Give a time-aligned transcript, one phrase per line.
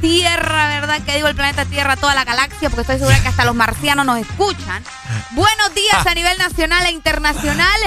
[0.00, 1.00] Tierra, ¿verdad?
[1.04, 4.06] Que digo el planeta Tierra, toda la galaxia, porque estoy segura que hasta los marcianos
[4.06, 4.82] nos escuchan.
[5.30, 7.80] Buenos días a nivel nacional e internacional.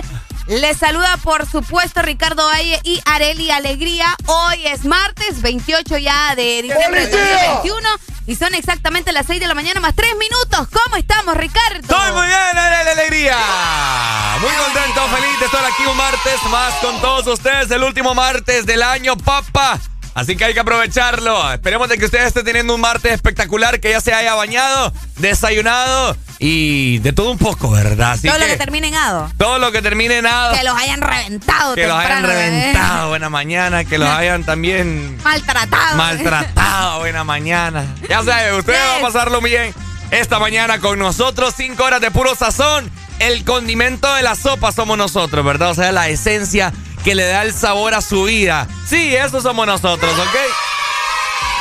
[0.47, 4.13] Les saluda, por supuesto, Ricardo Valle y Areli Alegría.
[4.25, 7.89] Hoy es martes 28 ya de diciembre de 2021
[8.27, 10.67] y son exactamente las 6 de la mañana más 3 minutos.
[10.71, 11.79] ¿Cómo estamos, Ricardo?
[11.79, 13.37] ¡Estoy muy bien, Arely alegría!
[14.41, 18.65] Muy contento, feliz de estar aquí un martes más con todos ustedes, el último martes
[18.65, 19.79] del año, papá.
[20.15, 21.51] Así que hay que aprovecharlo.
[21.53, 26.15] Esperemos de que ustedes estén teniendo un martes espectacular, que ya se haya bañado, desayunado
[26.39, 28.11] y de todo un poco, ¿verdad?
[28.11, 29.31] Así Todo lo que termine en ado.
[29.37, 30.57] todo lo que termine en nada.
[30.57, 32.27] Que los hayan reventado Que los hayan ¿eh?
[32.27, 35.97] reventado, buena mañana, que los hayan también Maltratado.
[35.97, 37.85] maltratado, buena mañana.
[38.09, 39.73] Ya sabe, usted va a pasarlo bien
[40.11, 41.53] esta mañana con nosotros.
[41.57, 45.71] Cinco horas de puro sazón el condimento de la sopa somos nosotros, ¿verdad?
[45.71, 48.67] O sea, la esencia que le da el sabor a su vida.
[48.87, 50.35] Sí, eso somos nosotros, ¿ok?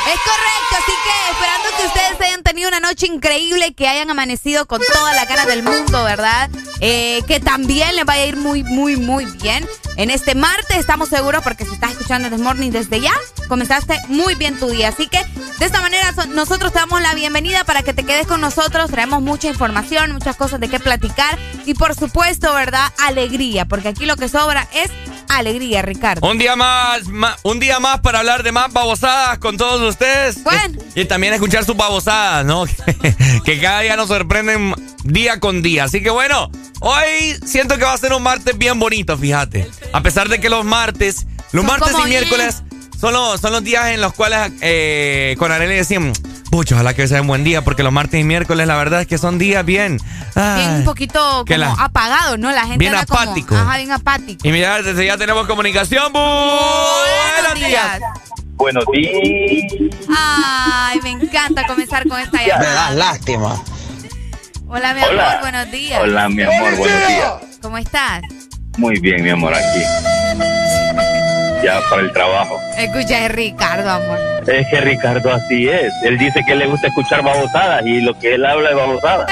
[0.05, 4.65] Es correcto, así que esperando que ustedes hayan tenido una noche increíble, que hayan amanecido
[4.65, 6.49] con toda la cara del mundo, ¿verdad?
[6.81, 9.65] Eh, que también les vaya a ir muy, muy, muy bien.
[9.95, 13.13] En este martes estamos seguros porque si estás escuchando The Morning desde ya,
[13.47, 14.89] comenzaste muy bien tu día.
[14.89, 15.23] Así que
[15.59, 18.91] de esta manera nosotros te damos la bienvenida para que te quedes con nosotros.
[18.91, 22.91] Traemos mucha información, muchas cosas de qué platicar y por supuesto, ¿verdad?
[23.05, 24.91] Alegría, porque aquí lo que sobra es
[25.27, 26.27] alegría, Ricardo.
[26.29, 27.01] Un día más,
[27.43, 30.43] un día más para hablar de más babosadas con todos ustedes.
[30.43, 30.79] Bueno.
[30.95, 32.65] Y también escuchar sus babosadas, ¿no?
[33.45, 35.85] que cada día nos sorprenden día con día.
[35.85, 36.49] Así que bueno,
[36.79, 39.69] hoy siento que va a ser un martes bien bonito, fíjate.
[39.91, 42.63] A pesar de que los martes, los martes y miércoles
[42.99, 46.21] son los, son los días en los cuales eh, con Arely decimos,
[46.53, 49.07] pucho, ojalá que sea un buen día, porque los martes y miércoles la verdad es
[49.07, 49.99] que son días bien...
[50.35, 52.51] bien un poquito como apagados, ¿no?
[52.51, 53.55] La gente Bien apático.
[53.55, 54.47] ajá, bien apático.
[54.47, 56.13] Y mira, desde ya tenemos comunicación.
[56.13, 57.99] Buenos días.
[58.53, 59.91] Buenos días.
[60.15, 62.59] Ay, me encanta comenzar con esta llamada.
[62.59, 63.59] Me das lástima.
[64.67, 66.01] Hola, mi amor, buenos días.
[66.03, 67.33] Hola, mi amor, buenos días.
[67.63, 68.21] ¿Cómo estás?
[68.77, 70.52] Muy bien, mi amor, aquí.
[71.63, 72.59] Ya para el trabajo.
[72.77, 74.19] Escucha, es Ricardo, amor.
[74.47, 75.93] Es que Ricardo así es.
[76.03, 79.31] Él dice que le gusta escuchar babosadas y lo que él habla es babosadas.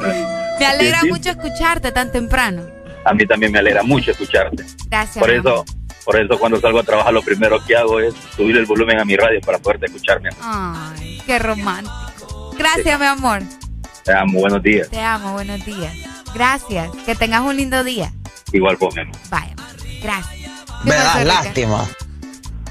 [0.58, 2.62] me alegra mucho escucharte tan temprano.
[3.04, 4.64] A mí también me alegra mucho escucharte.
[4.88, 5.18] Gracias.
[5.18, 5.64] Por eso,
[6.04, 9.04] por eso cuando salgo a trabajar lo primero que hago es subir el volumen a
[9.04, 10.30] mi radio para poderte escucharme.
[10.42, 12.52] Ay, qué romántico.
[12.58, 13.42] Gracias, mi amor.
[14.04, 14.88] Te amo, buenos días.
[14.88, 15.92] Te amo, buenos días.
[16.34, 16.90] Gracias.
[17.04, 18.12] Que tengas un lindo día.
[18.52, 19.16] Igual vos, mi amor.
[19.30, 19.54] Vaya,
[20.06, 20.50] gracias.
[20.84, 21.86] Me das lástima.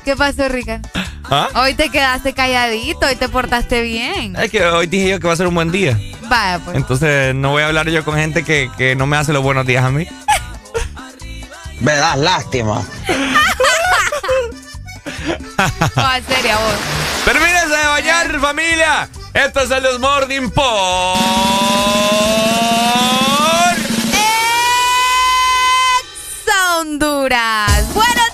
[0.04, 0.82] ¿Qué pasó, Rica?
[1.30, 1.50] ¿Ah?
[1.56, 4.36] Hoy te quedaste calladito, hoy te portaste bien.
[4.36, 6.00] Es que hoy dije yo que va a ser un buen día.
[6.30, 6.78] Vaya, pues.
[6.78, 9.66] Entonces no voy a hablar yo con gente que, que no me hace los buenos
[9.66, 10.08] días a mí.
[11.82, 12.84] Me das lástima.
[15.96, 16.76] no, en serio, vos.
[17.26, 19.10] Termínense de bañar, familia.
[19.34, 21.18] Esto es el Desmorning por...
[26.96, 27.94] Honduras.
[27.94, 28.25] ¡Buenos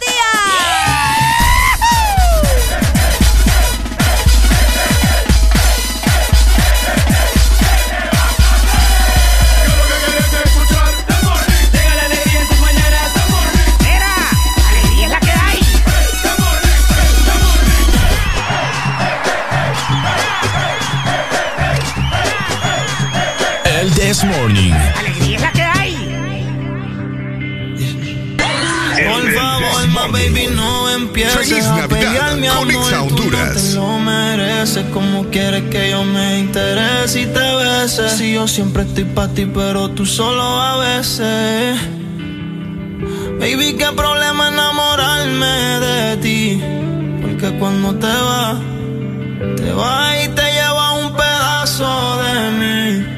[30.12, 32.68] baby, no empieces a pelear mi amor.
[33.10, 38.10] Tú no te lo mereces como quieres que yo me interese y te bese.
[38.10, 41.80] Si yo siempre estoy para ti, pero tú solo a veces.
[43.40, 46.62] Baby, qué problema enamorarme de ti.
[47.22, 48.58] Porque cuando te vas,
[49.58, 53.11] te vas y te lleva un pedazo de mí.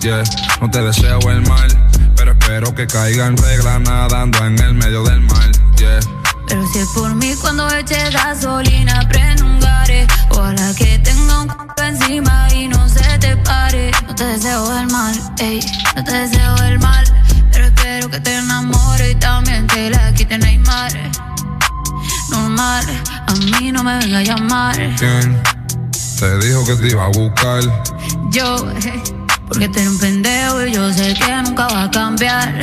[0.00, 0.22] Yeah,
[0.60, 1.68] no te deseo el mal.
[2.16, 6.00] Pero espero que caiga en regla nadando en el medio del mar, yeah.
[6.48, 10.06] Pero si es por mí, cuando eche gasolina, prendo un gare.
[10.30, 13.90] Ojalá que tenga un c encima y no se te pare.
[14.06, 15.60] No te deseo el mal, ey,
[15.94, 17.04] no te deseo el mal.
[17.52, 20.92] Pero espero que te enamore y también te la quite Neymar.
[22.30, 22.84] Normal,
[23.26, 24.76] a mí no me venga a llamar.
[24.98, 25.42] ¿Quién
[26.18, 27.62] te dijo que te iba a buscar?
[28.30, 28.97] Yo, eh,
[29.58, 32.62] porque tú eres un pendejo y yo sé que nunca va a cambiar.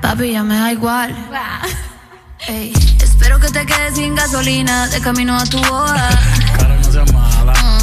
[0.00, 1.14] Papi, ya me da igual.
[2.48, 2.72] Ey,
[3.02, 6.08] espero que te quedes sin gasolina de camino a tu boda.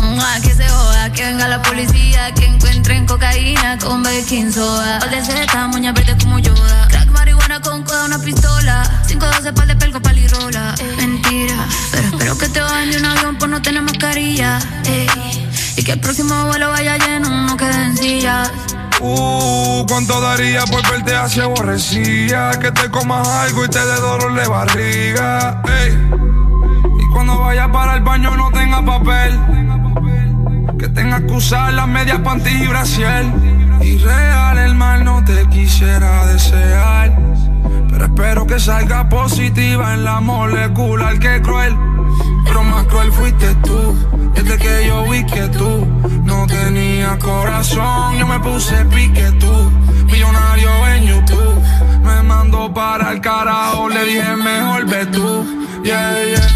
[0.02, 4.98] Mm, ah, que se joda, que venga la policía, que encuentren cocaína con baking soda.
[4.98, 6.88] Pal de seta, moña verde como Yoda.
[6.88, 8.82] Crack, marihuana con coda, una pistola.
[9.08, 10.74] 512 pal de pelco, palirola.
[10.98, 14.58] Mentira, pero espero que te bajen de un avión por no tener mascarilla.
[14.86, 15.08] Ey,
[15.49, 15.49] y
[15.90, 18.52] que el próximo vuelo vaya lleno, no quede en sillas.
[19.02, 22.52] Uh, ¿cuánto daría por verte así aborrecida?
[22.60, 25.64] Que te comas algo y te dé dolor de barriga.
[25.66, 25.98] Ey.
[27.00, 29.40] Y cuando vayas para el baño no tenga papel.
[30.78, 33.26] Que tengas que usar las medias panties y brasier.
[33.82, 34.00] Y
[34.64, 37.18] el mal no te quisiera desear.
[37.90, 41.76] Pero espero que salga positiva en la molecular que cruel.
[42.46, 44.09] Pero más cruel fuiste tú.
[44.42, 45.86] Desde que yo vi que tú
[46.24, 49.52] no tenías corazón, yo me puse pique tú.
[50.06, 51.62] Millonario en YouTube.
[52.04, 55.46] Me mandó para el carajo, le dije mejor ve tú.
[55.84, 56.48] Yeah, yeah.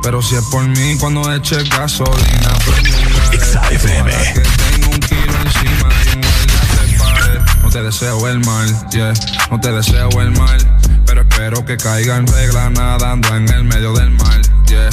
[0.00, 2.90] Pero si es por mí, cuando eche gasolina, prende
[3.32, 7.62] que un kilo encima y un.
[7.64, 9.12] No te deseo el mal, yeah,
[9.50, 10.80] no te deseo el mal.
[11.04, 14.88] Pero espero que caiga en regla nadando en el medio del mar, yeah.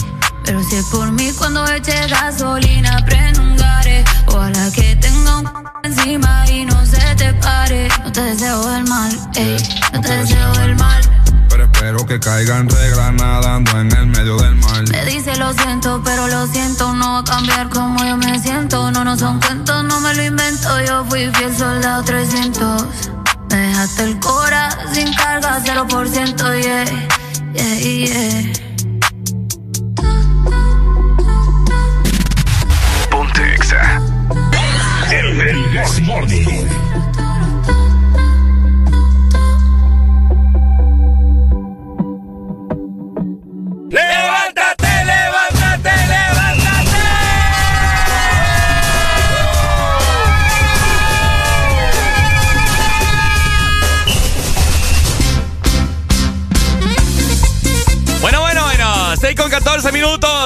[0.45, 4.03] Pero si es por mí cuando eche gasolina, prendo un gare.
[4.27, 7.87] Ojalá que tenga un c encima y no se te pare.
[8.03, 9.57] No te deseo el mal, ey,
[9.93, 11.01] no te deseo el mal.
[11.49, 14.83] Pero espero que caiga en regla nadando en el medio del mar.
[14.89, 18.91] Me dice lo siento, pero lo siento, no va a cambiar como yo me siento.
[18.91, 20.69] No, no son cuentos, no me lo invento.
[20.81, 22.85] Yo fui fiel soldado 300.
[23.49, 26.85] Me dejaste el cora sin carga, 0%, yeah,
[27.53, 28.52] yeah, yeah.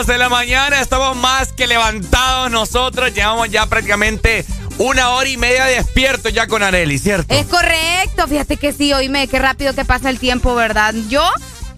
[0.08, 4.46] De la mañana, estamos más que levantados nosotros, llevamos ya prácticamente
[4.78, 7.34] una hora y media despiertos ya con Areli, ¿cierto?
[7.34, 10.94] Es correcto, fíjate que sí, oíme, qué rápido que pasa el tiempo, ¿verdad?
[11.10, 11.24] Yo,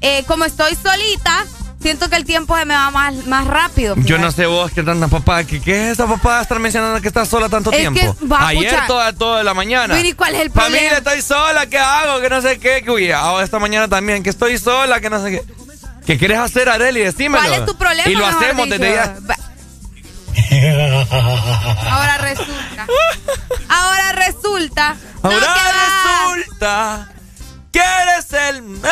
[0.01, 1.45] eh, como estoy solita,
[1.81, 3.95] siento que el tiempo se me va más, más rápido.
[3.99, 7.07] Yo no sé vos qué tanta papá, ¿qué, qué es esa papá estar mencionando que
[7.07, 8.15] estás sola tanto Es tiempo?
[8.19, 8.87] que, va, Ayer pucha.
[8.87, 9.95] toda, toda la mañana.
[9.95, 10.97] Mira, ¿y cuál es el Familia, problema?
[10.97, 12.21] estoy sola, ¿qué hago?
[12.21, 15.23] Que no sé qué, que uy, ahora esta mañana también, que estoy sola, que no
[15.23, 15.43] sé qué.
[16.09, 17.01] ¿Qué quieres hacer, Areli?
[17.01, 17.45] Decímelo.
[17.45, 18.09] ¿Cuál es tu problema?
[18.09, 19.15] Y lo hacemos desde ya.
[21.87, 22.87] Ahora resulta.
[23.69, 24.97] Ahora resulta.
[25.21, 27.09] No, Ahora que resulta
[27.71, 28.91] que eres el monumento.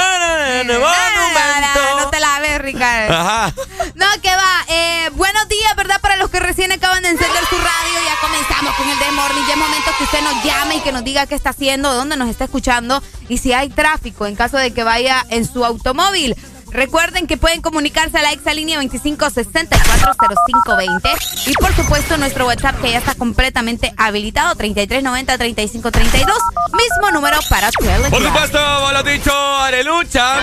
[1.98, 3.16] No te la ves, Ricardo.
[3.16, 3.52] Ajá.
[3.96, 4.66] No, que va.
[4.68, 6.00] Eh, buenos días, ¿verdad?
[6.00, 8.00] Para los que recién acaban de encender su radio.
[8.06, 9.48] Ya comenzamos con el Desmorning.
[9.48, 12.16] Ya es momento que usted nos llame y que nos diga qué está haciendo, dónde
[12.16, 16.36] nos está escuchando y si hay tráfico en caso de que vaya en su automóvil.
[16.72, 23.00] Recuerden que pueden comunicarse a la exalínea 25640520 y por supuesto nuestro WhatsApp que ya
[23.00, 28.12] está completamente habilitado 3390-3532, mismo número para Telegram.
[28.12, 28.60] Por supuesto,
[28.92, 30.36] lo dicho, alelucha.
[30.36, 30.42] De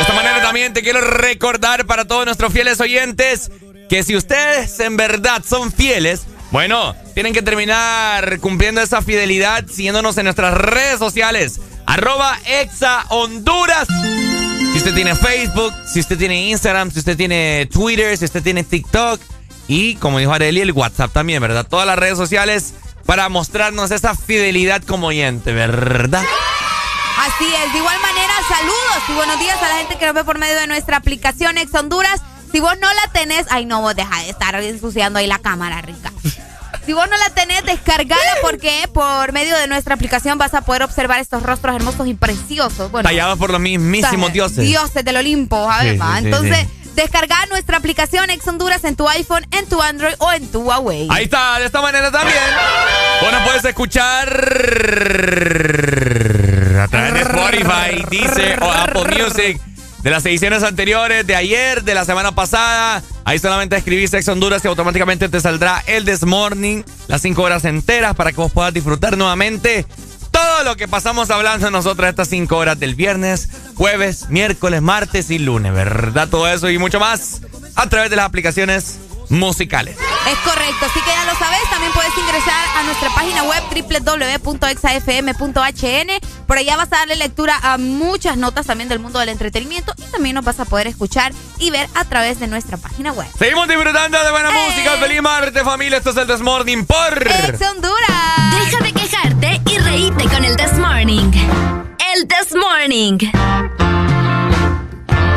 [0.00, 3.50] esta manera también te quiero recordar para todos nuestros fieles oyentes
[3.88, 10.16] que si ustedes en verdad son fieles, bueno, tienen que terminar cumpliendo esa fidelidad siguiéndonos
[10.18, 11.60] en nuestras redes sociales.
[11.88, 13.88] Arroba Exa Honduras.
[14.72, 18.62] Si usted tiene Facebook, si usted tiene Instagram, si usted tiene Twitter, si usted tiene
[18.62, 19.18] TikTok.
[19.68, 21.66] Y como dijo Areli, el WhatsApp también, ¿verdad?
[21.66, 22.74] Todas las redes sociales
[23.06, 26.22] para mostrarnos esa fidelidad como oyente, ¿verdad?
[27.20, 30.24] Así es, de igual manera, saludos y buenos días a la gente que nos ve
[30.24, 32.20] por medio de nuestra aplicación Ex Honduras.
[32.52, 35.80] Si vos no la tenés, ay no, vos deja de estar ensuciando ahí la cámara,
[35.80, 36.12] rica.
[36.88, 40.82] Si vos no la tenés, descargala porque por medio de nuestra aplicación vas a poder
[40.82, 42.90] observar estos rostros hermosos y preciosos.
[42.90, 44.64] Bueno, Tallados por los mismísimos dioses.
[44.64, 49.68] Dioses del Olimpo, a ver, Entonces, descarga nuestra aplicación Ex Honduras en tu iPhone, en
[49.68, 51.08] tu Android o en tu Huawei.
[51.10, 52.38] Ahí está, de esta manera también.
[53.20, 54.28] Bueno, puedes escuchar
[56.80, 59.60] a través de Spotify, dice o Apple Music
[60.08, 63.02] de las ediciones anteriores, de ayer, de la semana pasada.
[63.26, 67.66] Ahí solamente escribís Sex Honduras y automáticamente te saldrá el This Morning, las cinco horas
[67.66, 69.84] enteras para que vos puedas disfrutar nuevamente
[70.30, 75.38] todo lo que pasamos hablando nosotros estas cinco horas del viernes, jueves, miércoles, martes y
[75.38, 76.26] lunes, ¿verdad?
[76.26, 77.42] Todo eso y mucho más
[77.74, 78.98] a través de las aplicaciones
[79.30, 79.96] musicales.
[80.30, 83.62] Es correcto, así que ya lo sabes, también puedes ingresar a nuestra página web
[84.44, 86.10] www.exafm.hn.
[86.46, 90.02] Por allá vas a darle lectura a muchas notas también del mundo del entretenimiento y
[90.10, 93.26] también nos vas a poder escuchar y ver a través de nuestra página web.
[93.38, 94.94] Seguimos disfrutando de buena música.
[94.94, 94.98] ¡Eh!
[95.00, 95.98] Feliz martes, familia.
[95.98, 98.52] Esto es el This Morning por Ex Honduras.
[98.52, 101.30] Deja de quejarte y reíte con el This Morning.
[102.14, 103.18] El This Morning.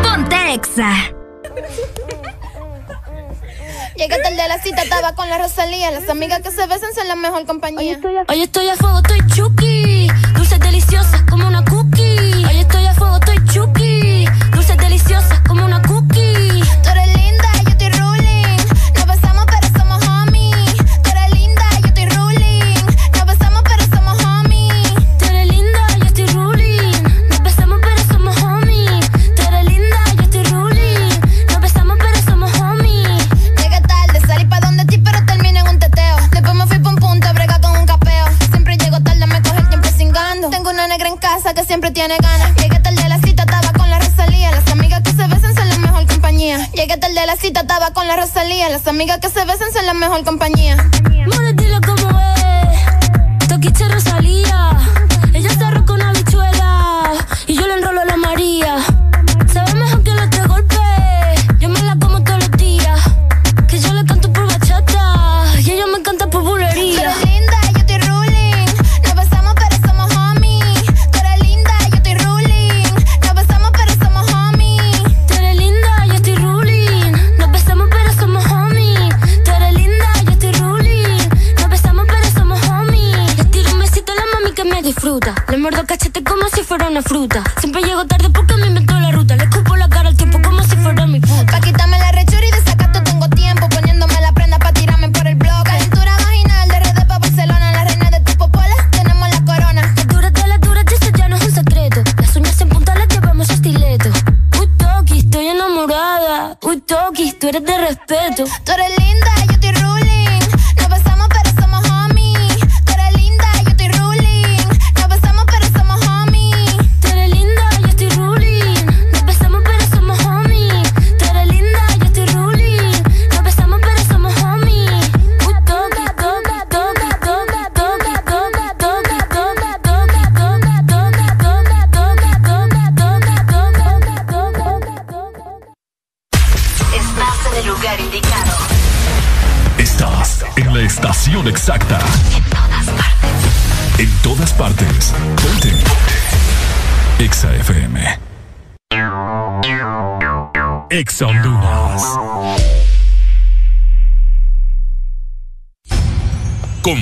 [0.04, 1.12] Ponte Exa.
[3.96, 5.92] Llegué tarde a la cita, estaba con la Rosalía.
[5.92, 8.00] Las amigas que se besan son la mejor compañía.
[8.28, 10.08] Hoy estoy a, fuego, estoy chuki.
[10.36, 12.46] Dulces deliciosas como una cookie.
[12.46, 14.26] Hoy estoy a fuego, estoy chuki.
[14.52, 16.64] Dulces deliciosas como una cookie.
[50.14, 50.61] On compañía.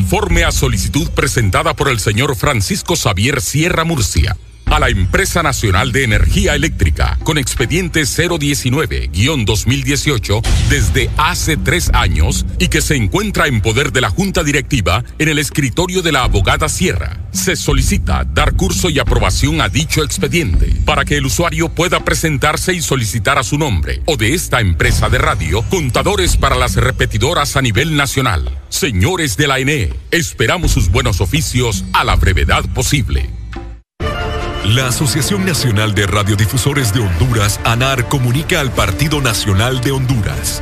[0.09, 5.91] conforme a solicitud presentada por el señor Francisco Xavier Sierra Murcia a la Empresa Nacional
[5.91, 13.61] de Energía Eléctrica con expediente 019-2018 desde hace tres años y que se encuentra en
[13.61, 17.18] poder de la Junta Directiva en el escritorio de la abogada Sierra.
[17.31, 22.73] Se solicita dar curso y aprobación a dicho expediente para que el usuario pueda presentarse
[22.73, 27.55] y solicitar a su nombre o de esta empresa de radio contadores para las repetidoras
[27.55, 28.49] a nivel nacional.
[28.69, 33.29] Señores de la ENE, esperamos sus buenos oficios a la brevedad posible.
[34.65, 40.61] La Asociación Nacional de Radiodifusores de Honduras, ANAR, comunica al Partido Nacional de Honduras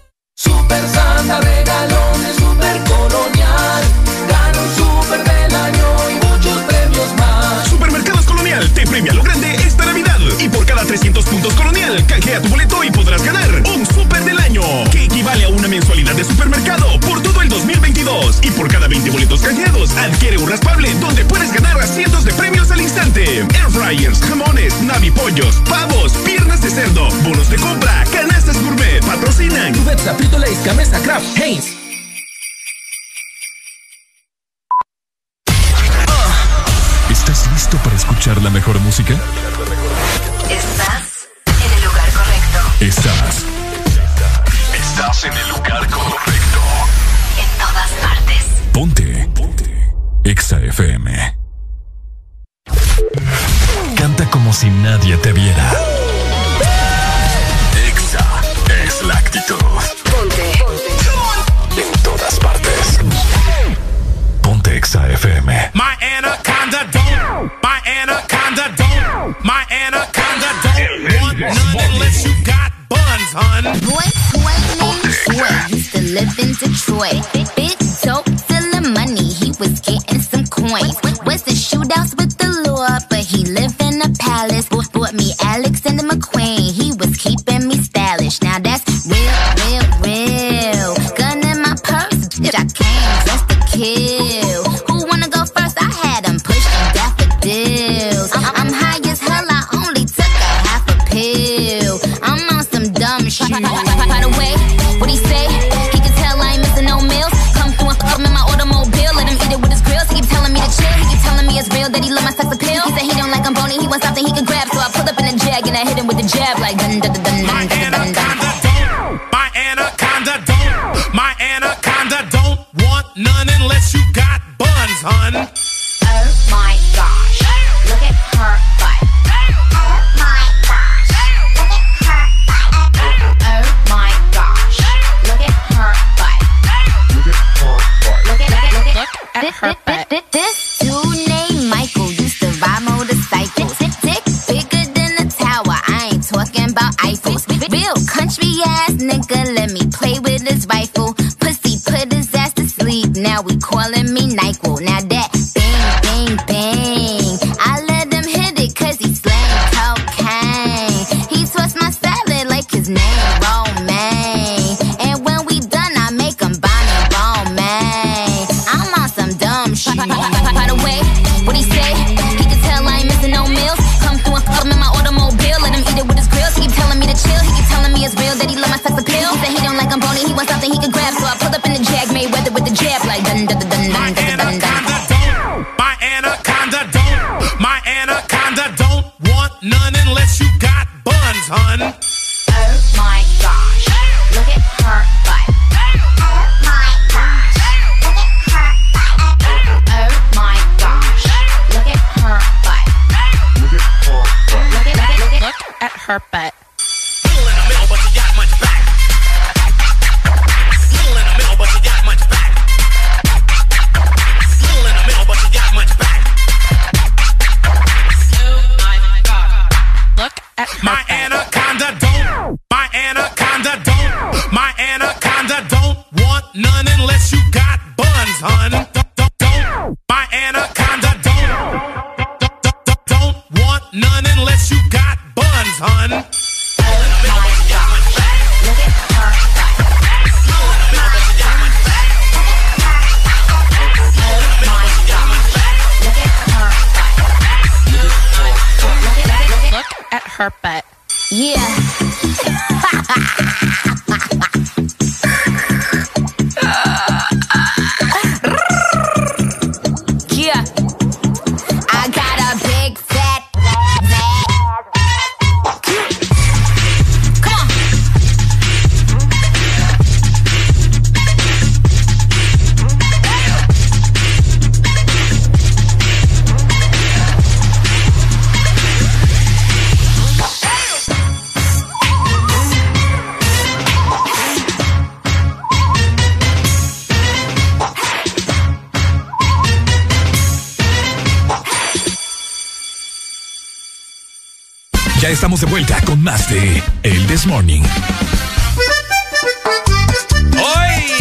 [295.61, 297.83] De vuelta con más de El This Morning.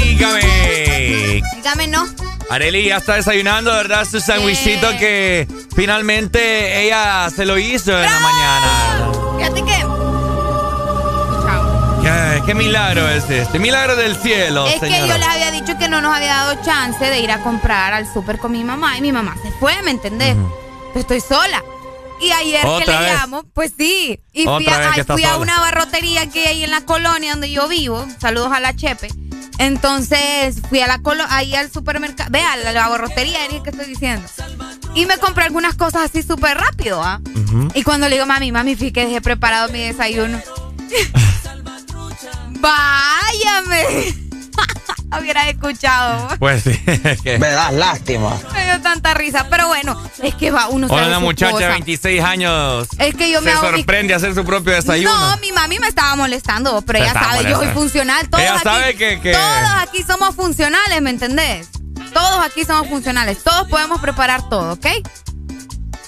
[0.09, 1.43] Óigame.
[1.57, 2.07] Dígame no.
[2.49, 4.07] Areli ya está desayunando, ¿verdad?
[4.11, 9.13] Su sandwichito que finalmente ella se lo hizo en la mañana.
[9.37, 9.87] Fíjate que.
[12.03, 13.59] ¿Qué, qué milagro es este?
[13.59, 17.05] Milagro del cielo, es que yo les había dicho que no nos había dado chance
[17.05, 19.91] de ir a comprar al súper con mi mamá y mi mamá se fue, ¿me
[19.91, 20.35] entendés?
[20.95, 21.63] Estoy sola.
[22.21, 23.17] Y ayer que ¿Otra le vez?
[23.19, 24.20] llamo, pues sí.
[24.41, 27.69] Y fui, a, ay, fui a una barrotería que hay en la colonia donde yo
[27.69, 28.07] vivo.
[28.21, 29.09] Saludos a la Chepe.
[29.59, 32.31] Entonces fui a la colo ahí al supermercado.
[32.31, 34.27] Vea, la, la barrotería, es que estoy diciendo.
[34.95, 37.21] Y me compré algunas cosas así súper rápido, ¿ah?
[37.75, 40.41] Y cuando le digo, mami, mami, fui que dejé preparado mi desayuno.
[42.61, 44.15] Váyame.
[45.19, 46.29] Hubieras escuchado.
[46.39, 47.39] Pues sí, es que.
[47.39, 48.39] Me das lástima.
[48.53, 49.47] Me dio tanta risa.
[49.51, 51.69] Pero bueno, es que va uno sabe una muchacha de cosas.
[51.73, 55.13] 26 años Es que yo me se hago mi- sorprende a hacer su propio desayuno.
[55.31, 58.29] No, mi mami me estaba molestando, pero Te ella sabe, yo soy funcional.
[58.29, 61.69] Todos Ella aquí, sabe que- que- Todos aquí somos funcionales, ¿me entendés?
[62.15, 63.43] Todos aquí somos funcionales.
[63.43, 64.87] Todos podemos preparar todo, ¿ok?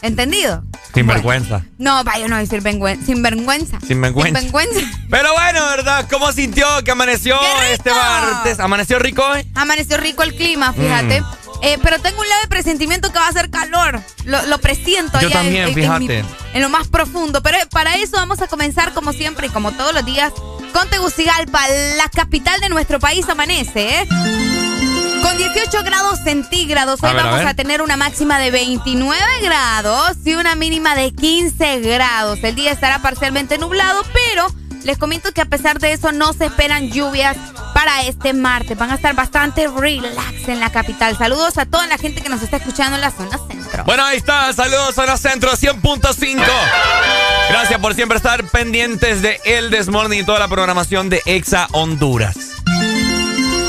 [0.03, 0.65] ¿Entendido?
[0.94, 1.62] Sin vergüenza.
[1.78, 3.07] No, vaya, no decir vergüenza.
[3.07, 3.78] Sin vergüenza.
[3.87, 4.40] Sin vergüenza.
[4.40, 4.81] Sin vergüenza.
[5.11, 6.07] Pero bueno, ¿verdad?
[6.11, 7.37] ¿Cómo sintió que amaneció
[7.70, 8.61] este martes?
[8.61, 9.46] ¿Amaneció rico hoy?
[9.55, 11.20] Amaneció rico el clima, fíjate.
[11.20, 11.26] Mm.
[11.64, 14.00] Eh, pero tengo un leve presentimiento que va a hacer calor.
[14.24, 16.18] Lo, lo presiento Yo allá en- también, en, fíjate.
[16.18, 17.40] en mi- en lo más profundo.
[17.42, 20.33] Pero para eso vamos a comenzar, como siempre y como todos los días,
[20.72, 21.61] con Tegucigalpa,
[21.96, 24.09] la capital de nuestro país, amanece, ¿eh?
[25.22, 29.22] Con 18 grados centígrados, hoy A ver, a vamos a tener una máxima de 29
[29.42, 32.40] grados y una mínima de 15 grados.
[32.42, 34.46] El día estará parcialmente nublado, pero
[34.85, 37.37] les comento que a pesar de eso no se esperan lluvias
[37.72, 38.76] para este martes.
[38.76, 41.16] Van a estar bastante relax en la capital.
[41.16, 43.85] Saludos a toda la gente que nos está escuchando en la zona centro.
[43.85, 44.52] Bueno, ahí está.
[44.52, 46.42] Saludos Zona Centro 100.5.
[47.48, 52.62] Gracias por siempre estar pendientes de El Desmorning y toda la programación de Exa Honduras.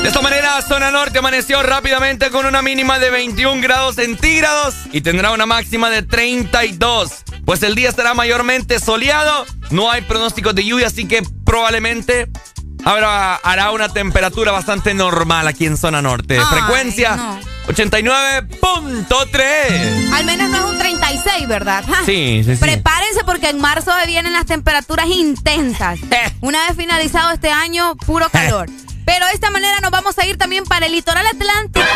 [0.04, 5.00] De esta manera, Zona Norte amaneció rápidamente con una mínima de 21 grados centígrados y
[5.00, 7.10] tendrá una máxima de 32.
[7.46, 12.28] Pues el día estará mayormente soleado, no hay pronósticos de lluvia, así que probablemente
[12.84, 16.38] habrá, hará una temperatura bastante normal aquí en Zona Norte.
[16.38, 17.40] Ay, Frecuencia no.
[17.68, 20.12] 89.3.
[20.12, 21.82] Al menos no es un 36, ¿verdad?
[22.04, 22.60] Sí, sí, sí.
[22.60, 25.98] Prepárense porque en marzo vienen las temperaturas intensas.
[26.10, 26.30] Eh.
[26.42, 28.68] Una vez finalizado este año, puro calor.
[29.04, 31.86] Pero de esta manera nos vamos a ir también para el litoral atlántico.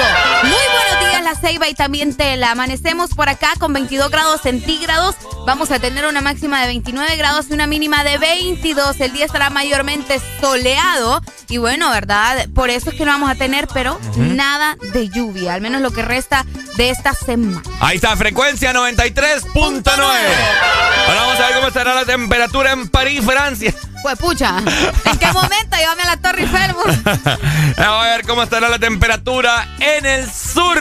[0.42, 2.50] Muy buenos días, La Ceiba y también Tela.
[2.50, 5.16] Amanecemos por acá con 22 grados centígrados.
[5.46, 9.00] Vamos a tener una máxima de 29 grados y una mínima de 22.
[9.00, 11.22] El día estará mayormente soleado.
[11.48, 12.46] Y bueno, ¿verdad?
[12.54, 15.54] Por eso es que no vamos a tener, pero nada de lluvia.
[15.54, 16.44] Al menos lo que resta
[16.76, 17.62] de esta semana.
[17.80, 19.88] Ahí está, frecuencia 93.9.
[19.88, 23.74] Ahora vamos a ver cómo estará la temperatura en París, Francia.
[24.02, 25.76] Pues pucha, ¿en qué momento?
[25.76, 26.74] Llévame a la Torre Eiffel.
[27.76, 30.78] Vamos a ver cómo estará la temperatura en el sur.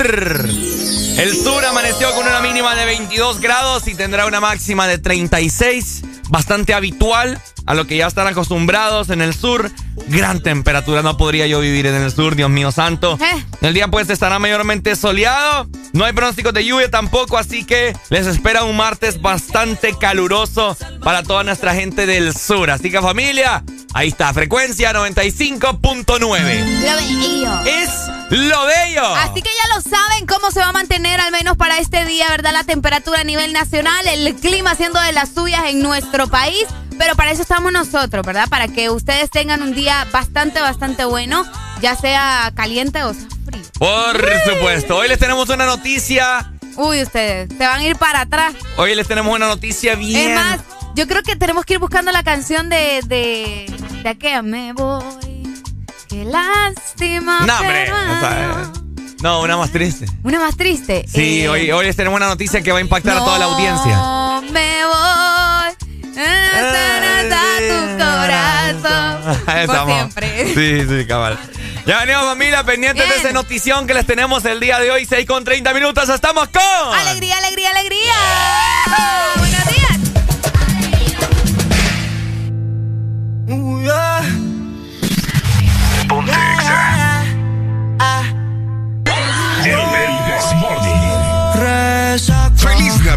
[1.18, 6.04] El sur amaneció con una mínima de 22 grados y tendrá una máxima de 36.
[6.30, 9.72] Bastante habitual a lo que ya están acostumbrados en el sur.
[10.08, 13.18] Gran temperatura, no podría yo vivir en el sur, Dios mío santo.
[13.22, 13.46] Eh.
[13.62, 15.68] El día pues estará mayormente soleado.
[15.94, 21.24] No hay pronósticos de lluvia tampoco, así que les espera un martes bastante caluroso para
[21.24, 22.70] toda nuestra gente del sur.
[22.70, 23.64] Así que familia,
[23.94, 26.08] ahí está, frecuencia 95.9.
[26.18, 27.62] Lo bello.
[27.66, 27.90] Es
[28.30, 29.06] lo bello.
[29.16, 32.30] Así que ya lo saben cómo se va a mantener al menos para este día,
[32.30, 32.52] ¿verdad?
[32.54, 36.66] La temperatura a nivel nacional, el clima siendo de las suyas en nuestro país.
[36.98, 38.50] Pero para eso estamos nosotros, ¿verdad?
[38.50, 41.46] Para que ustedes tengan un día bastante, bastante bueno,
[41.80, 43.64] ya sea caliente o frío.
[43.78, 44.98] Por supuesto.
[44.98, 46.52] Hoy les tenemos una noticia.
[46.76, 48.56] Uy, ustedes, se van a ir para atrás.
[48.78, 50.32] Hoy les tenemos una noticia bien.
[50.32, 50.60] Es más,
[50.96, 53.02] yo creo que tenemos que ir buscando la canción de.
[53.06, 53.72] de.
[54.04, 55.37] de aquella me voy.
[56.10, 57.46] Qué lástima.
[57.46, 57.86] No, hombre.
[57.86, 58.72] pero o sea,
[59.22, 59.42] no.
[59.42, 60.06] una más triste.
[60.24, 61.06] Una más triste.
[61.08, 63.46] Sí, Eh, hoy, hoy les tenemos una noticia que va a impactar a toda la
[63.46, 63.96] audiencia.
[63.96, 65.88] No me voy.
[66.20, 69.58] Hasta tu corazón.
[69.58, 70.54] Esa, Por siempre.
[70.54, 71.38] Sí, sí, cabal.
[71.86, 75.26] Ya venimos, familia, pendientes de esa notición que les tenemos el día de hoy, 6
[75.26, 76.10] con 30 minutos.
[76.10, 76.62] ¡Estamos con!
[77.00, 78.14] Alegría, alegría, alegría.
[79.38, 79.87] Buenos días.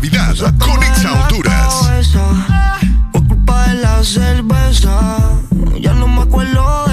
[0.01, 2.09] Navidad con Exa Honduras.
[3.13, 5.19] Por culpa de la cerveza,
[5.79, 6.90] ya no me acuerdo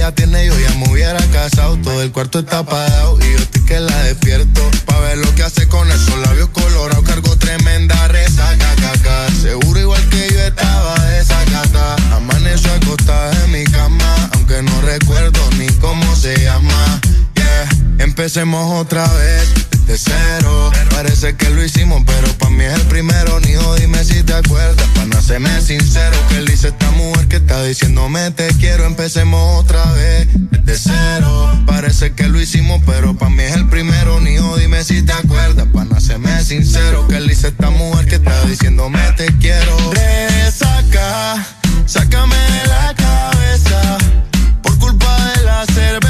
[0.00, 1.76] ella tiene, yo ya me hubiera casado.
[1.76, 4.62] Todo el cuarto está apagado y yo estoy que la despierto.
[4.86, 7.04] Pa' ver lo que hace con esos labios colorados.
[7.04, 9.26] Cargo tremenda resaca, caca.
[9.42, 11.96] Seguro igual que yo estaba desacata.
[12.16, 17.00] Amaneció acostada en mi cama, aunque no recuerdo ni cómo se llama.
[17.34, 17.68] Yeah.
[17.98, 20.70] Empecemos otra vez desde cero.
[20.90, 23.40] Parece que lo hicimos, pero pa' mí es el primero.
[23.40, 24.86] Nijo, dime si te acuerdas.
[24.94, 28.86] Pa' no hacerme sincero, que él dice esta mujer que está diciéndome te quiero.
[28.86, 30.28] Empecemos otra vez
[30.64, 31.62] desde cero.
[31.66, 34.20] Parece que lo hicimos, pero pa' mí es el primero.
[34.20, 35.66] Nijo, dime si te acuerdas.
[35.72, 39.76] Pa' no hacerme sincero, que él dice esta mujer que está diciéndome te quiero.
[39.92, 41.46] Resaca,
[41.86, 43.98] sácame de la cabeza.
[44.62, 46.09] Por culpa de la cerveza,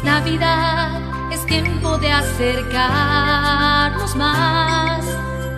[0.00, 0.98] Es Navidad,
[1.30, 5.04] es tiempo de acercarnos más.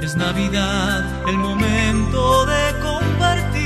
[0.00, 3.62] Es Navidad, el momento de compartir.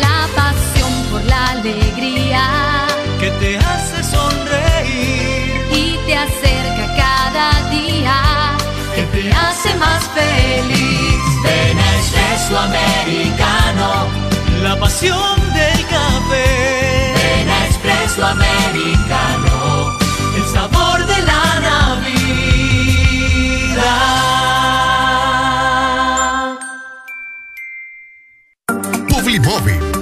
[0.00, 2.86] La pasión por la alegría
[3.20, 5.60] Que te hace sonreír.
[5.72, 8.56] y te acerca cada día,
[8.94, 11.20] que te hace más feliz.
[11.44, 14.06] Ven a Espresso Americano.
[14.62, 16.77] La pasión del café.
[18.18, 18.40] Ven
[19.12, 19.47] a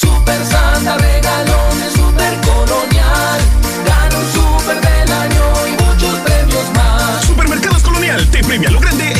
[0.00, 3.40] Super Santa regalones, super colonial.
[3.84, 7.24] Gana un super del año y muchos premios más.
[7.24, 9.17] Supermercados Colonial te premia lo grande.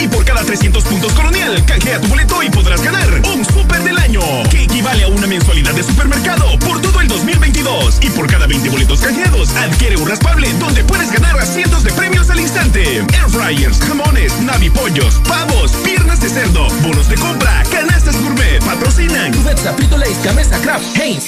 [0.00, 3.98] Y por cada 300 puntos Colonial, canjea tu boleto y podrás ganar un super del
[3.98, 4.20] año,
[4.50, 7.98] que equivale a una mensualidad de supermercado por todo el 2022.
[8.00, 12.30] Y por cada 20 boletos canjeados, adquiere un raspable donde puedes ganar cientos de premios
[12.30, 12.82] al instante.
[12.82, 19.34] Air fryers, jamones, navipollos, pavos, piernas de cerdo, bonos de compra, canastas gourmet, patrocinan.
[19.34, 21.24] Cubeta, Frito Lays, Gamesa, Kraft, Heinz.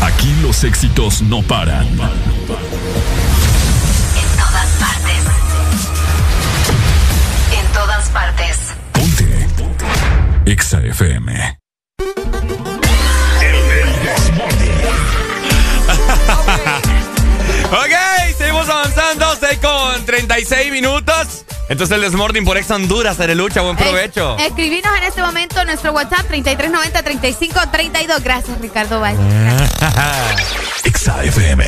[0.00, 1.88] Aquí los éxitos no paran.
[8.08, 8.58] Todas partes.
[10.46, 11.58] Exa FM.
[17.70, 17.94] ok,
[18.36, 19.36] seguimos avanzando.
[19.38, 21.44] 6 con 36 minutos.
[21.68, 24.38] Entonces el Desmorning por Ex Honduras, lucha buen provecho.
[24.38, 28.22] Eh, escribinos en este momento nuestro WhatsApp 3390-3532.
[28.22, 29.18] Gracias, Ricardo Valle.
[30.84, 31.64] Exa FM.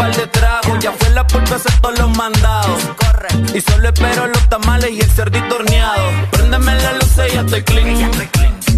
[0.00, 0.78] Par de tragos.
[0.80, 2.80] Ya fue la pulpa hacer todos los mandados.
[3.54, 6.06] Y solo espero los tamales y el cerdito horneado.
[6.30, 8.10] Préndeme la luz y ya estoy clean.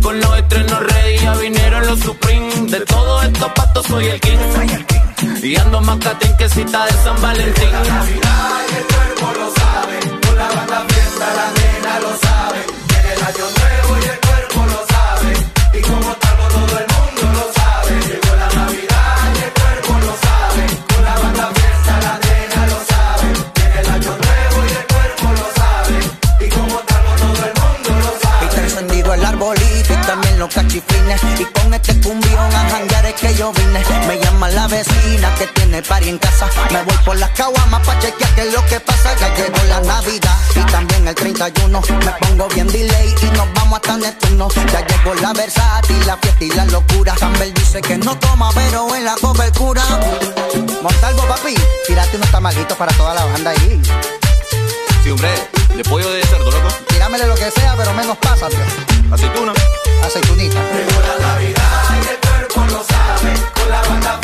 [0.02, 2.50] Con los estrenos ready ya vinieron los Supreme.
[2.70, 4.38] De todos estos patos soy el king.
[5.42, 7.68] Y ando más catín que cita de San Valentín.
[7.68, 9.96] Y el cuerpo lo sabe.
[10.26, 12.58] Con la banda fiesta la nena lo sabe.
[12.88, 13.81] Viene el año nuevo
[30.46, 31.20] y cachifines.
[31.54, 33.82] Con este cumbión a janguear es que yo vine.
[34.06, 36.48] Me llama la vecina que tiene party en casa.
[36.70, 39.14] Me voy por las caguamas pa' chequear qué es lo que pasa.
[39.20, 41.80] Ya llegó la Navidad y también el 31.
[41.80, 44.48] Me pongo bien delay y nos vamos hasta Neptuno.
[44.72, 47.14] Ya llegó la versátil, la fiesta y la locura.
[47.18, 49.82] Campbell dice que no toma, pero en la cobertura.
[50.82, 51.54] Montalvo, papi,
[51.86, 53.80] tírate unos tamalitos para toda la banda ahí.
[55.04, 55.30] Sí, hombre,
[55.76, 56.68] de pollo de cerdo, loco.
[56.88, 58.56] Tíramele lo que sea, pero menos pásate.
[59.12, 59.52] Aceituna.
[60.02, 60.60] Aceitunita.
[60.72, 63.32] Llegó la Navidad y el cuerpo lo sabe.
[63.54, 64.21] Con la banda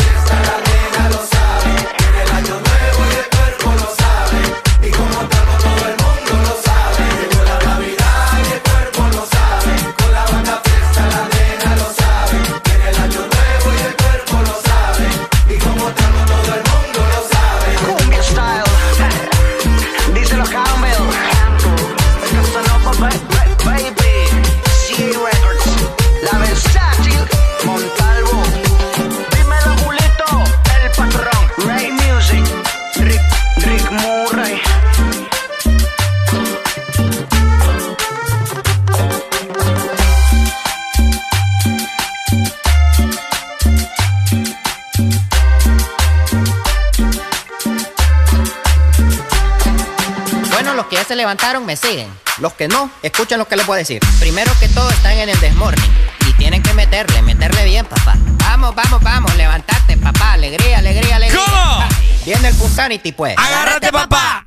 [51.09, 52.07] se levantaron me siguen.
[52.37, 54.01] Los que no, escuchen lo que les voy a decir.
[54.21, 55.91] Primero que todo están en el desmorning.
[56.29, 58.15] Y tienen que meterle, meterle bien, papá.
[58.41, 60.35] Vamos, vamos, vamos, levantate, papá.
[60.35, 61.41] Alegría, alegría, alegría.
[61.43, 61.85] ¿Cómo?
[62.27, 63.35] Viene el Punsanity, pues.
[63.39, 64.45] ¡Agárrate, papá!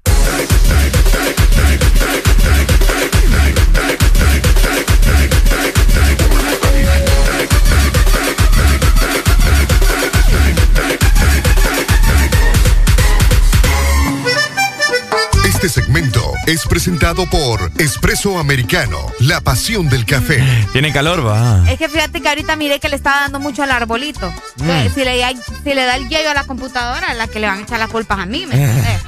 [15.43, 20.43] Este segmento es presentado por Espresso Americano, la pasión del café.
[20.73, 21.69] Tiene calor, va.
[21.69, 24.31] Es que fíjate que ahorita miré que le estaba dando mucho al arbolito.
[24.57, 24.93] Mm.
[24.93, 25.31] Si, le, da-
[25.63, 27.89] si le da el hielo a la computadora, la que le van a echar las
[27.89, 29.01] culpas a mí, ¿me entiendes?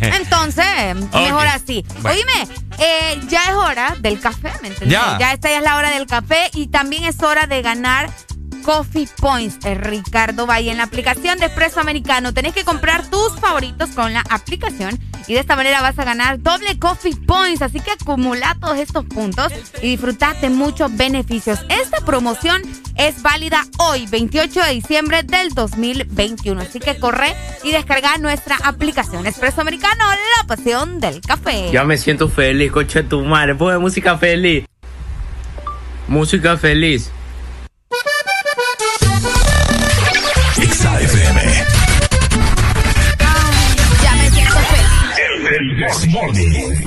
[0.20, 1.84] Entonces, mejor así.
[2.00, 2.18] Bueno.
[2.18, 4.98] Oíme, eh, ya es hora del café, ¿me entiendes?
[5.18, 5.32] Ya.
[5.32, 8.10] esta ya es la hora del café y también es hora de ganar
[8.68, 10.70] Coffee Points, Ricardo Valle.
[10.70, 15.32] En la aplicación de Espresso Americano tenés que comprar tus favoritos con la aplicación y
[15.32, 17.62] de esta manera vas a ganar doble Coffee Points.
[17.62, 21.60] Así que acumula todos estos puntos y disfrutate muchos beneficios.
[21.70, 22.60] Esta promoción
[22.96, 26.60] es válida hoy, 28 de diciembre del 2021.
[26.60, 30.04] Así que corre y descarga nuestra aplicación Espresso Americano,
[30.36, 31.70] la pasión del café.
[31.72, 33.54] Ya me siento feliz, coche tu madre.
[33.54, 34.66] Pone música feliz.
[36.06, 37.10] Música feliz.
[45.94, 46.84] Feliz.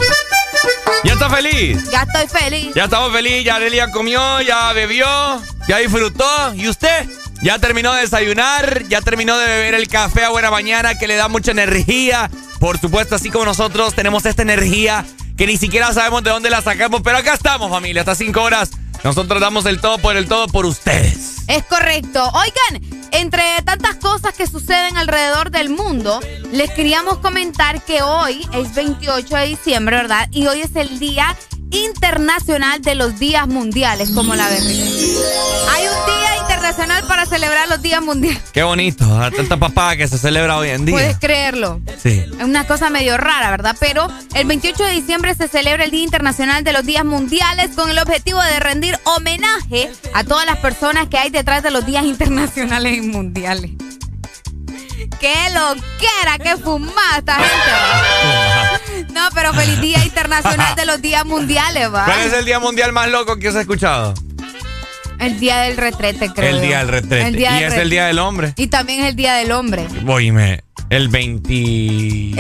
[1.04, 1.92] ¿Ya está feliz?
[1.92, 2.74] Ya estoy feliz.
[2.76, 5.08] Ya estamos felices, ya Arelia comió, ya bebió,
[5.68, 6.54] ya disfrutó.
[6.54, 7.08] ¿Y usted?
[7.42, 11.16] Ya terminó de desayunar, ya terminó de beber el café a buena mañana que le
[11.16, 12.30] da mucha energía.
[12.60, 15.04] Por supuesto, así como nosotros tenemos esta energía
[15.38, 18.70] que ni siquiera sabemos de dónde la sacamos, pero acá estamos, familia, hasta cinco horas.
[19.04, 21.44] Nosotros damos el todo por el todo por ustedes.
[21.48, 22.24] Es correcto.
[22.34, 26.20] Oigan, entre tantas cosas que suceden alrededor del mundo,
[26.52, 30.30] les queríamos comentar que hoy es 28 de diciembre, ¿verdad?
[30.32, 31.36] Y hoy es el Día
[31.72, 34.64] Internacional de los Días Mundiales, como la ves.
[34.64, 38.44] Hay un día internacional para celebrar los días mundiales.
[38.54, 39.06] Qué bonito,
[39.36, 40.94] tanta papá que se celebra hoy en día.
[40.94, 41.82] Puedes creerlo.
[42.02, 42.24] Sí.
[42.38, 43.76] Es una cosa medio rara, ¿verdad?
[43.80, 47.90] Pero el 28 de diciembre se celebra el Día Internacional de los Días Mundiales con
[47.90, 52.06] el objetivo de rendir homenaje a todas las personas que hay detrás de los días
[52.06, 53.72] internacionales y mundiales.
[55.20, 56.38] ¡Qué loquera!
[56.42, 59.14] ¡Qué fumada esta gente!
[59.14, 62.06] No, pero feliz Día Internacional de los Días Mundiales, ¿va?
[62.06, 64.14] ¿Cuál es el día mundial más loco que os he escuchado?
[65.22, 66.50] El Día del Retrete, creo.
[66.56, 67.28] el día del retrete.
[67.28, 68.54] El día y del es el día del hombre.
[68.58, 69.88] Y también es el Día del Hombre.
[70.08, 71.54] Oíme, el 20...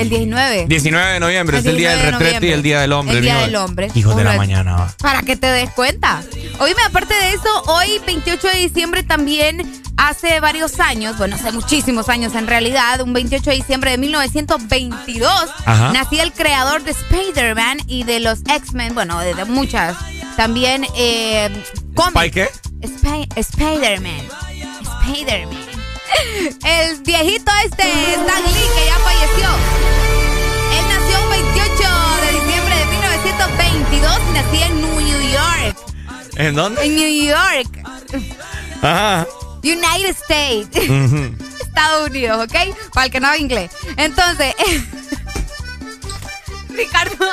[0.01, 0.65] El 19.
[0.67, 2.91] 19 de noviembre El es el día del 19 de retrete y el día del
[2.93, 3.17] hombre.
[3.17, 3.88] El día hijo del de- hombre.
[3.93, 4.73] Hijo de la mañana.
[4.75, 4.93] va.
[4.99, 6.23] Para que te des cuenta.
[6.59, 12.09] Oíme, aparte de eso, hoy 28 de diciembre también hace varios años, bueno, hace muchísimos
[12.09, 15.32] años en realidad, un 28 de diciembre de 1922,
[15.65, 15.93] Ajá.
[15.93, 19.95] nacía el creador de Spider-Man y de los X-Men, bueno, de, de muchas.
[20.38, 21.49] También eh,
[21.93, 22.15] cómics.
[22.19, 22.32] ¿Spy
[22.84, 24.27] Spi- Spider-Man.
[25.03, 25.57] Spider-Man.
[26.65, 29.49] El viejito este, Stan Lee, que ya falleció.
[30.77, 31.71] Él nació un 28
[32.21, 34.99] de diciembre de 1922 y nació en New
[35.32, 35.75] York.
[36.36, 36.84] ¿En dónde?
[36.86, 37.71] En New York.
[38.82, 39.25] Ajá.
[39.63, 40.69] United States.
[41.61, 42.55] Estados Unidos, ¿ok?
[42.93, 43.71] Para el que no habla inglés.
[43.97, 44.53] Entonces,
[46.69, 47.15] Ricardo.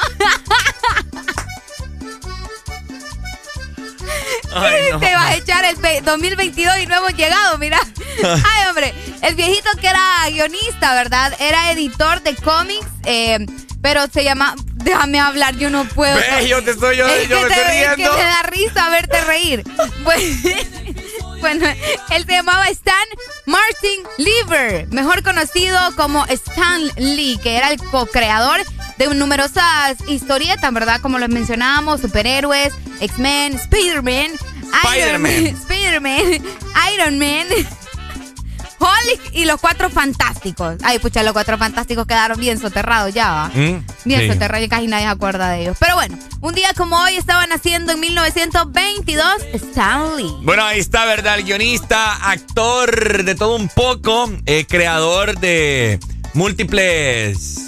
[4.55, 5.01] Ay, no.
[5.01, 7.79] Te vas a echar el ve- 2022 y no hemos llegado, mira.
[8.23, 11.35] Ay, hombre, el viejito que era guionista, ¿verdad?
[11.41, 13.45] Era editor de cómics, eh,
[13.83, 14.55] pero se llama...
[14.79, 16.17] Déjame hablar, yo no puedo.
[16.47, 18.17] Yo te estoy- yo- Es yo que me te- estoy es que riendo.
[18.17, 19.65] me da risa verte reír.
[20.05, 20.23] Pues,
[21.41, 21.67] bueno,
[22.11, 22.95] él se llamaba Stan
[23.47, 28.61] Martin Lieber, mejor conocido como Stan Lee, que era el co-creador
[28.99, 31.01] de numerosas historietas, ¿verdad?
[31.01, 34.31] Como les mencionábamos, superhéroes, X-Men, Spider-Man,
[34.97, 36.43] Iron Man, Spider-Man,
[36.95, 37.47] Iron Man,
[38.81, 40.77] Hulk y los Cuatro Fantásticos.
[40.83, 43.49] Ay, pucha, los Cuatro Fantásticos quedaron bien soterrados ya, ¿va?
[43.49, 44.29] Mm, Bien sí.
[44.33, 45.77] soterrados y casi nadie se acuerda de ellos.
[45.81, 49.25] Pero bueno, un día como hoy estaba naciendo en 1922
[49.55, 50.33] Stan Lee.
[50.43, 51.39] Bueno, ahí está, ¿verdad?
[51.39, 55.99] El guionista, actor de todo un poco, eh, creador de
[56.35, 57.68] múltiples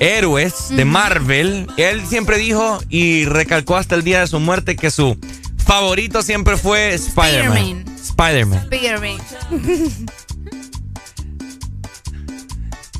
[0.00, 0.84] héroes de.
[0.84, 1.66] Marvel.
[1.76, 5.18] Él siempre dijo y recalcó hasta el día de su muerte que su
[5.56, 7.84] favorito siempre fue Spider-Man.
[8.00, 8.68] Spider-Man.
[8.70, 9.18] Spider-Man.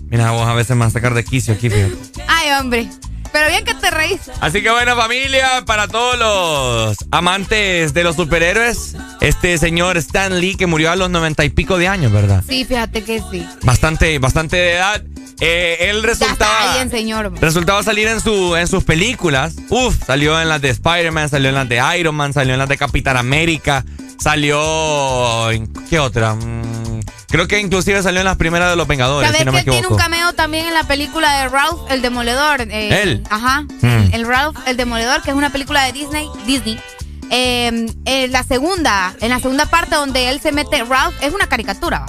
[0.08, 1.96] Mira, vos a veces me vas a sacar de quicio aquí, fíjate.
[2.28, 2.88] Ay, hombre.
[3.32, 4.20] Pero bien que te reís.
[4.40, 10.56] Así que bueno, familia, para todos los amantes de los superhéroes, este señor Stan Lee
[10.56, 12.42] que murió a los noventa y pico de años, ¿verdad?
[12.48, 13.46] Sí, fíjate que sí.
[13.62, 15.02] Bastante, bastante de edad.
[15.40, 17.32] Eh, él resultaba, señor.
[17.84, 19.54] salir en, su, en sus películas.
[19.68, 22.68] Uf, salió en las de Spider-Man, salió en las de Iron Man, salió en las
[22.68, 23.84] de Capitán América,
[24.18, 25.50] salió...
[25.50, 26.34] ¿en ¿Qué otra?
[26.34, 29.58] Mm, creo que inclusive salió en las primeras de Los Vengadores, ¿Sabes si no que
[29.58, 32.62] me tiene un cameo también en la película de Ralph el Demoledor?
[32.62, 33.22] Eh, ¿Él?
[33.28, 33.62] Ajá.
[33.82, 34.14] Mm.
[34.14, 36.28] El Ralph el Demoledor, que es una película de Disney.
[36.46, 36.80] Disney.
[37.30, 41.48] Eh, en la segunda, en la segunda parte donde él se mete, Ralph, es una
[41.48, 42.06] caricatura,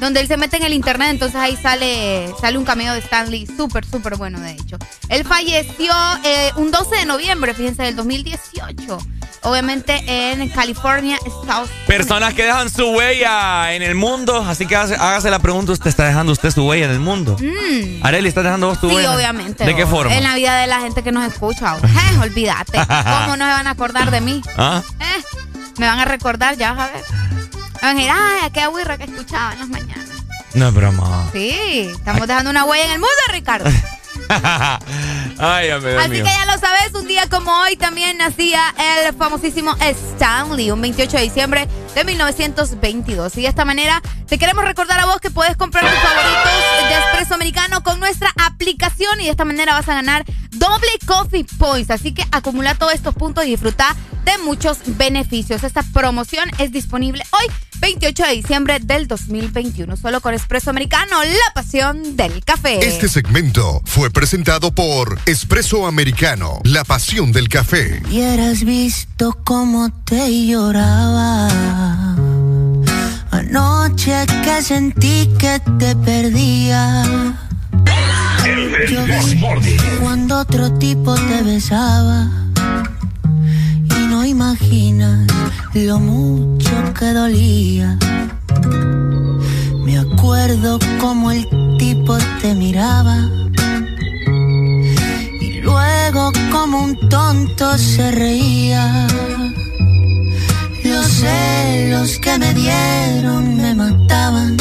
[0.00, 3.46] donde él se mete en el internet, entonces ahí sale, sale un cameo de Stanley,
[3.46, 4.76] súper, súper bueno de hecho.
[5.08, 5.92] Él falleció
[6.24, 8.98] eh, un 12 de noviembre, fíjense, del 2018,
[9.42, 15.30] obviamente en California, Estados Personas que dejan su huella en el mundo, así que hágase,
[15.30, 17.36] la pregunta, ¿usted está dejando usted su huella en el mundo?
[17.40, 18.04] Mm.
[18.04, 19.14] Areli, ¿estás dejando vos tu Sí, huella?
[19.14, 19.64] obviamente.
[19.64, 20.14] ¿De qué forma?
[20.14, 21.76] En la vida de la gente que nos escucha.
[22.20, 22.78] olvídate.
[22.86, 24.42] ¿Cómo no se van a acordar de mí?
[24.62, 24.82] ¿Ah?
[25.00, 25.22] Eh,
[25.78, 27.04] me van a recordar, ya vas a ver.
[27.10, 30.08] Me van a decir, ay, aquella huirra que escuchaba en las mañanas.
[30.52, 31.30] No es broma.
[31.32, 33.70] Sí, estamos dejando una huella en el mundo, Ricardo.
[35.38, 39.14] Ay, mío, Dios Así que ya lo sabes, un día como hoy también nacía el
[39.14, 43.38] famosísimo Stanley, un 28 de diciembre de 1922.
[43.38, 46.98] Y de esta manera te queremos recordar a vos que puedes comprar tus favoritos de
[46.98, 50.24] espresso americano con nuestra aplicación y de esta manera vas a ganar
[50.60, 51.90] doble coffee points.
[51.90, 55.64] Así que acumula todos estos puntos y disfruta de muchos beneficios.
[55.64, 61.54] Esta promoción es disponible hoy, 28 de diciembre del 2021, solo con espresso americano, la
[61.54, 62.78] pasión del café.
[62.86, 68.02] Este segmento fue presentado por Espresso Americano, la pasión del café.
[68.06, 71.48] Hubieras visto cómo te lloraba
[73.30, 77.04] Anoche que sentí que te perdía
[78.88, 82.28] Yo vi cuando otro tipo te besaba
[83.96, 85.26] Y no imaginas
[85.74, 87.98] lo mucho que dolía
[89.84, 91.46] Me acuerdo como el
[91.78, 93.28] tipo te miraba
[95.40, 99.06] y luego como un tonto se reía.
[100.84, 104.56] Los celos que me dieron me mataban.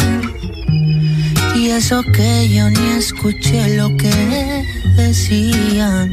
[1.60, 4.64] Y eso que yo ni escuché lo que
[4.96, 6.10] decían.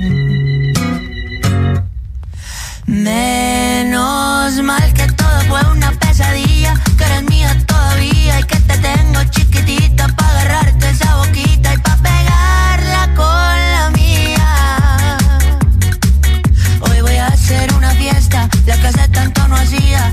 [2.85, 9.23] Menos mal que todo fue una pesadilla, que eres mía todavía y que te tengo
[9.31, 15.19] chiquitita para agarrarte esa boquita y para pegarla con la mía.
[16.81, 20.13] Hoy voy a hacer una fiesta, la que hace tanto no hacía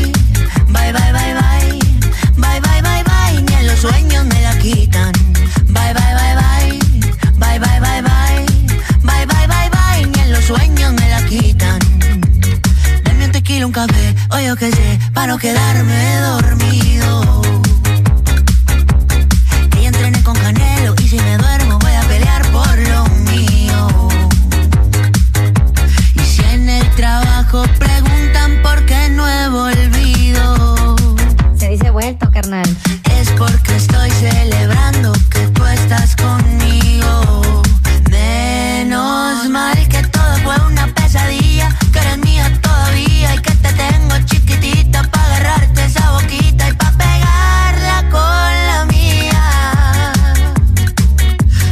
[0.91, 1.79] Bye, bye, bye, bye.
[2.35, 3.41] Bye, bye, bye, bye.
[3.41, 5.13] Ni en los sueños me la quitan.
[5.67, 6.79] Bye, bye, bye, bye.
[7.37, 8.45] Bye, bye, bye, bye.
[9.01, 10.05] Bye, bye, bye, bye.
[10.05, 11.79] Ni en los sueños me la quitan.
[13.05, 17.41] Dame un tequila, un café, o yo qué sé, para no quedarme dormido.
[19.71, 24.09] Que entrené con Canelo y si me duermo voy a pelear por lo mío.
[26.15, 30.70] Y si en el trabajo preguntan por qué no he volvido,
[31.71, 32.67] dice vuelto, carnal.
[33.17, 37.61] es porque estoy celebrando que tú estás conmigo.
[38.09, 44.17] Menos mal que todo fue una pesadilla, que eres mía todavía y que te tengo
[44.25, 50.13] chiquitita para agarrarte esa boquita y para pegarla con la mía.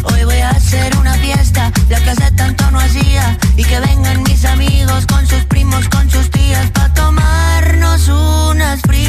[0.04, 3.38] Hoy voy a hacer una fiesta, la que hace tanto no hacía.
[3.58, 9.09] Y que vengan mis amigos con sus primos, con sus tías, para tomarnos unas frías.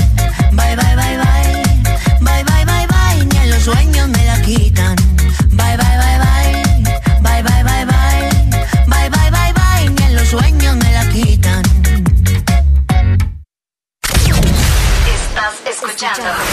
[16.01, 16.43] escuchando.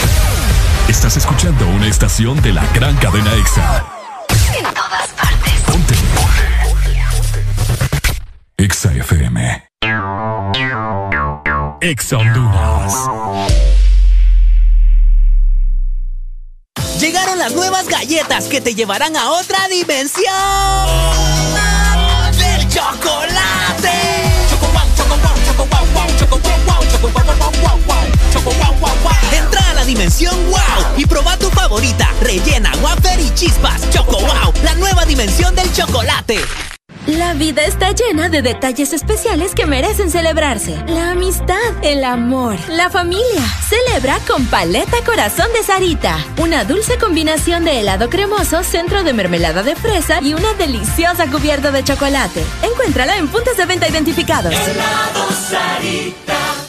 [0.87, 3.85] Estás escuchando una estación de la gran cadena EXA.
[4.55, 5.53] En todas partes.
[5.65, 5.95] Ponte.
[8.57, 9.63] EXA FM.
[11.81, 12.93] EXA Honduras.
[16.99, 20.25] Llegaron las nuevas galletas que te llevarán a otra dimensión
[22.37, 23.93] del chocolate.
[24.49, 28.18] Choco wow, choco wow, choco wow, wow, choco wow, wow, choco wow, wow, wow, wow,
[28.31, 29.11] choco wow, wow, wow.
[29.33, 33.89] Entra a las dimensión wow y proba tu favorita, rellena, wafer y chispas.
[33.89, 36.39] Choco wow, la nueva dimensión del chocolate.
[37.07, 40.77] La vida está llena de detalles especiales que merecen celebrarse.
[40.87, 43.41] La amistad, el amor, la familia.
[43.67, 46.17] Celebra con Paleta Corazón de Sarita.
[46.37, 51.71] Una dulce combinación de helado cremoso, centro de mermelada de fresa y una deliciosa cubierta
[51.71, 52.43] de chocolate.
[52.61, 54.53] Encuéntrala en puntos de venta identificados.
[54.53, 56.68] Helado Sarita.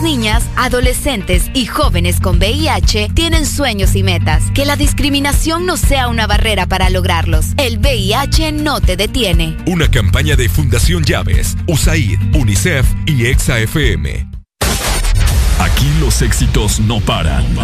[0.00, 4.42] Las niñas, adolescentes y jóvenes con VIH tienen sueños y metas.
[4.54, 7.48] Que la discriminación no sea una barrera para lograrlos.
[7.58, 9.58] El VIH no te detiene.
[9.66, 14.26] Una campaña de Fundación Llaves, USAID, UNICEF y EXA-FM.
[15.58, 17.44] Aquí los éxitos no paran.
[17.44, 17.56] En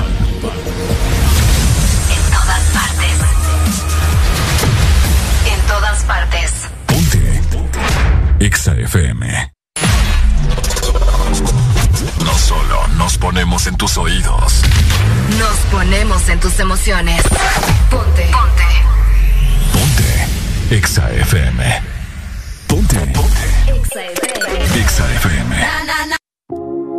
[2.31, 3.17] todas partes.
[5.51, 6.53] En todas partes.
[8.41, 9.56] EXA-FM.
[13.07, 14.63] Nos ponemos en tus oídos.
[15.39, 17.23] Nos ponemos en tus emociones.
[17.89, 18.29] Ponte.
[19.73, 20.75] Ponte.
[20.75, 21.83] EXA-FM.
[22.67, 22.97] Ponte.
[23.15, 23.47] Ponte.
[24.75, 25.67] EXA-FM.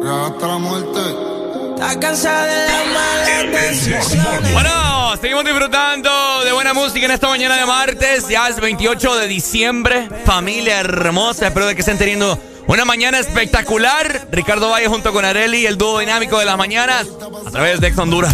[0.09, 1.36] Hasta la muerte.
[1.77, 4.51] Está cansada de la mala decisiones.
[4.51, 8.27] Bueno, seguimos disfrutando de buena música en esta mañana de martes.
[8.27, 10.09] Ya es 28 de diciembre.
[10.25, 11.45] Familia hermosa.
[11.45, 14.27] Espero de que estén teniendo una mañana espectacular.
[14.31, 17.05] Ricardo Valle junto con Areli, el dúo dinámico de las mañanas.
[17.45, 18.33] A través de Ex Honduras.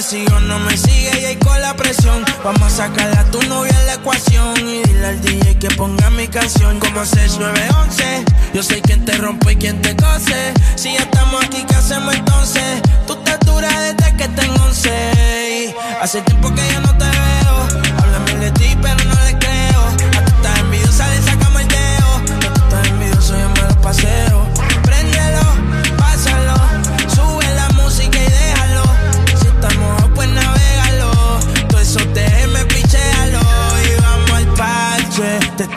[0.00, 2.24] Me sigo o no me sigue y ahí con la presión.
[2.42, 4.56] Vamos a sacarle a tu novia en la ecuación.
[4.56, 8.24] Y dile al DJ que ponga mi canción como 6911.
[8.54, 10.54] Yo sé quién te rompe y quién te cose.
[10.76, 12.80] Si ya estamos aquí, ¿qué hacemos entonces?
[13.06, 15.74] Tú estás dura desde que tengo 11.
[16.00, 17.84] Hace tiempo que ya no te veo.
[17.98, 19.82] Háblame de ti, pero no le creo.
[19.82, 22.16] A tú estás envidiosa, le sacamos el dedo.
[22.16, 24.49] A tú estás envidioso, yo me lo paseo.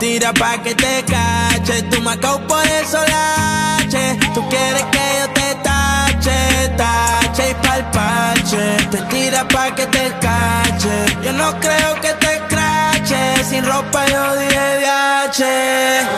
[0.04, 1.76] Tira pa' que te cache.
[1.84, 2.18] Tú me
[2.50, 4.06] por eso lache.
[4.34, 6.38] Tú quieres que yo te tache,
[6.82, 8.64] tache y pa'l parche.
[8.92, 10.96] Te tira pa' que te cache.
[11.24, 13.22] Yo no creo que te crache.
[13.50, 15.54] Sin ropa yo dije viaje.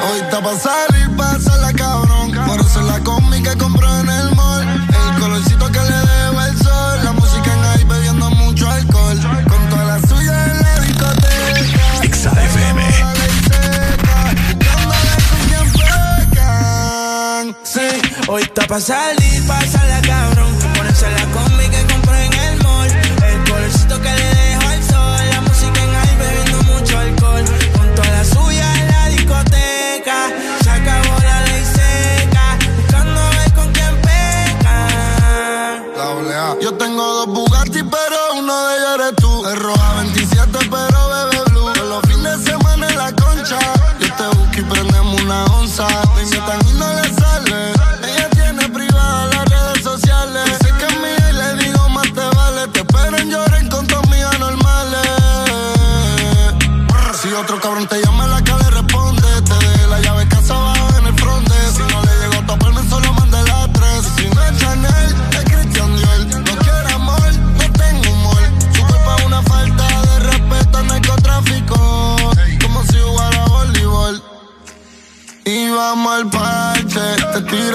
[0.06, 2.05] Hoy está pa' salir, pasarla cabrón.
[2.05, 2.05] Por
[18.28, 20.35] hoy está pa' salir, pasarla cabrón.
[20.35, 20.35] Ponerse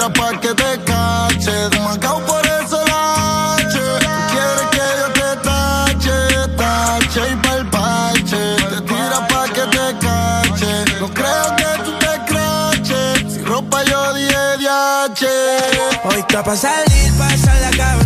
[0.01, 1.69] tira pa' que te cache.
[1.69, 3.79] Demacao por eso la H.
[4.31, 6.17] Quieres que yo te tache,
[6.57, 8.55] tache y palpache.
[8.71, 10.99] Te tira pa' que te cache.
[10.99, 13.33] No creo que tú te craches.
[13.33, 14.69] Si ropa yo dije de
[16.03, 18.00] Hoy está pa' salir, pa' la cabeza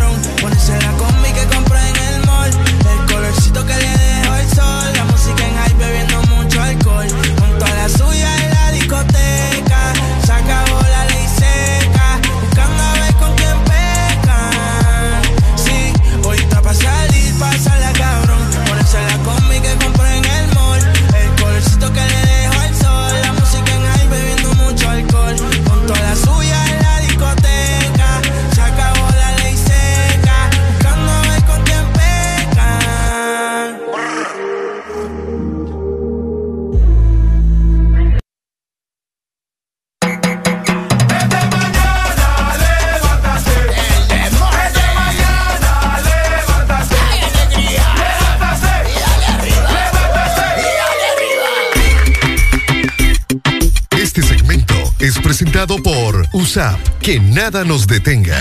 [57.02, 58.38] Que nada nos detenga.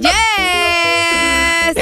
[0.00, 1.76] Yes.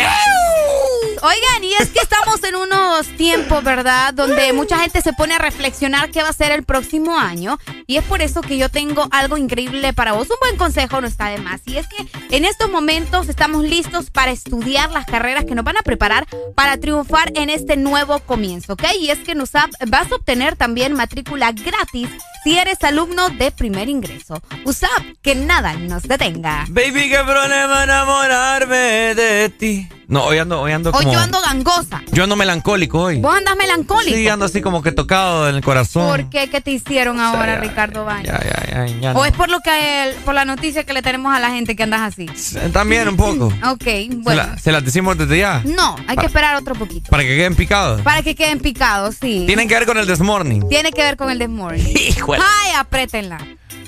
[1.23, 2.86] Oigan, y es que estamos en unos
[3.17, 4.15] tiempos, ¿verdad?
[4.15, 7.59] Donde mucha gente se pone a reflexionar qué va a ser el próximo año.
[7.87, 10.29] Y es por eso que yo tengo algo increíble para vos.
[10.31, 11.61] Un buen consejo no está de más.
[11.67, 15.77] Y es que en estos momentos estamos listos para estudiar las carreras que nos van
[15.77, 18.85] a preparar para triunfar en este nuevo comienzo, ¿ok?
[19.01, 22.09] Y es que en USAP vas a obtener también matrícula gratis
[22.45, 24.41] si eres alumno de primer ingreso.
[24.65, 24.91] USAP,
[25.23, 26.67] que nada nos detenga.
[26.69, 29.89] Baby, qué problema enamorarme de ti.
[30.09, 31.13] No, hoy ando, hoy ando Hoy como...
[31.13, 32.01] yo ando gangosa.
[32.13, 33.19] Yo ando melancólico hoy.
[33.21, 34.17] Vos andas melancólico.
[34.17, 36.09] Sí, ando así como que tocado en el corazón.
[36.09, 36.49] ¿Por qué?
[36.49, 38.27] ¿Qué te hicieron ahora, Ricardo Baños?
[38.27, 39.19] Ya, ya, ya, ya no.
[39.21, 41.75] ¿O es por lo que el- por la noticia que le tenemos a la gente
[41.75, 42.27] que andas así?
[42.73, 43.53] También un poco.
[43.67, 44.43] Ok, Se, bueno.
[44.45, 45.63] la- se las decimos desde ya.
[45.65, 47.11] No, hay que esperar otro poquito.
[47.11, 48.01] Para que queden picados.
[48.03, 49.43] Para que queden picados, sí.
[49.47, 50.61] Tienen que ver con el This Morning.
[50.69, 51.85] Tiene que ver con el desmorning.
[52.09, 52.41] Híjole.
[52.63, 53.39] Ay, apriétenla.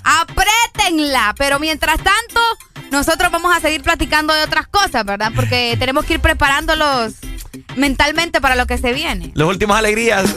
[0.02, 1.34] Apriétenla.
[1.38, 2.40] Pero mientras tanto,
[2.90, 5.32] nosotros vamos a seguir platicando de otras cosas, ¿verdad?
[5.34, 7.14] Porque tenemos que ir preparándolos
[7.76, 9.32] mentalmente para lo que se viene.
[9.34, 10.32] Las últimas alegrías.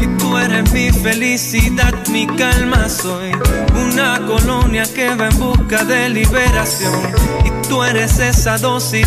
[0.00, 3.32] y tú eres mi felicidad, mi calma soy.
[3.84, 6.94] Una colonia que va en busca de liberación
[7.44, 9.06] y tú eres esa dosis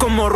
[0.00, 0.30] como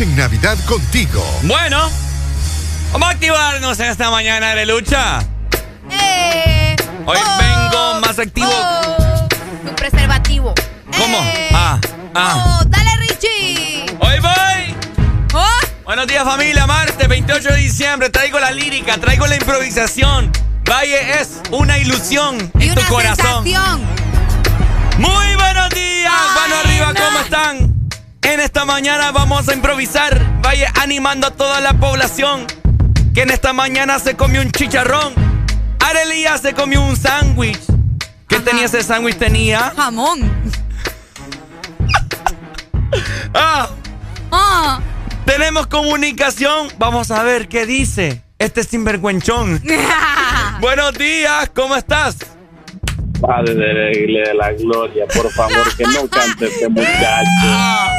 [0.00, 1.22] en Navidad contigo.
[1.42, 1.90] Bueno,
[2.92, 5.20] vamos a activarnos en esta mañana de lucha.
[5.90, 6.74] Eh,
[7.04, 8.48] Hoy vengo más activo.
[8.50, 9.28] oh,
[9.66, 10.54] tu preservativo.
[10.96, 11.18] ¿Cómo?
[11.18, 11.78] Eh, Ah,
[12.14, 12.58] ah.
[12.60, 13.84] oh, dale, Richie.
[14.00, 14.74] Hoy voy.
[15.34, 15.46] Oh,
[15.84, 18.08] Buenos días familia, martes 28 de diciembre.
[18.10, 20.32] Traigo la lírica, traigo la improvisación.
[20.68, 23.44] Valle es una ilusión y en tu una corazón.
[23.44, 23.82] sensación.
[24.98, 27.71] Muy buenos días, mano arriba, ¿cómo están?
[28.32, 30.40] En esta mañana vamos a improvisar.
[30.40, 32.46] Vaya animando a toda la población
[33.14, 35.12] que en esta mañana se comió un chicharrón.
[35.78, 37.60] Arelía se comió un sándwich.
[38.26, 39.18] ¿Qué tenía ese sándwich?
[39.18, 39.74] Tenía.
[39.76, 40.32] Jamón.
[43.34, 43.68] Ah,
[44.30, 44.80] Ah,
[45.26, 46.68] tenemos comunicación.
[46.78, 49.62] Vamos a ver qué dice este sinvergüenchón.
[50.60, 52.16] buenos días, ¿cómo estás?
[53.22, 57.48] Padre de la iglesia de la gloria, por favor, que no cante este muchacho.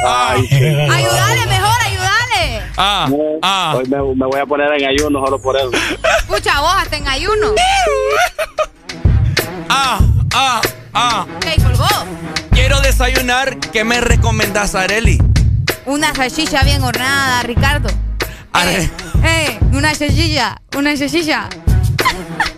[0.06, 0.90] Ay, señor.
[0.92, 2.62] ayúdale mejor, ayúdale.
[2.76, 3.08] Ah,
[3.42, 3.74] ah.
[3.76, 5.70] Hoy me, me voy a poner en ayuno solo por eso.
[6.18, 7.54] Escucha vos, hasta en ayuno.
[9.70, 9.98] Ah,
[10.34, 10.60] ah,
[10.92, 11.26] ah.
[11.40, 11.86] ¿Qué colgó?
[12.50, 13.58] Quiero desayunar.
[13.72, 15.18] ¿Qué me recomendás, Areli?
[15.86, 17.88] Una salchicha bien hornada, Ricardo.
[18.52, 18.90] Are-
[19.24, 21.48] Eh, una salchicha, una salchicha.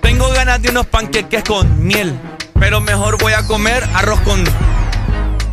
[0.02, 2.18] Tengo ganas de unos panqueques con miel,
[2.60, 4.44] pero mejor voy a comer arroz con.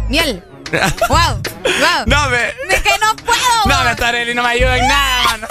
[0.10, 0.44] Miel.
[1.08, 2.04] Wow, wow.
[2.08, 2.48] No me.
[2.76, 3.38] Es que no puedo.
[3.68, 5.48] No, me Areli, no me ayuda en nada, mano.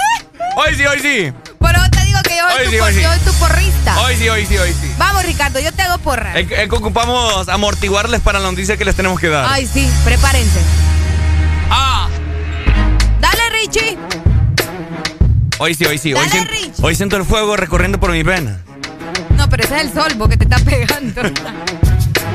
[0.56, 1.32] Hoy sí, hoy sí.
[1.60, 3.02] Por eso te digo que yo soy, Hoy tu, sí, por- hoy sí.
[3.02, 4.00] yo soy tu porrista.
[4.00, 4.92] Hoy sí, hoy sí, hoy sí.
[4.98, 6.36] Vamos, Ricardo, yo te hago porra.
[6.36, 9.46] Es que ocupamos amortiguarles para la noticia que les tenemos que dar.
[9.48, 10.58] Ay, sí, prepárense.
[11.70, 12.08] Ah.
[13.20, 13.96] Dale, Richie.
[15.58, 16.12] Hoy sí, hoy sí.
[16.14, 16.74] Hoy, Dale, siento, Rich.
[16.82, 18.56] hoy siento el fuego recorriendo por mis venas.
[19.52, 21.22] Pero ese es el sol, porque te está pegando.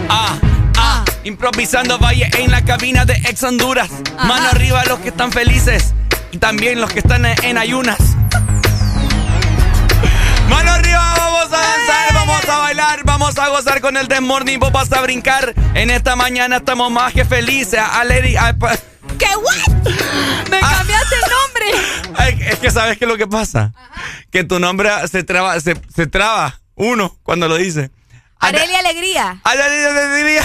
[0.10, 0.38] Ah,
[0.78, 1.04] ah.
[1.26, 3.90] Improvisando Valle en la cabina de Ex Honduras.
[4.16, 4.26] Ajá.
[4.28, 5.94] Mano arriba los que están felices
[6.32, 7.98] y también los que están en, en ayunas.
[10.50, 14.72] Mano arriba, vamos a danzar, vamos a bailar, vamos a gozar con el Desmorning, vos
[14.72, 15.54] vas a brincar.
[15.74, 17.80] En esta mañana estamos más que felices.
[17.82, 18.78] A Lady- a- pa-
[19.20, 19.74] ¿Qué what?
[20.50, 21.66] Me cambiaste el nombre.
[22.52, 23.74] Es que sabes qué es lo que pasa.
[24.32, 27.92] Que tu nombre se traba, se, se traba uno cuando lo dice.
[28.40, 29.42] Areli Alegría.
[29.44, 30.44] Areli Alegría.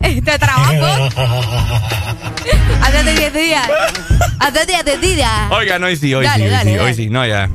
[0.00, 1.10] Te trabajo.
[2.82, 3.70] Hasta 10 días.
[4.40, 5.50] Hasta 10 días.
[5.50, 6.88] Oiga, no, hoy sí, hoy Dale, sí, hoy dale, sí, dale.
[6.88, 7.10] hoy sí.
[7.10, 7.48] No, ya.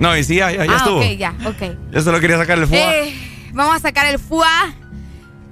[0.00, 0.98] No, hoy sí, ya, ya, ya ah, estuvo.
[0.98, 1.92] ok, ya, ok.
[1.92, 2.90] Yo solo quería sacarle el fuego.
[2.90, 3.14] Eh,
[3.52, 4.74] vamos a sacar el FUA.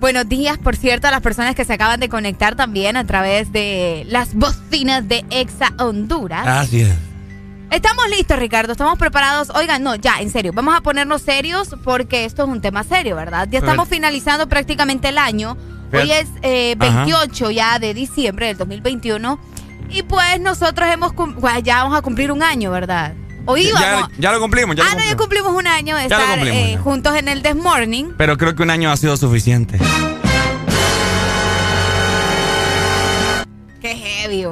[0.00, 3.52] Buenos días, por cierto, a las personas que se acaban de conectar también a través
[3.52, 6.44] de las bocinas de Exa Honduras.
[6.46, 6.90] Así es.
[7.72, 8.72] Estamos listos, Ricardo.
[8.72, 9.48] Estamos preparados.
[9.54, 10.52] Oigan, no, ya, en serio.
[10.52, 13.48] Vamos a ponernos serios porque esto es un tema serio, ¿verdad?
[13.50, 15.56] Ya estamos finalizando prácticamente el año.
[15.90, 17.04] Hoy es eh, Ajá.
[17.04, 19.38] 28 ya de diciembre del 2021.
[19.88, 23.14] Y pues nosotros hemos pues, ya vamos a cumplir un año, ¿verdad?
[23.46, 24.10] Hoy Ya, vamos.
[24.18, 25.52] ya lo cumplimos, ya ah, lo no, ya cumplimos.
[25.54, 28.12] un año de estar eh, juntos en el This Morning.
[28.18, 29.78] Pero creo que un año ha sido suficiente.
[33.80, 34.44] Qué heavy,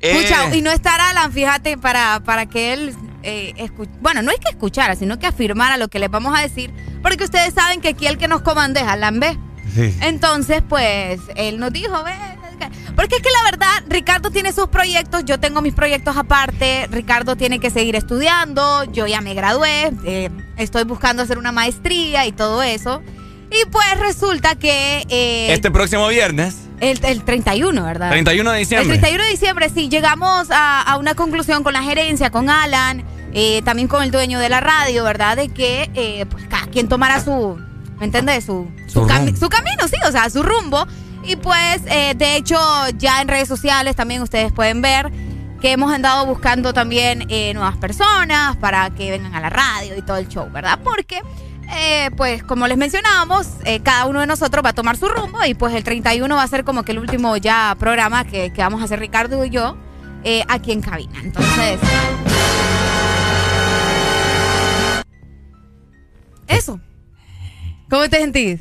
[0.00, 0.10] vos.
[0.10, 0.18] Eh.
[0.18, 3.70] Escucha, y no estar Alan, fíjate, para, para que él, eh,
[4.00, 6.72] bueno, no es que escuchara, sino que afirmara lo que les vamos a decir,
[7.02, 9.36] porque ustedes saben que aquí el que nos comanda es Alan B.
[9.74, 9.94] Sí.
[10.00, 12.12] Entonces, pues, él nos dijo, ve,
[12.96, 17.36] porque es que la verdad, Ricardo tiene sus proyectos, yo tengo mis proyectos aparte, Ricardo
[17.36, 22.32] tiene que seguir estudiando, yo ya me gradué, eh, estoy buscando hacer una maestría y
[22.32, 23.02] todo eso.
[23.50, 25.04] Y pues resulta que...
[25.08, 28.10] eh, Este próximo viernes, el, el 31, ¿verdad?
[28.10, 28.94] 31 de diciembre.
[28.94, 33.04] El 31 de diciembre, sí, llegamos a, a una conclusión con la gerencia, con Alan,
[33.32, 35.36] eh, también con el dueño de la radio, ¿verdad?
[35.36, 37.58] De que eh, pues, cada quien tomara su,
[37.98, 38.44] ¿me entiendes?
[38.44, 40.86] Su, Su cami- su camino, sí, o sea, su rumbo.
[41.24, 42.56] Y pues, eh, de hecho,
[42.96, 45.10] ya en redes sociales también ustedes pueden ver
[45.60, 50.02] que hemos andado buscando también eh, nuevas personas para que vengan a la radio y
[50.02, 50.78] todo el show, ¿verdad?
[50.84, 51.20] Porque,
[51.70, 55.44] eh, pues, como les mencionábamos, eh, cada uno de nosotros va a tomar su rumbo
[55.44, 58.60] y pues el 31 va a ser como que el último ya programa que, que
[58.62, 59.76] vamos a hacer Ricardo y yo
[60.24, 61.20] eh, aquí en cabina.
[61.22, 61.78] Entonces,
[66.46, 66.80] eso.
[67.90, 68.60] ¿Cómo te sentís?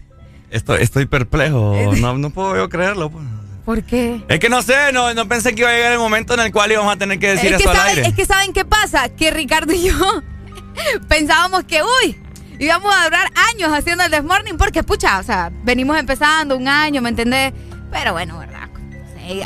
[0.50, 1.76] estoy, estoy perplejo.
[2.00, 3.10] No, no puedo yo creerlo.
[3.10, 3.26] pues.
[3.66, 4.24] ¿Por qué?
[4.30, 6.52] Es que no sé, no, no pensé que iba a llegar el momento en el
[6.54, 8.08] cual íbamos a tener que decir es, que eso al saben, aire.
[8.10, 10.24] es que saben qué pasa, que Ricardo y yo
[11.10, 12.18] pensábamos que, uy,
[12.60, 17.02] íbamos a durar años haciendo el Desmorning porque, pucha, o sea, venimos empezando un año,
[17.02, 17.54] ¿me entendés?
[17.92, 18.70] Pero bueno, ¿verdad?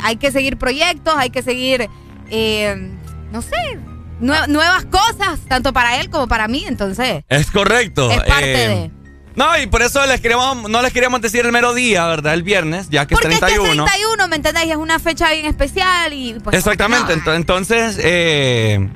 [0.02, 1.88] Hay que seguir proyectos, hay que seguir
[2.30, 2.90] eh,
[3.30, 3.78] no sé,
[4.20, 7.24] nuevas cosas, tanto para él como para mí, entonces.
[7.28, 8.10] Es correcto.
[8.10, 8.90] Es parte eh, de.
[9.34, 12.34] No, y por eso les queremos, no les queríamos decir el mero día, ¿verdad?
[12.34, 13.56] El viernes, ya que es 31.
[13.56, 14.70] Porque es 31, ¿me entendéis?
[14.70, 18.88] Es una fecha bien especial y pues, Exactamente, entonces eh,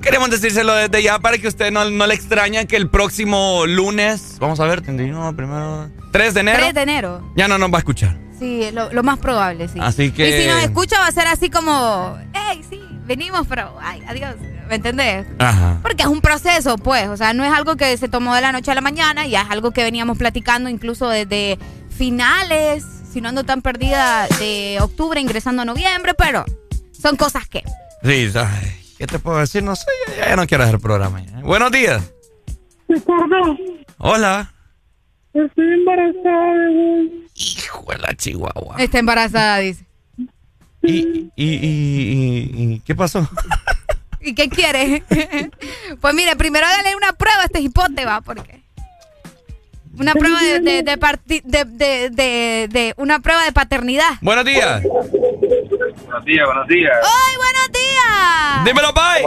[0.00, 4.36] queremos decírselo desde ya para que usted no, no le extraña que el próximo lunes,
[4.40, 6.58] vamos a ver, 31, primero, 3 de enero.
[6.58, 7.32] 3 de enero.
[7.36, 8.16] Ya no nos va a escuchar.
[8.38, 9.78] Sí, lo, lo más probable, sí.
[9.82, 10.28] Así que...
[10.28, 14.36] Y si nos escucha va a ser así como, hey, sí, venimos, pero, ay, adiós.
[14.68, 15.26] ¿Me entendés?
[15.38, 15.78] Ajá.
[15.80, 17.08] Porque es un proceso, pues.
[17.08, 19.42] O sea, no es algo que se tomó de la noche a la mañana, ya
[19.42, 21.58] es algo que veníamos platicando incluso desde
[21.88, 26.44] finales, si no ando tan perdida, de octubre ingresando a noviembre, pero
[26.92, 27.62] son cosas que.
[28.04, 29.62] Sí, ay, ¿qué te puedo decir?
[29.62, 29.86] No sé,
[30.18, 31.22] ya, ya no quiero hacer el programa.
[31.22, 31.38] ya.
[31.40, 32.12] Buenos días.
[32.88, 33.56] Ricardo,
[33.98, 34.52] Hola.
[35.34, 36.54] estoy embarazada.
[37.34, 38.76] Hijo de la chihuahua.
[38.78, 39.84] Está embarazada, dice.
[40.82, 43.28] ¿Y, y, y, y- y qué pasó?
[44.20, 45.02] ¿Y qué quiere?
[46.00, 48.62] pues mire, primero dale una prueba a este hipote, va, porque.
[49.98, 54.10] Una prueba de, de, de, parti- de, de, de- de- una prueba de paternidad.
[54.20, 54.82] Buenos días.
[54.82, 56.92] Buenos días, buenos días.
[57.02, 58.64] ¡Ay, buenos días!
[58.64, 59.22] Dímelo, Pai.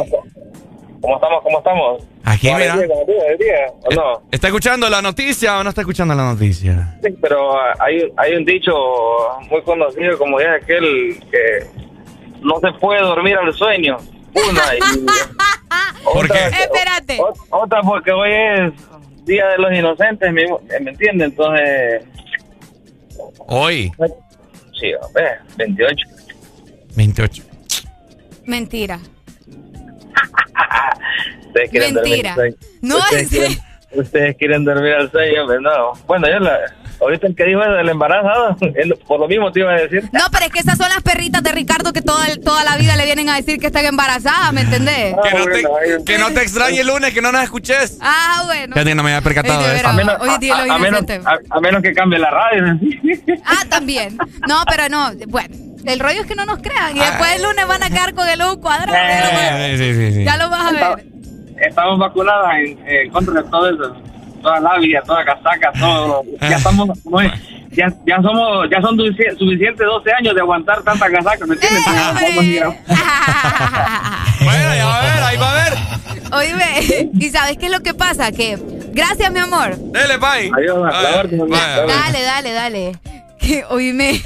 [1.02, 1.44] ¿Cómo estamos?
[1.44, 2.04] ¿Cómo estamos?
[2.24, 2.76] Aquí, mira.
[2.78, 4.22] ¿o no?
[4.32, 6.96] ¿Está escuchando la noticia o no está escuchando la noticia?
[7.04, 8.72] Sí, pero ah, hay, hay un dicho
[9.50, 11.66] muy conocido como es aquel que
[12.42, 13.98] no se puede dormir al sueño.
[14.34, 14.80] Una y
[16.04, 16.46] ¿Por qué?
[16.46, 17.18] Espérate.
[17.18, 18.74] ot- otra porque hoy es
[19.26, 20.46] Día de los Inocentes, ¿me,
[20.82, 21.26] me entiende?
[21.26, 22.04] Entonces,
[23.48, 23.92] Hoy,
[24.80, 25.24] sí, hombre,
[25.58, 26.08] 28.
[26.96, 27.44] 28.
[28.46, 29.00] Mentira.
[31.72, 32.36] Mentira.
[32.82, 33.62] No, es-
[33.94, 35.94] ustedes quieren dormir al sueño, pero no.
[36.08, 36.58] Bueno, yo la,
[37.00, 40.04] ahorita el que dijo del embarazo, él- por lo mismo te iba a decir.
[40.12, 42.96] No, pero es que esas son las perritas de Ricardo que toda, toda la vida
[42.96, 45.14] le vienen a decir que están embarazadas, ¿me entendés?
[45.18, 47.98] Ah, Que no, te, que no te extrañe el lunes, que no nos escuches.
[48.02, 48.74] Ah, bueno.
[48.74, 49.88] Fíjate, no me había percatado Ey, de eso.
[49.88, 51.26] A menos, a- a menos- inocentes.
[51.26, 52.80] a- a menos que cambie la radio.
[53.46, 54.18] Ah, también.
[54.48, 55.12] No, pero no.
[55.28, 55.50] Bueno,
[55.86, 56.96] el rollo es que no nos crean.
[56.96, 57.06] Y Ah.
[57.12, 58.94] después el lunes van a quedar con el U cuadrado.
[58.94, 60.24] Ya lo vas- Eh, sí, sí, sí.
[60.24, 61.06] Ya lo vas a ver.
[61.60, 63.96] Estamos vacunadas en, en contra de todo eso.
[64.42, 66.24] Toda labia, toda casaca, todo.
[66.42, 67.32] Ya estamos, muy-
[67.72, 71.84] ya, ya somos, ya son sufici- suficientes 12 años de aguantar tanta casaca, ¿me entiendes?
[71.86, 75.74] Entonces, vamos a ir a- Bueno, ya va a ver, ahí va a ver.
[76.34, 78.32] Oíme, ¿y sabes qué es lo que pasa?
[78.32, 78.58] Que,
[78.94, 79.76] gracias, mi amor.
[79.78, 80.50] Dele, Pai.
[80.58, 81.86] Adiós, a la orden, Vaya, vaya.
[82.02, 82.92] Dale, dale, dale.
[83.40, 84.22] Que, oíme,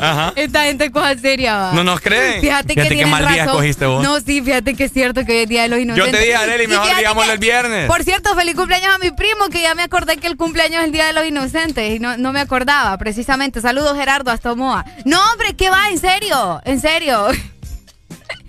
[0.00, 0.32] Ajá.
[0.36, 1.72] esta gente es cosa seria, va.
[1.72, 2.40] No nos creen.
[2.40, 4.02] Fíjate, que qué tienen mal día escogiste vos.
[4.02, 6.12] No, sí, fíjate que es cierto que hoy es Día de los Yo Inocentes.
[6.12, 7.86] te dije, Arely, Y mejor fíjate digámoslo que- el viernes.
[7.88, 10.86] Por cierto, feliz cumpleaños a mi primo, que ya me acordé que el cumpleaños es
[10.86, 13.60] el Día de los Inocentes y no, no me acordaba, precisamente.
[13.60, 14.84] Saludos, Gerardo, hasta Omoa.
[15.04, 15.88] No, hombre, ¿qué va?
[15.90, 16.60] ¿En serio?
[16.64, 17.26] ¿En serio?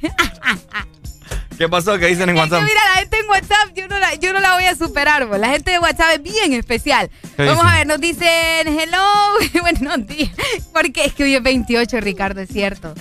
[1.60, 1.98] ¿Qué pasó?
[2.00, 2.60] ¿Qué dicen en Es WhatsApp?
[2.60, 5.28] que mira, la gente en WhatsApp, yo no la, yo no la voy a superar.
[5.28, 7.10] La gente de WhatsApp es bien especial.
[7.36, 7.68] ¿Qué Vamos dicen?
[7.68, 9.04] a ver, nos dicen hello,
[9.62, 10.32] buenos días.
[10.74, 12.94] Porque es que hoy es 28, Ricardo, es cierto.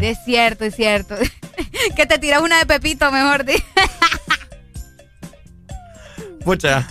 [0.00, 1.16] Es cierto, es cierto.
[1.96, 3.44] que te tiras una de Pepito, mejor.
[6.44, 6.86] Pucha,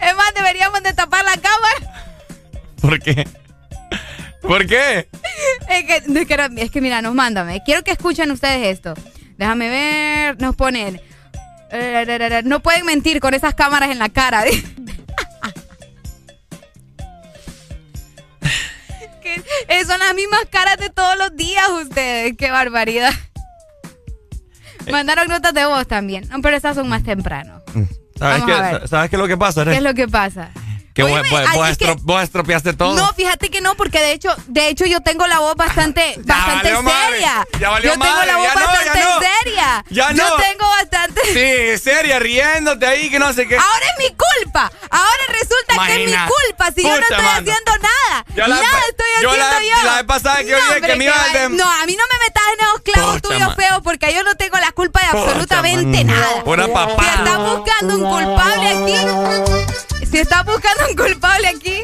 [0.00, 2.04] Es más, deberíamos de tapar la cámara.
[2.80, 3.26] ¿por qué?
[4.42, 5.08] ¿Por qué?
[5.68, 7.62] Es que, es que, es que mira, nos mándame.
[7.64, 8.94] Quiero que escuchen ustedes esto.
[9.38, 10.40] Déjame ver.
[10.40, 11.00] Nos ponen.
[11.70, 14.44] eh, No pueden mentir con esas cámaras en la cara.
[19.22, 22.36] Que, eh, son las mismas caras de todos los días ustedes.
[22.36, 23.12] Qué barbaridad.
[24.90, 26.28] Mandaron notas de voz también.
[26.28, 27.60] No, pero esas son más temprano.
[28.16, 28.88] ¿Sabes Vamos qué.
[28.88, 29.64] ¿Sabes qué es lo que pasa?
[29.64, 30.50] ¿Qué es lo que pasa?
[30.96, 32.94] Que vos, Oíme, vos- es que- vos estropeaste todo.
[32.96, 36.70] No, fíjate que no, porque de hecho, de hecho yo tengo la voz bastante, bastante
[36.74, 37.46] seria.
[37.60, 39.20] ya valió yo tengo madre, la voz ya no, ya bastante no.
[39.20, 39.84] seria.
[39.90, 40.36] Ya Yo no.
[40.36, 41.20] tengo bastante.
[41.34, 43.56] Sí, seria, riéndote ahí, que no sé qué.
[43.58, 44.72] Ahora es mi culpa.
[44.90, 46.28] Ahora resulta que es mi Imagina.
[46.46, 46.72] culpa.
[46.74, 47.38] Si yo no Pucha, estoy mano.
[47.50, 48.24] haciendo nada.
[48.34, 49.84] Yo la- nada estoy yo haciendo la- yo.
[49.84, 52.24] la vez pasada que no, oí que me iba de- No, a mí no me
[52.24, 55.22] metas en esos clavos Pucha, tuyos feos porque yo no tengo la culpa de Pucha,
[55.24, 56.16] absolutamente man.
[56.16, 56.42] nada.
[56.42, 57.02] Pura papá.
[57.02, 61.82] Si estás buscando un culpable aquí, si estás buscando un culpable aquí,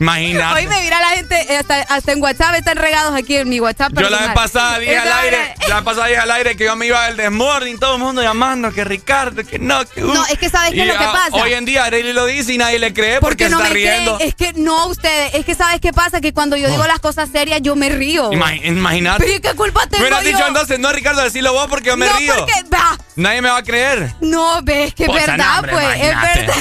[0.00, 0.60] Imagínate.
[0.60, 3.60] Hoy me mira la gente, eh, hasta, hasta en WhatsApp están regados aquí en mi
[3.60, 3.92] WhatsApp.
[3.92, 6.74] Yo la vez pasada dije al aire, la vez pasada dije al aire que yo
[6.74, 10.14] me iba del desmorning, todo el mundo llamando, que Ricardo, que no, que uh.
[10.14, 11.36] No, es que ¿sabes qué es lo que pasa?
[11.36, 13.74] Hoy en día Arely lo dice y nadie le cree porque, Porque no está me
[13.74, 14.16] riendo.
[14.16, 14.28] creen.
[14.30, 16.22] Es que no ustedes, es que ¿sabes qué pasa?
[16.22, 16.86] Que cuando yo digo Oh.
[16.86, 18.32] las cosas serias, yo me río.
[18.32, 19.22] Imagínate.
[19.22, 20.30] Pero ¿y qué culpa tengo Me hubieras yo?
[20.30, 22.34] dicho entonces, no Ricardo, decilo vos porque yo me no, río.
[22.38, 24.14] porque, va, Nadie me va a creer.
[24.22, 26.54] no, ves que es verdad, pues, es verdad.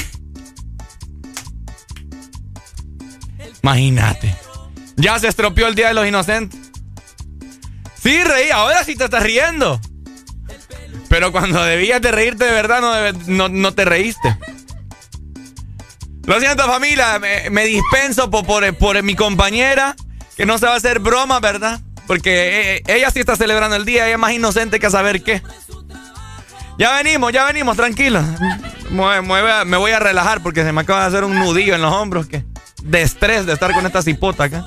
[3.61, 4.36] Imagínate.
[4.95, 6.60] Ya se estropeó el Día de los Inocentes.
[8.02, 9.80] Sí, reí, ahora sí te estás riendo.
[11.10, 12.81] Pero cuando debías de reírte de verdad,
[13.27, 14.38] no, no, te reíste.
[16.23, 18.45] Lo siento, familia, me, dispenso por,
[18.77, 19.95] por, mi compañera,
[20.38, 21.80] que no se va a hacer broma, ¿verdad?
[22.06, 25.23] Porque eh, ella sí está celebrando el día, ella es más inocente que a saber
[25.23, 25.41] qué.
[26.77, 28.23] Ya venimos, ya venimos, tranquilo.
[28.91, 32.27] me voy a relajar porque se me acaba de hacer un nudillo en los hombros
[32.27, 32.45] que
[32.84, 34.65] de estrés de estar con esta cipota acá.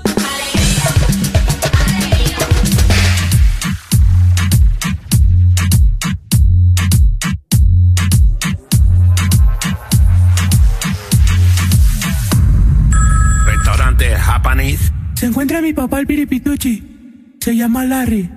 [13.46, 14.92] Restaurante Japanese.
[15.14, 17.36] Se encuentra mi papá el piripituchi.
[17.40, 18.30] Se llama Larry.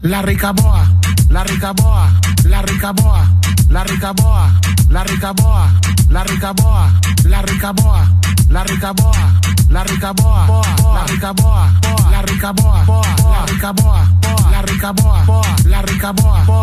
[0.00, 4.50] La Ricaboa, la Ricaboa, la Ricaboa, la Ricaboa,
[4.88, 5.70] la Ricaboa,
[6.10, 6.90] la Ricaboa,
[7.24, 8.08] la Ricaboa,
[8.48, 10.46] la Ricaboa, la Ricaboa,
[10.90, 11.70] la Ricaboa,
[12.10, 12.86] la Ricaboa,
[13.30, 14.06] la Ricaboa,
[14.50, 15.24] la Ricaboa,
[15.64, 16.62] la Ricaboa.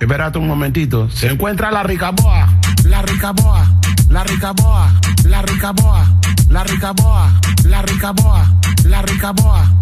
[0.00, 1.10] Espérate un momentito.
[1.10, 2.48] Se encuentra la Ricaboa,
[2.84, 3.66] la Ricaboa,
[4.08, 4.92] la Ricaboa,
[5.24, 6.06] la Ricaboa,
[6.48, 7.30] la Ricaboa,
[7.64, 8.46] la Ricaboa,
[8.84, 9.78] la Ricaboa.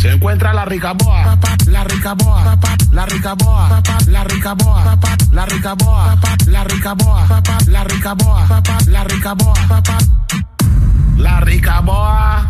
[0.00, 2.56] Se encuentra la la ricaboa, la ricaboa,
[2.90, 4.96] la ricaboa, la ricaboa,
[5.30, 6.16] la ricaboa,
[6.46, 7.26] la ricaboa,
[8.86, 9.56] la ricaboa,
[11.18, 12.46] la ricaboa,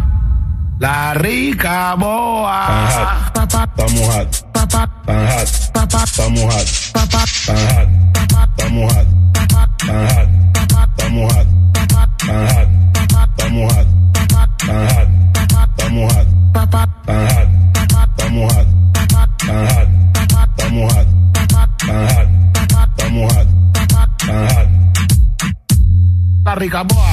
[0.79, 2.69] la ricaboa.
[3.35, 7.89] Estamos hot, estamos hot, estamos hot, estamos hot,
[8.59, 9.65] estamos hot, estamos
[10.05, 10.29] hot,
[10.97, 11.49] estamos hot, estamos hot.
[13.41, 13.75] Estamos hot.
[13.75, 13.89] Estamos hot.
[14.61, 15.09] Estamos hot.
[15.77, 16.30] Estamos hot.
[26.43, 27.07] La rica boa,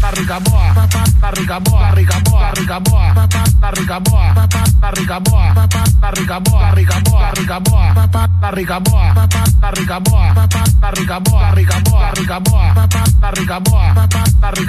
[0.00, 0.72] la rica boa,
[1.20, 3.12] la rica boa, la rica boa,
[3.60, 4.32] la rica boa,
[4.80, 5.52] la rica boa,
[6.00, 7.92] la rica boa, la rica boa,
[8.40, 8.50] la
[9.70, 9.98] rica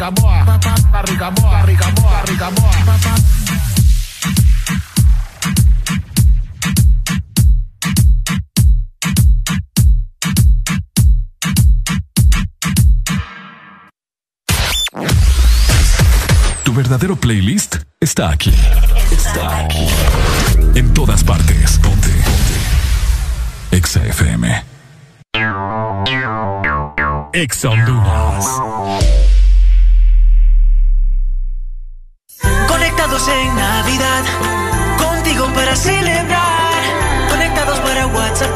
[0.10, 0.44] boa,
[0.92, 3.77] la rica boa, la rica boa, la.
[16.78, 18.54] Verdadero playlist está aquí.
[19.12, 19.88] Está aquí.
[20.76, 21.80] En todas partes.
[21.80, 22.08] Ponte.
[22.10, 23.76] Ponte.
[23.76, 24.64] Exa FM.
[27.34, 27.70] Exa
[32.68, 34.24] Conectados en Navidad,
[35.00, 36.84] contigo para celebrar.
[37.28, 38.56] Conectados para WhatsApp,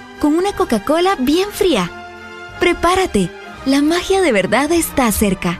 [0.21, 1.89] Con una Coca-Cola bien fría.
[2.59, 3.31] Prepárate,
[3.65, 5.59] la magia de verdad está cerca.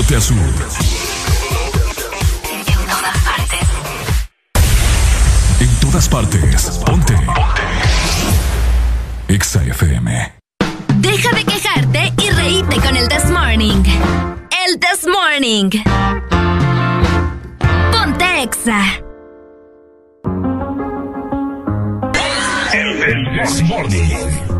[0.00, 0.36] De norte a sur.
[5.60, 6.80] En todas partes.
[6.86, 7.14] Ponte.
[7.14, 7.64] Ponte.
[9.28, 10.32] Exa FM.
[10.96, 13.82] Deja de quejarte y reíte con el This Morning.
[14.66, 15.70] El This Morning.
[17.92, 18.82] Ponte Exa.
[23.42, 24.59] This morning.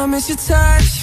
[0.00, 0.99] away from you, I miss your touch.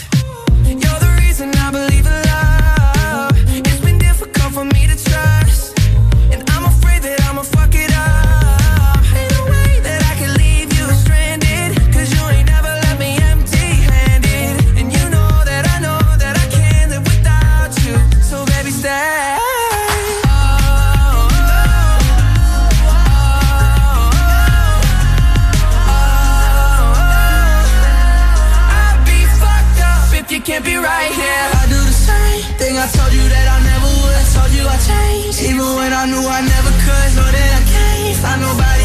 [35.88, 37.10] When I knew I never could.
[37.16, 38.77] Know that I can't find nobody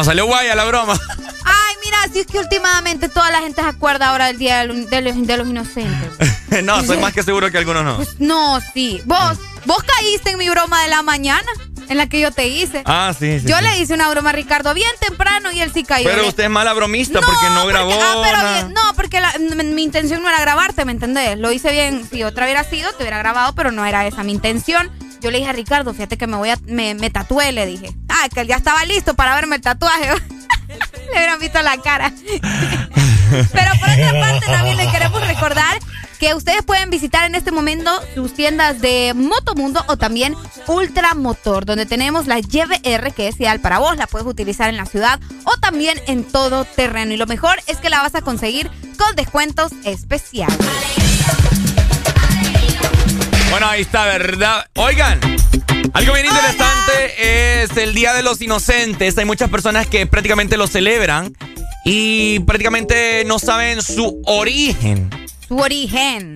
[0.00, 0.94] nos salió guaya la broma.
[1.44, 4.68] Ay, mira, si es que últimamente toda la gente se acuerda ahora del Día de
[4.68, 6.62] los, de Inocentes.
[6.64, 7.98] no, soy más que seguro que algunos no.
[8.18, 9.02] No, sí.
[9.04, 11.46] Vos, vos caíste en mi broma de la mañana,
[11.90, 12.82] en la que yo te hice.
[12.86, 13.46] Ah, sí, sí.
[13.46, 13.62] yo sí.
[13.62, 16.08] le hice una broma a Ricardo bien temprano y él sí cayó.
[16.08, 17.92] Pero usted es mala bromista porque no grabó.
[17.92, 18.52] Ah, pero nada.
[18.54, 21.38] bien, no, porque la- mi intención no era grabarte, ¿me entendés?
[21.38, 24.32] Lo hice bien, si otra hubiera sido, te hubiera grabado, pero no era esa mi
[24.32, 24.90] intención.
[25.20, 27.94] Yo le dije a Ricardo, fíjate que me voy a, me, me tatué, le dije.
[28.28, 30.08] Que él ya estaba listo para verme el tatuaje.
[30.68, 32.12] le hubieran visto la cara.
[33.52, 35.78] pero por otra parte, también le queremos recordar
[36.18, 40.36] que ustedes pueden visitar en este momento sus tiendas de Motomundo o también
[40.66, 44.84] Ultramotor, donde tenemos la YBR que es ideal para vos, la puedes utilizar en la
[44.84, 47.14] ciudad o también en todo terreno.
[47.14, 50.58] Y lo mejor es que la vas a conseguir con descuentos especiales.
[53.50, 54.66] Bueno, ahí está, ¿verdad?
[54.76, 55.20] Oigan,
[55.92, 59.16] algo bien interesante es el Día de los Inocentes.
[59.18, 61.32] Hay muchas personas que prácticamente lo celebran
[61.84, 65.10] y prácticamente no saben su origen.
[65.48, 66.34] Su origen.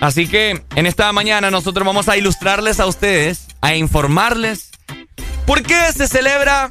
[0.00, 4.70] Así que en esta mañana nosotros vamos a ilustrarles a ustedes, a informarles
[5.46, 6.70] por qué se celebra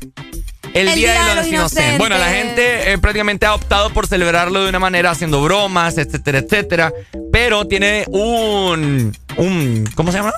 [0.73, 1.97] el, Día, de los, Inocentes.
[1.97, 6.39] Bueno, la gente eh, prácticamente ha optado por celebrarlo de una manera haciendo bromas, etcétera,
[6.39, 6.93] etcétera.
[7.31, 10.33] Pero tiene un, un ¿cómo se llama?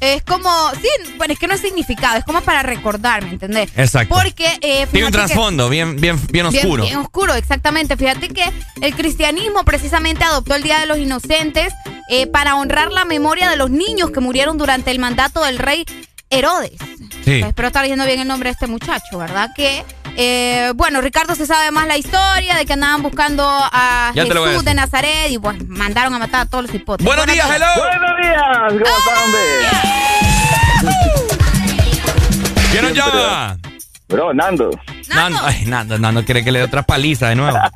[0.00, 0.48] Es como,
[0.80, 3.70] sí, bueno, es que no es significado, es como para recordar, ¿me entendés?
[3.76, 4.14] Exacto.
[4.14, 6.84] Porque eh, Tiene un que- trasfondo bien, bien, bien Bien- oscuro.
[6.84, 7.96] Bien, oscuro, exactamente.
[7.96, 8.44] Fíjate que
[8.80, 11.72] el cristianismo precisamente adoptó el Día de los Inocentes
[12.10, 15.84] eh, para honrar la memoria de los niños que murieron durante el mandato del rey
[16.30, 16.72] Herodes.
[17.28, 17.42] Sí.
[17.46, 19.50] Espero estar diciendo bien el nombre de este muchacho, ¿verdad?
[19.54, 19.84] Que,
[20.16, 24.64] eh, bueno, Ricardo se sabe más la historia de que andaban buscando a Ya Jesús
[24.64, 24.72] de.
[24.72, 27.06] Nazaret y, bueno, mandaron a matar a todos los hipótesis.
[27.06, 27.66] Buenos días, hello.
[27.76, 29.40] Buenos días, ¿cómo están, hombre?
[32.70, 33.58] ¿Quién nos llama?
[34.08, 34.70] Bro, Nando.
[35.18, 35.38] Nando.
[35.42, 37.58] Ay, Nando, Nando quiere que le dé otra paliza de nuevo.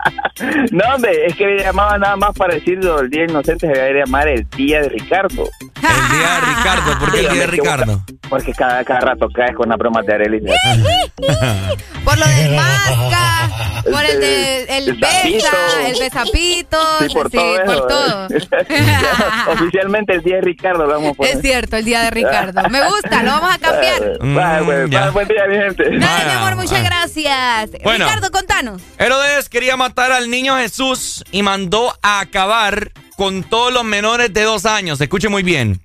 [0.72, 4.04] No, hombre, es que me llamaba nada más para decirlo, el Día Inocente se debería
[4.06, 5.48] llamar el Día de Ricardo.
[5.76, 6.98] El día de Ricardo.
[6.98, 8.04] ¿Por qué el día de Ricardo?
[8.30, 10.40] Porque cada, cada rato caes con las bromas de Arely.
[12.04, 13.50] Por lo del masca,
[13.88, 15.56] por el de el El besa,
[15.86, 17.86] el besapito, Sí, por todo por eso.
[17.86, 18.26] todo.
[19.52, 21.36] Oficialmente el día de Ricardo lo vamos a poner.
[21.36, 22.68] Es cierto, el día de Ricardo.
[22.70, 24.00] Me gusta, lo vamos a cambiar.
[24.20, 25.90] Bye, pues, bye, buen día, mi gente.
[25.90, 27.31] Nada, mi amor, muchas gracias.
[27.82, 28.06] Bueno.
[28.06, 28.82] Ricardo, contanos.
[28.98, 34.42] Herodes quería matar al niño Jesús y mandó a acabar con todos los menores de
[34.42, 35.00] dos años.
[35.00, 35.80] Escuche muy bien.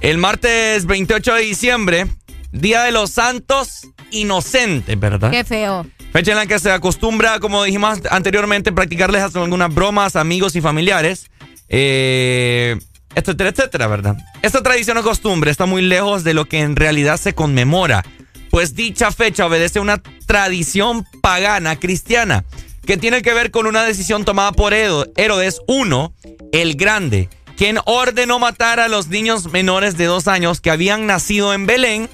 [0.00, 2.06] El martes 28 de diciembre,
[2.52, 5.30] Día de los Santos Inocentes, ¿verdad?
[5.30, 5.86] Qué feo.
[6.12, 10.54] Fecha en la que se acostumbra, como dijimos anteriormente, practicarles hasta algunas bromas a amigos
[10.54, 11.30] y familiares.
[11.68, 12.78] Eh,
[13.14, 14.16] etcétera, etcétera, ¿verdad?
[14.42, 18.04] Esta tradición o costumbre está muy lejos de lo que en realidad se conmemora,
[18.54, 22.44] pues dicha fecha obedece a una tradición pagana cristiana
[22.86, 25.82] que tiene que ver con una decisión tomada por Herodes I,
[26.52, 31.52] el Grande, quien ordenó matar a los niños menores de dos años que habían nacido
[31.52, 32.08] en Belén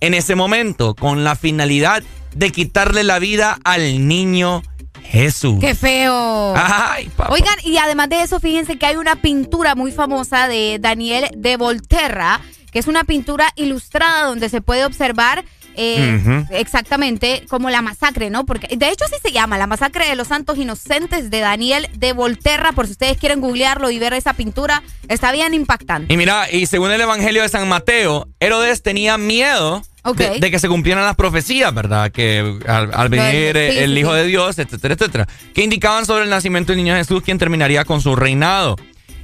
[0.00, 2.02] en ese momento, con la finalidad
[2.34, 4.64] de quitarle la vida al niño
[5.04, 5.58] Jesús.
[5.60, 6.52] Qué feo.
[6.56, 7.32] Ay, papá.
[7.32, 11.56] Oigan, y además de eso, fíjense que hay una pintura muy famosa de Daniel de
[11.56, 12.40] Volterra,
[12.72, 15.44] que es una pintura ilustrada donde se puede observar
[15.76, 18.46] eh, exactamente como la masacre, ¿no?
[18.46, 22.12] Porque de hecho sí se llama la masacre de los santos inocentes de Daniel de
[22.12, 26.12] Volterra, por si ustedes quieren googlearlo y ver esa pintura, está bien impactante.
[26.12, 29.82] Y mira, y según el Evangelio de San Mateo, Herodes tenía miedo
[30.14, 32.10] de, de que se cumplieran las profecías, ¿verdad?
[32.12, 34.18] Que al, al venir sí, el sí, Hijo sí.
[34.18, 38.00] de Dios, etcétera, etcétera, que indicaban sobre el nacimiento del niño Jesús, quien terminaría con
[38.00, 38.76] su reinado.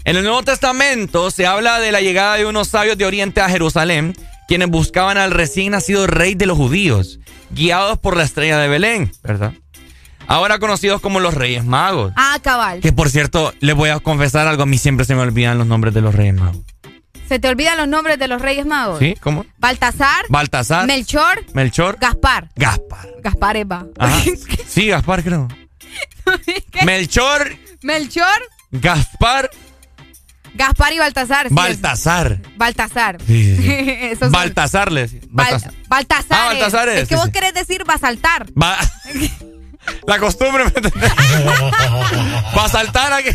[0.04, 3.48] En el Nuevo Testamento se habla de la llegada de unos sabios de Oriente a
[3.48, 4.16] Jerusalén,
[4.52, 7.20] quienes buscaban al recién nacido rey de los judíos,
[7.52, 9.54] guiados por la estrella de Belén, ¿verdad?
[10.26, 12.12] Ahora conocidos como los Reyes Magos.
[12.16, 12.80] Ah, cabal.
[12.80, 15.66] Que por cierto, les voy a confesar algo, a mí siempre se me olvidan los
[15.66, 16.58] nombres de los Reyes Magos.
[17.30, 18.98] ¿Se te olvidan los nombres de los Reyes Magos?
[18.98, 19.14] ¿Sí?
[19.22, 19.46] ¿Cómo?
[19.56, 20.86] Baltasar, Baltasar.
[20.86, 21.96] Melchor, Melchor.
[21.98, 22.50] Gaspar.
[22.54, 23.08] Gaspar.
[23.22, 23.86] Gaspar Eva.
[23.98, 24.22] Ajá.
[24.68, 25.48] Sí, Gaspar creo.
[26.84, 28.26] Melchor, Melchor,
[28.70, 29.50] Gaspar,
[30.54, 31.48] Gaspar y Baltasar.
[31.48, 32.32] sí, Baltasar.
[32.42, 33.18] es- Baltasar.
[33.26, 33.56] Sí,
[34.12, 35.72] sí, Baltasar le Baltasar.
[35.88, 36.38] Baltasar.
[36.40, 37.00] Ah, Baltasar es.
[37.00, 37.32] que sí, vos sí.
[37.32, 38.46] querés decir basaltar.
[38.60, 38.78] Va-
[40.06, 40.92] La costumbre, ¿me entendés?
[42.56, 43.30] Va a saltar aquí.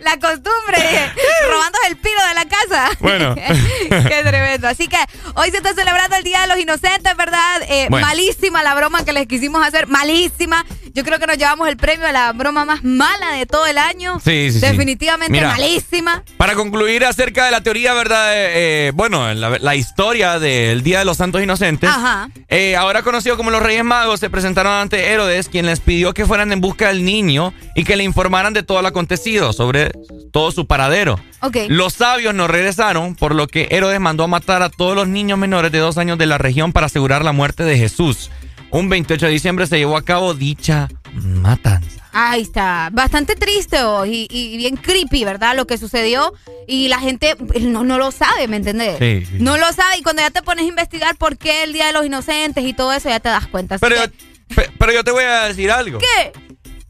[0.00, 1.12] La costumbre,
[1.50, 2.90] robando el pino de la casa.
[3.00, 3.34] Bueno.
[3.34, 4.66] Qué tremendo.
[4.66, 4.96] Así que
[5.34, 7.62] hoy se está celebrando el Día de los Inocentes, ¿verdad?
[7.68, 8.06] Eh, Bueno.
[8.06, 10.64] Malísima la broma que les quisimos hacer, malísima.
[10.98, 13.78] Yo creo que nos llevamos el premio a la broma más mala de todo el
[13.78, 14.18] año.
[14.18, 14.58] Sí, sí, sí.
[14.58, 15.50] Definitivamente Mira.
[15.50, 16.24] malísima.
[16.36, 18.34] Para concluir acerca de la teoría, ¿verdad?
[18.34, 21.88] Eh, eh, bueno, la, la historia del Día de los Santos Inocentes.
[21.88, 22.30] Ajá.
[22.48, 26.26] Eh, ahora conocido como los Reyes Magos, se presentaron ante Herodes, quien les pidió que
[26.26, 29.92] fueran en busca del niño y que le informaran de todo lo acontecido, sobre
[30.32, 31.20] todo su paradero.
[31.42, 31.58] Ok.
[31.68, 35.38] Los sabios no regresaron, por lo que Herodes mandó a matar a todos los niños
[35.38, 38.32] menores de dos años de la región para asegurar la muerte de Jesús.
[38.70, 41.88] Un 28 de diciembre se llevó a cabo dicha matanza.
[42.12, 42.88] Ahí está.
[42.92, 45.54] Bastante triste oh, y, y bien creepy, ¿verdad?
[45.56, 46.32] Lo que sucedió.
[46.66, 48.98] Y la gente no, no lo sabe, ¿me entendés?
[48.98, 49.36] Sí, sí.
[49.40, 49.98] No lo sabe.
[49.98, 52.72] Y cuando ya te pones a investigar por qué el Día de los Inocentes y
[52.74, 53.78] todo eso, ya te das cuenta.
[53.78, 55.98] Pero, que- yo, pe- pero yo te voy a decir algo.
[55.98, 56.32] ¿Qué?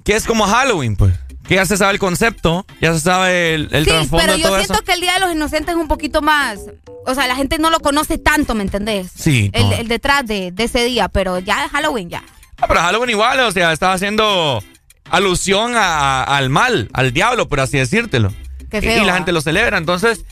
[0.04, 1.14] Que es como Halloween, pues.
[1.48, 4.48] Que ya se sabe el concepto, ya se sabe el, el sí, trasfondo pero yo
[4.48, 4.82] todo siento eso.
[4.84, 6.60] que el Día de los Inocentes es un poquito más.
[7.06, 9.10] O sea, la gente no lo conoce tanto, ¿me entendés?
[9.14, 9.72] Sí, El, no.
[9.76, 12.22] el detrás de, de ese día, pero ya es Halloween, ya.
[12.60, 14.62] Ah, pero Halloween igual, o sea, estaba haciendo
[15.10, 18.32] alusión a- a- al mal, al diablo, por así decírtelo.
[18.70, 19.16] Qué Y- feo, y la ah.
[19.16, 20.24] gente lo celebra, entonces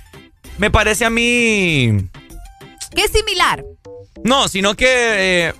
[0.58, 2.08] me parece a mí...
[2.94, 3.64] Que es similar.
[4.22, 4.86] No, sino que
[5.48, 5.54] eh,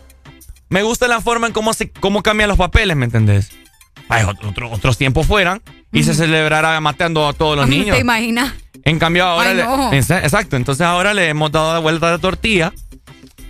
[0.69, 3.51] me gusta la forma en cómo, se, cómo cambian los papeles, ¿me entendés?
[4.09, 5.63] Otro- otro- otros tiempos fueran
[5.93, 7.97] y se celebrara matando a todos los niños.
[7.97, 8.53] ¿Te imaginas?
[8.85, 9.51] En cambio ahora...
[9.51, 9.93] Ay, no.
[9.93, 12.73] Exacto, entonces ahora le hemos dado la vuelta de tortilla.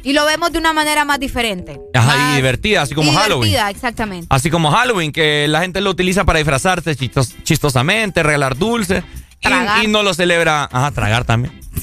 [0.02, 1.78] Y lo vemos de una manera más diferente.
[1.92, 3.50] Ajá, Más y divertida, así como Halloween.
[3.50, 4.26] divertida, exactamente.
[4.30, 9.02] Así como Halloween, que la gente lo utiliza para disfrazarse chistos- chistosamente, regalar dulces.
[9.40, 10.68] Y, y no lo celebra.
[10.72, 11.60] Ajá, tragar también.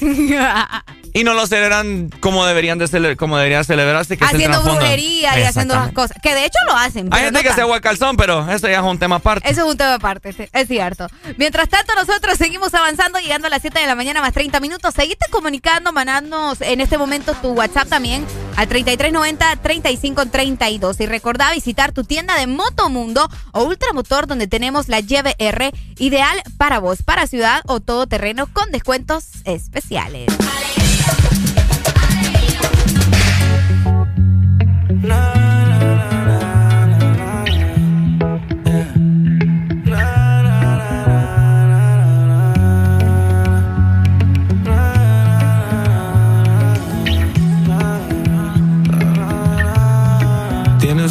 [1.16, 4.16] Y no lo celebran como deberían de cele- como debería celebrarse.
[4.18, 4.80] Que es el haciendo trasfondo.
[4.80, 6.16] brujería y haciendo las cosas.
[6.20, 7.08] Que de hecho lo hacen.
[7.14, 7.62] Hay gente no que se tanto.
[7.62, 9.48] agua calzón, pero eso ya es un tema aparte.
[9.48, 11.06] Eso es un tema aparte, sí, es cierto.
[11.36, 14.92] Mientras tanto, nosotros seguimos avanzando, llegando a las 7 de la mañana más 30 minutos.
[14.92, 18.26] Seguiste comunicando, mandándonos en este momento tu WhatsApp también
[18.56, 21.00] al 3390-3532.
[21.00, 26.80] Y recordá visitar tu tienda de Motomundo o Ultramotor, donde tenemos la YBR ideal para
[26.80, 30.26] vos, para ciudad o todo terreno con descuentos especiales.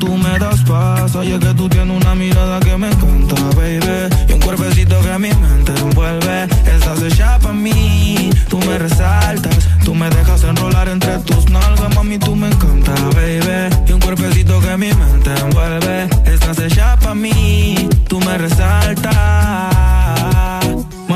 [0.00, 1.14] tú me das paz.
[1.14, 4.08] Oye, que tú tienes una mirada que me encanta, baby.
[4.28, 6.44] Y un cuerpecito que mi mente envuelve.
[6.74, 9.68] Estás hecha pa' mí, tú me resaltas.
[9.84, 13.74] Tú me dejas enrolar entre tus nalgas, mami, tú me encanta, baby.
[13.86, 16.08] Y un cuerpecito que mi mente envuelve.
[16.24, 19.99] Estás hecha pa' mí, tú me resaltas.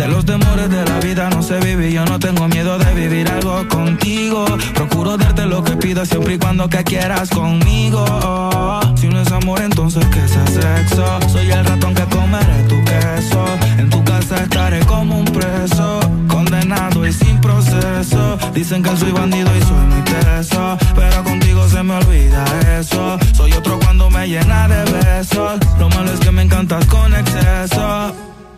[0.00, 3.28] De los temores de la vida no se vive yo no tengo miedo de vivir
[3.28, 4.46] algo contigo.
[4.74, 8.02] Procuro darte lo que pidas siempre y cuando que quieras conmigo.
[8.96, 11.04] Si no es amor, entonces que sea sexo.
[11.28, 13.44] Soy el ratón que comeré tu queso.
[13.76, 18.38] En tu casa estaré como un preso, condenado y sin proceso.
[18.54, 22.42] Dicen que soy bandido y soy muy teso, pero contigo se me olvida
[22.80, 23.18] eso.
[23.34, 25.60] Soy otro cuando me llena de besos.
[25.78, 28.14] Lo malo es que me encantas con exceso.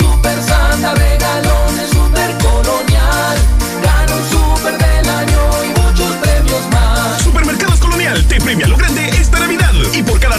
[0.00, 3.36] Super Santa regalones, Super Colonial.
[3.84, 7.22] Gana un Super del año y muchos premios más.
[7.22, 9.09] Supermercados Colonial te premia lo grande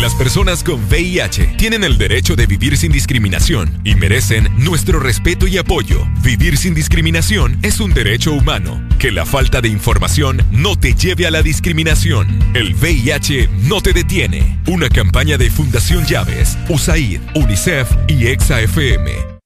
[0.00, 5.46] Las personas con VIH tienen el derecho de vivir sin discriminación y merecen nuestro respeto
[5.46, 6.04] y apoyo.
[6.20, 8.82] Vivir sin discriminación es un derecho humano.
[8.98, 12.26] Que la falta de información no te lleve a la discriminación.
[12.54, 14.60] El VIH no te detiene.
[14.66, 19.38] Una campaña de Fundación Llaves, USAID, UNICEF y EXA-FM.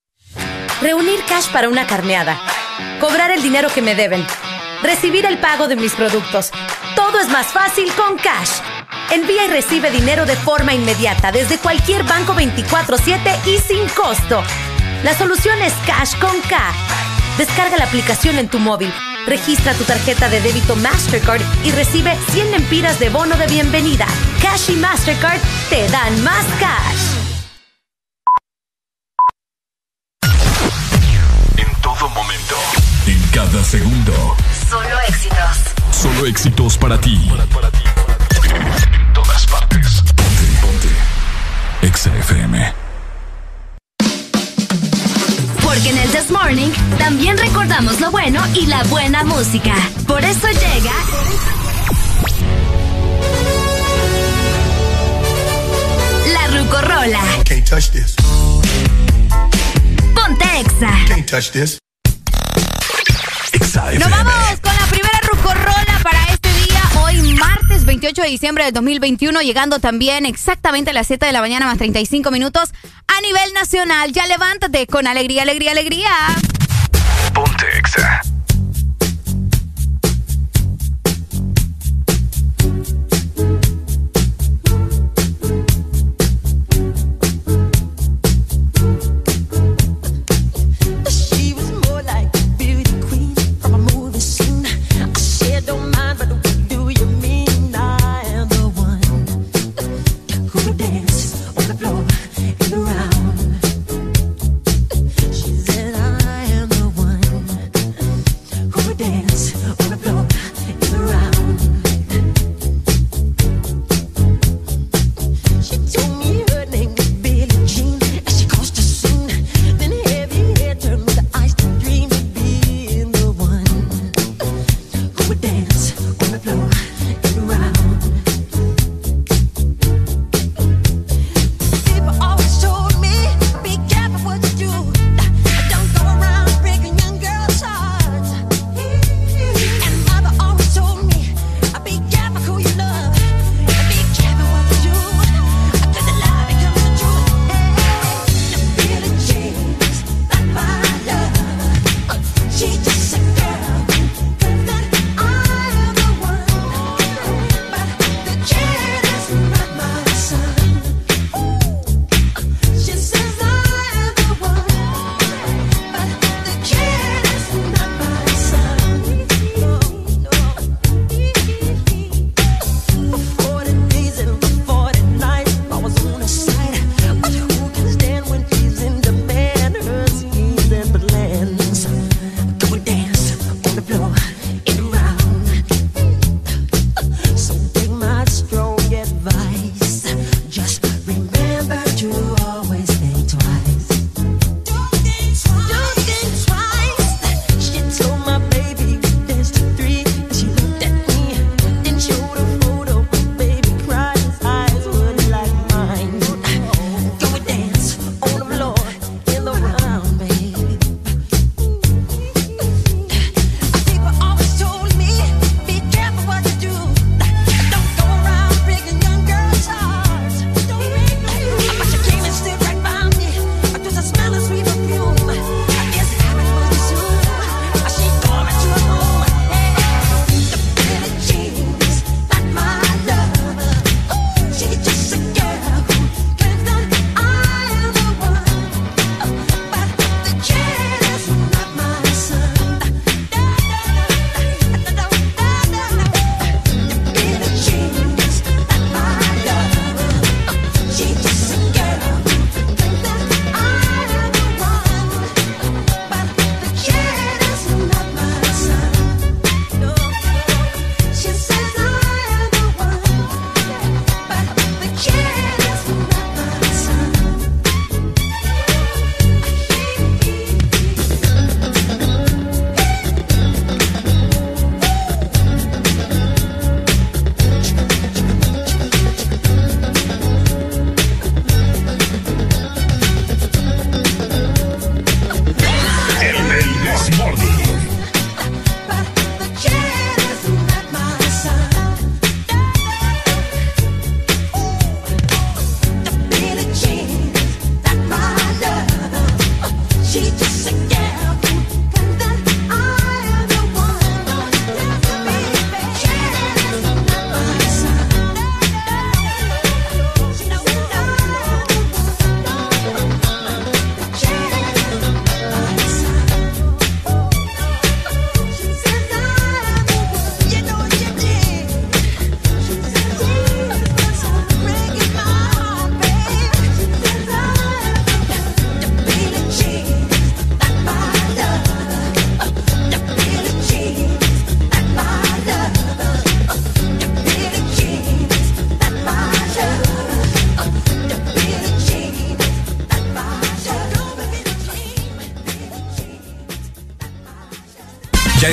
[0.81, 2.41] Reunir cash para una carneada.
[3.01, 4.25] Cobrar el dinero que me deben.
[4.83, 6.53] Recibir el pago de mis productos.
[6.97, 8.61] Todo es más fácil con Cash.
[9.11, 14.43] Envía y recibe dinero de forma inmediata desde cualquier banco 24/7 y sin costo.
[15.03, 16.59] La solución es Cash con K.
[17.39, 18.93] Descarga la aplicación en tu móvil,
[19.27, 24.07] registra tu tarjeta de débito Mastercard y recibe 100 lempiras de bono de bienvenida.
[24.43, 25.41] Cash y Mastercard
[25.71, 27.17] te dan más cash.
[31.57, 32.57] En todo momento.
[33.07, 34.37] En cada segundo.
[34.69, 35.59] Solo éxitos.
[35.93, 37.19] Solo éxitos para ti.
[38.55, 40.03] En todas partes.
[40.17, 40.89] Ponte, ponte.
[41.83, 42.73] Exa FM.
[45.63, 49.75] Porque en el This Morning también recordamos lo bueno y la buena música.
[50.07, 50.93] Por eso llega.
[56.33, 57.21] La Rucorola.
[57.45, 58.15] Can't touch this.
[60.15, 60.91] Ponte Exa.
[61.07, 61.79] Can't touch this.
[63.53, 63.99] Exa FM.
[63.99, 64.68] ¡Nos vamos!
[67.89, 71.79] 28 de diciembre de 2021, llegando también exactamente a las 7 de la mañana más
[71.79, 72.75] 35 minutos
[73.07, 74.13] a nivel nacional.
[74.13, 76.11] Ya levántate con alegría, alegría, alegría.
[77.33, 78.21] Ponte Exa.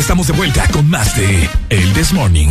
[0.05, 2.47] Estamos de vuelta con más de El This Morning.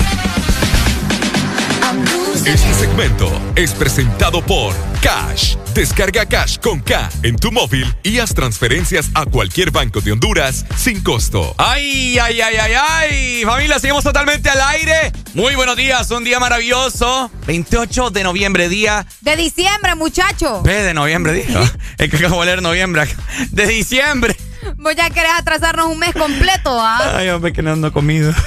[2.45, 5.55] Este segmento es presentado por Cash.
[5.73, 10.67] Descarga Cash con K en tu móvil y haz transferencias a cualquier banco de Honduras
[10.77, 11.55] sin costo.
[11.57, 13.45] ¡Ay, ay, ay, ay, ay!
[13.45, 15.13] Familia, seguimos totalmente al aire.
[15.35, 17.31] Muy buenos días, un día maravilloso.
[17.47, 19.07] 28 de noviembre, día.
[19.21, 20.61] De diciembre, muchacho.
[20.63, 21.73] Ve de noviembre, día.
[21.99, 23.07] Es que acabo de leer noviembre.
[23.53, 24.37] De diciembre.
[24.85, 27.15] Vos ya querés atrasarnos un mes completo, ¿ah?
[27.17, 28.31] Ay, hombre, que no ando comido.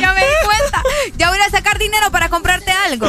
[0.00, 0.82] ya me di cuenta.
[1.16, 3.06] Ya voy a sacar dinero para comprarte algo.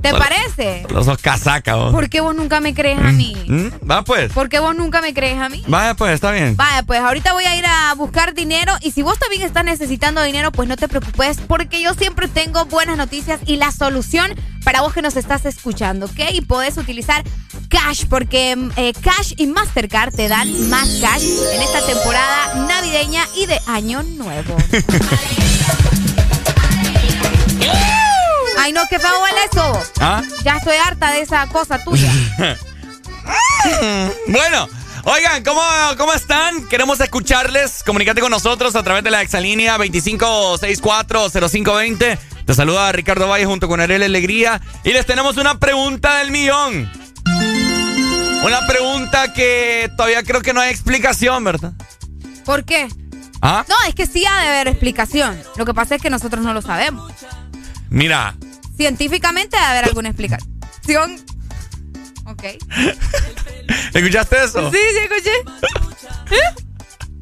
[0.00, 0.86] ¿Te parece?
[0.88, 1.92] Los dos casacas, vos.
[1.92, 3.36] ¿Por qué vos nunca me crees a mí?
[3.46, 3.90] ¿Mm?
[3.90, 4.32] Va pues.
[4.32, 5.62] ¿Por qué vos nunca me crees a mí?
[5.66, 6.56] Vaya pues, está bien.
[6.56, 10.22] Vaya, pues ahorita voy a ir a buscar dinero y si vos también estás necesitando
[10.22, 14.34] dinero, pues no te preocupes porque yo siempre tengo buenas noticias y la solución
[14.64, 16.18] para vos que nos estás escuchando, ¿ok?
[16.32, 17.24] Y podés utilizar
[17.76, 23.44] Cash porque eh, Cash y Mastercard te dan más cash en esta temporada navideña y
[23.44, 24.56] de Año Nuevo.
[28.58, 29.78] Ay, no, qué feo huele eso.
[30.00, 30.22] ¿Ah?
[30.42, 32.10] Ya estoy harta de esa cosa tuya.
[34.28, 34.66] bueno.
[35.04, 35.60] Oigan, ¿cómo,
[35.96, 36.66] ¿cómo están?
[36.66, 37.84] Queremos escucharles.
[37.84, 42.18] Comunicate con nosotros a través de la exalínea 25640520.
[42.44, 44.60] Te saluda Ricardo Valle junto con Ariel Alegría.
[44.82, 46.90] Y les tenemos una pregunta del millón.
[48.44, 51.72] Una pregunta que todavía creo que no hay explicación, ¿verdad?
[52.44, 52.88] ¿Por qué?
[53.42, 53.64] ¿Ah?
[53.68, 55.40] No, es que sí ha de haber explicación.
[55.56, 57.12] Lo que pasa es que nosotros no lo sabemos.
[57.90, 58.34] Mira.
[58.76, 61.24] Científicamente debe haber alguna explicación.
[62.26, 62.42] Ok.
[63.94, 64.70] ¿Escuchaste eso?
[64.70, 65.32] Sí, sí, escuché.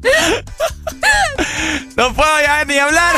[1.95, 3.15] no puedo ya ni hablar.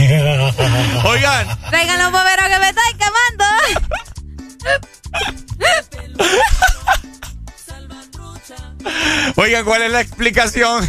[1.04, 1.46] Oigan.
[1.70, 3.44] Traigan los bomberos que me están quemando.
[9.36, 10.88] Oigan, ¿cuál es la explicación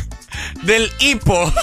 [0.63, 1.53] del hipo?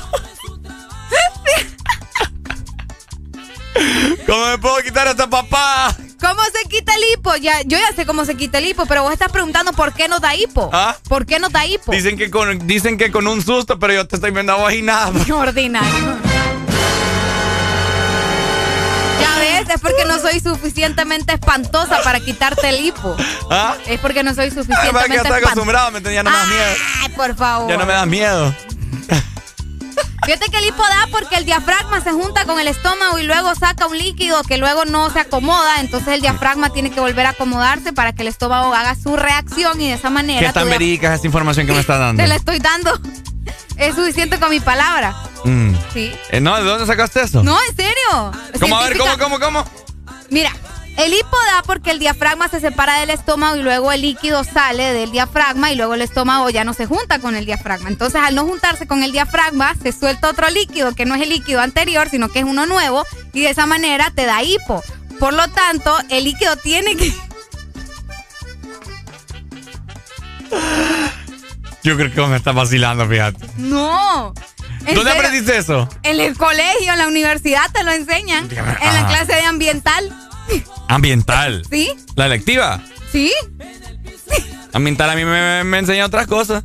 [4.27, 5.95] ¿Cómo me puedo quitar esta papá?
[6.21, 7.37] ¿Cómo se quita el hipo?
[7.37, 10.09] Ya, yo ya sé cómo se quita el hipo, pero vos estás preguntando por qué
[10.09, 10.69] no da hipo.
[10.73, 10.97] ¿Ah?
[11.09, 11.93] ¿Por qué no da hipo?
[11.93, 14.73] Dicen que con, dicen que con un susto, pero yo te estoy viendo a vos
[14.73, 15.13] y nada.
[15.35, 16.28] Ordinario.
[19.39, 23.17] Ves, es porque no soy suficientemente espantosa para quitarte el hipo.
[23.51, 23.75] ¿Ah?
[23.87, 25.53] Es porque no soy Además suficientemente que ya estoy espantosa.
[25.53, 26.01] acostumbrado, ¿me?
[26.15, 26.75] Ya no me das miedo.
[27.03, 27.71] Ay, por favor.
[27.71, 28.55] Ya no me das miedo.
[30.25, 33.55] Fíjate que el hipo da porque el diafragma se junta con el estómago y luego
[33.55, 35.81] saca un líquido que luego no se acomoda.
[35.81, 39.81] Entonces el diafragma tiene que volver a acomodarse para que el estómago haga su reacción
[39.81, 40.47] y de esa manera.
[40.47, 42.23] ¿Qué tan verídica es esta información que me estás dando?
[42.23, 43.01] Te la estoy dando.
[43.77, 45.17] Es suficiente con mi palabra.
[45.45, 45.75] Mm.
[45.93, 46.13] Sí.
[46.31, 47.43] Eh, no, ¿de dónde sacaste eso?
[47.43, 48.33] No, en serio.
[48.61, 48.77] ¿Cómo?
[48.77, 49.65] A ver, ¿cómo, cómo, cómo?
[50.31, 50.53] Mira,
[50.99, 54.93] el hipo da porque el diafragma se separa del estómago y luego el líquido sale
[54.93, 57.89] del diafragma y luego el estómago ya no se junta con el diafragma.
[57.89, 61.29] Entonces, al no juntarse con el diafragma, se suelta otro líquido que no es el
[61.29, 64.83] líquido anterior, sino que es uno nuevo y de esa manera te da hipo.
[65.21, 67.15] Por lo tanto, el líquido tiene que...
[71.85, 73.47] Yo creo que me estás vacilando, fíjate.
[73.57, 74.35] No.
[74.89, 75.27] ¿En ¿Dónde serio?
[75.27, 75.89] aprendiste eso?
[76.03, 78.49] En el colegio, en la universidad te lo enseñan.
[78.51, 79.07] En la Ajá.
[79.09, 80.13] clase de ambiental.
[80.89, 81.63] Ambiental.
[81.71, 81.93] ¿Sí?
[82.17, 82.81] ¿La electiva?
[83.13, 83.33] ¿Sí?
[84.73, 86.65] Ambiental a mí me, me enseña otras cosas.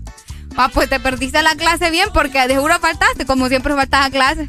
[0.55, 4.09] Ah, pues te perdiste la clase bien porque de seguro faltaste, como siempre faltas a
[4.09, 4.45] clase.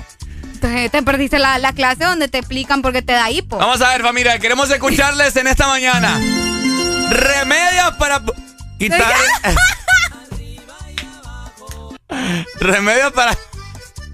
[0.52, 3.56] Entonces te perdiste la, la clase donde te explican por qué te da hipo.
[3.59, 6.20] Vamos a ver, familia, queremos escucharles en esta mañana.
[7.10, 8.22] Remedios para
[8.78, 9.14] quitar.
[12.60, 13.36] Remedios para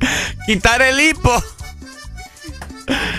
[0.47, 1.43] quitar el hipo.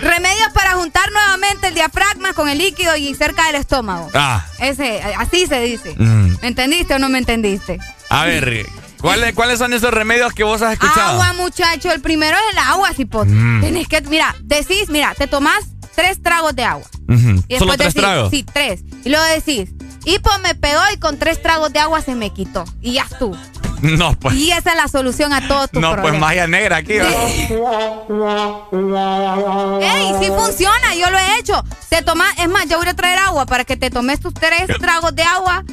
[0.01, 4.09] Remedios para juntar nuevamente el diafragma con el líquido y cerca del estómago.
[4.13, 5.95] Ah, Ese, así se dice.
[5.97, 6.35] Mm.
[6.41, 7.79] ¿Me entendiste o no me entendiste?
[8.09, 8.65] a ver,
[8.99, 11.11] ¿cuáles, ¿cuáles son esos remedios que vos has escuchado?
[11.11, 11.91] Agua, muchacho.
[11.91, 13.27] El primero es el agua, Cipot.
[13.27, 13.61] Mm.
[13.61, 15.63] Tenés que, mira, decís, mira, te tomás
[15.95, 16.85] tres tragos de agua.
[17.07, 17.41] Ujú.
[17.47, 18.29] Y ¿Solo tres decís, tragos?
[18.31, 18.81] Sí, tres.
[19.05, 19.69] Y luego decís,
[20.03, 22.65] hipo me pegó y con tres tragos de agua se me quitó.
[22.81, 23.37] Y ya tú.
[23.81, 24.35] No, pues.
[24.35, 26.21] Y esa es la solución a todos tus No, pues problemas.
[26.29, 26.93] magia negra aquí.
[29.83, 30.13] ¡Ey!
[30.19, 31.63] Sí funciona, yo lo he hecho.
[31.89, 34.67] Te tomas, es más, yo voy a traer agua para que te tomes tus tres
[34.79, 35.63] tragos de agua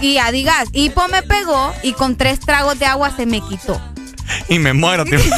[0.00, 3.80] y ya digas, hipo me pegó y con tres tragos de agua se me quitó.
[4.48, 5.18] Y me muero, tío.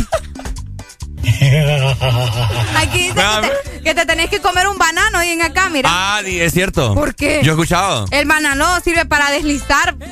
[2.76, 5.88] Aquí dice que te, que te tenés que comer un banano y en acá, mira.
[5.92, 6.94] Ah, es cierto.
[6.94, 7.40] ¿Por qué?
[7.42, 8.06] Yo he escuchado.
[8.10, 9.96] El banano sirve para deslizar.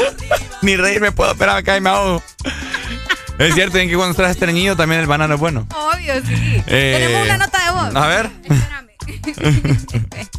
[0.62, 2.22] Ni reírme puedo, espera, acá y me ahogo.
[3.38, 5.66] Es cierto, en que cuando estás estreñido también el banano es bueno.
[5.74, 6.62] Obvio, sí.
[6.66, 7.96] Eh, Tenemos una nota de voz.
[7.96, 8.30] A ver.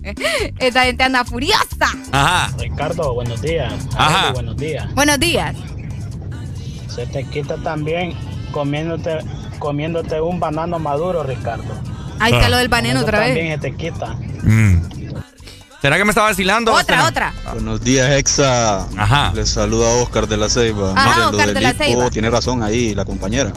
[0.60, 1.88] Esta gente anda furiosa.
[2.12, 2.52] Ajá.
[2.58, 3.74] Ricardo, buenos días.
[3.98, 4.32] Ajá.
[4.32, 4.94] Buenos días.
[4.94, 5.56] Buenos días.
[6.88, 8.14] Se te quita también
[8.52, 9.18] comiéndote,
[9.60, 11.74] comiéndote un banano maduro, Ricardo.
[12.20, 13.30] Ahí está lo del banano otra vez.
[13.30, 14.16] También se te quita.
[15.84, 16.72] ¿Será que me está vacilando?
[16.74, 17.34] Otra, otra.
[17.56, 18.88] Buenos días, Exa.
[19.36, 20.94] Les saluda Oscar de la Ceiba.
[20.96, 22.10] Ajá, lo Oscar del de la hipo, Ceiba.
[22.10, 23.52] tiene razón ahí la compañera.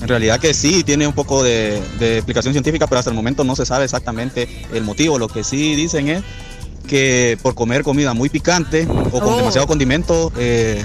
[0.00, 3.44] En realidad que sí, tiene un poco de, de explicación científica, pero hasta el momento
[3.44, 5.20] no se sabe exactamente el motivo.
[5.20, 6.24] Lo que sí dicen es
[6.88, 9.36] que por comer comida muy picante o con Oh.
[9.36, 10.84] demasiado condimento eh,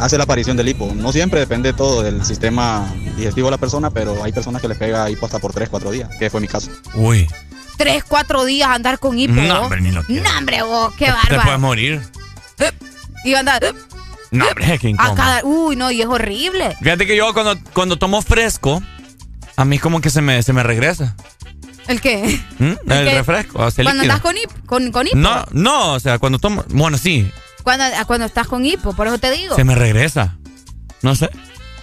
[0.00, 0.92] hace la aparición del hipo.
[0.96, 2.84] No siempre depende todo del sistema
[3.16, 5.92] digestivo de la persona, pero hay personas que les pega hipo hasta por 3, 4
[5.92, 6.68] días, que fue mi caso.
[6.96, 7.28] Uy.
[7.76, 9.34] Tres, cuatro días andar con hipo.
[9.34, 10.22] No, hombre, ni lo quiero.
[10.28, 11.58] No, hombre, vos, qué Te puedes bárbaro.
[11.58, 12.00] morir.
[13.24, 13.62] Y andar
[14.30, 15.14] No, hombre, qué incómodo.
[15.14, 15.40] cada.
[15.44, 16.76] Uy, no, y es horrible.
[16.80, 18.82] Fíjate que yo cuando, cuando tomo fresco,
[19.56, 21.16] a mí como que se me, se me regresa.
[21.86, 22.40] ¿El qué?
[22.58, 22.64] ¿Mm?
[22.64, 23.14] El qué?
[23.14, 24.16] refresco, o sea, Cuando líquido.
[24.16, 24.66] estás con hipo.
[24.66, 25.16] Con, con hipo.
[25.16, 27.30] No, no, o sea, cuando tomo, bueno, sí,
[27.62, 29.54] Cuando, ah, cuando estás con hipo, por eso te digo.
[29.54, 30.36] se me regresa.
[31.02, 31.28] No sé.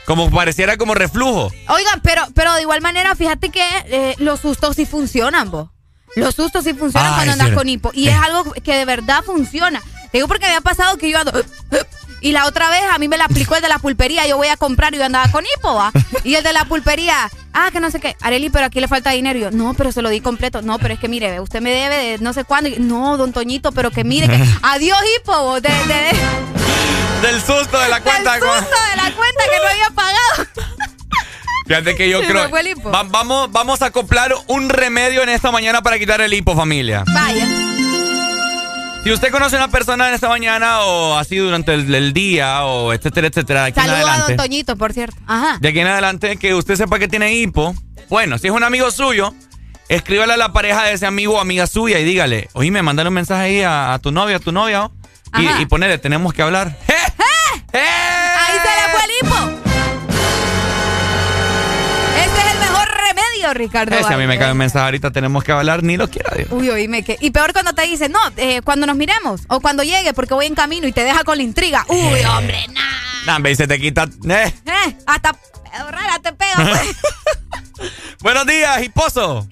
[0.05, 1.51] Como pareciera como reflujo.
[1.69, 5.69] Oigan, pero, pero de igual manera, fíjate que eh, los sustos sí funcionan, vos.
[6.15, 7.91] Los sustos sí funcionan Ay, cuando andas con hipo.
[7.93, 9.81] Y es algo que de verdad funciona.
[10.11, 11.31] Te digo porque me ha pasado que yo ando.
[12.19, 14.27] Y la otra vez a mí me la aplicó el de la pulpería.
[14.27, 15.91] Yo voy a comprar y yo andaba con hipo, ¿va?
[16.23, 18.15] Y el de la pulpería, ah, que no sé qué.
[18.21, 19.39] Areli, pero aquí le falta dinero.
[19.39, 20.61] Y yo, no, pero se lo di completo.
[20.61, 22.69] No, pero es que mire, usted me debe de no sé cuándo.
[22.69, 24.35] Y, no, don Toñito, pero que mire que.
[24.61, 25.61] Adiós, hipo, vos.
[25.63, 28.33] De, de- Del susto de la cuenta.
[28.33, 30.49] del susto de la cuenta que no había pagado.
[31.72, 32.49] Fíjate que yo creo.
[32.49, 32.91] fue el hipo.
[32.91, 37.03] Va- vamos, vamos a acoplar un remedio en esta mañana para quitar el hipo, familia.
[37.14, 37.48] Vaya.
[39.03, 42.64] Si usted conoce a una persona en esta mañana o así durante el, el día
[42.65, 44.35] o etcétera, etcétera, de aquí en Saludo a adelante.
[44.35, 45.18] don Toñito, por cierto.
[45.26, 45.57] Ajá.
[45.60, 47.73] De aquí en adelante, que usted sepa que tiene hipo.
[48.10, 49.34] Bueno, si es un amigo suyo,
[49.89, 53.07] escríbale a la pareja de ese amigo o amiga suya y dígale, oye, me mandale
[53.10, 54.91] un mensaje ahí a, a tu novia, a tu novia, ¿o?
[55.39, 56.77] y, y ponele, tenemos que hablar.
[57.73, 59.51] Ahí se le fue el hipo.
[63.53, 63.95] Ricardo.
[63.95, 66.49] Ese a mí me cae un mensaje ahorita, tenemos que hablar, ni lo quiera Dios.
[66.52, 67.18] Uy, oíme que.
[67.19, 70.45] Y peor cuando te dicen, no, eh, cuando nos miremos o cuando llegue porque voy
[70.45, 71.86] en camino y te deja con la intriga.
[71.88, 72.28] Uy, Eh.
[72.28, 73.40] hombre, nah.
[73.40, 74.03] Nah, y se te quita.
[74.30, 74.53] eh.
[74.65, 76.95] Eh, hasta pedo rara te pega, pues.
[78.22, 79.48] Buenos días, hiposo.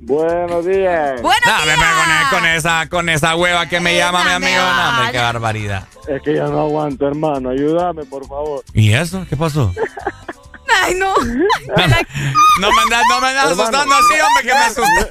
[0.00, 1.22] Buenos días.
[1.22, 4.60] Buenos Nah, me pego con, con esa, con esa hueva que me llama mi amigo.
[4.60, 5.86] No, hombre, qué barbaridad.
[6.08, 7.50] Es que ya no aguanto, hermano.
[7.50, 8.64] Ayúdame, por favor.
[8.74, 9.24] ¿Y eso?
[9.28, 9.72] ¿Qué pasó?
[10.82, 11.14] Ay, no.
[11.16, 13.62] No me andas, no me andas Hermano.
[13.62, 15.10] asustando así, hombre, que me asusté.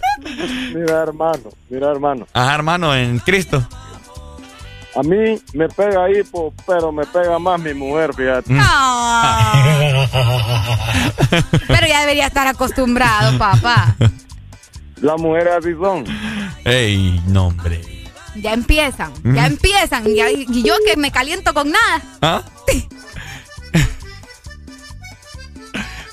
[0.79, 1.49] Mira, hermano.
[1.69, 2.27] Mira, hermano.
[2.33, 3.67] Ajá, hermano, en Cristo.
[4.95, 8.53] A mí me pega hipo, pero me pega más mi mujer, fíjate.
[8.59, 10.05] Ah.
[11.67, 13.95] Pero ya debería estar acostumbrado, papá.
[15.01, 16.03] Las mujeres así son.
[16.65, 17.81] Ey, no, hombre.
[18.35, 19.45] Ya empiezan, ya Mm.
[19.53, 20.03] empiezan.
[20.15, 22.01] Ya- y yo que me caliento con nada.
[22.21, 22.41] ¿Ah?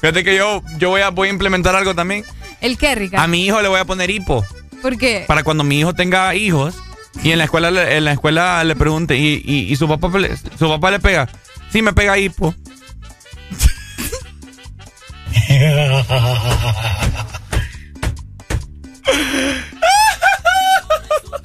[0.06, 2.24] Fíjate que yo, yo voy, a, voy a implementar algo también.
[2.60, 3.24] ¿El qué, Ricardo?
[3.24, 4.44] A mi hijo le voy a poner hipo.
[4.80, 5.24] ¿Por qué?
[5.26, 6.76] Para cuando mi hijo tenga hijos
[7.24, 10.08] y en la escuela, le- en la escuela le pregunte y, y- y su, papá,
[10.56, 11.28] su papá le pega.
[11.72, 12.54] Sí, me pega hipo.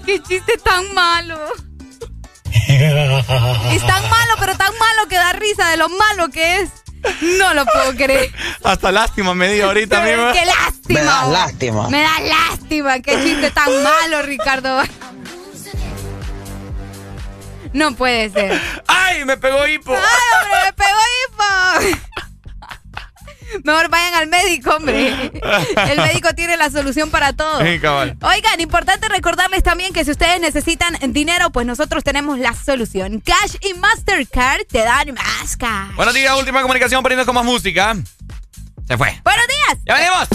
[0.06, 1.38] Qué chiste tan malo.
[3.72, 6.70] Es tan malo, pero tan malo que da risa de lo malo que es.
[7.38, 8.32] No lo puedo creer.
[8.64, 10.32] Hasta lástima me dio ahorita mismo.
[10.34, 11.00] Qué lástima.
[11.00, 11.90] Me da lástima.
[11.90, 13.00] Me da lástima.
[13.00, 14.82] Qué chiste tan malo, Ricardo.
[17.74, 18.62] No puede ser.
[18.88, 19.24] ¡Ay!
[19.26, 19.94] Me pegó hipo.
[19.94, 20.02] ¡Ay,
[20.42, 20.60] hombre!
[20.66, 21.00] ¡Me pegó
[21.88, 22.02] hipo!
[23.64, 25.10] Mejor vayan al médico, hombre.
[25.90, 27.64] El médico tiene la solución para todo.
[27.66, 28.18] Sí, cabal.
[28.22, 33.22] Oigan, importante recordarles también que si ustedes necesitan dinero, pues nosotros tenemos la solución.
[33.22, 35.96] Cash y Mastercard te dan más cash.
[35.96, 37.96] Buenos días, última comunicación poniendo con más música.
[38.88, 39.20] Se fue.
[39.24, 39.78] Buenos días.
[39.86, 40.28] ¡Ya venimos!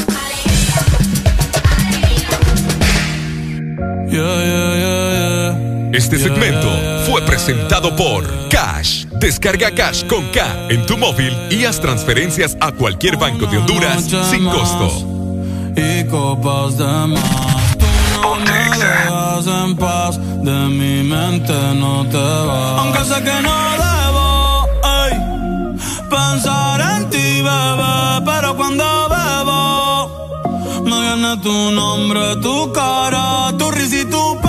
[5.97, 6.69] Este segmento
[7.07, 9.07] fue presentado por Cash.
[9.19, 14.05] Descarga Cash con K en tu móvil y haz transferencias a cualquier banco de Honduras
[14.31, 14.91] sin costo.
[15.75, 17.79] y copas de más.
[17.79, 17.87] Tú
[19.47, 22.79] no en paz, de mi mente no te vas.
[22.79, 25.77] Aunque sé que no debo ey,
[26.11, 33.97] pensar en ti, bebé, pero cuando bebo me viene tu nombre, tu cara, tu risa
[34.03, 34.46] y tu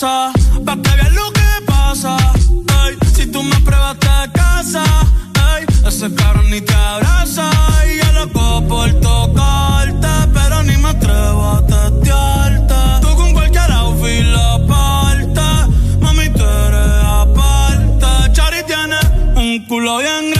[0.00, 0.32] casa,
[0.64, 2.16] pa' que lo que pasa.
[3.14, 4.82] Si tú me pruebas te casa,
[5.52, 7.50] ey, ese cabrón ni te abraza.
[7.86, 12.74] Y yo loco por tocarte, pero ni me atrevo a testearte.
[13.02, 15.48] Tú con cualquier outfit la parte,
[16.00, 18.32] mami, tú eres aparte.
[18.32, 19.00] Chari tiene
[19.36, 20.39] un culo bien grande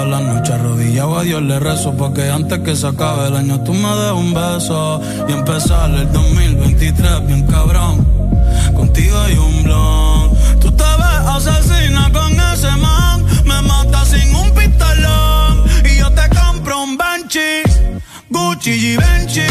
[0.00, 1.18] Todas las noches arrodillado.
[1.18, 4.32] A Dios le rezo Porque antes que se acabe el año tú me des un
[4.32, 4.98] beso.
[5.28, 8.06] Y empezar el 2023 bien cabrón.
[8.74, 10.30] Contigo hay un blon.
[10.58, 13.26] Tú te ves asesina con ese man.
[13.44, 15.64] Me mata sin un pistolón.
[15.84, 17.62] Y yo te compro un Banshee
[18.30, 19.50] Gucci y Benchi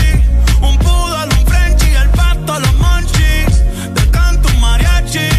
[0.63, 3.63] Un poodle, un Frenchy El pato, los monchis
[3.93, 5.29] Te canto un mariachi.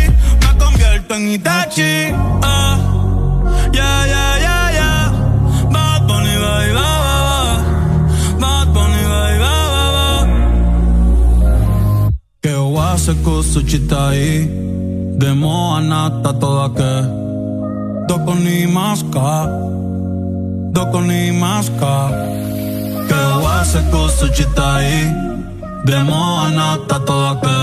[0.41, 2.15] Me convierto en Itachi.
[2.43, 2.79] Ah.
[3.73, 4.30] Yeah, yeah
[13.11, 14.49] ho a se cosa citai
[15.19, 17.09] Demo anata toda che
[18.07, 19.47] Doko ni maska
[20.71, 22.09] Doko ni maska
[23.09, 25.13] Che ho a se cosa citai
[25.85, 27.61] Demo anata toda che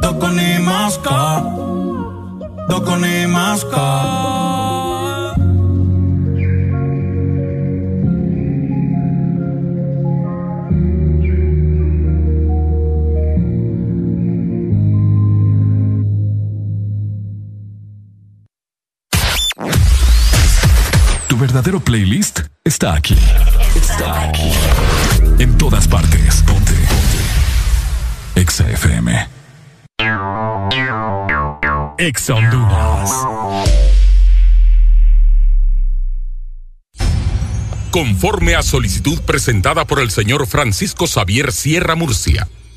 [0.00, 1.42] Doko ni maska
[2.68, 4.47] Doko ni maska
[21.48, 23.16] verdadero playlist está aquí.
[23.74, 24.52] Está aquí.
[25.38, 26.42] En todas partes.
[26.42, 26.74] Ponte.
[26.74, 28.40] Ponte.
[28.42, 29.28] Exa FM.
[31.96, 33.10] Exa Honduras.
[37.90, 42.46] Conforme a solicitud presentada por el señor Francisco Xavier Sierra Murcia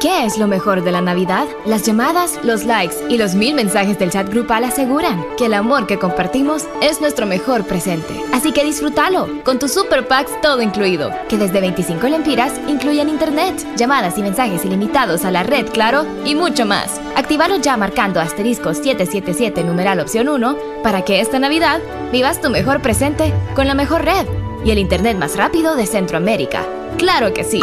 [0.00, 1.46] ¿Qué es lo mejor de la Navidad?
[1.66, 5.86] Las llamadas, los likes y los mil mensajes del chat grupal aseguran que el amor
[5.86, 8.14] que compartimos es nuestro mejor presente.
[8.32, 13.54] Así que disfrútalo con tus super packs todo incluido, que desde 25 lempiras incluyen internet,
[13.76, 16.98] llamadas y mensajes ilimitados a la red Claro y mucho más.
[17.14, 21.78] Actívalo ya marcando asterisco 777 numeral opción 1 para que esta Navidad
[22.10, 24.26] vivas tu mejor presente con la mejor red
[24.64, 26.64] y el internet más rápido de Centroamérica.
[26.96, 27.62] Claro que sí.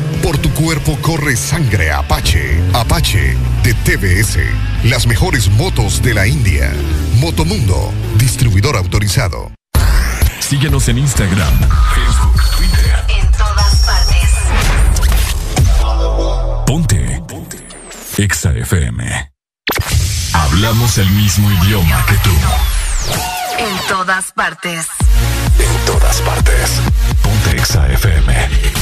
[0.21, 2.61] Por tu cuerpo corre sangre Apache.
[2.73, 4.37] Apache de TBS.
[4.83, 6.71] Las mejores motos de la India.
[7.19, 9.51] Motomundo, distribuidor autorizado.
[10.39, 11.53] Síguenos en Instagram,
[11.95, 13.05] Facebook, Twitter.
[13.07, 14.29] En todas partes.
[16.65, 17.23] Ponte.
[17.27, 17.57] Ponte.
[18.17, 19.31] Exa FM.
[20.33, 22.31] Hablamos el mismo idioma que tú.
[23.57, 24.87] En todas partes.
[25.57, 26.81] En todas partes.
[27.23, 28.80] Ponte Exa FM.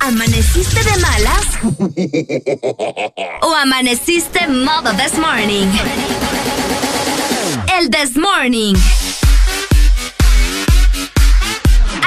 [0.00, 1.46] ¿Amaneciste de malas?
[3.42, 5.66] ¿O amaneciste modo this morning?
[7.76, 8.74] El this morning.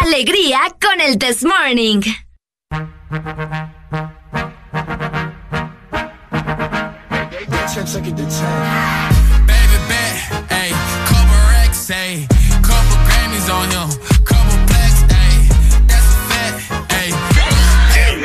[0.02, 2.02] Alegría con el this morning.
[9.46, 10.74] Baby bet, ayy,
[11.06, 12.28] couple racks, ayy,
[12.62, 14.11] couple Grammys on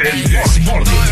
[0.06, 1.05] This morning.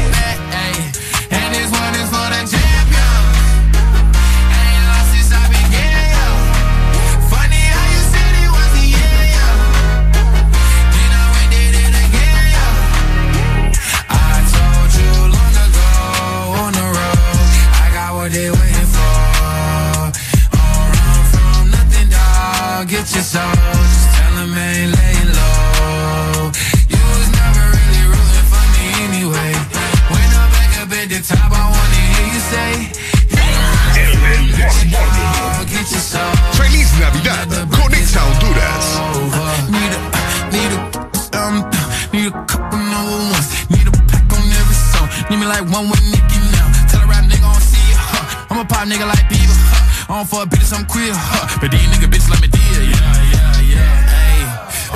[45.45, 46.69] Me like one with Nicki now.
[46.89, 47.99] Tell a rap nigga I don't see ya.
[48.01, 48.47] Huh.
[48.51, 49.53] I'm a pop nigga like Bieber.
[49.53, 50.13] Huh.
[50.13, 51.13] I don't fuck bitches, I'm queer.
[51.13, 51.61] Huh.
[51.61, 52.81] But these nigga bitches like me dear.
[52.81, 52.97] Yeah,
[53.33, 54.15] yeah, yeah.
[54.15, 54.41] Hey,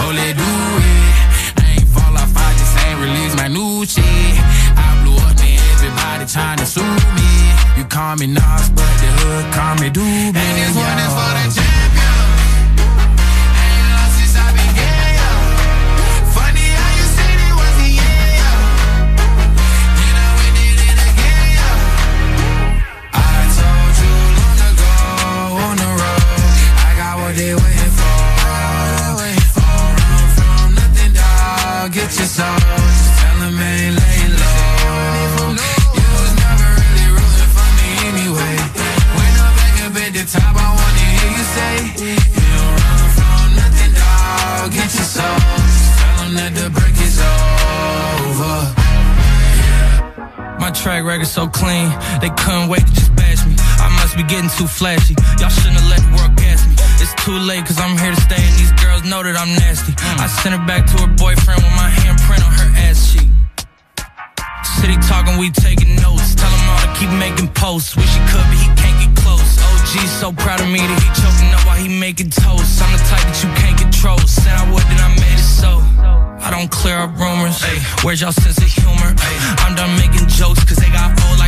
[0.00, 1.60] oh, let do it.
[1.60, 4.04] I ain't fall off, I just ain't release my new shit.
[4.76, 5.60] I blew up, man.
[5.76, 6.84] Everybody trying to sue
[7.16, 7.30] me.
[7.76, 10.32] You call me Nas, but the hood call me Doobie.
[10.32, 11.57] And this one is for the
[27.38, 28.18] they waiting for.
[29.98, 31.92] Run from nothing, dog.
[31.92, 32.58] Get your soul.
[32.58, 35.54] Just tell 'em ain't laying low.
[35.98, 38.56] You was never really rooting for me anyway.
[39.16, 41.74] When I'm back up at the top, I wanna hear you say,
[42.06, 44.66] You don't run from nothing, dog.
[44.76, 45.38] Get your soul.
[45.74, 48.58] Just tell 'em that the break is over.
[50.58, 51.88] My track record so clean,
[52.20, 53.54] they couldn't wait to just bash me.
[53.86, 55.14] I must be getting too flashy.
[55.38, 56.34] Y'all shouldn't have let the world
[57.28, 59.92] too late, cause I'm here to stay, and these girls know that I'm nasty.
[60.16, 63.28] I sent her back to her boyfriend with my handprint on her ass cheek.
[64.80, 66.32] City talking, we taking notes.
[66.32, 67.92] Tell him all to keep making posts.
[68.00, 69.60] Wish he could, but he can't get close.
[69.60, 72.80] OG so proud of me that he choking up while he making toast.
[72.80, 74.16] I'm the type that you can't control.
[74.24, 75.84] Said I would, then I made it so.
[76.40, 77.60] I don't clear up rumors.
[77.60, 79.12] Ay, where's y'all sense of humor?
[79.12, 79.36] Ay,
[79.68, 81.47] I'm done making jokes cause they got old like.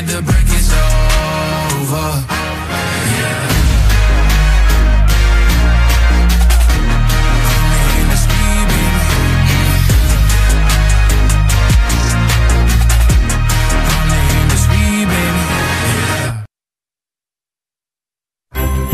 [0.00, 0.39] had to bring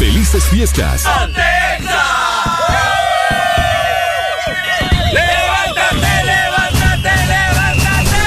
[0.00, 1.04] ¡Felices fiestas!
[5.12, 8.18] ¡Levántate, levántate, levántate!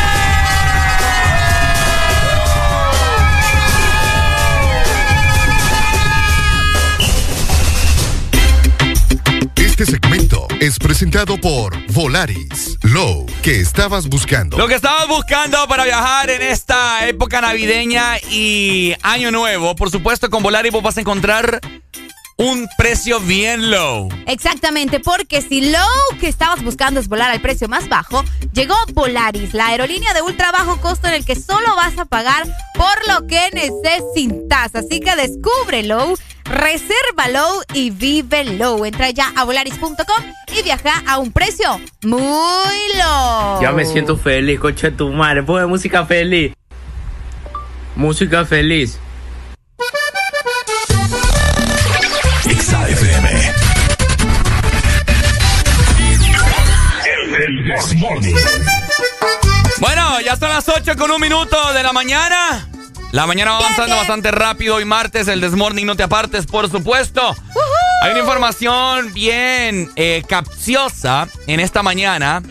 [9.56, 10.23] Este segmento
[10.66, 12.78] es presentado por Volaris.
[12.84, 14.58] Low, que estabas buscando.
[14.58, 20.30] Lo que estabas buscando para viajar en esta época navideña y año nuevo, por supuesto,
[20.30, 21.60] con Volaris vos vas a encontrar
[22.38, 24.10] un precio bien low.
[24.26, 25.80] Exactamente, porque si lo
[26.20, 28.24] que estabas buscando es volar al precio más bajo,
[28.54, 32.44] llegó Volaris, la aerolínea de ultra bajo costo en el que solo vas a pagar
[32.76, 34.76] por lo que necesitas.
[34.76, 36.16] Así que descúbrelo,
[36.46, 38.86] resérvalo y vívelo.
[38.86, 40.24] Entra ya a volaris.com
[40.58, 43.62] y viaja a un precio muy low.
[43.62, 45.44] Ya me siento feliz, coche de tu madre.
[45.44, 46.54] Pone música feliz.
[47.96, 49.00] Música feliz.
[57.96, 58.36] Morning.
[59.80, 62.70] Bueno, ya son las 8 con un minuto de la mañana.
[63.12, 64.76] La mañana va avanzando bastante rápido.
[64.76, 67.36] Hoy martes, el Desmorning, no te apartes, por supuesto.
[68.04, 72.44] Hay una información bien eh, capciosa en esta mañana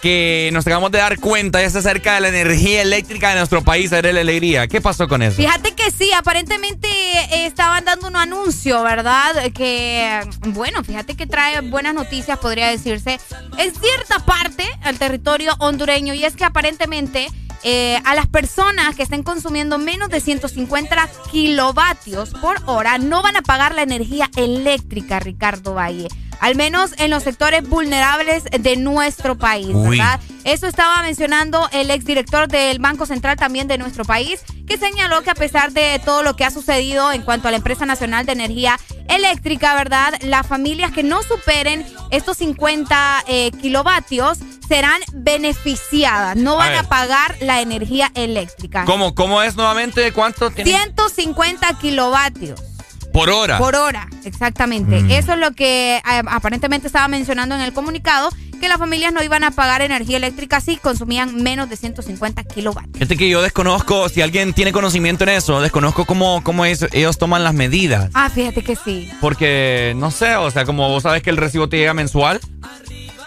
[0.00, 1.62] que nos acabamos de dar cuenta.
[1.62, 4.66] Es acerca de la energía eléctrica de nuestro país, la Alegría.
[4.68, 5.36] ¿Qué pasó con eso?
[5.36, 9.52] Fíjate que sí, aparentemente eh, estaban dando un anuncio, ¿verdad?
[9.52, 13.18] Que, bueno, fíjate que trae buenas noticias, podría decirse,
[13.58, 16.14] en cierta parte al territorio hondureño.
[16.14, 17.28] Y es que aparentemente
[17.62, 23.36] eh, a las personas que estén consumiendo menos de 150 kilovatios por hora no van
[23.36, 26.08] a pagar la energía eléctrica, Ricardo Valle.
[26.40, 29.98] Al menos en los sectores vulnerables de nuestro país, Uy.
[29.98, 30.20] ¿verdad?
[30.44, 35.30] Eso estaba mencionando el exdirector del Banco Central también de nuestro país, que señaló que
[35.30, 38.32] a pesar de todo lo que ha sucedido en cuanto a la empresa nacional de
[38.32, 40.14] energía eléctrica, ¿verdad?
[40.22, 47.36] Las familias que no superen estos 50 eh, kilovatios serán beneficiadas, no van a pagar
[47.40, 48.84] la energía eléctrica.
[48.84, 50.12] ¿Cómo, ¿Cómo es nuevamente?
[50.12, 50.70] ¿Cuánto tiene?
[50.70, 52.69] 150 kilovatios.
[53.12, 53.58] Por hora.
[53.58, 55.00] Por hora, exactamente.
[55.00, 55.10] Mm.
[55.10, 58.30] Eso es lo que eh, aparentemente estaba mencionando en el comunicado,
[58.60, 62.92] que las familias no iban a pagar energía eléctrica si consumían menos de 150 kilovatios.
[62.94, 67.16] Fíjate que yo desconozco, si alguien tiene conocimiento en eso, desconozco cómo, cómo es- ellos
[67.18, 68.10] toman las medidas.
[68.14, 69.10] Ah, fíjate que sí.
[69.20, 72.38] Porque, no sé, o sea, como vos sabes que el recibo te llega mensual,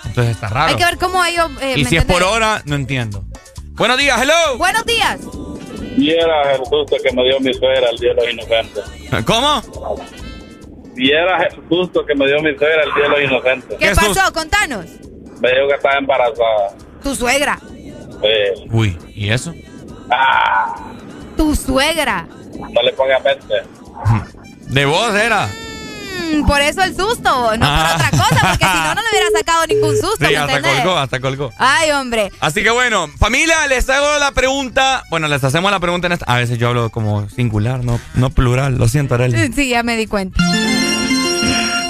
[0.06, 0.70] entonces está raro.
[0.70, 1.50] Hay que ver cómo ellos...
[1.62, 3.26] eh, y ¿me si es por hora, no entiendo.
[3.72, 4.58] Buenos días, hello.
[4.60, 5.18] Buenos días.
[5.95, 8.84] Viera el susto que me dio mi suegra el día de los inocentes.
[9.26, 9.61] ¿Cómo?
[10.95, 13.78] Viera el susto que me dio mi suegra el día de los inocentes.
[13.80, 14.34] ¿Qué, pasó?
[14.34, 14.86] Contanos.
[15.41, 16.76] Me dijo que estaba embarazada.
[17.02, 17.60] Tu suegra.
[18.24, 19.53] Eh, Uy, ¿y eso?
[20.10, 20.76] ah,
[21.36, 22.28] Tu suegra.
[22.57, 23.56] no le ponga mente.
[24.70, 25.48] De vos era.
[26.14, 27.95] Mm, por eso el susto, no Ah.
[27.95, 30.56] por otra cosa, porque si no, no le hubiera sacado ningún susto, Sí, ¿me hasta
[30.56, 30.81] entendés?
[30.81, 31.52] colgó, hasta colgó.
[31.57, 32.31] Ay, hombre.
[32.40, 35.03] Así que bueno, familia, les hago la pregunta.
[35.10, 36.26] Bueno, les hacemos la pregunta en esta.
[36.26, 38.77] A veces yo hablo como singular, no, no plural.
[38.77, 39.52] Lo siento, Arely.
[39.53, 40.41] Sí, ya me di cuenta.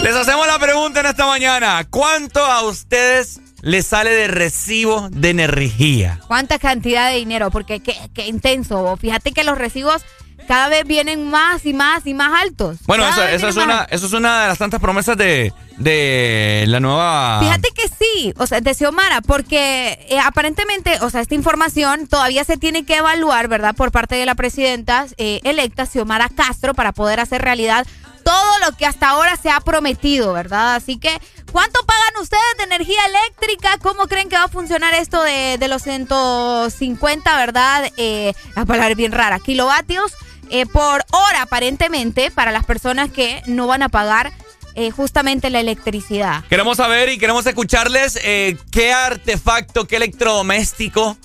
[0.02, 1.86] Les hacemos la pregunta en esta mañana.
[1.90, 6.20] ¿Cuánto a ustedes les sale de recibo de energía?
[6.28, 7.52] ¿Cuánta cantidad de dinero?
[7.52, 8.98] Porque qué, qué intenso.
[8.98, 10.02] Fíjate que los recibos
[10.44, 12.78] cada vez vienen más y más y más altos.
[12.86, 16.80] Bueno, vez eso es una, eso es una de las tantas promesas de, de la
[16.80, 17.40] nueva...
[17.42, 22.44] Fíjate que sí, o sea, de Xiomara, porque eh, aparentemente, o sea, esta información todavía
[22.44, 23.76] se tiene que evaluar, ¿verdad?
[23.76, 27.86] Por parte de la presidenta eh, electa, Xiomara Castro, para poder hacer realidad
[28.24, 30.76] todo lo que hasta ahora se ha prometido, ¿verdad?
[30.76, 31.20] Así que,
[31.52, 33.78] ¿cuánto pagan ustedes de energía eléctrica?
[33.82, 37.92] ¿Cómo creen que va a funcionar esto de, de los 150, ¿verdad?
[37.98, 40.14] Eh, la palabra es bien rara, kilovatios
[40.54, 44.32] eh, por hora, aparentemente, para las personas que no van a pagar
[44.76, 46.44] eh, justamente la electricidad.
[46.46, 51.18] Queremos saber y queremos escucharles eh, qué artefacto, qué electrodoméstico,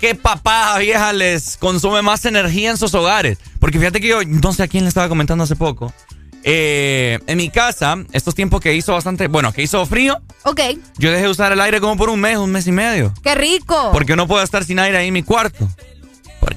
[0.00, 3.38] qué papá vieja les consume más energía en sus hogares.
[3.58, 5.92] Porque fíjate que yo no sé a quién le estaba comentando hace poco.
[6.44, 10.60] Eh, en mi casa, estos tiempos que hizo bastante, bueno, que hizo frío, Ok,
[10.96, 13.12] yo dejé de usar el aire como por un mes, un mes y medio.
[13.24, 13.90] qué rico.
[13.92, 15.68] Porque no puedo estar sin aire ahí en mi cuarto.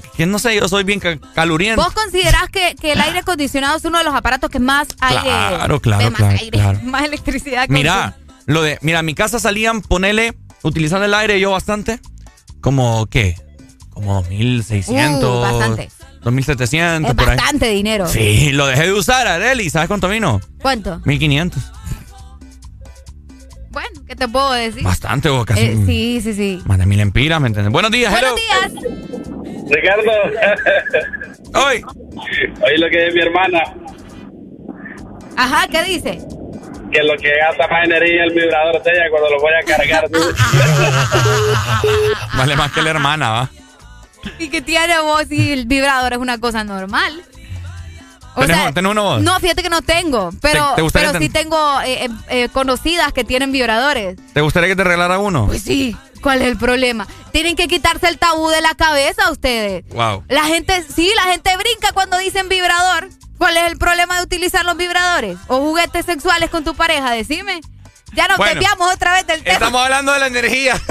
[0.00, 1.82] Porque no sé, yo soy bien ca- caluriento.
[1.82, 5.22] ¿Vos considerás que, que el aire acondicionado es uno de los aparatos que más aire...
[5.22, 6.80] Claro, claro, más claro, aire, claro.
[6.84, 8.16] más electricidad Mira,
[8.46, 12.00] lo de, mira, en mi casa salían, ponele, utilizando el aire yo bastante,
[12.60, 13.36] como, ¿qué?
[13.90, 15.22] Como 2600.
[15.24, 15.88] Uh, bastante.
[16.22, 17.36] 2700, Es por ahí.
[17.36, 18.06] bastante dinero.
[18.08, 19.68] Sí, lo dejé de usar, Areli.
[19.70, 20.40] ¿Sabes cuánto vino?
[20.60, 21.00] ¿Cuánto?
[21.04, 21.62] 1500.
[23.72, 24.82] Bueno, ¿qué te puedo decir?
[24.82, 25.62] Bastante, o casi.
[25.62, 26.62] Eh, sí, sí, sí.
[26.66, 27.72] Más de mil empiras, ¿me entiendes?
[27.72, 28.70] Buenos días, Buenos hello.
[28.70, 28.84] días.
[29.70, 30.12] Ricardo.
[31.66, 31.82] Hoy.
[32.64, 33.62] Oye lo que es mi hermana,
[35.36, 36.18] Ajá, ¿qué dice?
[36.92, 39.62] que lo que gasta más energía es el vibrador de ella cuando lo voy a
[39.64, 40.10] cargar.
[42.36, 43.48] Vale más que la hermana, ¿va?
[44.38, 47.22] Y que tiene voz y el vibrador es una cosa normal.
[48.34, 49.20] O ¿Tenés, sea, tenés una voz?
[49.22, 52.08] No, fíjate que no tengo, pero, ¿Te- te gustaría pero sí ten- tengo eh, eh,
[52.28, 54.16] eh, conocidas que tienen vibradores.
[54.32, 55.46] ¿Te gustaría que te regalara uno?
[55.46, 57.06] Pues sí, ¿cuál es el problema?
[57.32, 59.84] Tienen que quitarse el tabú de la cabeza ustedes.
[59.90, 60.24] Wow.
[60.28, 63.08] La gente, sí, la gente brinca cuando dicen vibrador.
[63.38, 65.36] ¿Cuál es el problema de utilizar los vibradores?
[65.48, 67.10] ¿O juguetes sexuales con tu pareja?
[67.10, 67.60] Decime.
[68.14, 69.54] Ya nos Bueno, desviamos otra vez del tema.
[69.54, 70.80] Estamos hablando de la energía.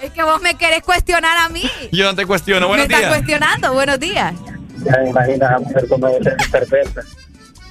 [0.00, 1.68] Es que vos me querés cuestionar a mí.
[1.90, 2.60] Yo no te cuestiono.
[2.60, 3.10] me Buenos estás días.
[3.12, 3.72] cuestionando.
[3.72, 4.32] Buenos días.
[4.84, 7.00] Ya me imagino a la mujer como debe ser de perversa.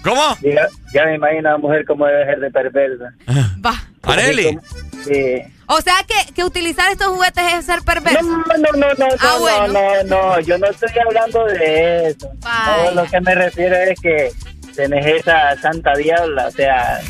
[0.03, 0.21] ¿Cómo?
[0.41, 3.13] Ya, ya me imagino a la mujer como debe ser de perversa.
[3.65, 3.73] Va.
[4.03, 4.57] Areli.
[5.03, 5.41] Sí.
[5.67, 8.21] O sea que, que utilizar estos juguetes es ser perverso.
[8.21, 9.67] No, no, no, no, Ah, no, bueno.
[9.67, 12.29] no, no, yo no estoy hablando de eso.
[12.41, 12.91] Vaya.
[12.93, 14.31] No, lo que me refiero es que
[14.75, 17.01] tenés esa santa diabla, o sea,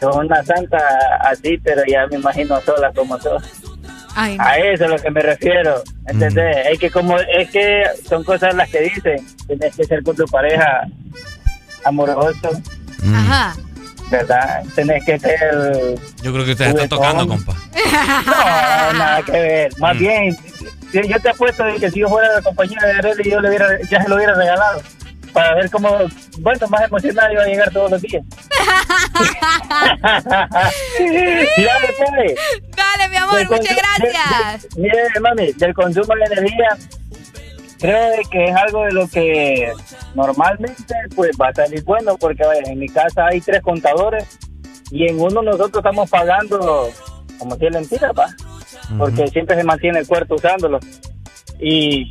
[0.00, 0.78] sos una santa
[1.20, 3.42] así, pero ya me imagino sola como sos.
[4.18, 6.56] Ay, A eso es lo que me refiero, ¿entendés?
[6.72, 9.16] Es que como, es que son cosas las que dicen,
[9.46, 10.86] tienes que ser con tu pareja
[11.84, 12.50] amoroso,
[13.14, 13.54] Ajá.
[14.10, 14.64] ¿verdad?
[14.74, 15.98] Tenés que ser...
[16.22, 17.54] Yo creo que ustedes están tocando, compa.
[18.24, 19.78] No, nada que ver.
[19.78, 20.34] Más bien,
[20.94, 23.50] yo yo te apuesto de que si yo fuera la compañía de Arely, yo le
[23.50, 24.80] hubiera, ya se lo hubiera regalado.
[25.36, 25.90] Para ver cómo,
[26.38, 28.24] bueno, más emocionado iba a llegar todos los días.
[30.98, 32.34] Dale.
[32.76, 34.62] Dale, mi amor, Del muchas gracias.
[34.62, 36.68] de- de- Mire, mami, del consumo de energía,
[37.78, 39.70] creo de que es algo de lo que
[40.14, 44.24] normalmente pues va a salir bueno, porque vaya, en mi casa hay tres contadores
[44.90, 46.90] y en uno nosotros estamos pagando
[47.38, 48.28] como si es mentira, pa,
[48.98, 50.80] porque siempre se mantiene el cuarto usándolo.
[51.60, 52.10] Y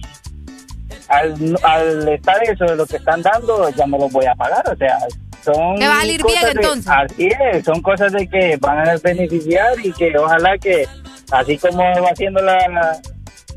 [1.09, 4.63] al, al estar eso de lo que están dando, ya no los voy a pagar,
[4.71, 4.97] o sea,
[5.43, 6.91] son Te va a salir bien, cosas de- entonces.
[6.91, 10.87] así es, son cosas de que van a beneficiar y que ojalá que
[11.31, 12.57] así como va haciendo la,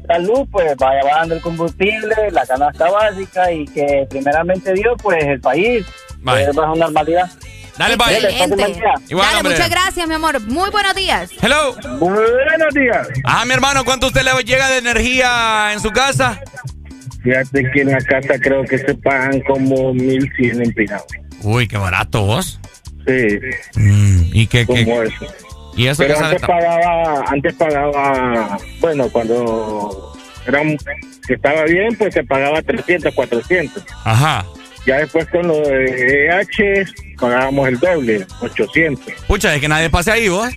[0.06, 5.22] la, luz, pues vaya bajando el combustible, la canasta básica y que primeramente Dios, pues
[5.24, 5.86] el país
[6.18, 6.44] Bye.
[6.44, 7.30] vuelva a una normalidad.
[7.78, 8.18] Dale, bye.
[9.08, 10.40] Igual, Dale, muchas gracias, mi amor.
[10.40, 11.30] Muy buenos días.
[11.40, 11.76] Hello.
[12.00, 13.06] Buenos días.
[13.24, 16.40] Ah, mi hermano, ¿cuánto usted le llega de energía en su casa?
[17.22, 21.06] Fíjate que en la casa creo que se pagan como 1100 empinados.
[21.42, 22.60] Uy, qué barato vos.
[23.06, 23.38] Sí.
[24.32, 24.66] ¿Y qué?
[24.66, 25.26] Como qué- eso.
[25.76, 30.12] ¿Y eso Pero antes pagaba, antes pagaba, bueno, cuando
[30.46, 30.76] era un-
[31.26, 33.84] que estaba bien, pues se pagaba 300, 400.
[34.04, 34.44] Ajá.
[34.86, 36.84] Ya después con lo de EH
[37.20, 39.12] pagábamos el doble, 800.
[39.26, 40.48] Pucha, es que nadie pase ahí vos.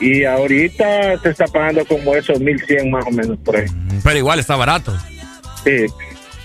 [0.00, 3.66] Y ahorita se está pagando como eso, 1100 más o menos por ahí.
[4.02, 4.96] Pero igual está barato.
[5.64, 5.86] Sí.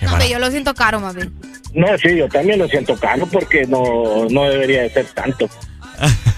[0.02, 1.32] No, hombre, yo lo siento caro, más bien.
[1.74, 5.48] No, sí, yo también lo siento caro porque no, no debería de ser tanto.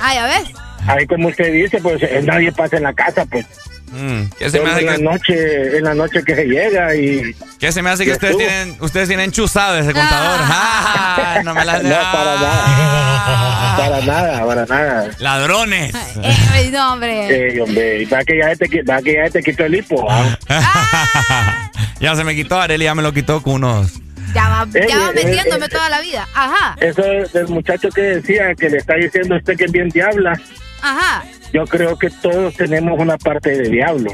[0.00, 0.52] Ah, ya ves.
[0.86, 3.46] Ahí como usted dice, pues eh, nadie pasa en la casa, pues.
[3.92, 6.94] Mm, ¿Qué se me hace en la que, noche, en la noche que se llega
[6.94, 8.46] y qué se me hace que ustedes estuvo.
[8.48, 10.40] tienen, ustedes tienen chuzado ese contador?
[10.42, 15.10] Ah, no me la no para nada, para nada, para nada.
[15.18, 15.94] Ladrones.
[16.22, 17.54] Eh, no, hombre.
[17.56, 20.06] Eh, hombre, va que ya te, qui- va que ya te quitó el hipo.
[20.10, 20.36] ¿ah?
[22.00, 23.92] ya se me quitó, Areli ya me lo quitó con unos.
[24.34, 26.26] Ya va, Eh, ya va eh, metiéndome eh, toda la vida.
[26.34, 29.72] Ajá, Eso es del muchacho que decía que le está diciendo a usted que es
[29.72, 30.38] bien diabla.
[30.82, 31.24] ajá.
[31.52, 34.10] Yo creo que todos tenemos una parte de diablo.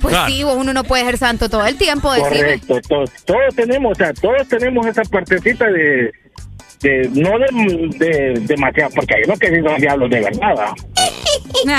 [0.00, 2.10] Pues sí, vos, uno no puede ser santo todo el tiempo.
[2.12, 2.28] decime.
[2.30, 6.10] Correcto, todos, todos tenemos, o sea, todos tenemos esa partecita de,
[6.80, 10.74] de no de, de demasiado, porque hay unos que sí son diablos de verdad.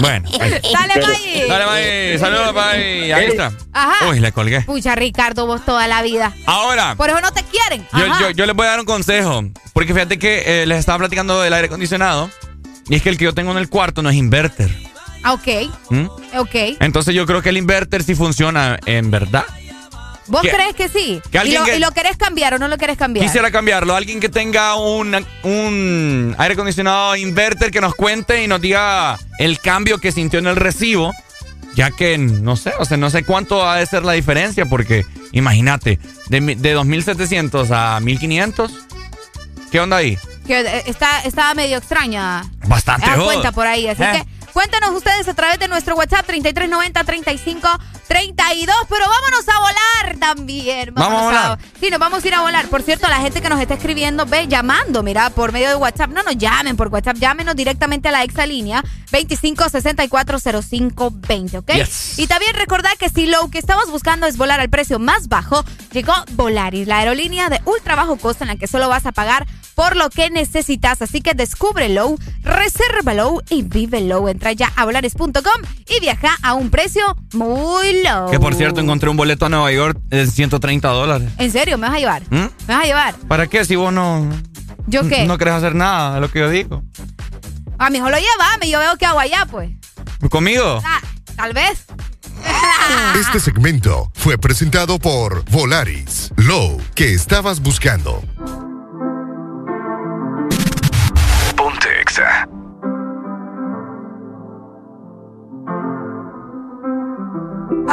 [0.00, 0.28] Bueno.
[0.40, 0.50] ahí.
[0.72, 1.46] Dale, Maggie.
[1.48, 2.18] Dale, Maggie.
[2.18, 3.14] Saludos, Maggie.
[3.14, 3.52] Ahí está.
[3.72, 4.08] Ajá.
[4.08, 4.60] Uy, le colgué.
[4.62, 6.34] Pucha, Ricardo, vos toda la vida.
[6.46, 7.86] Ahora, Por eso no te quieren.
[7.92, 9.42] yo, yo, yo les voy a dar un consejo.
[9.72, 12.30] Porque fíjate que eh, les estaba platicando del aire acondicionado.
[12.88, 14.70] Y es que el que yo tengo en el cuarto no es inverter.
[15.22, 15.48] Ah, ok,
[15.90, 16.06] ¿Mm?
[16.38, 16.54] ok.
[16.80, 19.44] Entonces yo creo que el inverter sí funciona en verdad.
[20.28, 21.22] ¿Vos crees que sí?
[21.30, 23.24] que ¿Y, lo, que- y lo querés cambiar o no lo querés cambiar?
[23.24, 23.96] Quisiera cambiarlo.
[23.96, 29.58] Alguien que tenga un, un aire acondicionado inverter que nos cuente y nos diga el
[29.58, 31.12] cambio que sintió en el recibo.
[31.74, 35.04] Ya que no sé, o sea, no sé cuánto ha de ser la diferencia, porque
[35.32, 35.98] imagínate,
[36.28, 38.72] de, de 2700 a 1500,
[39.70, 40.18] ¿qué onda ahí?
[40.48, 42.42] Que eh, está, estaba medio extraña.
[42.66, 43.26] Bastante Da joda.
[43.26, 43.86] cuenta por ahí.
[43.86, 44.12] Así Eh.
[44.24, 47.78] que cuéntanos ustedes a través de nuestro WhatsApp 3390-3532.
[48.88, 50.92] Pero vámonos a volar también.
[50.94, 51.58] Vamos a volar.
[51.80, 52.66] Sí, nos vamos a ir a volar.
[52.68, 56.10] Por cierto, la gente que nos está escribiendo, ve llamando, mira, por medio de WhatsApp.
[56.10, 61.72] No nos llamen por WhatsApp, llámenos directamente a la exalínea 25640520, ¿ok?
[61.72, 62.18] Yes.
[62.18, 65.64] Y también recordad que si lo que estamos buscando es volar al precio más bajo,
[65.92, 69.46] llegó Volaris, la aerolínea de ultra bajo costo en la que solo vas a pagar
[69.74, 71.00] por lo que necesitas.
[71.02, 74.28] Así que descúbrelo, resérvalo y vívelo.
[74.38, 77.02] Entra ya a volaris.com y viaja a un precio
[77.32, 78.30] muy low.
[78.30, 81.28] Que por cierto, encontré un boleto a Nueva York de 130 dólares.
[81.38, 81.76] ¿En serio?
[81.76, 82.22] ¿Me vas a llevar?
[82.30, 82.36] ¿Mm?
[82.36, 83.14] ¿Me vas a llevar?
[83.26, 84.30] ¿Para qué si vos no,
[84.86, 85.26] ¿Yo qué?
[85.26, 86.84] no querés hacer nada de lo que yo digo?
[87.78, 89.70] A mi hijo lo llévame, yo veo que hago allá, pues.
[90.30, 90.80] ¿Conmigo?
[90.84, 91.00] Ah,
[91.34, 91.86] tal vez.
[93.18, 96.30] Este segmento fue presentado por Volaris.
[96.36, 98.22] Low, que estabas buscando.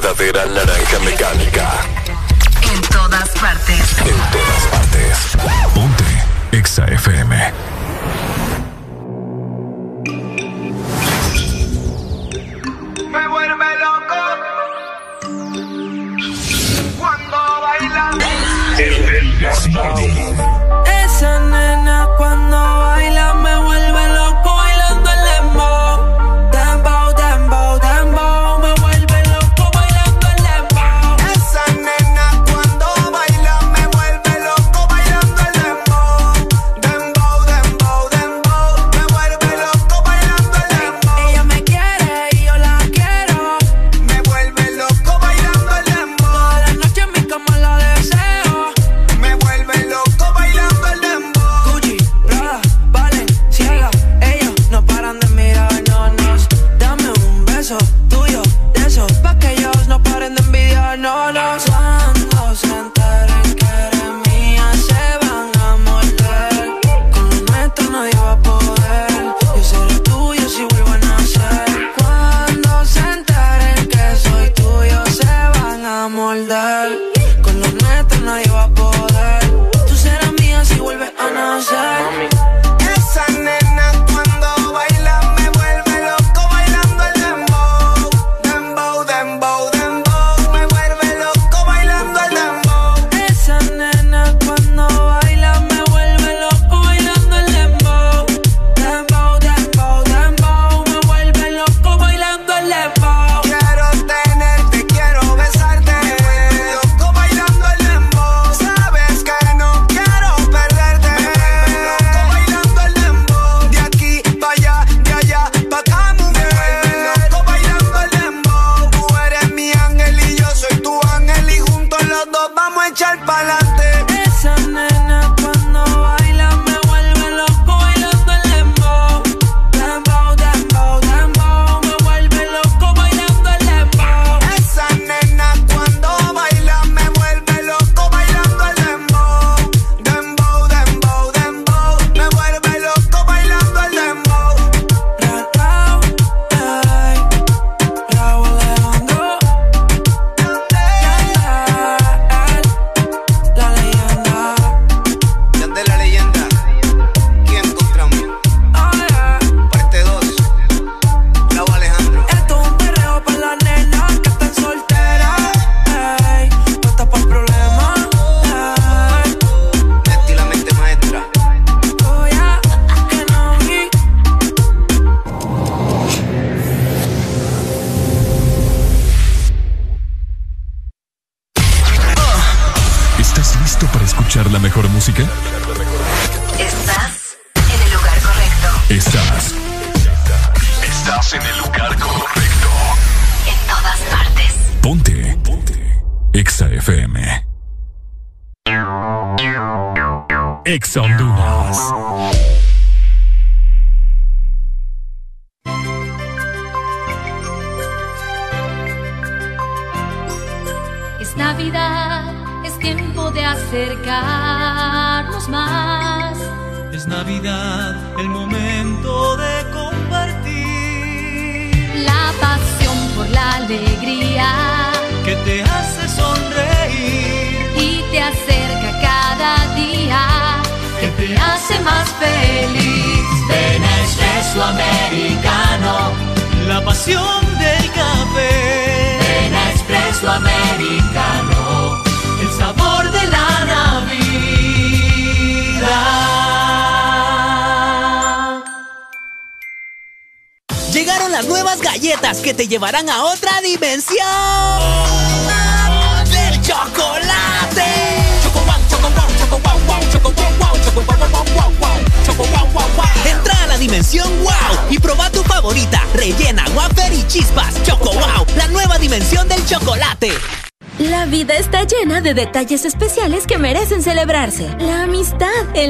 [0.00, 1.68] Verdadera naranja mecánica.
[2.62, 3.98] En todas partes.
[3.98, 5.36] En todas partes.
[5.74, 6.04] Ponte
[6.52, 7.52] Exa FM.
[13.10, 14.20] Me vuelve loco
[16.98, 18.10] cuando baila.
[21.04, 23.59] Esa nena cuando baila me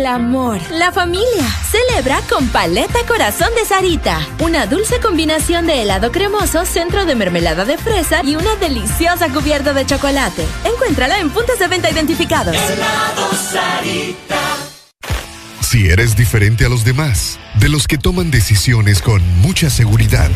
[0.00, 1.46] el amor, la familia.
[1.70, 4.18] Celebra con Paleta Corazón de Sarita.
[4.40, 9.74] Una dulce combinación de helado cremoso, centro de mermelada de fresa y una deliciosa cubierta
[9.74, 10.46] de chocolate.
[10.64, 12.56] Encuéntrala en puntos de venta identificados.
[12.56, 14.40] helado Sarita.
[15.60, 20.30] Si eres diferente a los demás, de los que toman decisiones con mucha seguridad,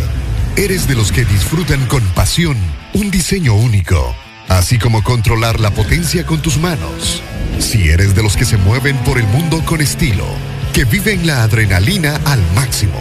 [0.57, 2.59] eres de los que disfrutan con pasión
[2.93, 4.15] un diseño único,
[4.49, 7.23] así como controlar la potencia con tus manos.
[7.65, 10.27] Si eres de los que se mueven por el mundo con estilo,
[10.75, 13.01] que viven la adrenalina al máximo,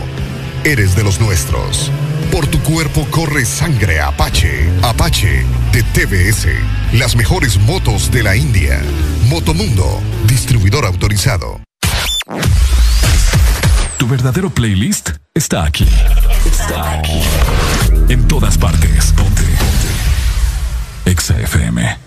[0.63, 1.91] eres de los nuestros.
[2.31, 4.69] Por tu cuerpo corre sangre Apache.
[4.81, 6.47] Apache de TBS.
[6.93, 8.81] Las mejores motos de la India.
[9.27, 11.59] Motomundo, distribuidor autorizado.
[13.97, 15.87] Tu verdadero playlist está aquí.
[16.45, 17.21] Está aquí.
[18.07, 19.11] En todas partes.
[19.11, 19.43] Ponte.
[19.43, 21.11] Ponte.
[21.11, 22.02] Exa FM.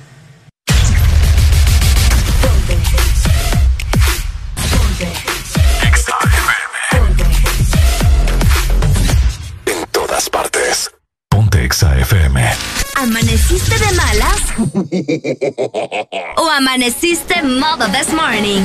[16.37, 18.63] ¿O amaneciste modo this morning?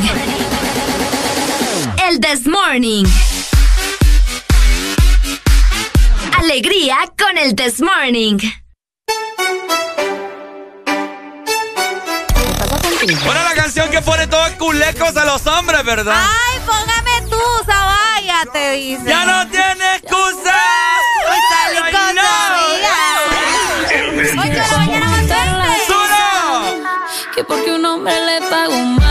[2.10, 3.06] El this morning.
[6.38, 8.40] Alegría con el this morning.
[13.26, 16.14] Bueno, la canción que pone todos culecos a los hombres, ¿verdad?
[16.18, 19.04] Ay, póngame tú, Zabaya, te dice.
[19.08, 20.60] ¡Ya no tiene excusa!
[21.30, 22.22] Ay, salí ay, con no.
[24.78, 25.91] mañana más.
[27.34, 29.11] Que porque un hombre le pagó mal,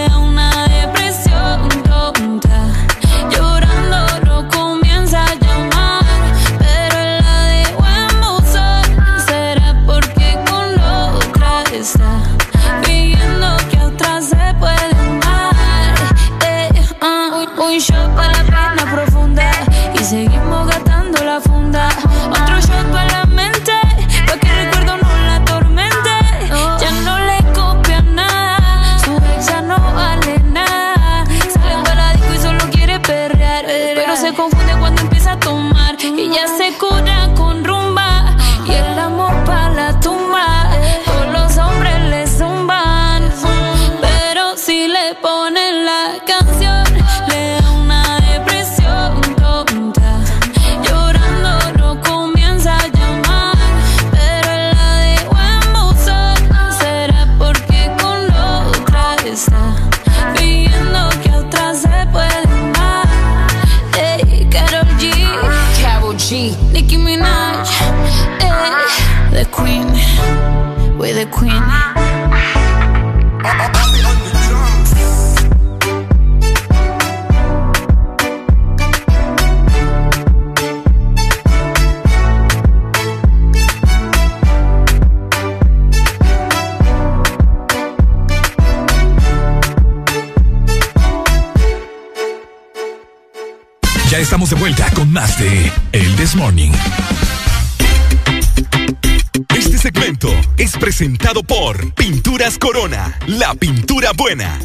[101.01, 104.59] presentado por Pinturas Corona, la pintura buena.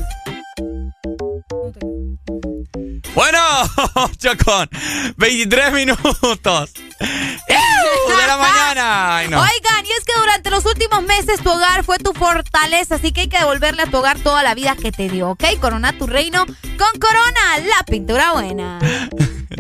[3.14, 3.38] Bueno,
[4.18, 4.68] Chocón,
[5.16, 9.16] 23 minutos de la mañana.
[9.16, 9.38] Ay, no.
[9.40, 13.22] Oigan, y es que durante los últimos meses tu hogar fue tu fortaleza, así que
[13.22, 15.42] hay que devolverle a tu hogar toda la vida que te dio, ¿ok?
[15.58, 18.78] Corona tu reino con Corona, la pintura buena.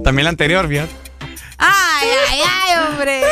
[0.04, 1.05] También la anterior, fíjate.
[1.58, 3.22] Ay, ay, ay, hombre.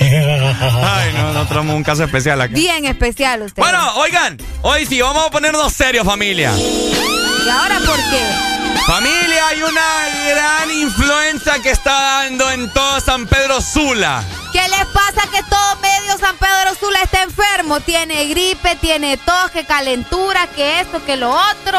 [0.00, 2.52] Ay, no, no tenemos un caso especial acá.
[2.52, 3.62] Bien especial usted.
[3.62, 6.52] Bueno, oigan, hoy sí, vamos a ponernos serios, familia.
[6.56, 8.50] ¿Y ahora por qué?
[8.86, 11.92] Familia, hay una gran influencia que está
[12.22, 14.24] dando en todo San Pedro Sula.
[14.52, 17.80] ¿Qué les pasa que todo medio San Pedro Sula está enfermo?
[17.80, 21.78] Tiene gripe, tiene tos, que calentura, que esto, que lo otro.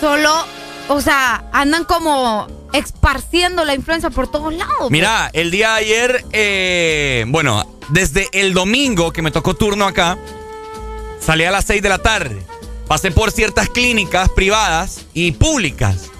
[0.00, 0.46] Solo,
[0.88, 4.90] o sea, andan como esparciendo la influenza por todos lados.
[4.90, 10.18] Mira, el día de ayer, eh, bueno, desde el domingo que me tocó turno acá,
[11.20, 12.42] salí a las 6 de la tarde.
[12.88, 16.10] Pasé por ciertas clínicas privadas y públicas.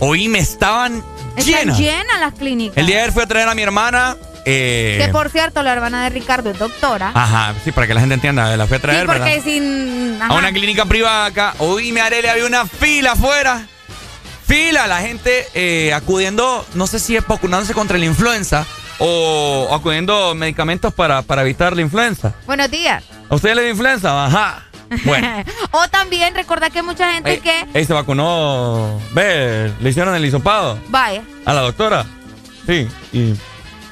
[0.00, 1.02] Hoy me estaban
[1.36, 1.78] Están llenas.
[1.78, 2.76] llenas las clínicas.
[2.78, 4.16] El día de ayer fui a traer a mi hermana.
[4.46, 7.10] eh, Que por cierto, la hermana de Ricardo es doctora.
[7.14, 9.44] Ajá, sí, para que la gente entienda, la fui a traer, sí, porque ¿verdad?
[9.44, 10.18] sin.
[10.22, 11.54] A una clínica privada acá.
[11.58, 13.66] Hoy me haré, había una fila afuera.
[14.46, 18.66] Fila, la gente eh, acudiendo, no sé si es vacunándose contra la influenza
[18.98, 22.34] o, acudiendo medicamentos para, para evitar la influenza.
[22.46, 23.04] Buenos días.
[23.28, 24.26] ¿A usted le dio influenza?
[24.26, 24.64] Ajá.
[25.04, 25.42] Bueno.
[25.72, 27.66] o también recordar que hay mucha gente Ey, que.
[27.72, 29.00] ey, se vacunó.
[29.12, 32.04] Ve, le hicieron el hisopado Vaya, a la doctora.
[32.66, 32.86] Sí.
[33.12, 33.34] Y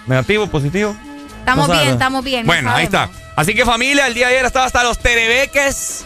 [0.07, 0.95] negativo, positivo.
[1.39, 2.47] estamos No bien, estamos bien.
[2.47, 3.09] no Bueno, ahí está.
[3.37, 6.05] Así que familia, el día de ayer estaba hasta los terebeques.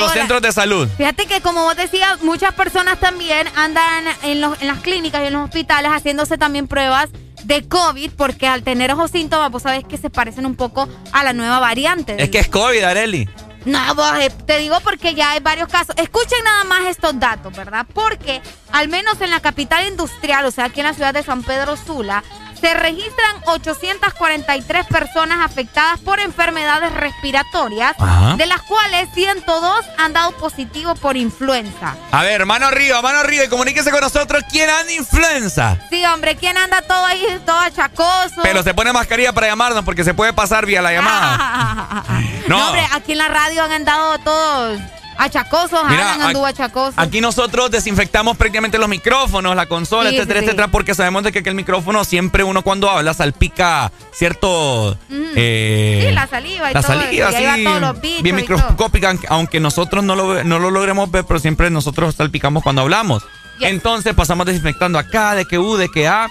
[0.00, 0.88] Los centros de salud.
[0.96, 5.26] Fíjate que como vos decías, muchas personas también andan en, los- en las clínicas y
[5.26, 7.10] en los hospitales haciéndose también pruebas
[7.44, 11.24] de COVID porque al tener esos síntomas vos sabés que se parecen un poco a
[11.24, 12.22] la nueva variante.
[12.22, 13.28] Es que es COVID, Areli.
[13.64, 15.94] No, vos, eh, te digo porque ya hay varios casos.
[15.96, 17.86] Escuchen nada más estos datos, ¿verdad?
[17.94, 18.40] Porque
[18.72, 21.76] al menos en la capital industrial, o sea, aquí en la ciudad de San Pedro
[21.76, 22.24] Sula,
[22.62, 28.36] se registran 843 personas afectadas por enfermedades respiratorias, Ajá.
[28.36, 31.96] de las cuales 102 han dado positivo por influenza.
[32.12, 35.76] A ver, mano arriba, mano arriba y comuníquese con nosotros quién anda influenza.
[35.90, 38.40] Sí, hombre, ¿quién anda todo ahí, todo achacoso?
[38.44, 42.04] Pero se pone mascarilla para llamarnos porque se puede pasar vía la llamada.
[42.48, 42.58] no.
[42.58, 42.66] No.
[42.68, 44.78] hombre, aquí en la radio han andado todos
[45.18, 46.92] achacosos, Mira, Alan anduvo ac- achacoso.
[46.96, 50.48] Aquí nosotros desinfectamos prácticamente los micrófonos, la consola, Sí, etcétera, sí, sí.
[50.50, 54.96] etcétera, porque sabemos de que aquel micrófono siempre uno cuando habla salpica cierto...
[55.10, 56.92] eh, Sí, la saliva y la todo.
[56.92, 60.58] saliva, y ahí va sí, todos los bichos bien microscópica, aunque- nosotros no lo, no
[60.58, 63.22] lo logremos ver, pero siempre nosotros salpicamos cuando hablamos.
[63.60, 66.28] Entonces pasamos desinfectando acá, de que U, de que A.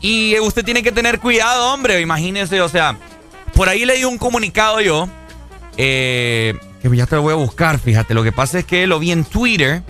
[0.00, 2.96] Y usted tiene que tener cuidado, hombre, imagínese, o sea,
[3.54, 5.08] por ahí leí un comunicado yo,
[5.76, 6.54] eh,
[6.90, 9.12] que ya te lo voy a buscar, fíjate, lo que pasa es que lo vi
[9.12, 9.82] en Twitter,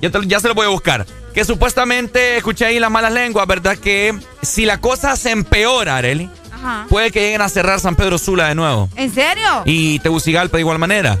[0.00, 3.46] ya, te ya se lo voy a buscar, que supuestamente escuché ahí las malas lenguas,
[3.46, 3.76] ¿verdad?
[3.76, 6.86] Que si la cosa se empeora, Areli, Ajá.
[6.88, 8.88] puede que lleguen a cerrar San Pedro Sula de nuevo.
[8.96, 9.62] ¿En serio?
[9.64, 11.18] Y Tegucigalpa de igual manera.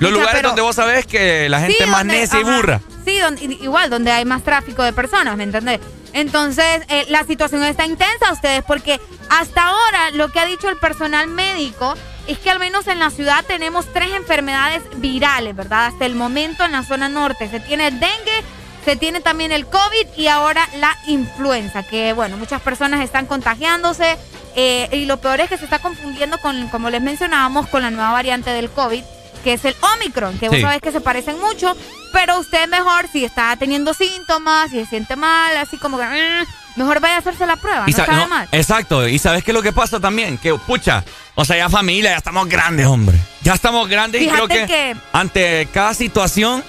[0.00, 2.80] Los lugares pero- donde vos sabés que la gente Sí, más donde- necia y burra.
[3.04, 5.80] Sí, donde- igual, donde hay más tráfico de personas, ¿me entendés?
[6.12, 10.76] Entonces, eh, la situación está intensa, ustedes, porque hasta ahora lo que ha dicho el
[10.78, 11.94] personal médico
[12.26, 15.86] es que al menos en la ciudad tenemos tres enfermedades virales, ¿verdad?
[15.86, 18.44] Hasta el momento en la zona norte se tiene el dengue,
[18.84, 24.16] se tiene también el COVID y ahora la influenza, que bueno, muchas personas están contagiándose
[24.56, 27.90] eh, y lo peor es que se está confundiendo con, como les mencionábamos, con la
[27.90, 29.02] nueva variante del COVID,
[29.42, 30.62] que es el Omicron, que vos Sí.
[30.62, 31.76] sabés que se parecen mucho,
[32.12, 36.46] pero usted mejor si está teniendo síntomas, si se siente mal, así como que mm,
[36.76, 38.48] mejor vaya a hacerse la prueba, Y no sa- sabe no, mal.
[38.52, 41.04] exacto, y sabes qué es lo que pasa también, que pucha,
[41.34, 43.18] o sea, ya familia, ya estamos grandes, hombre.
[43.42, 46.64] Ya estamos grandes y creo Fíjate que, que- ante cada situación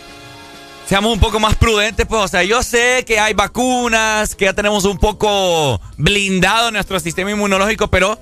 [0.87, 4.53] seamos un poco más prudentes, pues, o sea, yo sé que hay vacunas, que ya
[4.53, 8.19] tenemos un poco blindado nuestro sistema inmunológico, pero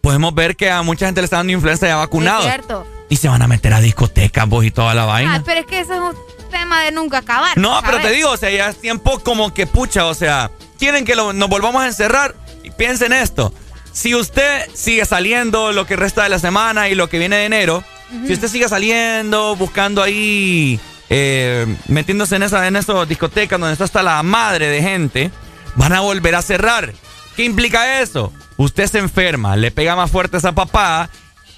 [0.00, 2.40] podemos ver que a mucha gente le está dando influenza ya vacunado.
[2.40, 2.86] Es cierto.
[3.10, 5.36] Y se van a meter a discotecas, vos y toda la vaina.
[5.36, 7.56] Ah, pero es que eso es un tema de nunca acabar.
[7.58, 11.04] No, pero te digo, o sea, ya es tiempo como que pucha, o sea, quieren
[11.04, 13.52] que lo- nos volvamos a encerrar y piensen esto.
[13.92, 17.44] Si usted sigue saliendo lo que resta de la semana y lo que viene de
[17.46, 17.82] enero,
[18.26, 20.78] si usted sigue saliendo, buscando ahí,
[21.10, 25.30] eh, metiéndose en esa en esas discotecas donde está hasta la madre de gente,
[25.74, 26.92] van a volver a cerrar.
[27.36, 28.32] ¿Qué implica eso?
[28.56, 31.08] Usted se enferma, le pega más fuerte a esa papá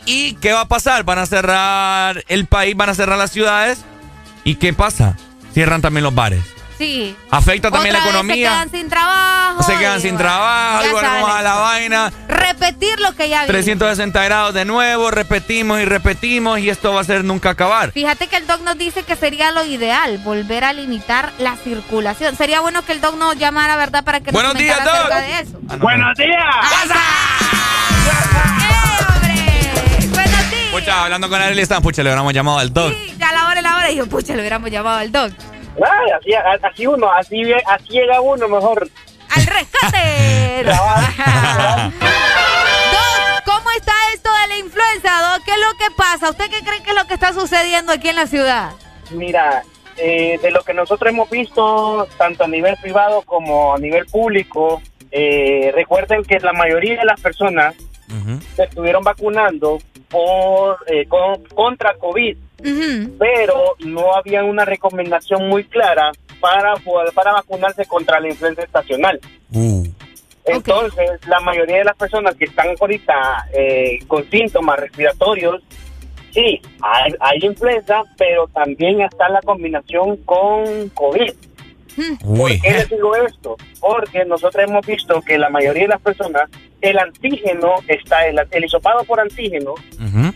[0.07, 1.05] y ¿qué va a pasar?
[1.05, 3.79] Van a cerrar el país, van a cerrar las ciudades
[4.45, 5.17] ¿Y qué pasa?
[5.53, 6.41] Cierran también los bares.
[6.81, 7.15] Sí.
[7.31, 8.35] Afecta también la Otra economía.
[8.35, 9.63] Se quedan sin trabajo.
[9.63, 12.13] Se quedan sin bueno, trabajo, volvemos a la vaina.
[12.27, 13.49] Repetir lo que ya vimos.
[13.49, 17.93] 360 grados de nuevo, repetimos y repetimos y esto va a ser nunca acabar.
[17.93, 22.35] Fíjate que el doc nos dice que sería lo ideal, volver a limitar la circulación.
[22.35, 24.03] Sería bueno que el doc nos llamara, ¿verdad?
[24.03, 24.95] Para que Buenos nos días, Doc.
[24.95, 25.59] acerca de eso.
[25.81, 26.45] Buenos días.
[30.09, 30.71] Buenos días.
[30.73, 32.95] Pucha, hablando con él, están, pucha, le hubiéramos llamado al doc.
[33.19, 33.91] Ya la hora, la hora.
[33.91, 35.33] Y yo, pucha, le hubiéramos llamado al doc.
[35.77, 38.89] Así, así uno, así, así llega uno mejor.
[39.31, 40.65] ¡Al rescate!
[41.91, 41.95] Doc,
[43.45, 45.45] ¿cómo está esto de la influenza, Doc?
[45.45, 46.31] ¿Qué es lo que pasa?
[46.31, 48.71] ¿Usted qué cree que es lo que está sucediendo aquí en la ciudad?
[49.13, 49.63] Mira,
[49.97, 54.83] eh, de lo que nosotros hemos visto, tanto a nivel privado como a nivel público,
[55.13, 57.75] eh, recuerden que la mayoría de las personas
[58.57, 62.37] se estuvieron vacunando por eh, con- contra COVID,
[63.19, 66.75] pero no había una recomendación muy clara para,
[67.15, 69.21] para vacunarse contra la influenza estacional.
[70.45, 75.63] Entonces, la mayoría de las personas que están ahorita eh, con síntomas respiratorios,
[76.33, 81.33] sí, hay, hay influenza, pero también está la combinación con COVID.
[82.37, 83.57] ¿Por qué les digo esto?
[83.81, 86.49] Porque nosotros hemos visto que la mayoría de las personas,
[86.81, 89.75] el antígeno está, el, el hisopado por antígeno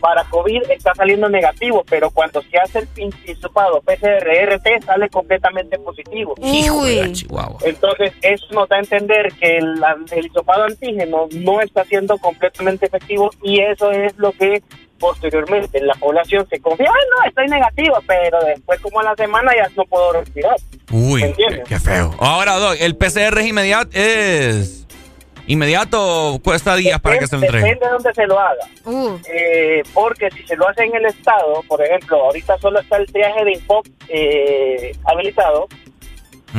[0.00, 6.34] para COVID está saliendo negativo, pero cuando se hace el hisopado PCR-RT sale completamente positivo.
[6.42, 7.58] Hijo de la chihuahua.
[7.64, 9.82] Entonces, eso nos da a entender que el,
[10.12, 14.62] el hisopado antígeno no está siendo completamente efectivo y eso es lo que
[14.98, 19.52] posteriormente la población se confía, ah, no, estoy negativo, pero después como a la semana
[19.54, 20.56] ya no puedo respirar.
[20.92, 21.68] Uy, ¿Me entiendes?
[21.68, 22.14] qué feo.
[22.18, 23.90] Ahora, Doc, ¿el PCR es inmediato?
[23.92, 24.83] ¿Es
[25.46, 27.66] inmediato o cuesta días para que se lo entregue?
[27.66, 29.20] Depende de dónde se lo haga.
[29.32, 33.06] Eh, porque si se lo hace en el estado, por ejemplo, ahorita solo está el
[33.06, 35.66] triaje de Infop eh, habilitado,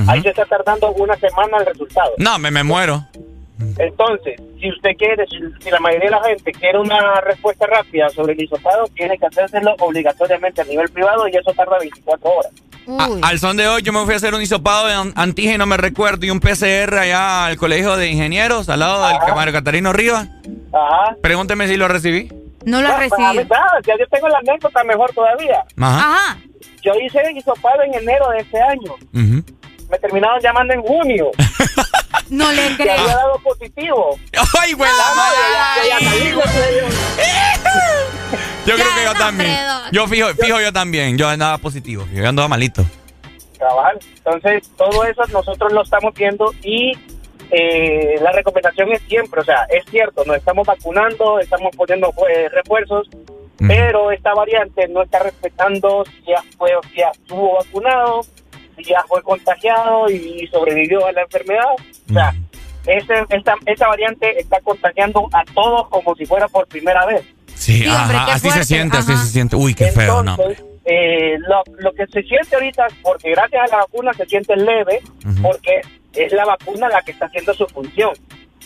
[0.07, 2.11] ahí se está tardando una semana el resultado.
[2.17, 3.05] No, me, me muero.
[3.77, 8.33] Entonces, si usted quiere, si, la mayoría de la gente quiere una respuesta rápida sobre
[8.33, 12.51] el hisopado, tiene que hacérselo obligatoriamente a nivel privado y eso tarda 24 horas.
[12.87, 15.65] A- al son de hoy yo me fui a hacer un hisopado de an- antígeno,
[15.65, 19.91] me recuerdo, y un PCR allá al colegio de ingenieros, al lado del Mario Catarino
[19.93, 20.27] Rivas.
[20.71, 21.15] Ajá.
[21.21, 22.29] Pregúnteme si lo recibí.
[22.65, 25.63] No lo Ah, pues, a ver, nada, ya yo tengo la anécdota mejor todavía.
[25.79, 26.37] Ajá.
[26.83, 28.91] Yo hice el hisopado en enero de este año.
[29.13, 29.43] Ujú.
[29.89, 31.31] Me terminaron llamando en junio.
[32.29, 32.93] No le Que creo.
[33.01, 34.19] había dado positivo.
[34.61, 34.89] ¡Ay, güey!
[35.87, 36.31] Ya salí.
[38.65, 39.51] Yo creo que yo también.
[39.51, 39.81] Fredo.
[39.91, 41.17] Yo fijo, fijo yo también.
[41.17, 42.05] Yo andaba positivo.
[42.11, 42.83] Yo andaba malito.
[43.59, 43.99] Cabal.
[44.17, 46.93] Entonces, todo eso nosotros lo estamos viendo y
[47.51, 52.49] eh, la recomendación es siempre, o sea, es cierto, nos estamos vacunando, estamos poniendo eh,
[52.49, 53.07] refuerzos,
[53.59, 58.21] pero esta variante no está respetando si ya fue o si ya estuvo vacunado,
[58.83, 61.65] ya fue contagiado y sobrevivió a la enfermedad.
[62.09, 62.33] O sea,
[62.85, 67.23] ese- esta, esta variante está contagiando a todos como si fuera por primera vez.
[67.55, 69.55] Sí, ajá, así se siente, así se siente.
[69.55, 70.35] Uy, qué feo, no.
[70.87, 75.01] Eh, lo, lo que se siente ahorita, porque gracias a la vacuna se siente leve,
[75.41, 75.81] porque
[76.13, 78.11] es la vacuna la que está haciendo su función.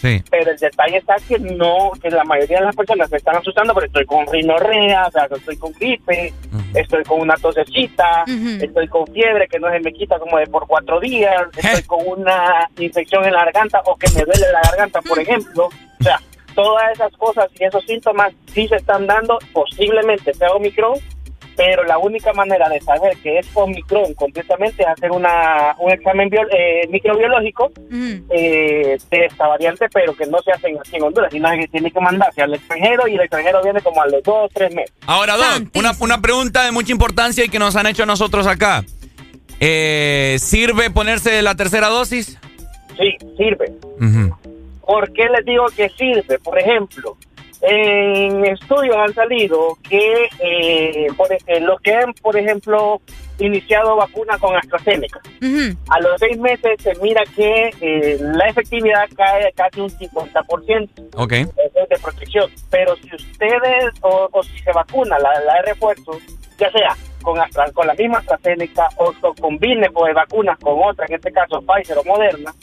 [0.02, 0.24] Sí.
[0.30, 3.74] Pero el detalle está que no, que la mayoría de las personas se están asustando
[3.74, 6.34] porque estoy con rinorrea, o sea, estoy con gripe,
[6.74, 8.24] estoy con una tosecita,
[8.62, 12.00] estoy con fiebre que no se me quita como de por cuatro días, estoy con
[12.06, 15.66] una infección en la garganta o que me duele la garganta, por ejemplo.
[16.00, 16.22] O sea,
[16.56, 20.94] todas esas cosas y esos síntomas sí se están dando, posiblemente sea Omicron,
[21.62, 26.30] pero la única manera de saber que es Omicron completamente es hacer una, un examen
[26.30, 27.70] bio- eh, microbiológico
[28.30, 31.92] eh, de esta variante, pero que no se hacen aquí en Honduras, sino que tiene
[31.92, 34.94] que mandarse al extranjero y el extranjero viene como a los dos o tres meses.
[35.06, 38.48] Ahora, Doc, una, una pregunta de mucha importancia y que nos han hecho a nosotros
[38.48, 38.86] acá.
[39.60, 42.38] Eh, ¿Sirve ponerse la tercera dosis?
[42.98, 43.74] Sí, sirve.
[44.86, 46.40] ¿Por qué les digo que sirve?
[46.40, 47.18] Por ejemplo,
[47.62, 53.02] en estudios han salido que eh, por, ej- los que han, por ejemplo,
[53.40, 55.22] iniciado vacuna con AstraZeneca,
[55.90, 60.90] a los seis meses se mira que eh, la efectividad cae a casi un 50%.
[61.16, 61.32] Ok.
[61.34, 62.50] Eso es de protección.
[62.70, 66.20] Pero si ustedes o, o si se vacuna la, la de refuerzo,
[66.58, 71.06] ya sea con, Astra- con la misma AstraZeneca o co- combine pues, vacunas con otra,
[71.08, 72.54] en este caso Pfizer o Moderna,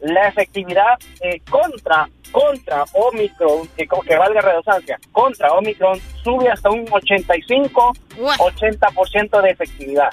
[0.00, 6.86] la efectividad eh, contra contra Omicron, que, que valga redundancia, contra Omicron sube hasta un
[6.86, 10.08] 85-80% de efectividad.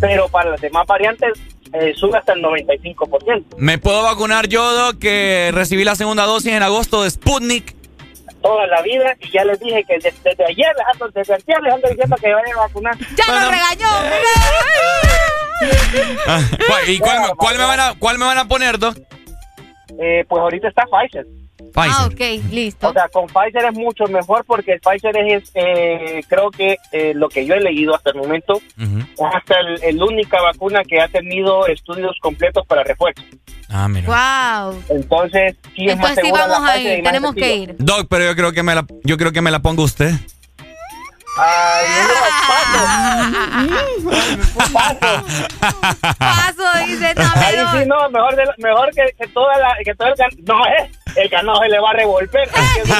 [0.00, 1.32] Pero para las demás variantes
[1.72, 3.44] eh, sube hasta el 95%.
[3.58, 7.76] ¿Me puedo vacunar yo, Doc, que recibí la segunda dosis en agosto de Sputnik?
[8.42, 11.60] toda la vida y ya les dije que desde, desde ayer les ando, desde ayer
[11.62, 12.96] les ando diciendo que vayan a vacunar.
[13.14, 13.86] ¡Ya nos regañó!
[16.26, 18.96] Ah, ¿cuál- ¿Y cuál, me- cuál me van a, cuál me van a poner, Doc?
[20.00, 21.26] Eh, pues ahorita está Pfizer.
[21.76, 22.88] Ah, ok, listo.
[22.88, 27.12] O sea, con Pfizer es mucho mejor porque el Pfizer es, eh, creo que eh,
[27.14, 31.00] lo que yo he leído hasta el momento, es hasta el, el única vacuna que
[31.00, 33.22] ha tenido estudios completos para refuerzo.
[33.68, 34.06] Ah, mira.
[34.08, 34.82] Wow.
[34.88, 37.54] Entonces, sí es más Entonces sí segura vamos la a Pfizer ir, más tenemos que
[37.56, 37.74] ir.
[37.78, 40.12] Doc, pero yo creo que me la, yo creo que me la ponga usted.
[41.38, 42.14] Ay, no,
[42.48, 42.80] paso.
[44.74, 45.24] paso.
[46.18, 50.08] Paso, dice, no, Ahí sí, no, mejor, de- mejor que, que toda la, que todo
[50.08, 52.48] el no es, el ganado se le va a revolver.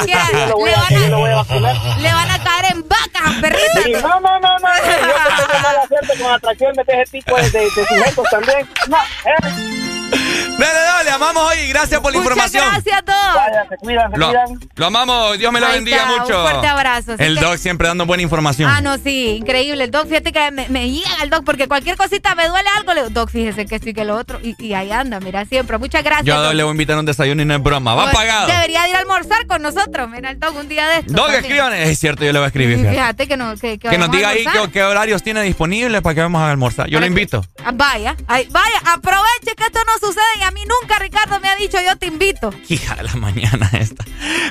[0.07, 1.77] Le a, van a vacunar.
[1.99, 3.85] Le van a caer en vacas perritas.
[3.85, 7.51] Sí, no, no, no, no, yo tengo mala suerte con atracción de ese tipo de,
[7.51, 8.69] de, de sujetos también.
[8.89, 10.00] No, eh.
[10.11, 11.69] Dale, dale, amamos hoy.
[11.69, 12.65] Gracias por la Muchas información.
[12.73, 13.35] gracias a todos.
[13.35, 14.61] Vaya, se cuidan, se Lo, cuidan.
[14.75, 16.43] lo amamos, Dios me lo Ahí bendiga está, un mucho.
[16.43, 18.71] fuerte abrazo, El que- Doc siempre dando buena información.
[18.71, 19.85] Ah, no, sí, increíble.
[19.85, 22.93] El doc, fíjate que me, me llega el doc porque cualquier cosita me duele algo.
[22.95, 24.39] Le digo, doc, fíjese que esto y que lo otro.
[24.43, 25.79] Y, y ahí anda, mira, siempre.
[25.79, 26.27] Muchas gracias.
[26.27, 26.47] Yo a doc.
[26.49, 27.95] Doc le voy a invitar a un desayuno y no es broma.
[27.95, 28.47] Va Pues, pagado.
[28.49, 30.09] Debería de ir a almorzar con nosotros.
[30.11, 31.15] Mira el doc un día de estos.
[31.15, 31.73] Doc, escriban.
[31.73, 32.77] Es cierto, yo le voy a escribir.
[32.79, 32.91] Fíjate.
[32.97, 36.21] Fíjate que, no, que, que Que nos diga ahí qué horarios tiene disponibles para que
[36.21, 36.89] vamos a almorzar.
[36.89, 37.45] Yo lo invito.
[37.65, 41.49] Ah, Vaya, ay, vaya, aproveche que esto no sucede y a mí nunca Ricardo me
[41.49, 42.53] ha dicho yo te invito.
[42.69, 44.05] Hija de la mañana esta.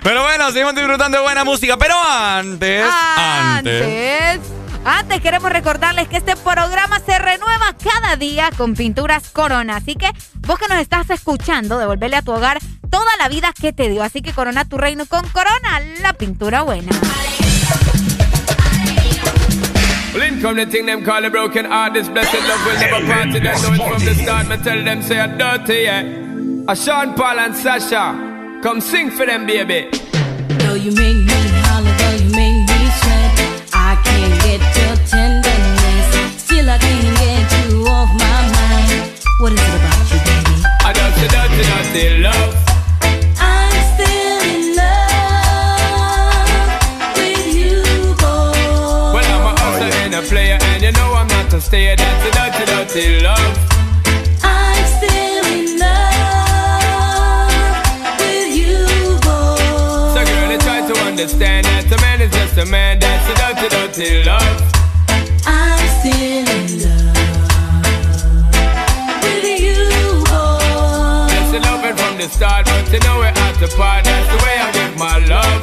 [0.03, 1.77] Pero bueno, seguimos disfrutando de buena música.
[1.77, 2.85] Pero antes,
[3.17, 3.83] antes.
[3.83, 4.51] Antes,
[4.85, 9.77] antes queremos recordarles que este programa se renueva cada día con pinturas Corona.
[9.77, 10.09] Así que
[10.47, 14.03] vos que nos estás escuchando, devolverle a tu hogar toda la vida que te dio.
[14.03, 16.91] Así que corona tu reino con Corona, la pintura buena.
[20.13, 21.93] Well, in come the thing them call a broken heart.
[21.93, 23.31] This blessed love will never part.
[23.31, 24.47] They know it from the start.
[24.47, 26.71] Me tell them say I'm dirty, yeah.
[26.71, 29.89] A Sean Paul and Sasha, come sing for them, baby.
[30.59, 36.41] Though you make me holler, though you make me sweat, I can't get your tenderness.
[36.43, 39.13] Still, I can't get you off my mind.
[39.39, 40.55] What is it about you, baby?
[40.85, 42.58] I don't say dirty, dirty, dirty love.
[51.69, 51.95] Not a stayer.
[51.95, 53.57] Dirty, dirty love.
[54.43, 57.49] I'm still in love
[58.19, 58.85] with you,
[59.21, 59.57] boy.
[60.13, 62.99] So, girl, you try to understand that a man is just a man.
[62.99, 64.61] That's a dirty, dirty love.
[65.45, 67.15] I'm still in love
[69.23, 69.89] with you,
[70.25, 71.27] boy.
[71.29, 74.03] That's the loving from the start, but you know we're at the part.
[74.05, 75.61] That's the way I give my love.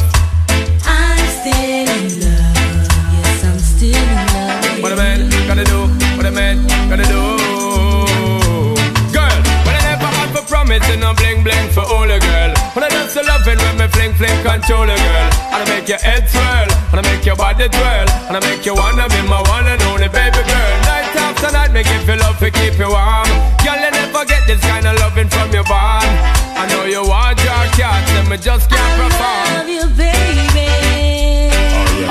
[0.86, 2.56] I'm still in love.
[3.12, 4.82] Yes, I'm still in love.
[4.82, 5.75] What a man gotta do,
[6.36, 6.60] man
[6.92, 7.24] gotta do.
[9.16, 12.52] Girl, when I never had for promising, no bling bling for all a girl.
[12.76, 15.28] When I just loving when me fling fling control a girl.
[15.56, 18.66] And I make your head swirl, and I make your body twirl, and I make
[18.68, 20.72] you wanna be my one and only baby girl.
[20.84, 23.28] Night after night, make you feel love to keep you warm.
[23.64, 26.04] Girl, you never get this kind of loving from your bond.
[26.60, 29.24] I know you want your cat, and me just can't perform.
[29.24, 30.68] I Love you, baby.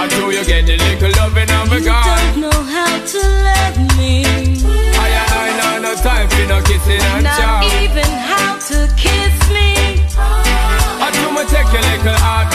[0.01, 3.43] I do you get the little loving of a You don't know how to love
[3.43, 3.51] me.
[3.51, 3.54] I I know
[6.47, 7.83] no no kissing and Not chow.
[7.83, 9.73] even how to kiss me.
[10.17, 12.54] I do me take your little advice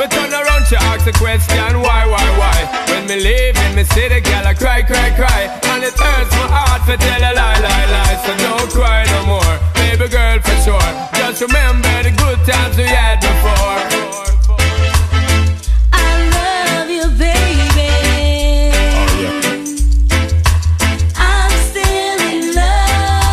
[0.00, 0.08] bye, bye.
[0.08, 2.56] But turn around, she ask a question, why, why, why?
[2.88, 5.48] When me leave in me city, girl, I cry, cry, cry.
[5.72, 8.16] And it hurts my heart to tell a lie, lie, lie.
[8.24, 10.92] So don't cry no more, baby girl, for sure.
[11.14, 13.88] Just remember the good times we had before.
[15.92, 16.04] I
[16.36, 17.92] love you, baby.
[21.12, 23.32] Oh, I'm still in love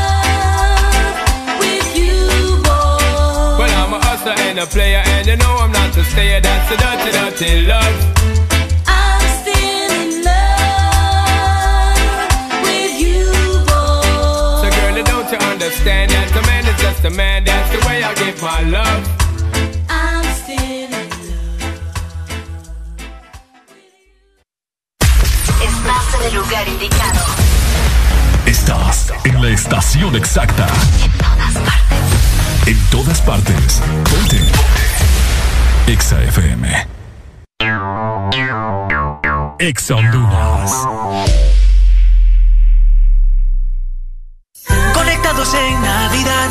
[1.59, 3.55] with you, boy.
[3.59, 5.03] Well, I'm a hustler and a player,
[6.11, 6.41] stayer.
[6.41, 7.95] That's a dirty, dirty love.
[8.87, 11.97] I'm still in love
[12.63, 13.25] with you,
[13.69, 14.61] boy.
[14.61, 18.03] So, girl, don't you understand that a man is just a man, that's the way
[18.03, 19.03] I give my love.
[19.89, 21.07] I'm still in
[25.67, 27.21] Estás en el lugar indicado.
[28.45, 30.67] Estás en la estación exacta.
[31.03, 32.67] En todas partes.
[32.67, 33.81] En todas partes.
[34.09, 34.86] Ponte.
[35.87, 36.67] Exa FM.
[39.57, 40.71] Exa Honduras.
[44.93, 46.49] Conectados en Navidad,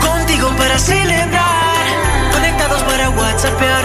[0.00, 1.84] contigo para celebrar.
[2.32, 3.84] Conectados para WhatsAppear,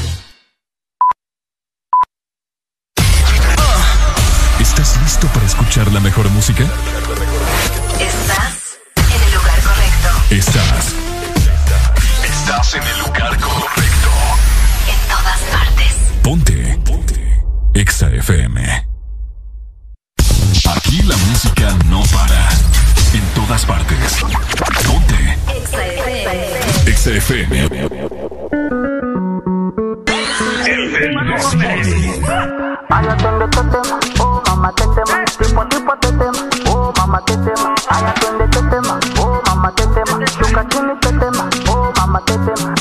[5.21, 6.63] Listo para escuchar la mejor música?
[7.99, 10.09] Estás en el lugar correcto.
[10.29, 10.95] Estás.
[12.23, 14.09] Estás en el lugar correcto.
[14.87, 15.95] En todas partes.
[16.23, 16.79] Ponte.
[16.85, 17.43] Ponte.
[17.73, 18.87] Exa FM.
[20.75, 22.49] Aquí la música no para.
[23.13, 24.17] En todas partes.
[24.87, 25.37] Ponte.
[26.87, 27.89] Exa FM.
[32.93, 34.20] Ay, atiende este
[34.61, 38.47] tema, oh mamá te tema, tipo tipo te tema, oh mamá te tema, ay atiende
[38.69, 42.75] tema, oh mamá te tema, chuca chini te tema, oh mamá te tema.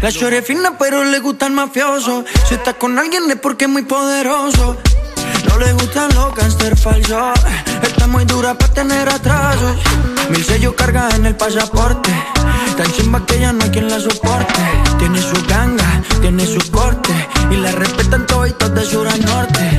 [0.00, 2.24] La chore es fina pero le gusta el mafioso.
[2.46, 4.76] Si está con alguien es porque es muy poderoso.
[5.48, 7.40] No le gustan los gangster falsos.
[7.82, 9.76] Está muy dura para tener atrasos.
[10.28, 12.10] Mil sellos carga en el pasaporte.
[12.76, 14.60] Tan chimba que ya no hay quien la soporte.
[14.98, 17.12] Tiene su ganga, tiene su corte.
[17.50, 19.73] Y la respetan todos de sur a norte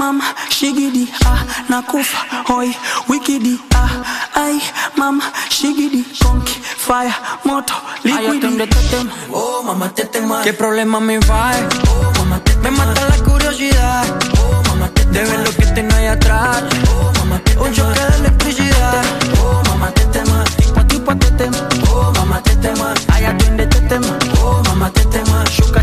[0.00, 2.74] Ay, mama, shigidi, ah, nakufa, hoy,
[3.06, 4.02] wikidi, ah,
[4.34, 4.58] ay,
[4.96, 7.12] mama, shigidi, conky, fire,
[7.44, 8.64] moto, liquidi.
[9.30, 10.40] Oh, mamá, te tema.
[10.42, 11.52] ¿Qué problema me va?
[11.90, 14.06] Oh, mamá, te Me mata la curiosidad.
[14.40, 16.62] Oh, mamá, te De ver lo que tengo ahí atrás.
[16.94, 19.04] Oh, mamá, te Un choque de electricidad.
[19.42, 20.44] Oh, mamá, te tema.
[20.56, 21.58] Tipo, tipo, te tema.
[21.92, 22.94] Oh, mamá, te tema.
[23.12, 24.18] Ay, atiende te tema.
[24.42, 25.44] Oh, mamá, te tema.
[25.44, 25.79] Shuka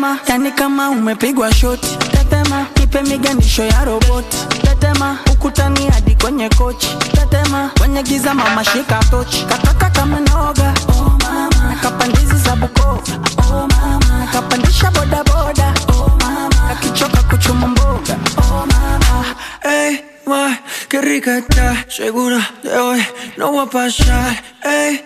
[0.00, 0.18] Te tema.
[0.28, 1.96] Yani kama umepigwa shoti.
[2.10, 4.36] tetema ipe miganisho ya roboti.
[4.62, 5.18] tetema.
[5.32, 6.88] Ukutani hadi kwenye kochi.
[7.12, 7.70] tetema.
[7.78, 9.44] Kwenye giza mama shika tochi.
[9.44, 10.74] Kataka kama noga.
[10.88, 11.68] Oh mama.
[11.70, 13.02] Nakapandizi za Bukoba.
[13.38, 14.18] Oh mama.
[14.24, 15.74] Nakapandisha boda boda.
[15.88, 16.68] Oh mama.
[16.68, 18.16] nakichoka kuchuma mboga.
[18.38, 19.24] Oh mama.
[19.64, 20.56] Ey, ma,
[20.88, 21.84] qué rica está.
[21.88, 23.02] Segura de hoy
[23.36, 24.42] no va a pasar.
[24.64, 25.04] Ey,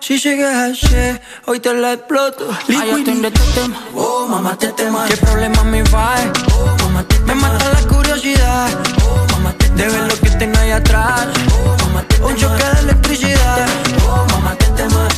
[0.00, 2.48] si llegas ayer, hoy te la exploto.
[2.68, 3.76] Ay, atiende te tema.
[3.94, 5.06] Oh, mamá, te tema.
[5.06, 6.16] ¿Qué problema me va?
[6.54, 8.68] Oh, mamá, te Me mata la curiosidad.
[9.06, 11.28] Oh, mamá, te De ver lo que tengo ahí atrás.
[11.64, 13.66] Oh, mamá, te Un choque de electricidad.
[14.06, 15.08] Oh, mamá, te tema.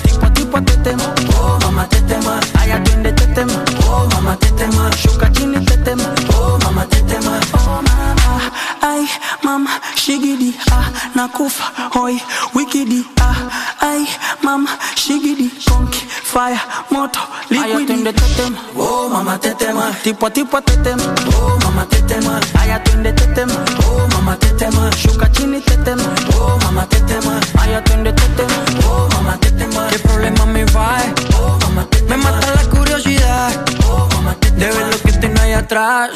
[0.56, 1.14] Tipo, tipo, te tema.
[1.38, 2.40] Oh, mamá, te tema.
[2.58, 3.52] Ay, atiende te tema.
[3.90, 4.90] Oh, mamá, te tema.
[4.96, 6.04] Shuka chini te tema.
[6.34, 7.40] Oh, mamá, te tema.
[7.52, 9.06] Oh mama, ay
[9.42, 12.18] mama, shigidi, ah, nakufa, hoy,
[12.54, 13.36] wikidi, ah,
[13.80, 14.06] ay
[14.42, 16.58] mama, shigidi, konki, fire,
[16.90, 17.20] moto,
[17.50, 17.90] liquid.
[17.90, 19.92] Aya tetema, oh mama tetema.
[20.02, 21.04] Tipo a tipo tetema,
[21.36, 22.40] oh mama tetema.
[22.60, 23.54] Aya twende tetema,
[23.88, 24.90] oh mama tetema.
[24.96, 26.04] Shuka chini tetema,
[26.38, 27.40] oh mama tetema.
[27.60, 29.55] Aya twende tetema, oh mama tetema.
[29.96, 30.98] ¿Qué problema me va?
[31.14, 31.88] Tetema.
[32.06, 33.50] Me mata la curiosidad,
[33.88, 34.58] oh mama tetema.
[34.58, 36.10] De ver lo que tiene ahí atrás.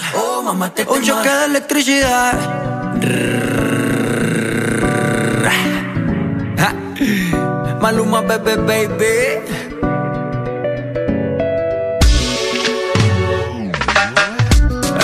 [0.86, 2.34] Un choque de electricidad.
[7.80, 9.40] Maluma, bebé, baby.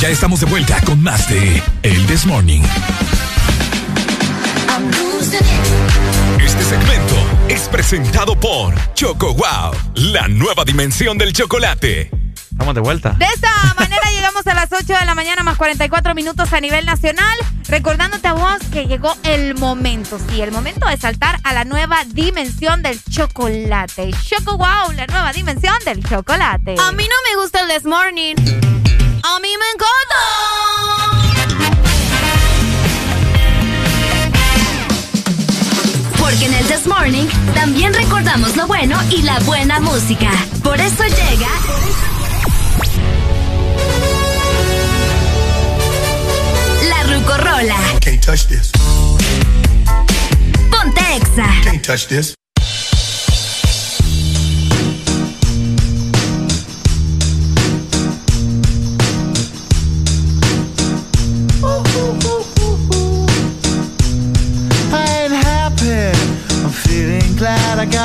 [0.00, 2.62] Ya estamos de vuelta con más de El This Morning.
[6.42, 7.16] Este segmento
[7.48, 12.10] es presentado por Choco Wow, la nueva dimensión del chocolate.
[12.50, 13.10] Estamos de vuelta.
[13.18, 16.86] De esta manera llegamos a las 8 de la mañana más 44 minutos a nivel
[16.86, 17.38] nacional.
[17.68, 22.04] Recordándote a vos que llegó el momento, sí, el momento de saltar a la nueva
[22.06, 24.12] dimensión del chocolate.
[24.22, 26.76] Choco Wow, la nueva dimensión del chocolate.
[26.80, 28.36] A mí no me gusta el This Morning.
[29.22, 30.20] A mí me encanta.
[36.18, 40.30] Porque en el This Morning también recordamos lo bueno y la buena música.
[40.62, 41.48] Por eso llega.
[46.88, 47.76] La Rucorola.
[48.00, 48.70] Can't touch this.
[50.70, 51.46] Ponte Exa.
[51.62, 52.34] Can't touch this.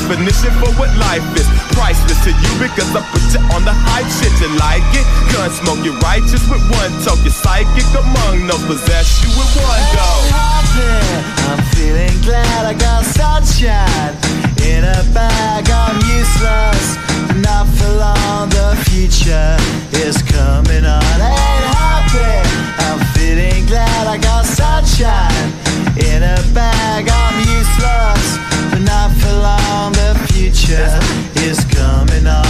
[0.00, 1.46] definition for what life is.
[1.76, 4.32] Priceless to you because I put you on the hype shit.
[4.40, 5.04] You like it?
[5.32, 7.16] Gun smoke, you're righteous with one toe.
[7.20, 10.08] You're psychic among no possess you with one go.
[11.50, 14.16] I'm feeling glad I got sunshine
[14.64, 15.68] in a bag.
[15.68, 16.96] I'm useless,
[17.44, 18.48] not for long.
[18.48, 19.56] The future
[20.00, 21.16] is coming on.
[21.20, 22.48] Ain't happy.
[22.88, 25.52] I'm feeling glad I got sunshine
[25.98, 27.08] in a bag.
[27.08, 28.38] I'm useless,
[28.70, 29.92] but not for long.
[29.92, 30.90] The future
[31.42, 32.49] is coming on.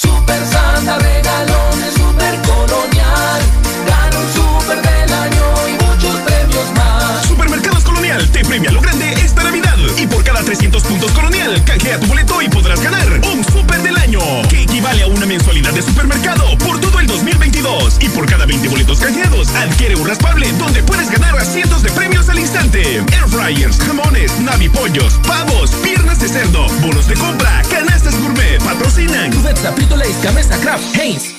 [0.00, 3.40] Super Santa regalones, super colonial.
[3.86, 7.26] Gana un super del año y muchos premios más.
[7.26, 9.76] Supermercados Colonial te premia lo grande esta Navidad.
[9.98, 13.94] Y por cada 300 puntos Colonial, canjea tu boleto y podrás ganar un super del
[13.98, 14.20] año.
[14.48, 17.98] Que equivale a una mensualidad de supermercado por todo el 2022.
[18.00, 21.90] Y por cada 20 boletos canjeados, adquiere un raspable donde puedes ganar a cientos de
[21.90, 22.96] premios al instante.
[22.96, 29.32] Air fryers, jamones, navipollos, pavos, piernas de cerdo, bonos de compra, canastas gourmet, patrocinan.
[29.32, 31.34] Cubeta, Frito Lays, Gamesa, Kraft, Heinz.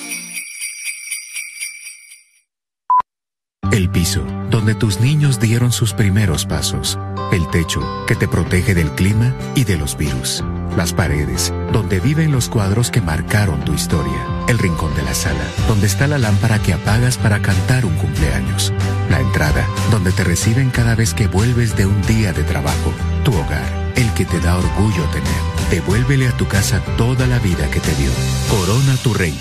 [3.71, 6.99] El piso, donde tus niños dieron sus primeros pasos.
[7.31, 10.43] El techo, que te protege del clima y de los virus.
[10.75, 14.25] Las paredes, donde viven los cuadros que marcaron tu historia.
[14.47, 18.73] El rincón de la sala, donde está la lámpara que apagas para cantar un cumpleaños.
[19.09, 22.91] La entrada, donde te reciben cada vez que vuelves de un día de trabajo.
[23.23, 25.41] Tu hogar, el que te da orgullo tener.
[25.69, 28.09] Devuélvele a tu casa toda la vida que te dio.
[28.49, 29.37] Corona tu reino.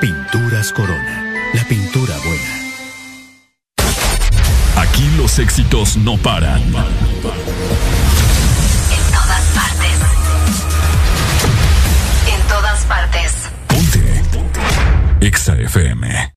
[0.00, 1.24] Pinturas Corona.
[1.54, 2.64] La pintura buena.
[4.76, 6.62] Aquí los éxitos no paran.
[6.62, 6.72] En
[9.12, 9.98] todas partes.
[12.28, 13.32] En todas partes.
[15.20, 16.34] EXA FM.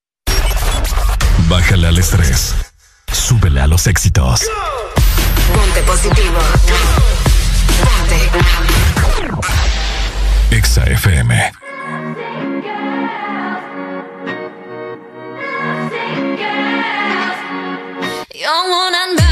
[1.50, 2.56] Bájale al estrés.
[3.12, 4.42] Súbele a los éxitos.
[5.54, 6.40] Ponte positivo.
[7.84, 8.30] Ponte.
[10.52, 11.52] Exa FM.
[18.34, 19.27] Yo wanna know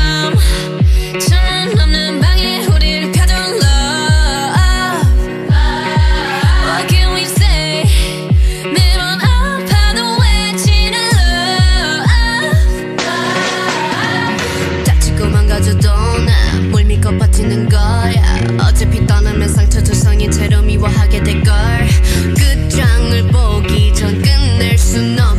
[24.95, 25.34] tsunami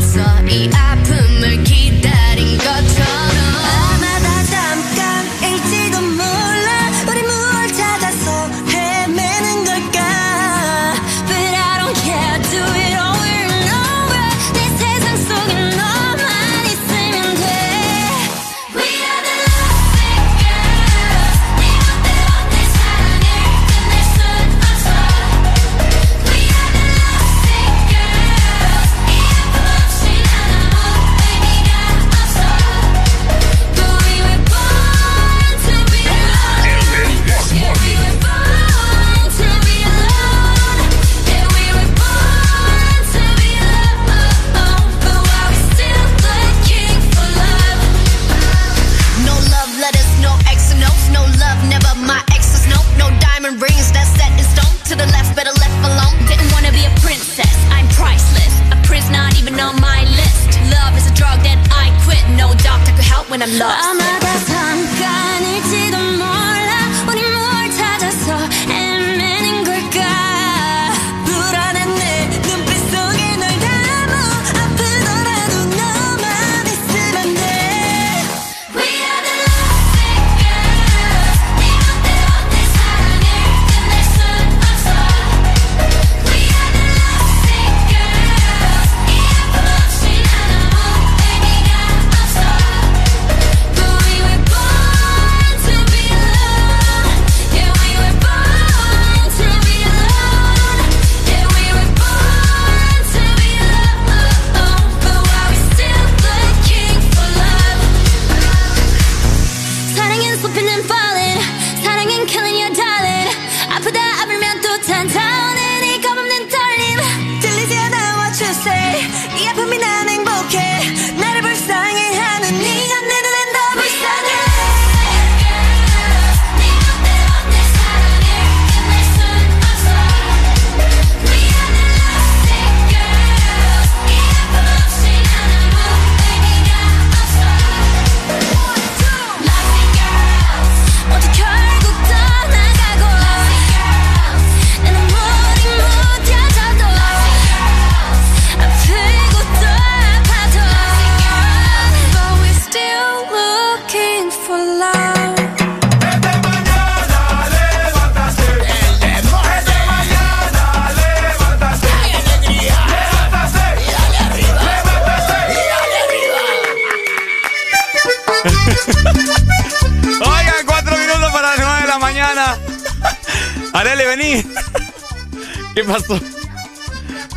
[63.59, 63.86] love.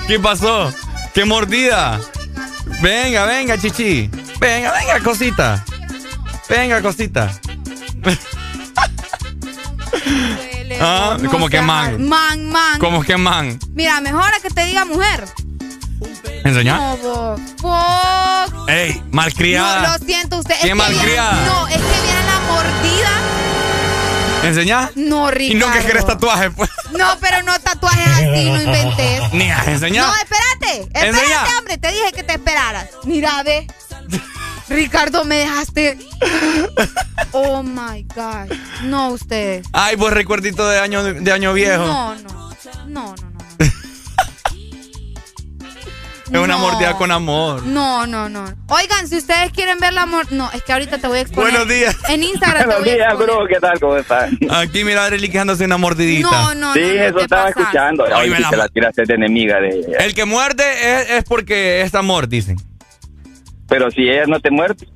[0.09, 0.73] ¿Qué pasó?
[1.13, 1.99] ¿Qué mordida?
[2.81, 4.09] Venga, venga, chichi.
[4.39, 5.63] Venga, venga, cosita.
[6.49, 7.31] Venga, cosita.
[10.81, 12.07] ah, como que man.
[12.07, 12.79] Man, man.
[12.79, 13.59] Como que man.
[13.75, 15.25] Mira, mejor a que te diga mujer.
[16.43, 16.77] ¿Enseñá?
[16.77, 17.39] No, vos.
[17.61, 18.51] Vos.
[18.67, 19.89] Ey, malcriada.
[19.89, 20.55] No, lo siento usted.
[20.55, 21.33] Qué es que malcriada.
[21.33, 23.09] viene- No, es que viene la mordida.
[24.41, 24.89] ¿Enseñá?
[24.95, 25.53] No, Ricardo.
[25.53, 26.69] Y no que querés tatuaje, pues.
[26.97, 27.28] No, pero
[28.31, 29.33] así, no inventes.
[29.33, 30.07] Ni a enseñar.
[30.07, 30.81] No, espérate.
[30.83, 31.57] Espérate, Enseñá.
[31.57, 31.77] hombre.
[31.77, 32.89] Te dije que te esperaras.
[33.03, 33.67] Mira, ve.
[34.69, 35.97] Ricardo, me dejaste.
[37.31, 38.51] Oh my God.
[38.83, 39.65] No, ustedes.
[39.73, 41.85] Ay, pues recuerdito de año, de año viejo.
[41.85, 42.49] No, no.
[42.87, 43.28] No, no,
[46.31, 47.63] es una mordida con amor.
[47.63, 48.45] No, no, no.
[48.67, 50.31] Oigan, si ustedes quieren ver la amor.
[50.31, 51.51] No, es que ahorita te voy a exponer.
[51.51, 51.95] Buenos días.
[52.09, 53.35] En Instagram te Buenos voy a días, exponer.
[53.35, 53.47] bro.
[53.47, 53.79] ¿Qué tal?
[53.79, 54.31] ¿Cómo estás?
[54.51, 56.29] Aquí mira, Arely quejándose una mordidita.
[56.29, 58.05] No, no, sí, no, no eso te estaba escuchando.
[58.05, 59.97] Ay, Ay, me si la- te la tiraste de enemiga de ella.
[59.99, 60.63] El que muerde
[61.01, 62.57] es, es porque es amor, dicen.
[63.67, 64.87] Pero si ella no te muerde.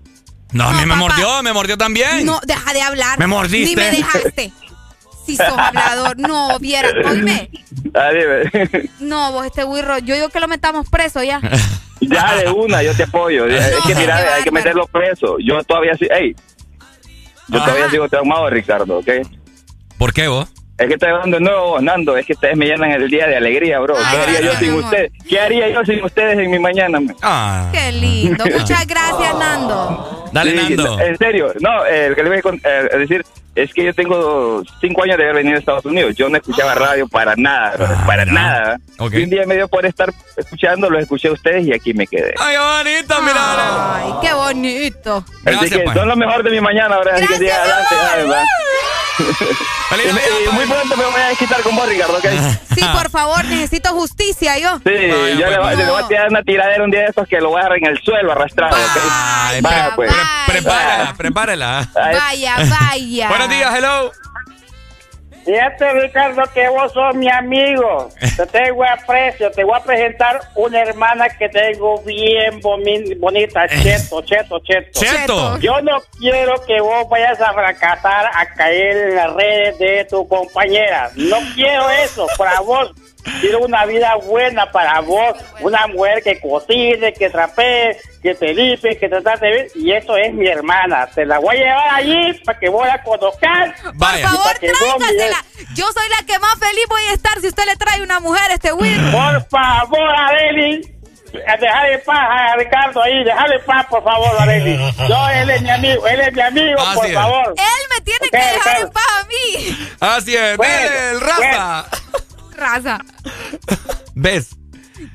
[0.51, 2.25] No, a mí me mordió, me mordió también.
[2.27, 3.17] No, deja de hablar.
[3.17, 3.69] Me mordiste.
[3.69, 4.53] Ni me dejaste.
[5.25, 6.17] Si sos hablador.
[6.17, 6.89] No, viera.
[7.09, 7.49] Oíme.
[7.93, 8.89] Ah, dime.
[8.99, 9.99] No, vos este burro.
[9.99, 11.39] Yo digo que lo metamos preso ya.
[12.01, 13.45] ya de una, yo te apoyo.
[13.45, 15.37] es que mira, hay que meterlo preso.
[15.39, 16.07] Yo todavía sí.
[16.09, 16.35] Ey,
[17.47, 19.09] yo todavía sigo traumado, Ricardo, ¿ok?
[19.97, 20.49] ¿Por qué vos?
[20.77, 22.17] Es que estoy hablando de nuevo, Nando.
[22.17, 23.95] Es que ustedes me llenan el día de alegría, bro.
[23.95, 25.11] ¿Qué haría yo sin ustedes?
[25.29, 26.99] ¿Qué haría yo sin ustedes en mi mañana?
[26.99, 27.15] man?
[27.21, 27.69] Ah.
[27.71, 28.43] Qué lindo.
[28.45, 30.25] Muchas gracias, Nando.
[30.33, 30.99] Dale, Sí, Nando.
[30.99, 33.85] En serio, no, eh, lo que le voy a con- eh, a decir es que
[33.85, 36.15] yo tengo cinco años de haber venido a Estados Unidos.
[36.15, 38.77] Yo no escuchaba radio para nada, Ah, para nada.
[39.11, 42.07] Y un día me dio por estar escuchando, los escuché a ustedes y aquí me
[42.07, 42.33] quedé.
[42.39, 43.95] Ay, qué bonito, mira.
[43.97, 45.23] Ay, qué bonito.
[45.45, 45.95] Así que pues.
[45.95, 47.95] son lo mejor de mi mañana, ahora así que sigan adelante.
[48.15, 48.43] ay, va.
[49.19, 52.25] Y, y muy pronto me voy a desquitar con vos, Ricardo, ¿ok?
[52.75, 54.77] Sí, por favor, necesito justicia yo.
[54.85, 54.91] Sí,
[55.39, 57.49] yo le, voy- le voy a tirar una tiradera un día de estos que lo
[57.49, 59.01] voy a agarrar en el suelo arrastrado, ¿ok?
[59.11, 60.11] Ay, Va, pues.
[60.47, 61.89] Prepárala, prepárala.
[61.93, 63.29] Vaya, vaya.
[63.29, 64.11] Buenos días, hello.
[65.45, 68.09] Fíjate, Ricardo, que vos sos mi amigo.
[68.37, 69.51] Te tengo aprecio.
[69.51, 73.67] Te voy a presentar una hermana que tengo bien bonita.
[73.67, 74.99] Cheto, cheto, cheto.
[74.99, 75.59] Cheto.
[75.59, 80.27] Yo no quiero que vos vayas a fracasar, a caer en las redes de tu
[80.27, 81.11] compañera.
[81.15, 82.91] No quiero eso para vos.
[83.41, 85.35] Quiero una vida buena para vos.
[85.61, 89.67] Una mujer que cocine, que trapee, que te limpie, que te trate bien.
[89.75, 91.07] Y eso es mi hermana.
[91.07, 93.81] Te la voy a llevar allí para que vos la conozcas.
[93.81, 94.29] Por Vaya.
[94.29, 95.43] favor, que vos tráigasela.
[95.75, 98.51] Yo soy la que más feliz voy a estar si usted le trae una mujer
[98.51, 99.11] a este Will.
[99.11, 100.89] Por favor, Areli.
[101.33, 104.77] Dejar en paz a Ricardo ahí, dejarle en paz, por favor, Areli.
[105.09, 107.13] Yo, él es mi amigo, él es mi amigo, Así por es.
[107.15, 107.55] favor.
[107.57, 109.89] Él me tiene que dejar en paz a mí.
[109.99, 111.85] Así es, Bueno, el raza.
[112.55, 112.99] Raza.
[114.15, 114.55] ¿Ves?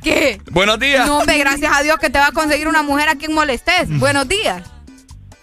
[0.02, 0.40] ¿Qué?
[0.50, 1.06] Buenos días.
[1.06, 3.88] No, hombre, gracias a Dios que te va a conseguir una mujer a quien molestes.
[3.98, 4.62] Buenos días.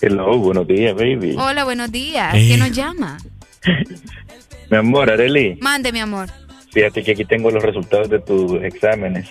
[0.01, 1.35] Hello, buenos días, baby.
[1.37, 2.35] Hola, buenos días.
[2.35, 2.45] Eh.
[2.47, 3.17] ¿Quién nos llama?
[4.69, 6.29] Mi amor, Areli, Mande, mi amor.
[6.71, 9.29] fíjate que aquí tengo los resultados de tus exámenes.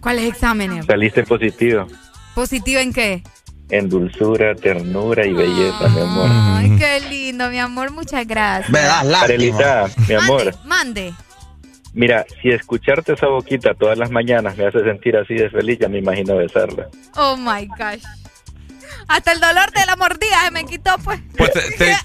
[0.00, 0.86] ¿Cuáles exámenes?
[0.86, 1.86] Saliste positivo
[2.34, 3.22] ¿Positivo en qué?
[3.70, 6.28] en dulzura, ternura y belleza, mi amor.
[6.30, 7.90] Ay, qué lindo, mi amor.
[7.90, 8.74] Muchas gracias.
[9.22, 11.12] Arelita, mi amor, Mande.
[11.94, 15.88] Mira, si escucharte esa boquita todas las mañanas me hace sentir así de feliz, ya
[15.88, 16.88] me imagino besarla.
[17.16, 18.02] Oh my gosh.
[19.06, 21.20] Hasta el dolor de la mordida se me quitó, pues.
[21.36, 21.96] Pues te, te-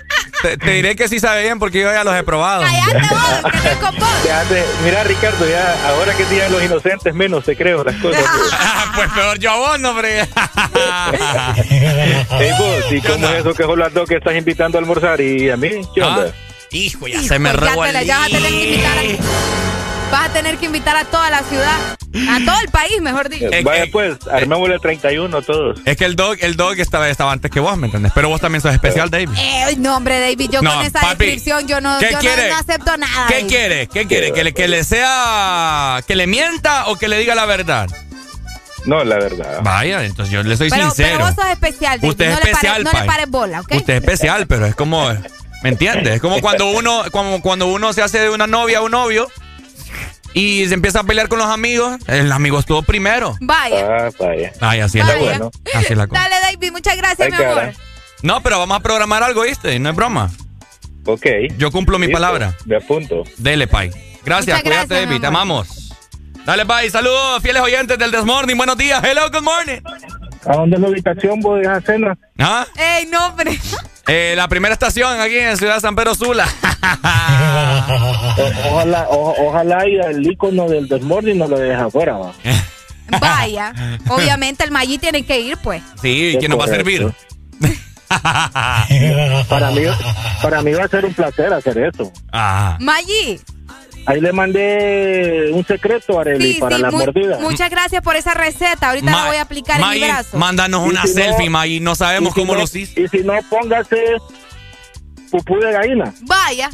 [0.41, 2.63] te- te diré que sí sabe bien porque yo ya los he probado.
[4.21, 8.23] Fíjate, mira, Ricardo, ya ahora que de los inocentes menos te creo las cosas.
[8.95, 10.21] pues peor yo a vos, no, hombre.
[10.21, 10.27] Ey,
[12.57, 15.49] vos, ¿y cómo es eso que son las dos que estás invitando a almorzar y
[15.49, 15.69] a mí?
[15.93, 16.33] ¿Qué onda?
[16.71, 18.27] Hijo, ya se me ya te la- ya
[20.11, 21.77] vas a tener que invitar a, a a toda la ciudad.
[22.29, 23.45] A todo el país, mejor dicho.
[23.63, 25.79] Vaya pues, armémosle 31 todos.
[25.85, 28.11] Es que el dog, el dog estaba, estaba antes que vos, ¿me entendés?
[28.13, 29.29] Pero vos también sos especial, David.
[29.37, 32.19] Eh, no, hombre, David, yo No, con esa papi, descripción yo no, ¿qué yo no-
[32.19, 32.49] quiere?
[32.49, 33.27] no acepto nada.
[33.27, 33.47] ¿Qué David.
[33.47, 33.87] quiere?
[33.87, 34.31] ¿Qué quiere?
[34.31, 36.01] ¿Que le, que le sea.
[36.07, 37.89] que le mienta o que le diga la verdad?
[38.85, 39.59] No, la verdad.
[39.63, 41.09] Vaya, entonces yo le soy Pero, sincero.
[41.17, 42.09] pero vos sos especial, David.
[42.09, 43.71] Usted es no le especial, no le pares bola, ¿ok?
[43.75, 45.09] Usted es especial, pero es como.
[45.63, 46.15] ¿Me entiendes?
[46.15, 49.31] Es como cuando uno, como cuando uno se hace de una novia o un novio
[50.33, 51.97] y se empieza a pelear con los amigos.
[52.07, 53.35] El amigo estuvo primero.
[53.41, 53.87] Vaya.
[54.07, 54.51] Ah, vaya.
[54.59, 55.49] Ay, así es la cosa.
[55.75, 56.21] Así es la cosa.
[56.21, 57.51] Dale, David, muchas gracias, Ay, mi cara.
[57.63, 57.73] amor.
[58.21, 59.77] No, pero vamos a programar algo, ¿viste?
[59.79, 60.31] No es broma.
[61.05, 61.25] Ok.
[61.57, 62.55] Yo cumplo mi Listo, palabra.
[62.65, 63.23] Me apunto.
[63.37, 63.89] Dele, Pai.
[64.23, 65.21] Gracias, Muchas cuídate, gracias, David.
[65.21, 65.93] Te amamos.
[66.45, 66.89] Dale, Pai.
[66.89, 68.57] Saludos, fieles oyentes del Desmorning.
[68.57, 69.03] Buenos días.
[69.03, 69.79] Hello, good morning.
[70.45, 72.17] ¿A dónde es la ubicación vos de esa cena?
[72.39, 72.65] ¿Ah?
[72.77, 73.59] Ey, no, hombre.
[74.07, 76.45] Eh, la primera estación aquí en Ciudad San Pedro Sula.
[78.69, 82.17] ojalá, ojalá y el icono del Desmorning no lo deja afuera.
[82.17, 82.33] ¿va?
[83.21, 83.73] Vaya,
[84.09, 85.81] obviamente el Maggi tiene que ir, pues.
[86.01, 87.13] Sí, ¿quién nos va a servir?
[89.49, 89.81] para mí,
[90.41, 92.11] para mí va a ser un placer hacer eso.
[92.31, 92.77] Ah.
[92.81, 93.39] Maggi.
[94.05, 97.39] Ahí le mandé un secreto, Areli, para la mordida.
[97.39, 98.89] Muchas gracias por esa receta.
[98.89, 100.37] Ahorita la voy a aplicar en mi brazo.
[100.37, 101.79] Mándanos una selfie, Maggi.
[101.79, 103.01] No sabemos cómo lo hiciste.
[103.01, 103.97] Y si no, póngase
[105.31, 106.13] pupú de gallina.
[106.21, 106.69] Vaya,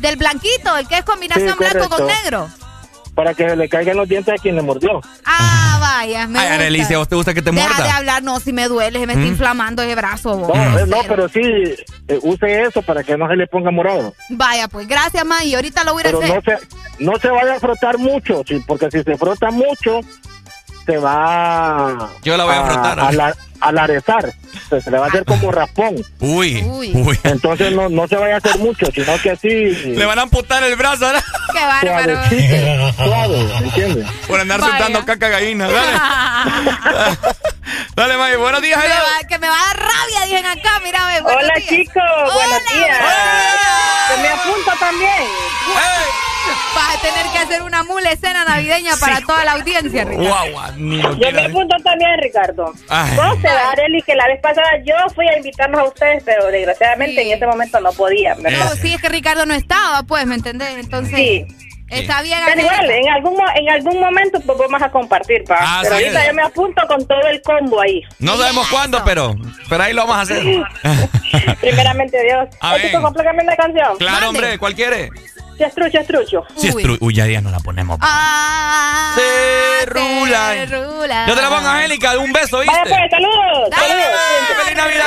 [0.00, 2.48] del blanquito, el que es combinación blanco con negro
[3.14, 5.00] para que le caigan los dientes a quien le mordió.
[5.24, 7.68] Ah, vaya, me Ay, Arelicia, ¿vos te gusta que te muerda?
[7.68, 9.28] Deja de hablar, no, si me duele, se me está ¿Mm?
[9.28, 10.36] inflamando ese brazo.
[10.36, 14.14] No, eh, no, pero sí, eh, use eso para que no se le ponga morado.
[14.30, 16.34] Vaya, pues gracias, ma, y ahorita lo voy a pero hacer.
[16.34, 20.00] No se, no se vaya a frotar mucho, sí, porque si se frota mucho,
[20.84, 23.00] se va Yo la voy a, frotar.
[23.00, 24.32] A, la, alarezar.
[24.68, 25.96] Se, le va a hacer como raspón.
[26.20, 27.18] Uy, uy.
[27.24, 29.48] Entonces no, no se vaya a hacer mucho, sino que así.
[29.48, 31.24] Le van a amputar el brazo, ¿verdad?
[31.52, 32.92] Qué bárbaro.
[32.96, 34.06] Suave, ¿me entiendes?
[34.26, 35.68] Por andar soltando caca gallina.
[35.68, 35.98] Dale.
[37.96, 38.36] Dale, May.
[38.36, 40.80] Buenos días, que me, va, que me va a dar rabia, dicen acá.
[40.82, 41.68] Mira, ve, Hola, días.
[41.68, 42.34] chicos.
[42.34, 42.98] Buenos días.
[44.08, 46.33] Que me apunto también.
[46.74, 50.76] Vas a tener que hacer una mula escena navideña para toda la audiencia, Ricardo.
[50.76, 52.66] yo me apunto también, Ricardo.
[52.66, 57.22] Vos te Areli, que la vez pasada yo fui a invitarnos a ustedes, pero desgraciadamente
[57.22, 58.34] en este momento no podía.
[58.34, 60.76] No, sí, es que Ricardo no estaba, pues, ¿me entendés?
[60.78, 61.16] Entonces...
[61.16, 61.46] Sí.
[61.88, 62.38] Está bien.
[62.46, 65.58] Pero igual, en algún, en algún momento pues vamos a compartir, pa.
[65.60, 66.04] Ah, pero sí.
[66.04, 68.02] ahorita yo me apunto con todo el combo ahí.
[68.18, 69.36] No sabemos cuándo, pero,
[69.68, 70.42] pero ahí lo vamos a hacer.
[71.60, 72.48] Primeramente Dios.
[72.60, 72.86] A ver.
[72.86, 73.96] ¿Esto completamente la canción?
[73.98, 75.10] Claro, hombre, ¿cuál quiere?
[75.58, 75.74] Es
[76.06, 76.44] trucho.
[76.56, 77.98] Si es Uy, ya día no la ponemos.
[78.00, 80.66] Ah, Se rula.
[80.66, 81.26] rula.
[81.26, 82.74] Yo te la pongo, Angélica, un beso, ¿viste?
[82.74, 83.70] Vaya pues, saludos.
[83.70, 84.64] Dale, saludos.
[84.64, 85.06] ¡Feliz Navidad!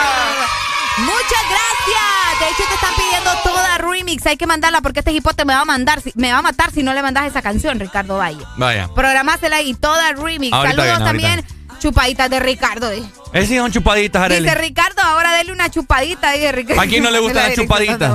[1.00, 2.40] Muchas gracias.
[2.40, 4.26] De hecho, te están pidiendo toda remix.
[4.26, 6.84] Hay que mandarla porque este hipote me va a mandar, me va a matar si
[6.84, 8.44] no le mandas esa canción, Ricardo Valle.
[8.58, 8.90] Vaya.
[8.96, 10.54] Programásela y toda remix.
[10.54, 11.57] Ahorita Saludos ahorita también.
[11.80, 12.90] Chupaditas de Ricardo.
[12.90, 13.08] dice.
[13.34, 14.44] Esas sí son chupaditas, Arely.
[14.44, 16.32] Dice Ricardo, ahora dele una chupadita.
[16.32, 16.82] Dice Ricardo.
[16.82, 18.12] ¿A quién no le gustan las chupaditas?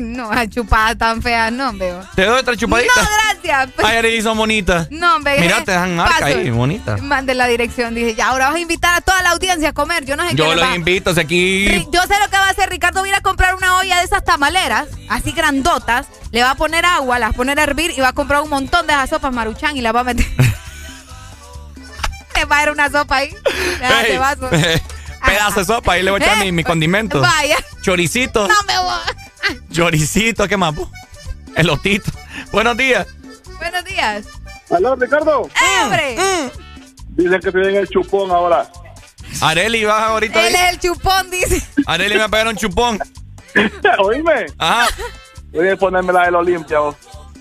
[0.00, 2.00] No, las chupadas tan feas, no, veo.
[2.14, 2.92] ¿Te doy otra chupadita?
[2.96, 3.08] No,
[3.42, 3.70] gracias.
[3.82, 4.88] Ay, Arely, son bonitas.
[4.90, 5.40] No, hombre.
[5.40, 6.26] Mira, te dan marca Paso.
[6.26, 6.96] ahí, bonita.
[6.98, 7.94] Mande la dirección.
[7.94, 10.04] Dije, ya, ahora vas a invitar a toda la audiencia a comer.
[10.04, 11.64] Yo no sé qué Yo les los va- invito, si aquí...
[11.90, 12.68] Yo sé lo que va a hacer.
[12.70, 16.06] Ricardo va a ir a comprar una olla de esas tamaleras, así grandotas.
[16.30, 18.42] Le va a poner agua, las va a poner a hervir y va a comprar
[18.42, 20.26] un montón de esas sopas maruchan y las va a meter.
[22.44, 23.34] Va a dar una sopa ahí.
[23.80, 24.50] Le da Ey, de vaso.
[25.26, 27.20] Pedazo de sopa, ahí le voy a echar mi, mi condimento.
[27.20, 27.56] Vaya.
[27.82, 28.48] Choricito.
[28.48, 29.58] No me voy.
[29.72, 30.74] Choricito, ¿qué más?
[31.56, 32.10] Elotito.
[32.52, 33.06] Buenos días.
[33.58, 34.24] Buenos días.
[34.70, 35.48] Aló, Ricardo.
[35.48, 36.16] ¡Eh, hombre!
[37.10, 38.70] Dice que tienen el chupón ahora.
[39.42, 40.46] Areli, vas ahorita.
[40.46, 41.62] Él es el chupón, dice.
[41.86, 42.98] Areli me va a pegar un chupón.
[43.98, 44.46] Oíme.
[44.58, 44.86] Ajá.
[45.52, 46.78] Voy a ponerme la del Olimpia.
[46.78, 46.96] vos.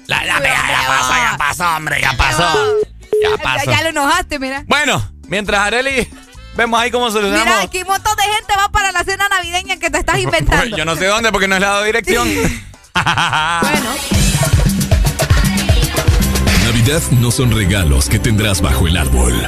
[0.07, 2.75] La, la, ya, ya pasó, ya pasó, hombre, ya pasó.
[3.21, 3.71] Ya Ya, pasó.
[3.71, 4.63] ya lo enojaste, mira.
[4.67, 6.07] Bueno, mientras Areli,
[6.55, 7.45] vemos ahí cómo solucionamos.
[7.45, 10.63] Mira, aquí un montón de gente va para la cena navideña que te estás inventando.
[10.65, 12.27] Pues, yo no sé dónde porque no he dado dirección.
[12.93, 13.95] bueno.
[16.63, 19.47] Navidad no son regalos que tendrás bajo el árbol.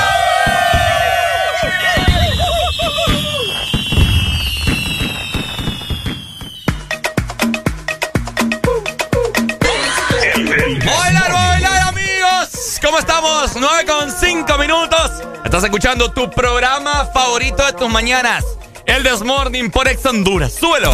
[12.81, 13.51] ¿Cómo estamos?
[13.55, 15.11] 9 con 5 minutos.
[15.45, 18.43] Estás escuchando tu programa favorito de tus mañanas.
[18.85, 20.53] El Desmorning por Ex Honduras.
[20.53, 20.91] ¡Súbelo!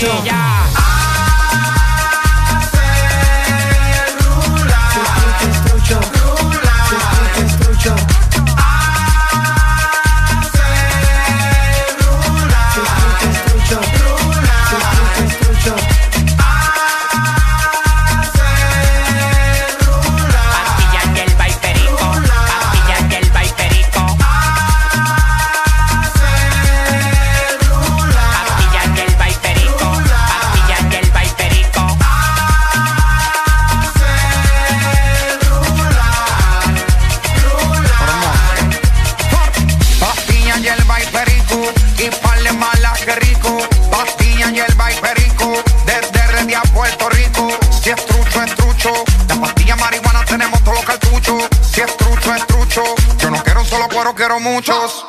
[0.00, 0.57] 回。
[54.18, 55.06] Quiero muchos.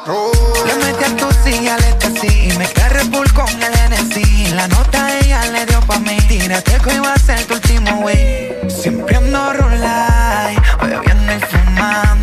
[0.67, 2.49] Le metí a tu silla, le sí.
[2.49, 4.53] Y me carré full con el NC.
[4.53, 6.15] La nota ella le dio pa' mí.
[6.27, 8.55] Tírate que iba a ser tu último wey.
[8.69, 10.55] Siempre ando rulay.
[10.81, 12.18] Bebiendo y fumando.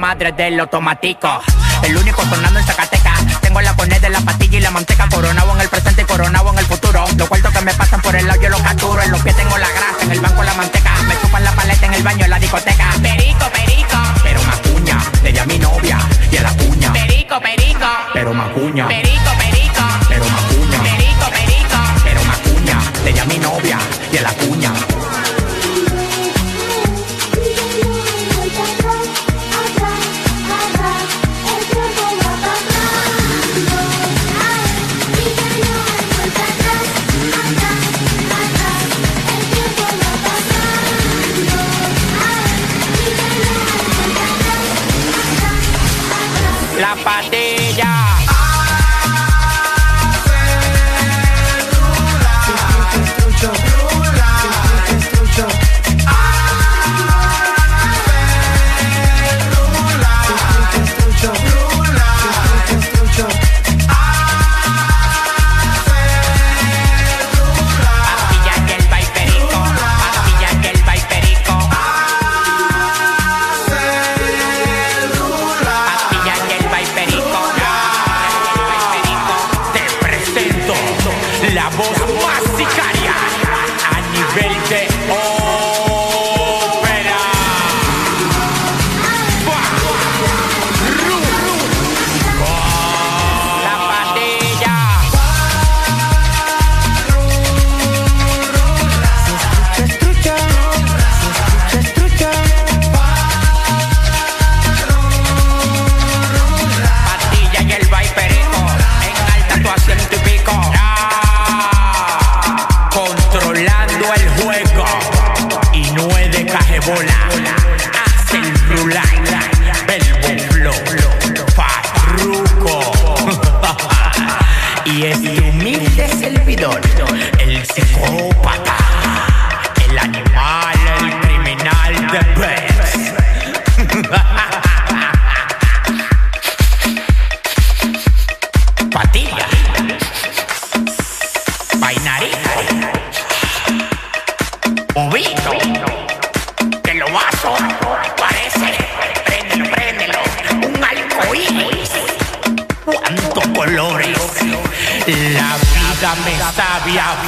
[0.00, 1.28] Madre del automático.
[1.82, 3.40] El único sonando en Zacatecas.
[3.42, 5.06] Tengo la poner de la pastilla y la manteca.
[5.10, 7.04] Coronado en el presente y coronado en el futuro.
[7.16, 9.02] Los cuartos que me pasan por el lado yo los capturo.
[9.02, 10.94] En los pies tengo la grasa, en el banco la manteca.
[11.06, 12.90] Me chupan la paleta en el baño en la discoteca.
[13.02, 13.98] Perico, perico.
[14.22, 15.98] Pero macuña, le di a mi novia
[16.32, 16.92] y a la cuña.
[16.94, 17.86] Perico, perico.
[18.14, 18.88] Pero macuña.
[18.88, 19.82] Perico, perico.
[20.08, 20.82] Pero macuña.
[20.82, 21.78] Perico, perico.
[22.02, 23.78] Pero macuña, le di a mi novia
[24.10, 24.72] y a la cuña.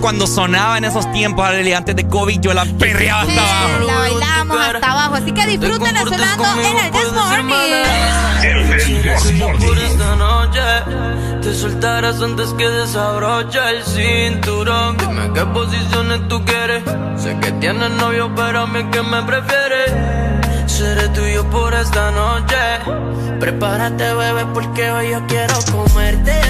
[0.00, 3.86] cuando sonaba en esos tiempos, antes de COVID, yo la perreaba hasta abajo.
[3.86, 5.14] La bailábamos hasta abajo.
[5.16, 7.44] Así que disfrútenla sonando en el This Morning.
[9.66, 10.60] Por esta noche
[11.42, 14.96] te soltarás antes que desabroche el cinturón.
[14.98, 16.84] Dime qué posiciones tú quieres.
[17.16, 19.92] Sé que tienes novio, pero a mí que me prefieres.
[20.66, 22.56] Seré tuyo por esta noche.
[23.40, 26.47] Prepárate, bebé, porque hoy yo quiero comerte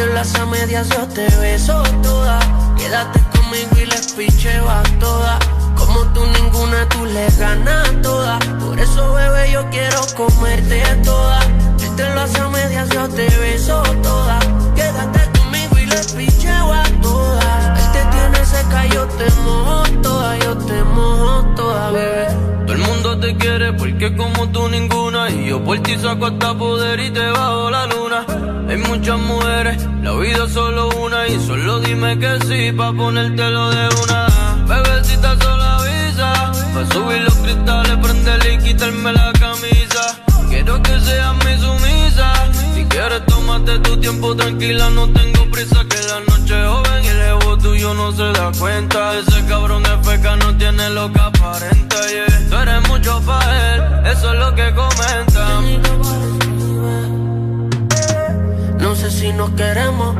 [0.00, 2.38] de las a medias yo te beso toda.
[2.76, 4.66] Quédate conmigo y les picheo
[4.98, 5.38] toda.
[5.76, 8.38] Como tú ninguna, tú le ganas toda.
[8.60, 11.40] Por eso, bebé, yo quiero comerte toda.
[11.96, 14.38] te las a medias yo te beso toda.
[14.74, 17.76] Quédate conmigo y les picheo a toda.
[17.80, 20.38] Él te tiene seca, yo te mojo toda.
[20.38, 22.59] Yo te mojo toda, bebé.
[23.20, 25.30] Te quiere porque como tú ninguna.
[25.30, 28.24] Y yo por ti saco hasta poder y te bajo la luna.
[28.68, 33.70] Hay muchas mujeres, la vida es solo una y solo dime que sí pa' ponértelo
[33.70, 34.26] de una.
[34.66, 40.22] Bebecita solo avisa, pa' subir los cristales, prenderle y quitarme la camisa.
[40.48, 42.32] Quiero que seas mi sumisa.
[42.74, 45.84] Si quieres, tómate tu tiempo tranquila, no tengo prisa.
[45.88, 46.29] Que la
[47.80, 49.18] se da cuenta.
[49.18, 51.96] Ese cabrón de feca no tiene lo que aparenta.
[52.08, 52.48] Yeah.
[52.50, 55.82] Tú eres mucho para él, eso es lo que comentan.
[58.78, 60.14] No sé si nos queremos.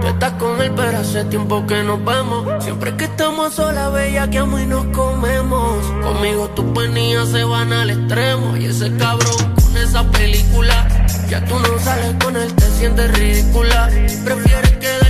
[0.00, 2.62] Tú estás con él, pero hace tiempo que nos vemos.
[2.62, 5.84] Siempre que estamos solas, bella, que amo y nos comemos.
[6.02, 8.56] Conmigo tus penías se van al extremo.
[8.56, 10.86] Y ese cabrón con esa película.
[11.28, 13.88] Ya tú no sales con él, te sientes ridícula.
[14.24, 15.09] Prefieres solita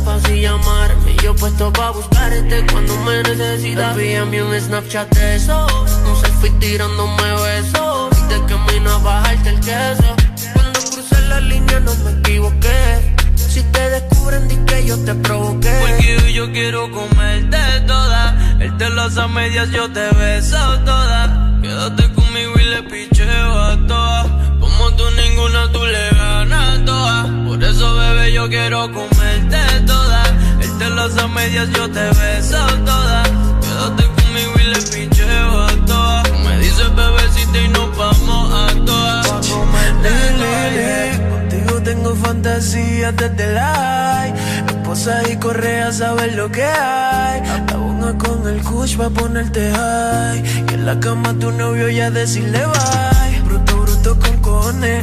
[0.00, 1.16] para así llamarme.
[1.22, 3.92] Yo puesto pa' buscarte cuando me necesitas.
[3.92, 5.66] Envíame un Snapchat de eso.
[6.08, 8.10] Un selfie tirándome besos.
[8.18, 10.16] Y te quemo y no bajarte el queso.
[10.54, 13.14] Cuando crucé la línea no me equivoqué.
[13.36, 15.74] Si te descubren, di que yo te provoqué.
[15.80, 18.56] Porque yo quiero comerte toda.
[18.60, 21.60] Él te lo a medias, yo te beso toda.
[21.62, 24.26] Quédate conmigo y le picheo a todas.
[24.60, 26.33] Como tú ninguna, tú le ganas
[28.34, 30.24] yo quiero comerte toda.
[30.60, 33.22] Él te hace a medias, yo te beso toda.
[33.62, 36.30] Quédate conmigo y le picheo a todas.
[36.44, 39.50] Me dices bebecita y nos vamos a todas.
[40.02, 44.34] Lele, Contigo tengo fantasías desde la
[44.66, 47.40] Esposa y correa, sabes lo que hay.
[47.46, 50.42] La ponga con el kush pa' ponerte high.
[50.70, 53.13] Y en la cama tu novio ya decirle bye.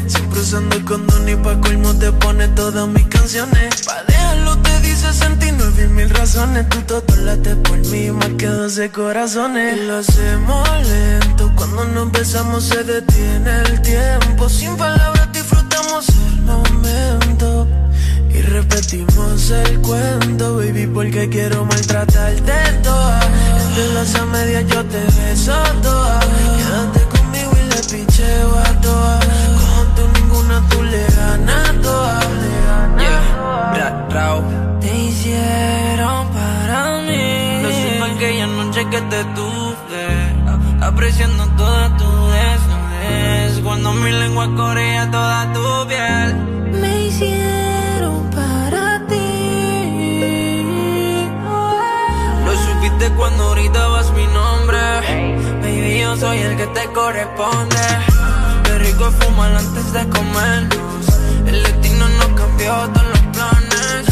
[0.07, 3.81] Siempre usando el condón y pa' colmo te pone todas mis canciones.
[3.85, 6.67] Pa' dejarlo te dice 69 mil razones.
[6.69, 9.77] Tú todo late por mí, más que 12 corazones.
[9.77, 11.51] Y lo hacemos lento.
[11.55, 14.49] Cuando nos besamos se detiene el tiempo.
[14.49, 17.67] Sin palabras disfrutamos el momento.
[18.30, 23.19] Y repetimos el cuento, baby, porque quiero maltratarte toda.
[23.67, 26.19] Entre las a medias yo te beso toda.
[26.57, 28.71] Quédate conmigo y le picheo a.
[31.31, 32.19] Le ganas toa.
[34.79, 37.61] Te hicieron para mí.
[37.63, 40.07] Lo supe aquella noche que te tuve.
[40.81, 43.59] Apreciando toda tu desnudez.
[43.63, 46.35] Cuando mi lengua corría toda tu piel.
[46.81, 49.19] Me hicieron para ti.
[52.45, 54.79] Lo supiste cuando gritabas mi nombre.
[55.61, 57.77] Baby, yo soy el que te corresponde.
[58.63, 61.00] Qué rico fumar antes de comernos.
[62.65, 64.06] Todos los planes.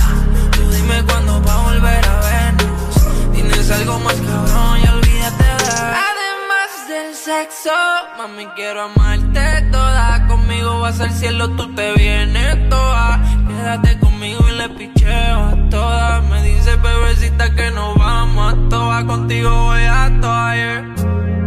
[0.52, 3.32] Tú dime cuándo va a volver a vernos.
[3.32, 5.72] Tienes algo más cabrón y olvídate de.
[6.10, 7.72] Además del sexo,
[8.18, 10.26] mami, quiero amarte toda.
[10.28, 13.22] Conmigo vas al cielo, tú te vienes toda.
[13.48, 16.24] Quédate conmigo y le picheo a todas.
[16.26, 19.03] Me dice bebecita que nos vamos a todas.
[19.06, 20.95] Contigo voy a todas, yeah.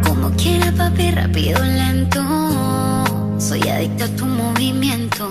[0.06, 2.22] Como quiera, papi, rápido, lento.
[3.38, 5.28] Soy adicta a tu movimiento.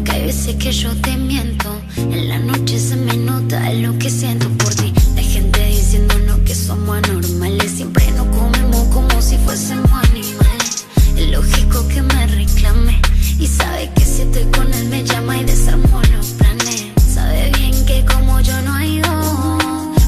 [0.00, 4.08] Aunque hay veces que yo te miento, en la noche se me nota lo que
[4.08, 4.94] siento por ti.
[5.14, 7.70] Hay gente diciéndonos que somos anormales.
[7.70, 10.86] Siempre nos comemos como si fuésemos animales.
[11.18, 12.98] Es lógico que me reclame.
[13.38, 16.86] Y sabe que si estoy con él me llama y desarmo los planes.
[17.06, 19.62] Sabe bien que como yo no hay dos.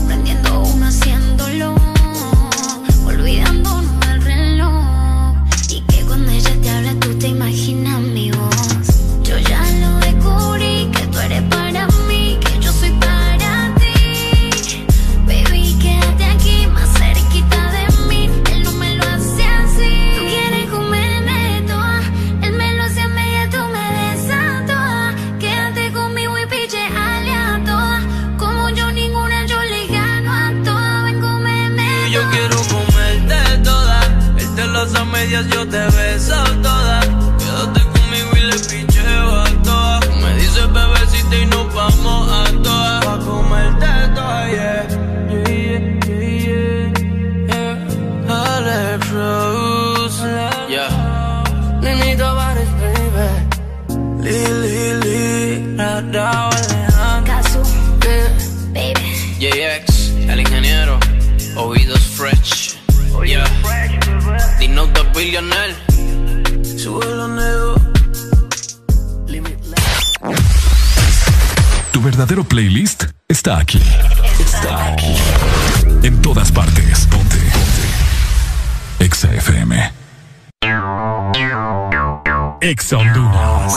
[0.07, 1.75] Prendiendo uno haciéndolo.
[3.05, 5.35] Olvidándonos del reloj.
[5.69, 8.01] Y que cuando ella te habla tú te imaginas
[71.91, 73.81] Tu verdadero playlist está aquí.
[74.39, 75.15] Está aquí.
[76.02, 77.07] En todas partes.
[77.07, 77.39] Ponte.
[77.39, 79.05] Ponte.
[79.07, 79.93] Exa FM.
[82.61, 83.75] Ex Honduras.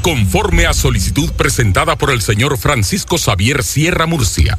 [0.00, 4.58] Conforme a solicitud presentada por el señor Francisco Xavier Sierra Murcia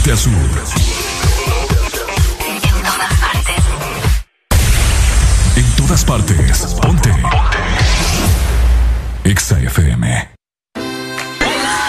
[0.00, 0.32] Norte a sur.
[5.56, 6.76] En todas partes.
[6.80, 7.10] Ponte.
[9.24, 10.30] Exa FM.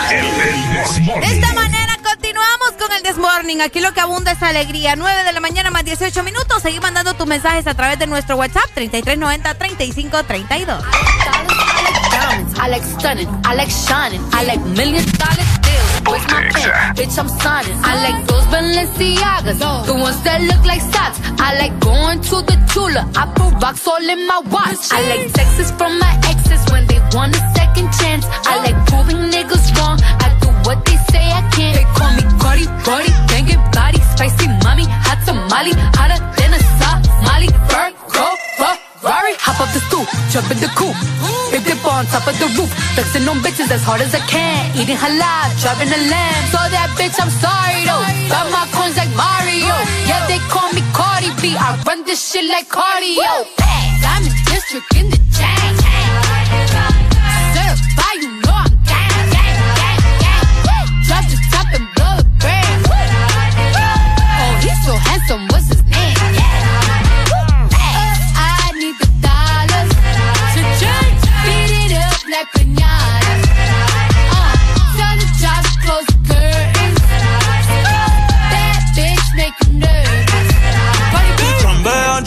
[0.10, 3.62] De esta manera continuamos con el Desmorning.
[3.62, 4.98] Aquí lo que abunda es alegría.
[4.98, 6.62] 9 de la mañana más 18 minutos.
[6.62, 10.84] Seguí mandando tus mensajes a través de nuestro WhatsApp 3390-3532.
[12.58, 15.61] I like stunning, I like shining, I like million dollar
[16.28, 16.54] deals.
[16.54, 16.96] Where's my pen?
[16.96, 17.78] Bitch, I'm signing.
[17.84, 21.20] I like those Balenciagas, the ones that look like socks.
[21.40, 23.04] I like going to the Tula.
[23.16, 24.92] I put rocks all in my watch.
[24.92, 28.26] I like texts from my exes when they want a second chance.
[28.46, 30.00] I like proving niggas wrong.
[30.02, 31.76] I do what they say I can't.
[31.78, 37.50] They call me Cardi, Cardi, banging body, spicy mommy, hot tamale, hotter than a Somali.
[37.72, 38.28] Virgo,
[39.02, 40.94] Ferrari, hop up the stoop, jump in the coupe.
[41.50, 44.70] Big dip on top of the roof, flexing on bitches as hard as I can.
[44.78, 46.44] Eating halal, driving a lamb.
[46.54, 48.06] So that bitch, I'm sorry though.
[48.30, 49.74] Got my coins like Mario.
[50.06, 51.58] Yeah, they call me Cardi B.
[51.58, 53.50] I run this shit like cardio.
[54.06, 55.74] Diamond district in the chain.
[57.58, 60.86] Certified, you know I'm gang, gang, gang, gang.
[61.10, 62.86] Drop the top and blow the brand.
[62.86, 65.81] Oh, he's so handsome, what's his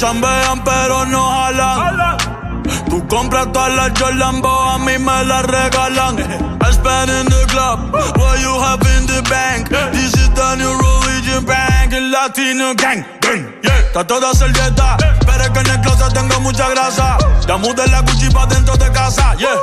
[0.04, 2.18] Chambean, pero no jalan.
[2.90, 6.18] Tú compras todas las Jordan, a mí me las regalan.
[6.60, 9.70] I spend in the club, what you have in the bank.
[9.92, 13.02] This is the new religion bank, el latino gang.
[13.62, 17.16] Yeah, está toda servieta, pero es que en el closet tengo mucha grasa.
[17.48, 19.56] Ya mudé la Gucci pa' dentro de casa, yeah.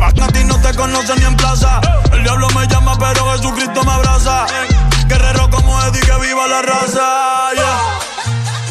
[0.00, 1.80] A ti no te conocen ni en plaza.
[2.12, 4.46] El diablo me llama, pero Jesucristo me abraza.
[5.08, 8.11] Guerrero como Eddie, que viva la raza, yeah.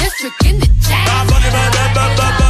[0.00, 2.49] District in the chain.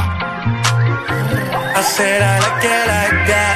[1.73, 3.55] I said I like it like that.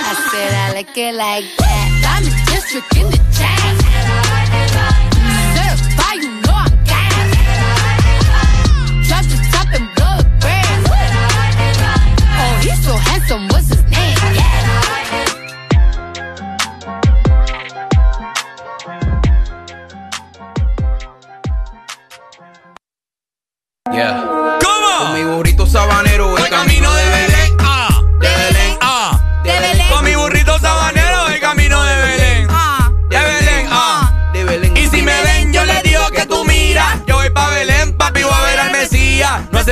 [0.00, 1.88] I said I like it like that.
[2.08, 3.74] I'm a district in the chain.
[5.54, 7.28] Certified, you know I'm gas.
[9.06, 10.82] Drop the top and blow the brand.
[12.40, 14.16] Oh, he's so handsome, what's his name?
[23.92, 24.24] Yeah.
[24.64, 24.88] ¿Cómo?
[24.98, 26.07] Con mi burrito sabanero,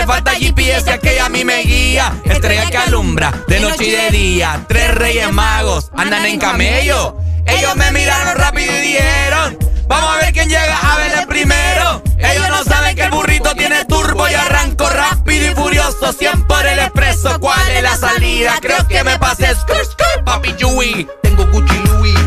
[0.07, 2.13] falta GPS, que ella a mí me guía.
[2.25, 4.65] Estrella que alumbra, de noche y de día.
[4.69, 7.17] Tres reyes magos andan en camello.
[7.47, 12.03] Ellos me miraron rápido y dijeron: Vamos a ver quién llega a Belén primero.
[12.19, 16.13] Ellos no saben que el burrito tiene turbo y arranco rápido y furioso.
[16.13, 17.39] 100 por el expreso.
[17.41, 18.55] ¿Cuál es la salida?
[18.61, 19.55] Creo que me pasé.
[20.25, 21.07] Papi Yui.
[21.23, 22.19] Tengo Gucci Louis.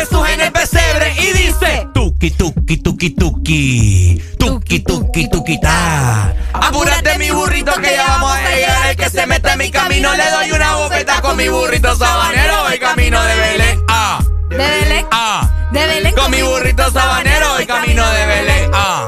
[0.00, 4.22] Jesús en el pesebre y dice: Tuki, tuki, tuki, tuki.
[4.38, 6.34] Tuki, tuki, tuki, ta.
[6.54, 8.86] Apúrate, mi burrito, que ya vamos a llegar.
[8.88, 12.70] El que se meta en mi camino le doy una bofeta con mi burrito sabanero.
[12.70, 13.84] El camino de Belén.
[13.88, 14.20] Ah.
[14.48, 15.06] ¿De Belén?
[15.10, 15.68] Ah.
[15.70, 17.58] De Belén Con mi burrito sabanero.
[17.58, 18.70] El camino de Belén.
[18.72, 19.06] Ah.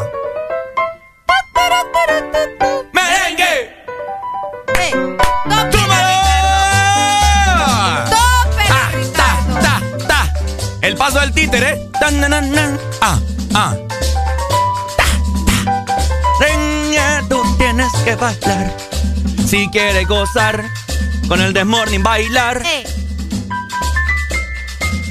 [2.93, 3.83] ¡Merengue!
[11.23, 11.89] Del títere.
[12.01, 12.81] Tan, nan, nan.
[13.01, 13.17] Ah,
[13.55, 13.77] ah.
[14.97, 15.05] Ta,
[15.65, 15.97] ta.
[16.41, 18.77] Reña, tú tienes que bailar.
[19.47, 20.65] Si quieres gozar,
[21.29, 22.61] con el desmorning bailar.
[22.67, 23.02] Ah,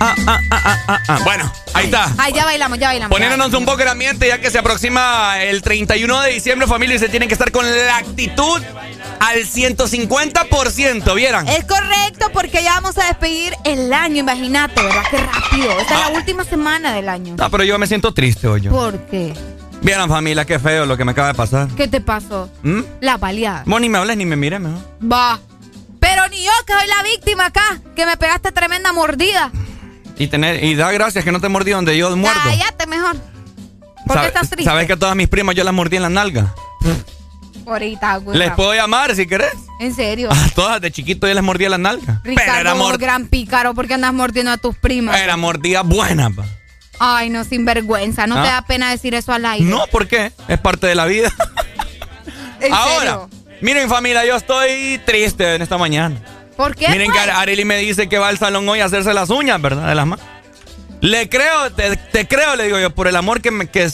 [0.02, 1.20] ah, ah, ah, ah, ah.
[1.24, 2.12] Bueno, ahí está.
[2.18, 3.16] Ay, ya bailamos, ya bailamos.
[3.16, 7.00] Poniéndonos un poco el ambiente ya que se aproxima el 31 de diciembre, familia, y
[7.00, 8.62] se tienen que estar con la actitud
[9.20, 11.48] al 150%, ¿vieran?
[11.48, 15.04] Es correcto porque ya vamos a despedir el año, imagínate, ¿verdad?
[15.10, 15.80] Qué rápido.
[15.80, 17.36] Esta es la última semana del año.
[17.38, 18.62] No, pero yo me siento triste hoy.
[18.62, 19.34] ¿Por qué?
[19.82, 21.68] Vieran, familia, qué feo lo que me acaba de pasar.
[21.70, 22.50] ¿Qué te pasó?
[22.62, 22.82] ¿Mm?
[23.02, 23.64] La baleada.
[23.66, 24.80] Vos ni me hables ni me mires mejor.
[25.02, 25.40] Va.
[26.00, 29.52] Pero ni yo, que soy la víctima acá, que me pegaste tremenda mordida.
[30.22, 32.40] Y, tener, y da gracias que no te mordí donde yo muerdo.
[32.44, 33.16] Cállate mejor.
[34.06, 34.66] ¿Por qué estás triste?
[34.70, 36.54] ¿Sabes que a todas mis primas yo las mordí en la nalga?
[37.66, 38.38] Ahorita, güey.
[38.38, 39.54] Les puedo llamar si querés.
[39.80, 40.30] En serio.
[40.32, 42.20] A todas de chiquito yo les mordía la nalga.
[42.24, 45.20] Pero era, Ricardo, mor- gran pícaro, porque andas mordiendo a tus primas.
[45.20, 46.46] era mordida buena, pa.
[47.00, 48.28] Ay, no, sinvergüenza.
[48.28, 48.44] ¿No Ah.
[48.44, 49.66] te da pena decir eso al aire?
[49.66, 50.32] No, ¿por qué?
[50.48, 51.32] Es parte de la vida.
[52.60, 53.30] ¿En Ahora, serio?
[53.62, 56.16] miren familia, yo estoy triste en esta mañana.
[56.62, 56.90] ¿Por qué?
[56.90, 57.24] Miren pues?
[57.24, 59.88] que Areli me dice que va al salón hoy a hacerse las uñas, ¿verdad?
[59.88, 60.24] De las manos.
[61.00, 63.90] Le creo, te, te creo, le digo yo, por el amor que, me, que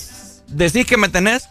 [0.47, 1.47] decís que me tenés,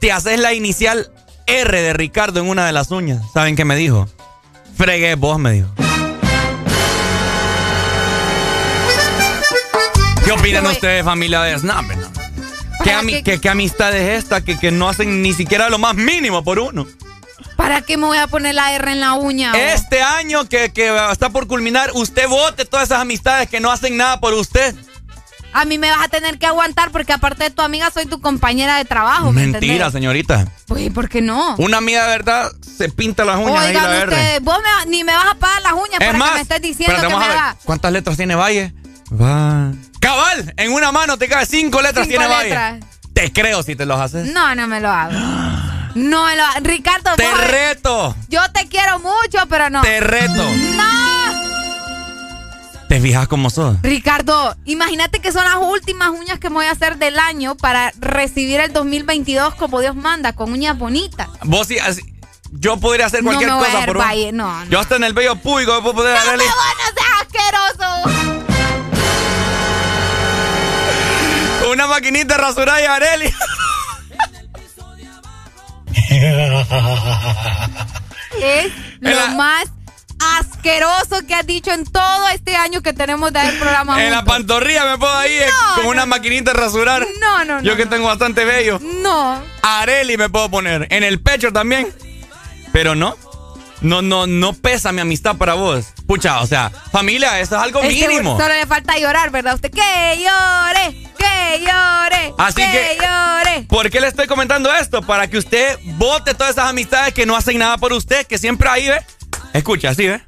[0.00, 1.10] te haces la inicial
[1.46, 3.22] R de Ricardo en una de las uñas.
[3.32, 4.06] ¿Saben qué me dijo?
[4.76, 5.68] Fregué vos, me dijo.
[10.26, 12.08] ¿Qué opinan ustedes, familia de No, hombre, no.
[12.82, 15.94] ¿Qué, ami- qué- qué amistad es esta que, que no hacen ni siquiera lo más
[15.94, 16.86] mínimo por uno?
[17.56, 19.52] ¿Para qué me voy a poner la R en la uña?
[19.72, 23.96] Este año que, que está por culminar, usted vote todas esas amistades que no hacen
[23.96, 24.74] nada por usted.
[25.52, 28.20] A mí me vas a tener que aguantar porque aparte de tu amiga soy tu
[28.20, 29.30] compañera de trabajo.
[29.30, 30.48] ¿me Mentira, señorita.
[30.68, 31.54] Uy, ¿por qué no?
[31.58, 34.38] Una amiga de verdad se pinta las uñas ahí Oigan la R.
[34.40, 36.60] vos me- ni me vas a pagar las uñas Es para más, que me estés
[36.60, 37.24] diciendo que me
[37.62, 38.74] ¿Cuántas letras tiene Valle?
[39.12, 39.70] Va.
[40.00, 42.72] Cabal, en una mano te cae cinco letras Cinco tiene letras.
[42.80, 42.86] Valle.
[43.12, 44.32] Te creo si te los haces.
[44.32, 45.12] No, no me lo hago.
[45.94, 46.42] No lo.
[46.62, 48.16] Ricardo, Te vos- reto.
[48.28, 49.82] yo te quiero mucho, pero no.
[49.82, 50.34] Te reto.
[50.76, 50.94] No.
[52.88, 53.76] ¿Te fijas cómo sos?
[53.82, 57.92] Ricardo, imagínate que son las últimas uñas que me voy a hacer del año para
[57.98, 61.28] recibir el 2022 como Dios manda, con uñas bonitas.
[61.42, 62.02] Vos sí, así-
[62.52, 63.98] yo podría hacer No cualquier me voy a cosa ver por.
[63.98, 64.70] Valle, no, no.
[64.70, 66.52] Yo hasta en el bello público puedo poder ¡No, darle- no
[66.94, 68.10] seas asqueroso!
[71.72, 73.34] Una maquinita rasurada y Areli.
[78.40, 79.64] Es lo la- más
[80.38, 84.24] asqueroso que has dicho en todo este año que tenemos de haber programa En la
[84.24, 87.06] pantorrilla me puedo ahí eh, No, con una maquinita de rasurar.
[87.20, 87.62] No, no, no.
[87.62, 88.78] Yo que tengo bastante bello.
[89.02, 89.42] No.
[89.62, 90.86] Areli me puedo poner.
[90.90, 91.92] En el pecho también.
[92.72, 93.16] Pero no.
[93.84, 95.86] No, no, no pesa mi amistad para vos.
[96.06, 98.36] Pucha, o sea, familia, eso es algo Es mínimo.
[98.38, 99.54] solo le falta llorar, ¿verdad?
[99.54, 103.66] Usted que llore, que llore, Así que, que- llore.
[103.68, 105.02] ¿Por qué le estoy comentando esto?
[105.02, 108.68] Para que usted vote todas esas amistades que no hacen nada por usted, que siempre
[108.68, 109.00] ahí, ¿ve?
[109.52, 110.20] Escucha, así, ¿ve?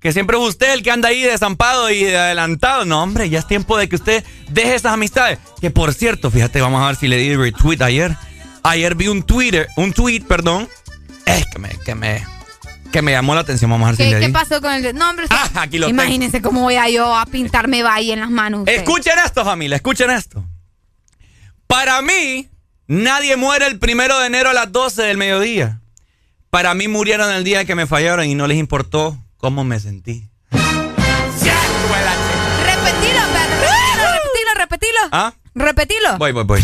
[0.00, 2.84] Que siempre es usted el que anda ahí desampado y adelantado.
[2.84, 5.38] No, hombre, ya es tiempo de que usted deje esas amistades.
[5.60, 8.16] Que por cierto, fíjate, vamos a ver si le di retweet ayer.
[8.62, 10.68] Ayer vi un Twitter, un tweet, perdón.
[11.26, 12.26] Es que me, que me,
[12.92, 13.70] que me llamó la atención.
[13.70, 14.32] Vamos a ver si ¿Qué, le qué di.
[14.32, 15.26] pasó con el nombre?
[15.30, 16.02] Ah, aquí lo tengo.
[16.02, 18.60] Imagínense cómo voy a yo a pintarme valle en las manos.
[18.60, 18.74] usted.
[18.76, 20.44] Escuchen esto, familia, escuchen esto.
[21.66, 22.48] Para mí,
[22.86, 25.80] nadie muere el primero de enero a las 12 del mediodía.
[26.50, 30.28] Para mí murieron el día que me fallaron y no les importó cómo me sentí.
[32.64, 35.00] Repetilo, repetilo, repetilo.
[35.12, 35.34] ¿Ah?
[35.54, 36.18] Repetilo.
[36.18, 36.62] Voy, voy, voy.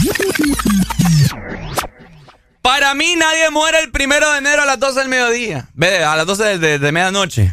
[2.62, 5.68] Para mí nadie muere el primero de enero a las 12 del mediodía.
[5.74, 7.52] Ve, a las 12 de, de- de medianoche.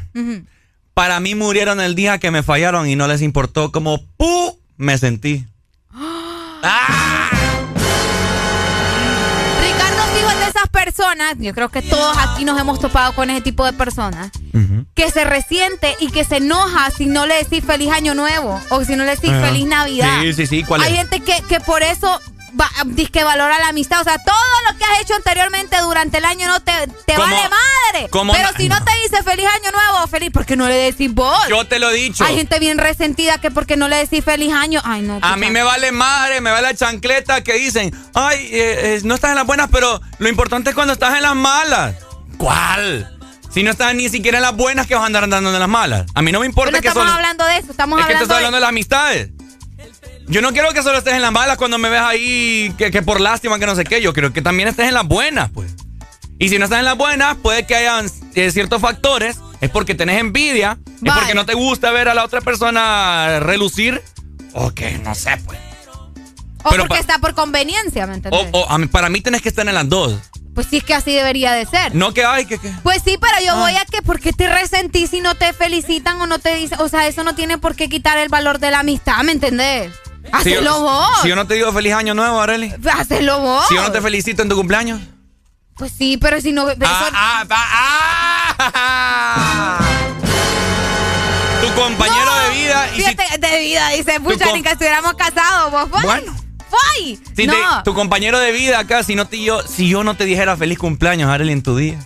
[0.94, 4.98] Para mí murieron el día que me fallaron y no les importó cómo pu me
[4.98, 5.46] sentí.
[9.62, 13.30] Ricardo Fijo es de esas personas, yo creo que todos aquí nos hemos topado con
[13.30, 14.30] ese tipo de personas,
[14.94, 18.84] que se resiente y que se enoja si no le decís feliz año nuevo o
[18.84, 20.22] si no le decís feliz navidad.
[20.22, 20.98] Sí, sí, sí, ¿cuál Hay es?
[21.00, 22.20] gente que, que por eso
[22.60, 22.70] va,
[23.12, 24.02] que valora la amistad.
[24.02, 24.36] O sea, todo
[24.70, 26.72] lo que has hecho anteriormente durante el año no te,
[27.06, 28.10] te vale madre.
[28.10, 31.14] ¿Cómo Pero si no te dice feliz año nuevo, feliz, ¿por qué no le decís
[31.14, 31.48] vos?
[31.50, 32.24] Yo te lo he dicho.
[32.24, 34.82] Hay gente bien resentida que porque no le decís feliz año.
[34.84, 35.20] Ay, no.
[35.22, 39.16] A mí me vale madre, me vale la chancleta que dicen, ay, eh, eh, no
[39.16, 41.96] estás en las buenas, pero lo importante es cuando estás en las malas.
[42.38, 43.16] ¿Cuál?
[43.52, 45.68] Si no estás ni siquiera en las buenas, que vas a andar andando en las
[45.68, 46.06] malas.
[46.14, 47.16] A mí no me Pero importa no que estamos solo...
[47.16, 49.30] hablando de eso, estamos Es que te hablando, estoy hablando de las amistades.
[50.30, 53.02] Yo no quiero que solo estés en las malas cuando me ves ahí, que, que
[53.02, 54.02] por lástima, que no sé qué.
[54.02, 55.72] Yo creo que también estés en las buenas, pues.
[56.38, 59.38] Y si no estás en las buenas, puede que hayan eh, ciertos factores.
[59.60, 61.20] Es porque tenés envidia, es Vale.
[61.20, 64.02] porque no te gusta ver a la otra persona relucir.
[64.54, 65.60] O que no sé, pues.
[66.64, 68.48] O pero porque está por conveniencia, ¿me entendés?
[68.54, 70.16] O, o mí- para mí tenés que estar en las dos.
[70.56, 71.96] Pues sí es que así debería de ser.
[71.96, 72.70] No que, ay, que, que.
[72.84, 73.42] Pues sí, pero Ah.
[73.46, 76.54] yo voy a que, ¿por qué te resentís si no te felicitan o no te
[76.56, 76.80] dicen?
[76.82, 79.92] O sea, eso no tiene por qué quitar el valor de la amistad, ¿me entendés?
[80.44, 81.10] Si yo- Hacelo vos.
[81.22, 82.74] Si yo no te digo feliz año nuevo, Arely.
[82.98, 83.66] Hacelo vos.
[83.68, 85.02] Si yo no te felicito en tu cumpleaños.
[85.76, 86.70] Pues sí, pero si no.
[86.70, 89.80] eso- Ah, ah, ah.
[91.62, 95.72] Tu compañero de vida y si, de vida, dice, pucha, com- ni que estuviéramos casados,
[95.72, 95.90] vos.
[96.04, 96.36] Bueno.
[96.70, 97.20] Voy.
[97.36, 100.14] si no, te- tu compañero de vida acá, si no te yo, si yo no
[100.16, 101.98] te dijera feliz cumpleaños, Arely, en tu día,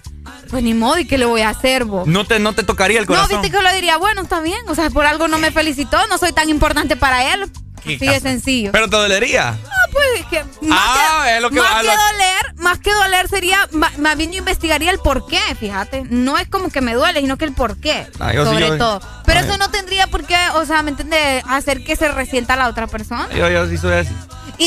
[0.50, 2.08] pues ni modo, ¿y qué le voy a hacer, vos?
[2.08, 3.42] no te, no te tocaría el No, corazón.
[3.42, 4.60] viste que lo diría, bueno, está bien.
[4.69, 7.52] O sea, por algo no me felicitó, no soy tan importante para él.
[7.86, 8.72] Así de sencillo.
[8.72, 9.50] Pero te dolería.
[9.50, 12.56] Ah, pues es que más, Ah, que, es lo que más va- que lo- doler,
[12.58, 16.03] más que doler sería, más bien yo investigaría el por qué, fíjate.
[16.10, 18.68] No es como que me duele, sino que el por qué, Ah, yo sí, sobre
[18.70, 19.02] yo- todo.
[19.26, 21.44] Pero Ah, eso no tendría por qué, o sea, ¿me entiendes?
[21.48, 23.28] Hacer que se resienta la otra persona.
[23.36, 24.14] Yo, yo sí soy así.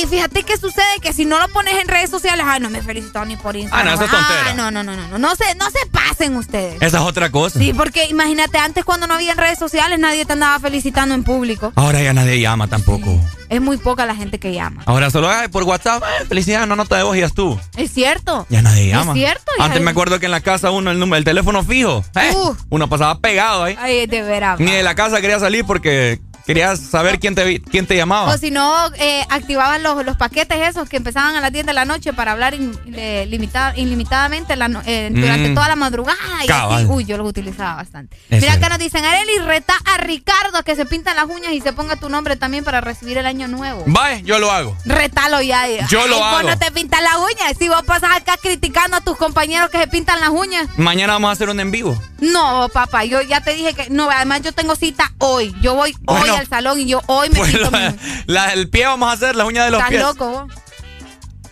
[0.03, 2.83] Y fíjate que sucede que si no lo pones en redes sociales, ay, no me
[2.83, 3.87] felicitó ni por Instagram.
[3.87, 4.45] Ah, no, eso es tontera.
[4.51, 6.75] Ah, no, no, no, no, no, no se, no se pasen ustedes.
[6.83, 7.59] Esa es otra cosa.
[7.59, 11.25] Sí, porque imagínate, antes cuando no había en redes sociales, nadie te andaba felicitando en
[11.25, 11.73] público.
[11.77, 13.19] Ahora ya nadie llama tampoco.
[13.49, 14.83] Es muy poca la gente que llama.
[14.87, 17.59] Ahora solo ay, por WhatsApp, felicidades, no nota de voz y ya tú.
[17.77, 18.45] Es cierto.
[18.51, 19.13] Ya nadie llama.
[19.13, 19.53] Es cierto.
[19.61, 22.05] Antes es- me acuerdo que en la casa uno, el número, el teléfono fijo.
[22.21, 22.35] eh.
[22.71, 23.77] Uno pasaba pegado ahí.
[23.79, 24.59] Ay, de veras.
[24.59, 28.33] Ni de la casa quería salir porque querías saber quién te, quién te llamaba.
[28.33, 31.73] O si no, eh, activaban los, los paquetes esos que empezaban a las 10 de
[31.73, 35.55] la noche para hablar in- eh, limita- ilimitadamente la eh, durante Mm.
[35.55, 36.17] toda la madrugada.
[36.47, 38.17] Y así, uy, yo los utilizaba bastante.
[38.31, 41.73] Mira, acá nos dicen, Areli, reta a Ricardo que se pintan las uñas y se
[41.73, 43.83] ponga tu nombre también para recibir el año nuevo.
[43.87, 44.77] Vaya, yo lo hago.
[44.85, 45.67] Retalo ya.
[45.89, 46.49] Yo lo vos hago.
[46.49, 47.55] no te pintas las uñas.
[47.59, 50.69] Si vos pasas acá criticando a tus compañeros que se pintan las uñas.
[50.77, 52.01] Mañana vamos a hacer un en vivo.
[52.21, 55.55] No, papá, yo ya te dije que no, además yo tengo cita hoy.
[55.61, 56.43] Yo voy hoy Bueno.
[56.43, 57.95] al salón y yo hoy me Pues pinto la-
[58.27, 60.03] la- el pie vamos a hacer, las uñas de los Estás pies.
[60.03, 60.53] loco vos.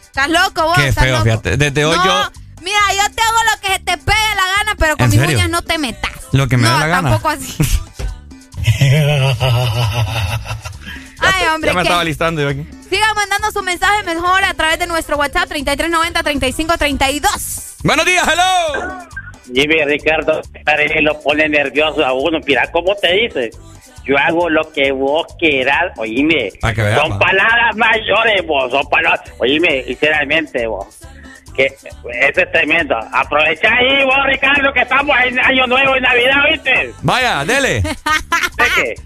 [0.07, 0.75] Estás loco vos.
[0.77, 1.25] Qué estás feo, loco.
[1.25, 1.57] fíjate.
[1.57, 2.31] Desde hoy No, yo.
[2.63, 5.21] Mira, yo te hago lo que se te pegue la gana, pero con ¿En mis
[5.21, 5.37] serio?
[5.39, 6.13] uñas no te metas.
[6.33, 7.11] Lo que me no, da la gana.
[7.11, 7.55] tampoco así.
[11.21, 11.89] Ay, hombre, ya me ¿qué?
[11.89, 12.67] estaba listando yo aquí.
[12.91, 17.77] Sigan mandando su mensaje mejor a través de nuestro WhatsApp 3390-3532.
[17.83, 18.99] Buenos días, hello.
[19.47, 20.41] Jimmy Ricardo,
[21.03, 22.39] lo pone nervioso a uno.
[22.47, 23.51] Mira cómo te dice.
[24.05, 25.93] Yo hago lo que vos quieras.
[25.97, 28.71] Oíme, Pa' que vea, son palabras mayores, vos.
[28.71, 29.33] Son palabras.
[29.39, 31.01] Oíme, sinceramente, vos.
[31.55, 33.09] Que esa es tremenda.
[33.13, 36.95] Aprovecha ahí vos, Ricardo, que estamos en Año Nuevo y Navidad, ¿viste?
[37.03, 37.83] Vaya, dele.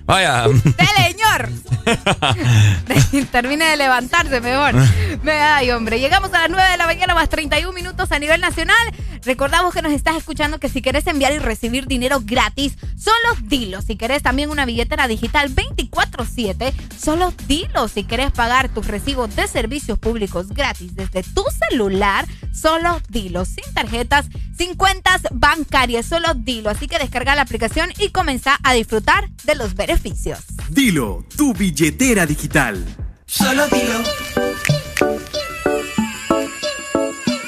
[0.05, 0.47] Vaya.
[0.49, 1.49] Dele, señor.
[3.31, 4.75] Termine de levantarse mejor.
[5.23, 6.01] me Ay, hombre.
[6.01, 8.77] Llegamos a las 9 de la mañana más 31 minutos a nivel nacional.
[9.25, 13.83] Recordamos que nos estás escuchando que si querés enviar y recibir dinero gratis, solo dilo.
[13.83, 17.89] Si querés también una billetera digital 24/7, solo dilo.
[17.89, 23.65] Si querés pagar tus recibos de servicios públicos gratis desde tu celular, Solo dilo, sin
[23.75, 24.27] tarjetas,
[24.57, 26.71] sin cuentas bancarias, solo dilo.
[26.71, 30.41] Así que descarga la aplicación y comenzá a disfrutar de los beneficios.
[30.71, 32.85] Dilo, tu billetera digital.
[33.27, 34.03] Solo dilo.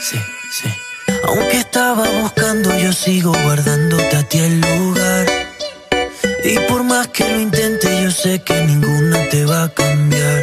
[0.01, 0.19] Sí,
[0.51, 0.69] sí.
[1.25, 5.27] Aunque estaba buscando, yo sigo guardándote a ti el lugar.
[6.45, 10.43] Y por más que lo intente, yo sé que ninguna te va a cambiar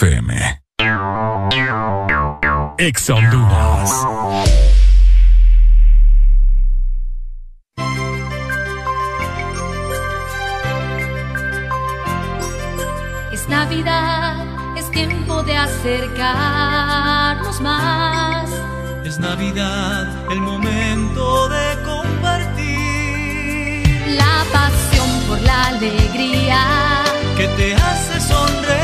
[0.00, 0.32] FM.
[2.78, 3.90] Ex Honduras.
[13.30, 14.46] Es Navidad,
[14.78, 18.48] es tiempo de acercarnos más.
[19.04, 22.72] Es Navidad, el momento de compartir.
[24.16, 27.04] La pasión por la alegría
[27.36, 28.79] que te hace sonreír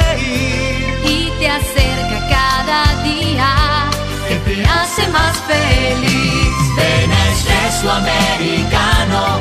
[5.67, 6.55] feliz.
[6.77, 9.41] Ven expreso americano,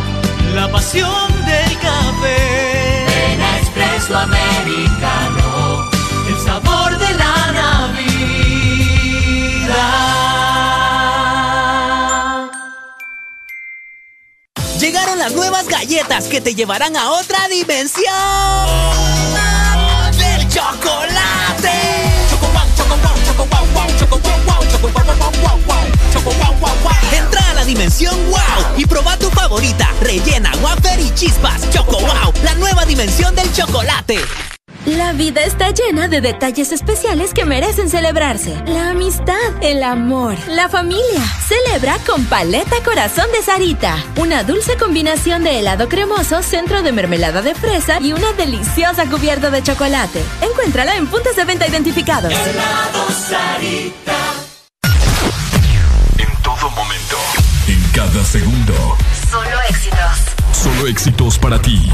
[0.53, 3.05] la pasión del café.
[3.07, 5.89] Ven expreso americano,
[6.27, 8.15] el sabor de la Navidad.
[14.79, 18.05] Llegaron las nuevas galletas que te llevarán a otra dimensión.
[20.17, 21.95] ¡Del chocolate!
[23.37, 23.87] wow, wow,
[24.45, 27.17] wow, wow, wow, wow choco wow wow wow.
[27.17, 31.69] Entra a la dimensión wow y proba tu favorita, rellena, wafer y chispas.
[31.71, 34.19] Choco wow, la nueva dimensión del chocolate.
[34.85, 38.55] La vida está llena de detalles especiales que merecen celebrarse.
[38.67, 41.25] La amistad, el amor, la familia.
[41.47, 43.97] Celebra con Paleta Corazón de Sarita.
[44.17, 49.49] Una dulce combinación de helado cremoso, centro de mermelada de fresa y una deliciosa cubierta
[49.49, 50.21] de chocolate.
[50.41, 52.31] Encuéntrala en puntos de venta identificados.
[52.31, 54.44] Helado Sarita
[56.65, 57.17] todo momento.
[57.67, 58.97] En cada segundo.
[59.29, 59.99] Solo éxitos.
[60.51, 61.91] Solo éxitos para ti.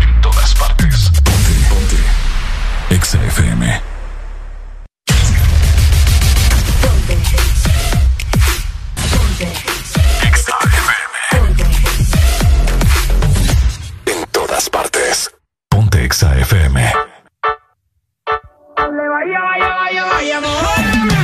[0.00, 1.10] En todas partes.
[1.22, 1.96] Ponte, ponte.
[2.94, 3.82] Exa FM.
[6.80, 7.18] Ponte.
[9.12, 9.52] Ponte.
[10.26, 10.88] exafm
[14.06, 15.30] En todas partes.
[15.68, 16.34] Ponte Exa
[18.74, 20.04] Vaya, vaya, vaya,
[20.40, 21.21] vaya,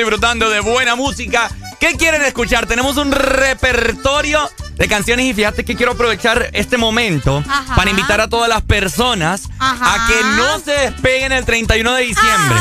[0.00, 1.50] disfrutando de buena música.
[1.78, 2.66] ¿Qué quieren escuchar?
[2.66, 7.44] Tenemos un repertorio de canciones y fíjate que quiero aprovechar este momento
[7.76, 9.94] para invitar a todas las personas Ajá.
[9.94, 12.58] a que no se despeguen el 31 de diciembre.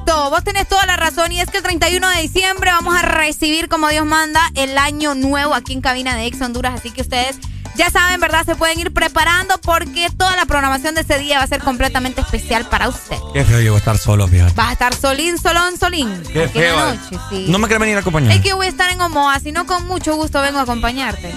[0.04, 3.68] vos tenés toda la razón y es que el 31 de diciembre vamos a recibir
[3.68, 7.36] como Dios manda el año nuevo aquí en cabina de Ex Honduras, así que ustedes
[7.76, 8.44] ya saben, ¿verdad?
[8.44, 12.20] Se pueden ir preparando porque toda la programación de ese día va a ser completamente
[12.20, 13.16] especial para usted.
[13.32, 14.52] Qué feo llegó a estar solo, fíjate.
[14.54, 16.22] Vas a estar solín, solón, solín.
[16.32, 16.76] Qué feo.
[16.76, 17.46] noche, sí.
[17.48, 18.30] No me quiere venir a acompañar.
[18.32, 21.34] Es que voy a estar en Omoa, si no con mucho gusto vengo a acompañarte.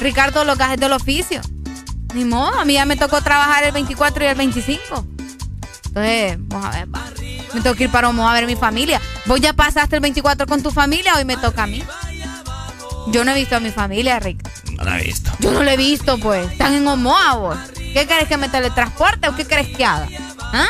[0.00, 1.40] Ricardo, los gajes del oficio.
[2.14, 5.06] Ni modo, a mí ya me tocó trabajar el 24 y el 25.
[5.86, 7.01] Entonces, vamos a ver, va.
[7.54, 9.00] Me tengo que ir para Omoa a ver mi familia.
[9.26, 11.84] Vos ya pasaste el 24 con tu familia, hoy me toca a mí.
[13.08, 14.48] Yo no he visto a mi familia, Rick.
[14.72, 15.30] No la he visto.
[15.40, 16.50] Yo no lo he visto, pues.
[16.52, 17.58] Están en Omoa, vos.
[17.74, 20.08] ¿Qué querés que me teletransporte o qué querés que haga?
[20.40, 20.68] ¿Ah?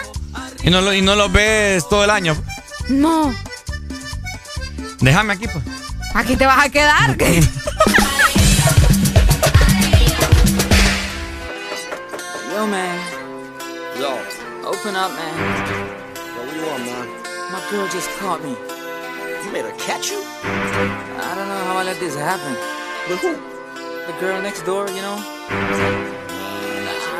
[0.62, 2.36] Y no, lo, y no los ves todo el año.
[2.88, 3.34] No.
[5.00, 5.64] Déjame aquí, pues.
[6.14, 7.16] Aquí te vas a quedar.
[12.50, 12.98] Yo, man.
[13.98, 14.18] Yo,
[14.68, 16.01] Open up, man.
[16.72, 17.52] Yo, what you want, man?
[17.52, 18.56] My girl just caught me.
[19.44, 20.22] You made her catch you?
[20.44, 22.54] I don't know how I let this happen.
[23.08, 23.34] But who?
[24.06, 25.18] The girl next door, you know?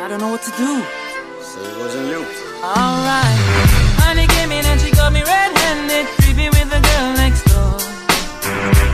[0.01, 0.83] I don't know what to do.
[1.41, 2.25] So it wasn't you.
[2.63, 3.39] Alright.
[4.01, 7.77] Honey came in and she got me red-handed, creepy with the girl next door.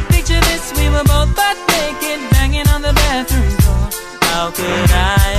[0.10, 3.90] Picture this, we were both butt naked, banging on the bathroom door.
[4.30, 5.39] How could I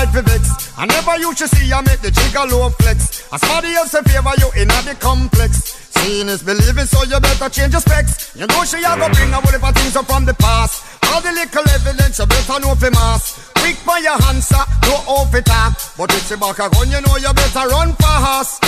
[0.00, 0.72] right for vex.
[0.78, 3.22] I never used to see her make the jigger low flex.
[3.32, 5.89] As somebody else in favor you in the complex.
[6.00, 8.34] Seeing is believing, so you better change your specs.
[8.34, 10.82] You know she a go bring a whole heap of things up from the past.
[11.12, 13.52] All the little evidence you better know for mass.
[13.60, 15.76] Quick for your answer, no off it talk.
[15.98, 18.62] But if she back a gun, you know you better run fast.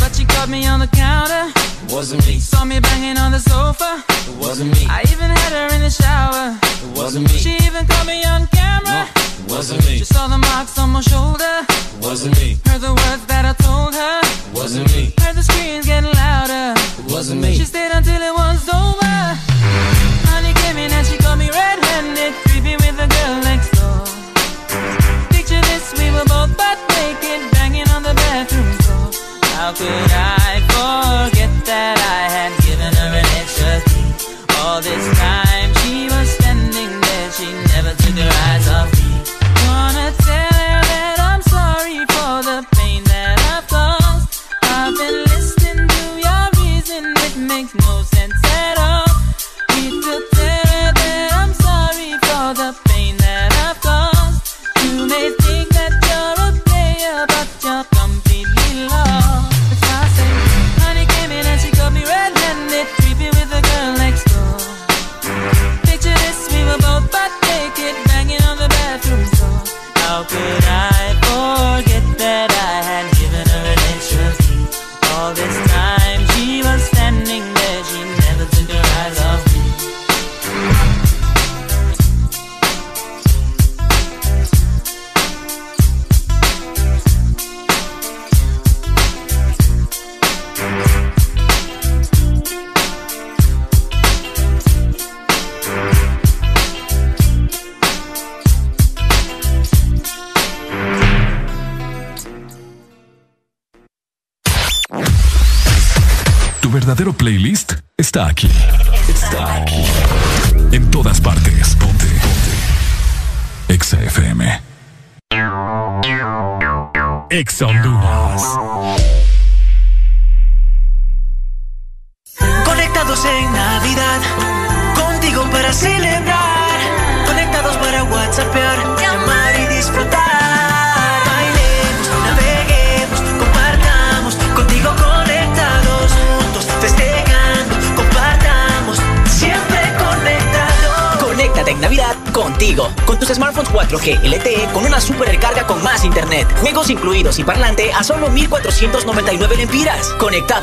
[0.00, 1.52] But she caught me on the counter.
[1.92, 2.38] Wasn't me.
[2.38, 4.02] Saw me banging on the sofa.
[4.08, 4.86] It wasn't me.
[4.88, 6.56] I even had her in the shower.
[6.56, 7.36] It wasn't me.
[7.36, 9.08] She even caught me on camera.
[9.48, 9.98] Wasn't me.
[9.98, 11.66] She saw the marks on my shoulder.
[12.00, 12.56] Wasn't me.
[12.66, 13.79] Heard the words that I told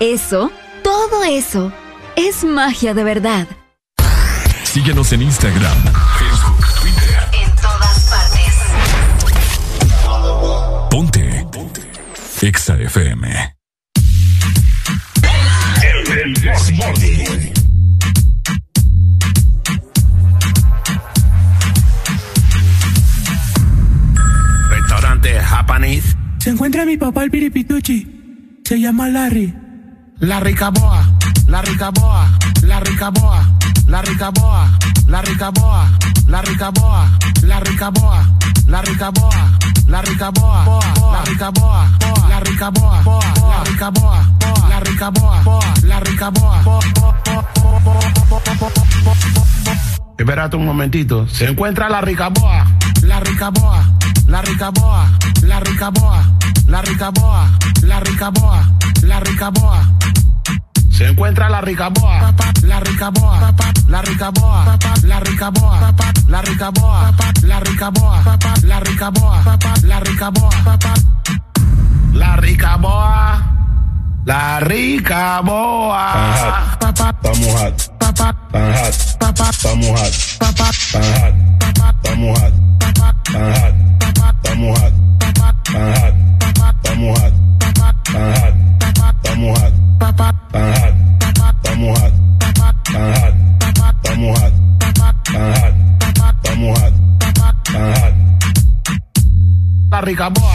[0.00, 0.52] Eso,
[0.84, 1.72] todo eso,
[2.14, 3.48] es magia de verdad.
[4.62, 5.76] Síguenos en Instagram,
[6.18, 7.18] Facebook, Twitter.
[7.32, 8.54] En todas partes.
[10.88, 11.46] Ponte.
[11.50, 11.82] Ponte.
[12.42, 13.56] Exa FM.
[16.22, 17.52] El Desmorning.
[24.70, 26.16] Restaurante Japanese.
[26.38, 28.60] Se encuentra mi papá el piripituchi.
[28.64, 29.67] Se llama Larry.
[30.20, 31.04] La Ricaboa,
[31.46, 32.26] la Ricaboa,
[32.62, 33.46] la Ricaboa,
[33.86, 34.68] la Ricaboa,
[35.06, 35.88] la Ricaboa,
[36.26, 37.08] la Ricaboa,
[37.42, 38.26] la Ricaboa,
[38.66, 39.48] la Ricaboa,
[39.86, 40.58] la Ricaboa,
[41.06, 41.86] la Ricaboa,
[42.28, 42.98] la Ricaboa,
[43.48, 44.26] la Ricaboa,
[44.68, 46.64] la Ricaboa, la Ricaboa.
[50.18, 51.28] Espérate un momentito.
[51.28, 52.66] Se encuentra la Ricaboa,
[53.02, 53.84] la Ricaboa,
[54.26, 55.08] la Ricaboa,
[55.42, 56.24] la Ricaboa,
[56.66, 57.48] la Ricaboa,
[57.82, 58.68] la Ricaboa,
[59.02, 59.88] la Ricaboa.
[60.90, 63.54] Se encuentra la ricaboa, la ricaboa,
[63.86, 65.94] la ricaboa, la ricaboa,
[66.26, 67.14] la ricaboa,
[67.46, 68.24] la ricaboa,
[68.64, 69.44] la ricaboa,
[69.84, 70.64] la ricaboa,
[72.12, 73.42] la ricaboa,
[74.24, 76.08] la ricaboa.
[77.22, 77.97] Estamos hot.
[78.18, 79.54] Están hot.
[79.54, 80.12] Estamos hot.
[80.12, 80.74] Están hot.
[82.02, 82.52] Estamos hot.
[82.80, 83.74] Están hot.
[84.44, 84.92] Estamos hot.
[85.20, 85.44] Están
[86.58, 86.74] hot.
[86.82, 87.32] Estamos hot.
[87.60, 87.94] Están hot.
[89.24, 89.88] Estamos hot.
[89.98, 95.54] Tan hot, estamos hot, tan hot, estamos hot, tan
[96.16, 96.94] hot, estamos hot,
[97.64, 98.17] tan hot.
[99.90, 100.52] La ricaboa,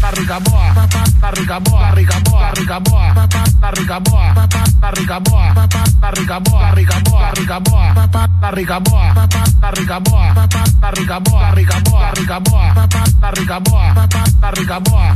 [0.00, 0.86] la ricaboa,
[1.20, 3.28] la ricaboa, la ricaboa, la ricaboa,
[3.60, 4.48] la ricaboa,
[4.80, 5.68] la ricaboa,
[6.00, 7.94] la ricaboa, la ricaboa, la ricaboa,
[8.40, 9.14] la ricaboa,
[9.60, 10.34] la ricaboa, la ricaboa,
[10.80, 12.72] la ricaboa, la ricaboa,
[13.20, 14.08] la ricaboa, la ricaboa,
[14.40, 15.14] la ricaboa.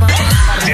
[0.53, 0.73] Aquí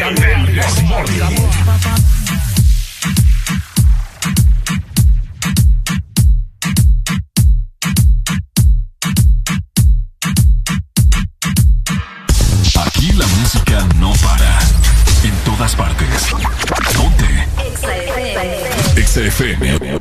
[15.59, 16.07] todas partes.
[16.95, 17.27] Ponte.
[18.95, 19.99] Exa FM.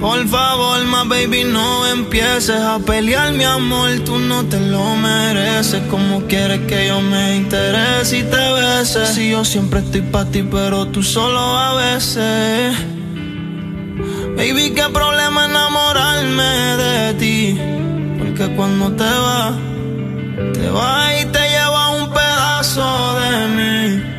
[0.00, 3.90] Por favor, más baby, no empieces a pelear, mi amor.
[4.06, 5.82] Tú no te lo mereces.
[5.90, 9.04] Como quieres que yo me interese y te bese?
[9.04, 12.74] Si yo siempre estoy para ti, pero tú solo a veces.
[14.38, 16.50] Baby, qué problema enamorarme
[16.84, 17.60] de ti.
[18.18, 19.52] Porque cuando te vas,
[20.54, 21.47] te vas y te
[22.68, 24.17] pedazo de mí.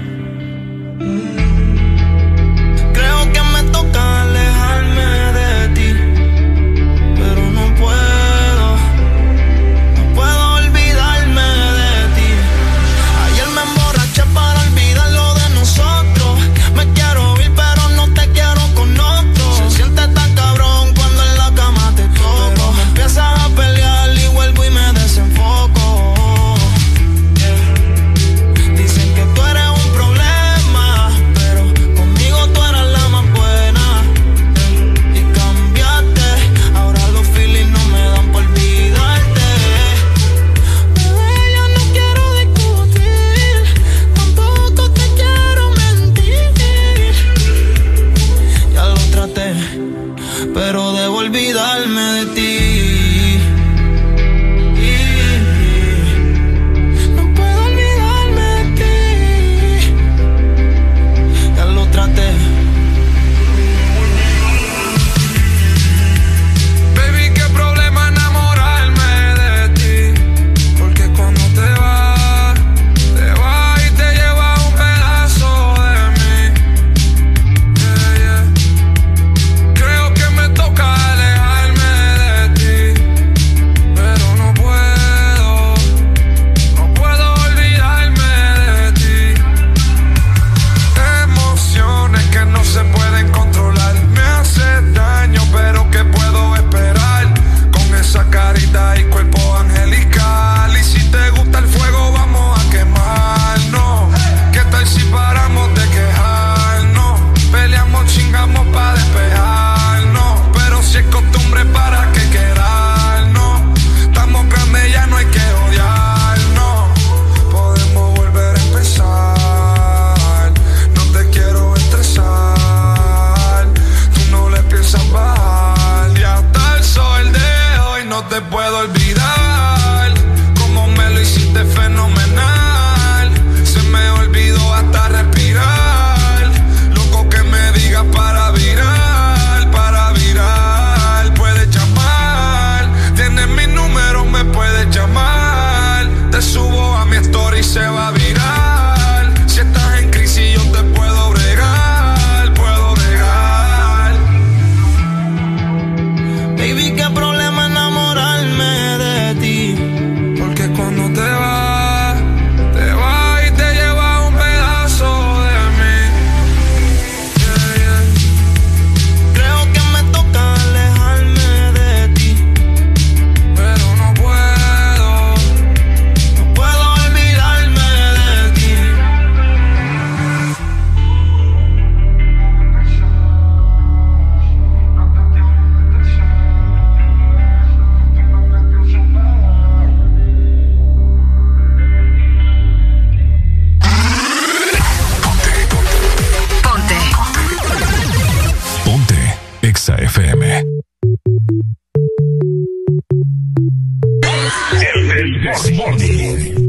[206.20, 206.69] viene.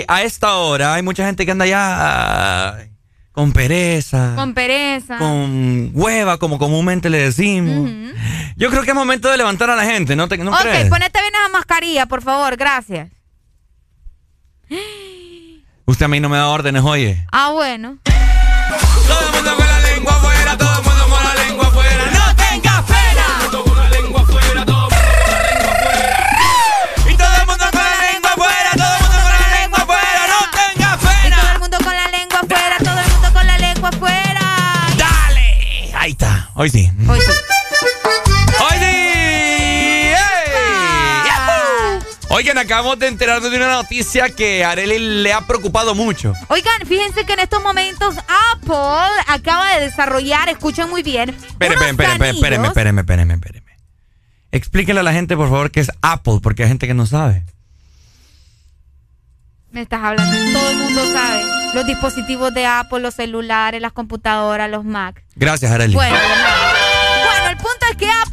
[0.00, 2.86] Que a esta hora hay mucha gente que anda ya
[3.32, 5.16] con pereza, Con pereza.
[5.18, 7.90] con hueva, como comúnmente le decimos.
[8.56, 10.88] Yo creo que es momento de levantar a la gente, ¿no, te, no ok, crees?
[10.88, 13.10] ponete bien esa mascarilla, por favor, gracias.
[15.84, 17.24] Usted a mí no me da órdenes, oye.
[17.32, 17.98] Ah, bueno.
[36.60, 36.90] Hoy sí.
[37.08, 37.30] Hoy sí.
[38.60, 40.14] ¡Hoy sí!
[42.30, 46.34] Oigan, acabamos de enterarnos de una noticia que a Arely le ha preocupado mucho.
[46.48, 48.16] Oigan, fíjense que en estos momentos
[48.52, 53.72] Apple acaba de desarrollar, escuchen muy bien, Espérenme, espérenme, espérenme, espérenme, espérenme, espérenme.
[54.50, 57.44] Explíquenle a la gente, por favor, qué es Apple, porque hay gente que no sabe.
[59.70, 61.58] Me estás hablando, todo el mundo sabe.
[61.74, 65.22] Los dispositivos de Apple, los celulares, las computadoras, los Mac.
[65.36, 65.94] Gracias, Arely.
[65.94, 66.16] Bueno,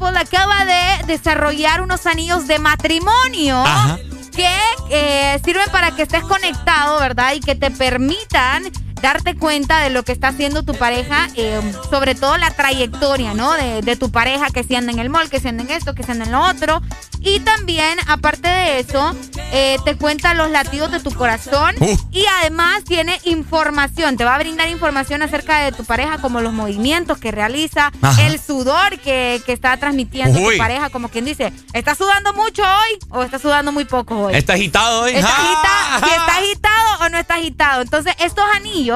[0.06, 3.98] Apple acaba de desarrollar unos anillos de matrimonio Ajá.
[4.35, 4.48] que
[4.92, 7.34] eh, sirven para que estés conectado, ¿verdad?
[7.34, 8.64] Y que te permitan
[9.06, 11.61] darte cuenta de lo que está haciendo tu pareja, eh,
[11.92, 13.53] sobre todo la trayectoria, ¿no?
[13.53, 15.93] De, de tu pareja, que se anda en el mall, que se anda en esto,
[15.93, 16.82] que se anda en lo otro.
[17.19, 19.16] Y también, aparte de eso,
[19.51, 21.98] eh, te cuenta los latidos de tu corazón Uh.
[22.11, 26.53] y además tiene información, te va a brindar información acerca de tu pareja, como los
[26.53, 28.22] movimientos que realiza, Ajá.
[28.25, 30.53] el sudor que, que está transmitiendo Uy.
[30.53, 34.35] tu pareja, como quien dice, ¿está sudando mucho hoy o está sudando muy poco hoy?
[34.35, 35.11] ¿Está agitado hoy?
[35.16, 35.95] ¿Está, ¡Ah!
[35.98, 37.82] agita- si está agitado o no está agitado?
[37.82, 38.94] Entonces, estos anillos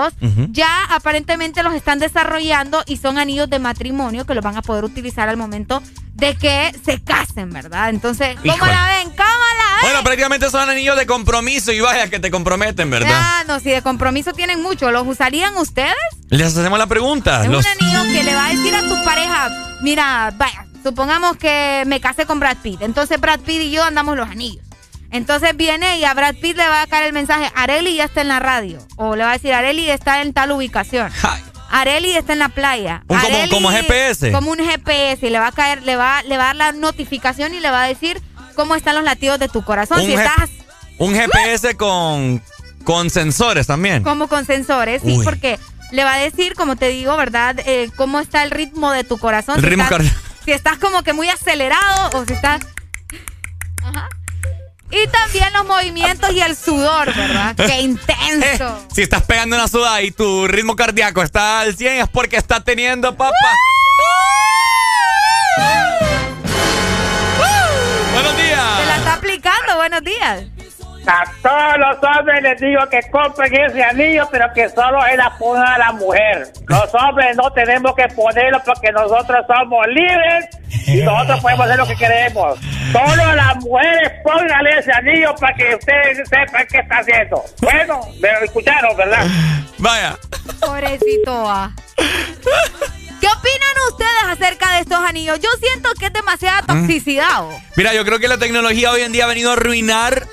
[0.51, 4.83] Ya aparentemente los están desarrollando y son anillos de matrimonio que los van a poder
[4.83, 5.81] utilizar al momento
[6.13, 7.89] de que se casen, ¿verdad?
[7.89, 8.71] Entonces, ¿cómo Híjole.
[8.71, 9.09] la ven?
[9.11, 13.11] ¿Cómo la Bueno, prácticamente son anillos de compromiso y vaya que te comprometen, ¿verdad?
[13.13, 15.93] Ah, no, si de compromiso tienen mucho, ¿los usarían ustedes?
[16.29, 17.43] Les hacemos la pregunta.
[17.45, 19.49] Es Los- un anillo que le va a decir a tu pareja,
[19.81, 24.17] mira, vaya, supongamos que me casé con Brad Pitt, entonces Brad Pitt y yo andamos
[24.17, 24.65] los anillos.
[25.11, 28.21] Entonces viene y a Brad Pitt le va a caer el mensaje, Areli ya está
[28.21, 28.79] en la radio.
[28.95, 31.11] O le va a decir, Areli está en tal ubicación.
[31.71, 33.03] Areli está en la playa.
[33.07, 34.31] Un como- GPS.
[34.31, 35.25] Como un GPS.
[35.25, 37.69] Y le va a caer, le va, le va a dar la notificación y le
[37.71, 38.21] va a decir
[38.55, 39.99] cómo están los latidos de tu corazón.
[39.99, 40.49] Un si estás
[40.97, 42.41] Un GPS con,
[42.83, 44.03] con sensores también.
[44.03, 45.23] como con sensores, sí, Uy.
[45.23, 45.59] porque
[45.91, 47.55] le va a decir, como te digo, ¿verdad?
[47.65, 49.55] Eh, cómo está el ritmo de tu corazón.
[49.57, 50.19] El si ritmo estás, cardíaco.
[50.45, 52.61] Si estás como que muy acelerado o si estás...
[53.83, 54.09] Ajá.
[54.91, 57.55] Y también los movimientos y el sudor, ¿verdad?
[57.55, 58.87] ¡Qué intenso!
[58.93, 62.63] Si estás pegando una sudada y tu ritmo cardíaco está al 100 es porque está
[62.63, 63.33] teniendo papá.
[68.13, 68.43] Buenos Se la
[68.85, 68.97] días.
[68.97, 70.43] está aplicando, buenos días.
[71.07, 75.25] A todos los hombres les digo que compren ese anillo, pero que solo se la
[75.65, 76.47] a la mujer.
[76.67, 80.45] Los hombres no tenemos que ponerlo porque nosotros somos libres
[80.87, 82.59] y nosotros podemos hacer lo que queremos.
[82.91, 87.43] Solo las mujeres pónganle ese anillo para que ustedes sepan qué está haciendo.
[87.61, 89.25] Bueno, me escucharon, ¿verdad?
[89.77, 90.17] Vaya.
[90.59, 91.49] Pobrecito.
[91.49, 91.71] ah.
[91.97, 95.39] ¿Qué opinan ustedes acerca de estos anillos?
[95.39, 97.43] Yo siento que es demasiada toxicidad.
[97.43, 97.61] oh.
[97.75, 100.25] Mira, yo creo que la tecnología hoy en día ha venido a arruinar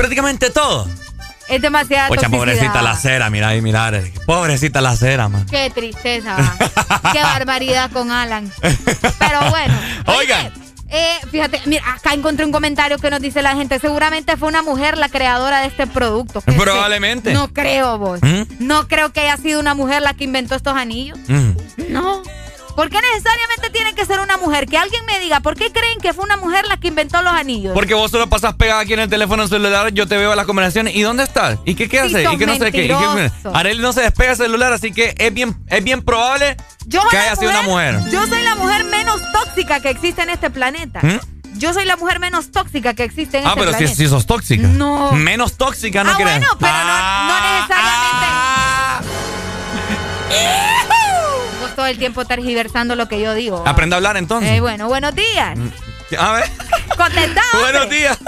[0.00, 0.88] prácticamente todo.
[1.48, 2.38] Es demasiada Ocha, toxicidad.
[2.38, 3.92] pobrecita la cera, mira ahí, mira.
[4.24, 5.44] Pobrecita la cera, man.
[5.46, 6.36] Qué tristeza.
[6.36, 7.12] va.
[7.12, 8.50] Qué barbaridad con Alan.
[9.18, 9.74] Pero bueno.
[10.06, 10.52] Oigan.
[10.88, 13.78] Eh, fíjate, mira, acá encontré un comentario que nos dice la gente.
[13.78, 16.40] Seguramente fue una mujer la creadora de este producto.
[16.40, 17.34] Probablemente.
[17.34, 18.20] No creo, vos.
[18.22, 18.42] ¿Mm?
[18.58, 21.18] No creo que haya sido una mujer la que inventó estos anillos.
[21.28, 21.52] Mm.
[21.90, 22.22] No.
[22.80, 24.64] ¿Por qué necesariamente tiene que ser una mujer?
[24.66, 27.34] Que alguien me diga, ¿por qué creen que fue una mujer la que inventó los
[27.34, 27.74] anillos?
[27.74, 30.94] Porque vos solo pasas pegada aquí en el teléfono celular, yo te veo las conversaciones.
[30.96, 31.58] ¿Y dónde estás?
[31.66, 32.24] ¿Y qué, qué Sí, hace?
[32.24, 32.84] sos ¿Y qué no sé qué?
[32.86, 33.54] ¿Y qué- mentiroso.
[33.54, 37.18] Arely no se despega el celular, así que es bien, es bien probable Yo que
[37.18, 38.00] haya sido una mujer.
[38.10, 41.00] Yo soy la mujer menos tóxica que existe en este planeta.
[41.02, 41.18] ¿Mm?
[41.58, 43.96] Yo soy la mujer menos tóxica que existe en Ah, este pero si, planeta.
[43.98, 44.66] si sos tóxica.
[44.66, 45.12] No.
[45.12, 46.38] Menos tóxica, ¿no ah, crees?
[46.38, 48.26] bueno, pero no, no necesariamente.
[51.70, 53.62] Vos todo el tiempo tergiversando lo que yo digo.
[53.64, 54.50] Aprende a hablar entonces.
[54.50, 55.58] Eh, bueno, buenos días.
[56.18, 56.44] A ver.
[56.96, 57.42] Contestá.
[57.60, 58.18] Buenos días.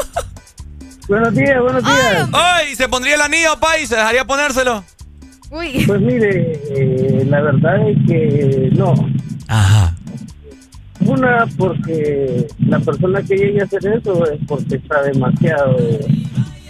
[1.08, 2.28] Buenos días, buenos días.
[2.32, 3.76] Ay, ¿se pondría el anillo, pa?
[3.78, 4.84] ¿Y se dejaría ponérselo?
[5.50, 5.84] Uy.
[5.84, 8.94] Pues mire, eh, la verdad es que no.
[9.48, 9.94] Ajá.
[11.00, 15.76] Una, porque la persona que llegue a hacer eso es porque está demasiado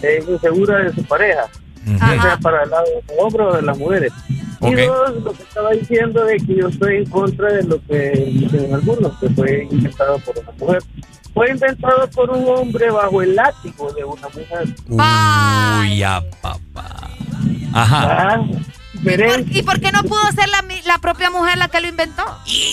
[0.01, 1.47] eh, insegura de su pareja,
[1.85, 4.13] ya sea para el lado de los hombres o de las mujeres.
[4.61, 8.11] Y dos, lo que estaba diciendo de que yo estoy en contra de lo que
[8.11, 10.83] dicen algunos, que fue inventado por una mujer.
[11.33, 14.75] Fue inventado por un hombre bajo el látigo de una mujer.
[14.87, 17.09] Uy, ya, papá.
[17.73, 18.35] Ajá.
[18.35, 18.45] Ah,
[19.51, 22.23] ¿Y por qué no pudo ser la, mi- la propia mujer la que lo inventó?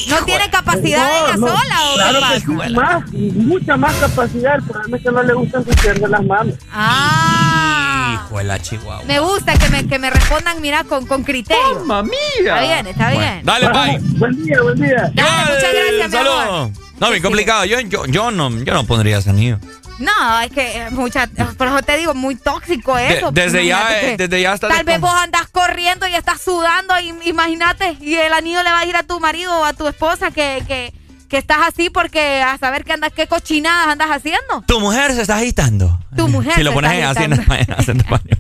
[0.09, 2.67] ¿No tiene capacidad ella No, no, sola o claro qué que pasa?
[2.69, 3.13] sí, más,
[3.47, 4.55] mucha más capacidad.
[4.57, 6.55] El problema es que no le gusta ensuciarse las manos.
[6.73, 8.23] Ah.
[8.27, 9.05] Hijo de la chihuahua.
[9.07, 11.81] Me gusta que me, que me respondan, mira, con, con criterio.
[11.85, 12.15] ¡Mamma mía!
[12.39, 13.41] Está bien, está bien.
[13.45, 13.99] Dale, bye.
[14.19, 15.11] Buen día, buen día.
[15.15, 16.71] Dale, muchas gracias, mi amor.
[16.99, 17.65] No, bien complicado.
[17.65, 19.59] Yo, yo, yo, no, yo no pondría ese anillo.
[20.01, 21.27] No, es que eh, mucha,
[21.59, 23.31] por eso te digo, muy tóxico eso.
[23.31, 26.99] desde ya, eh, que desde ya está Tal vez vos andás corriendo y estás sudando,
[26.99, 29.87] y, imagínate, y el anillo le va a ir a tu marido o a tu
[29.87, 30.93] esposa que, que,
[31.29, 34.63] que estás así porque a saber qué andas, qué cochinadas andas haciendo.
[34.67, 35.99] Tu mujer se está agitando.
[36.17, 37.33] Tu mujer Si lo pones en- así en
[38.01, 38.39] español.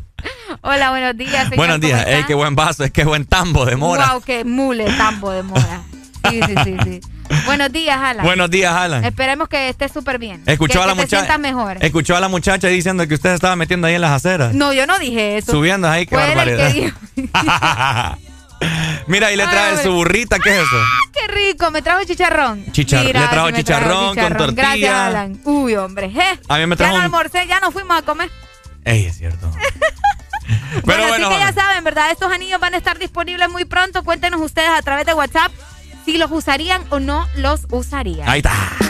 [0.62, 1.56] Hola, buenos días, señor.
[1.56, 2.04] Buenos días.
[2.04, 2.84] ¿cómo Ey, qué buen vaso.
[2.84, 4.12] Es que buen tambo de mora.
[4.12, 5.82] Wow, qué mule tambo de mora.
[6.28, 7.00] Sí, sí, sí, sí.
[7.46, 8.24] Buenos días, Alan.
[8.24, 9.04] Buenos días, Alan.
[9.04, 10.42] Esperemos que estés súper bien.
[10.46, 11.38] Escuchó que, a la muchacha.
[11.38, 11.78] mejor.
[11.80, 14.52] Escuchó a la muchacha diciendo que usted se estaba metiendo ahí en las aceras.
[14.54, 15.52] No, yo no dije eso.
[15.52, 16.72] Subiendo ahí, qué barbaridad.
[16.72, 16.92] que.
[19.06, 20.38] Mira, ahí le trae su burrita.
[20.38, 20.76] ¿Qué es eso?
[21.12, 22.66] Qué rico, me trajo chicharrón.
[22.66, 24.62] Chichar- Mira, le trajo chicharrón con tortilla.
[24.62, 25.40] Gracias, Alan.
[25.44, 26.12] Uy, hombre.
[26.48, 28.30] A mí me ya trajo no un- almorcé, ya nos fuimos a comer.
[28.84, 29.50] Ey, es cierto.
[30.84, 32.10] Pero bueno, bueno, así que ya saben, ¿verdad?
[32.10, 34.02] Estos anillos van a estar disponibles muy pronto.
[34.02, 35.52] Cuéntenos ustedes a través de WhatsApp
[36.10, 38.28] si los usarían o no los usarían.
[38.28, 38.89] Ahí está.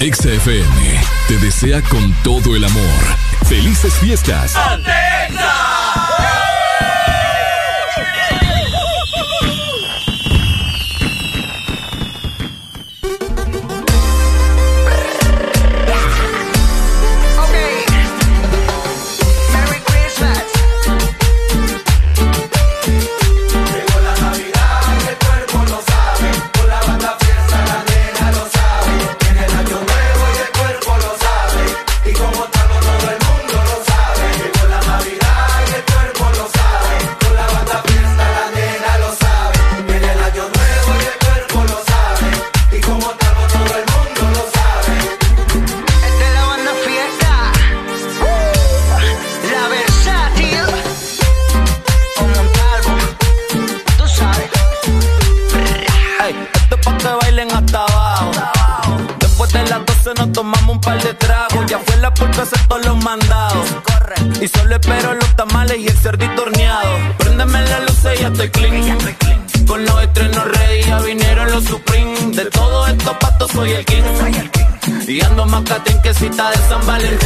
[0.00, 3.00] XFM te desea con todo el amor.
[3.48, 4.54] ¡Felices fiestas!
[76.84, 77.21] Van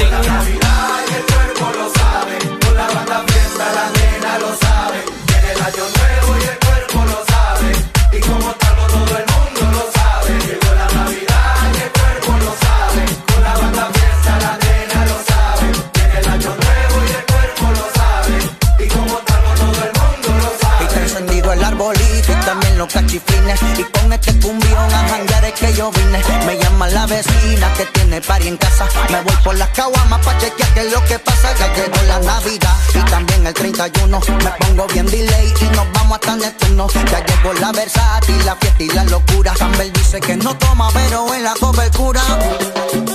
[37.66, 39.52] La versátil, la fiesta y la locura.
[39.58, 42.22] Campbell dice que no toma, pero en la cobertura.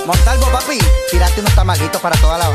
[0.06, 0.78] Montalvo, papi,
[1.10, 2.50] tírate unos tamalitos para toda la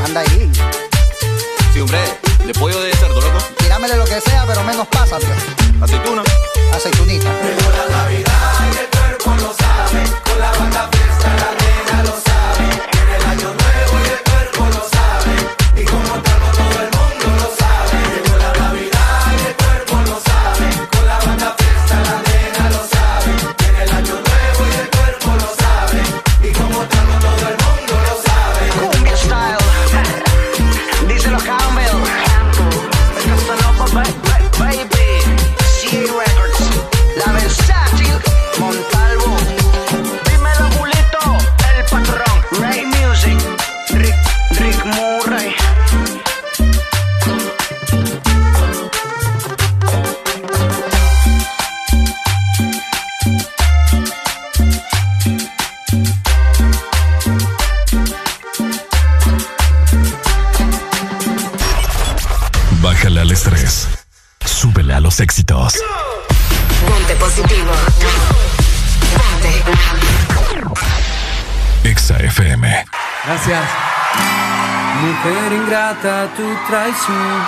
[76.67, 77.41] traición.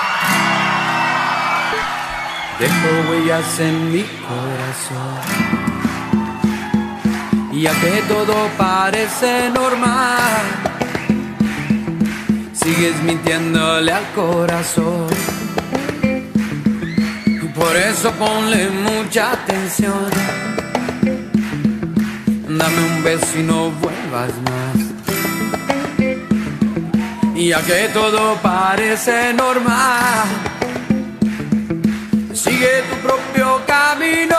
[2.59, 5.19] Dejo huellas en mi corazón.
[7.51, 10.43] Y que todo parece normal,
[12.53, 15.07] sigues mintiéndole al corazón.
[17.55, 20.09] Por eso ponle mucha atención.
[22.47, 24.68] Dame un beso y no vuelvas más.
[27.39, 30.27] Y ya que todo parece normal,
[32.33, 34.35] sigue tu propio camino.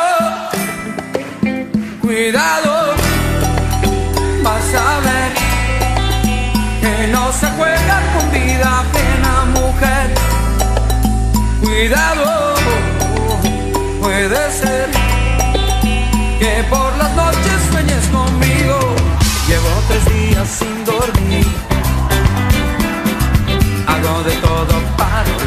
[2.02, 2.94] Cuidado,
[4.42, 5.32] vas a ver
[6.82, 10.10] que no se juega con vida plena, mujer.
[11.62, 12.54] Cuidado,
[13.98, 14.90] puede ser
[16.38, 18.78] que por las noches sueñes conmigo.
[19.48, 21.59] Llevo tres días sin dormir
[24.08, 25.39] hago de todo para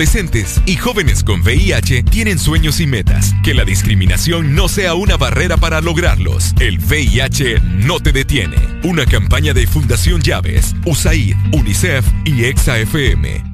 [0.00, 3.34] adolescentes y jóvenes con VIH tienen sueños y metas.
[3.44, 6.54] Que la discriminación no sea una barrera para lograrlos.
[6.58, 8.56] El VIH no te detiene.
[8.82, 13.44] Una campaña de Fundación Llaves, USAID, UNICEF y EXA-FM.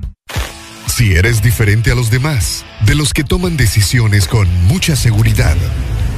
[0.86, 5.56] Si eres diferente a los demás, de los que toman decisiones con mucha seguridad,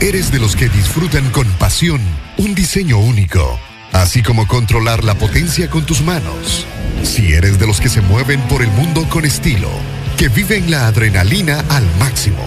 [0.01, 2.03] eres de los que disfrutan con pasión
[2.37, 3.59] un diseño único,
[3.93, 6.67] así como controlar la potencia con tus manos.
[7.03, 9.71] Si eres de los que se mueven por el mundo con estilo,
[10.19, 12.43] que viven la adrenalina al máximo,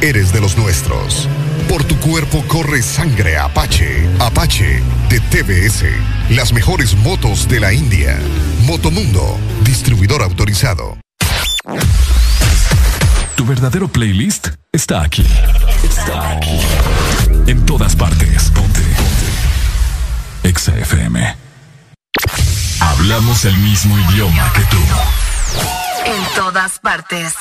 [0.00, 1.28] eres de los nuestros.
[1.68, 4.08] Por tu cuerpo corre sangre Apache.
[4.20, 5.86] Apache de TBS.
[6.30, 8.16] Las mejores motos de la India.
[8.64, 10.98] Motomundo, distribuidor autorizado.
[13.34, 15.26] Tu verdadero playlist está aquí.
[15.82, 16.60] Está aquí.
[17.48, 18.50] En todas partes.
[18.54, 18.80] Ponte.
[18.82, 20.48] Ponte.
[20.48, 21.36] Exa FM.
[22.78, 25.19] Hablamos el mismo idioma que tú.
[26.30, 27.34] En todas partes.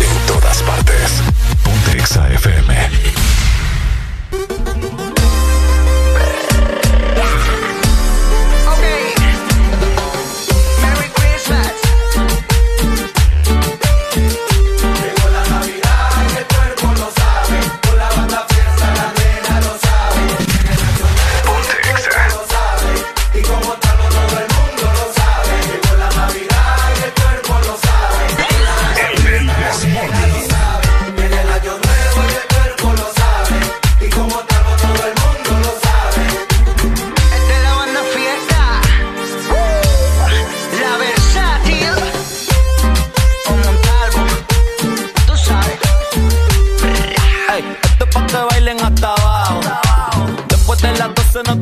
[0.00, 1.22] En todas partes.
[1.62, 3.23] Ponte Exa FM.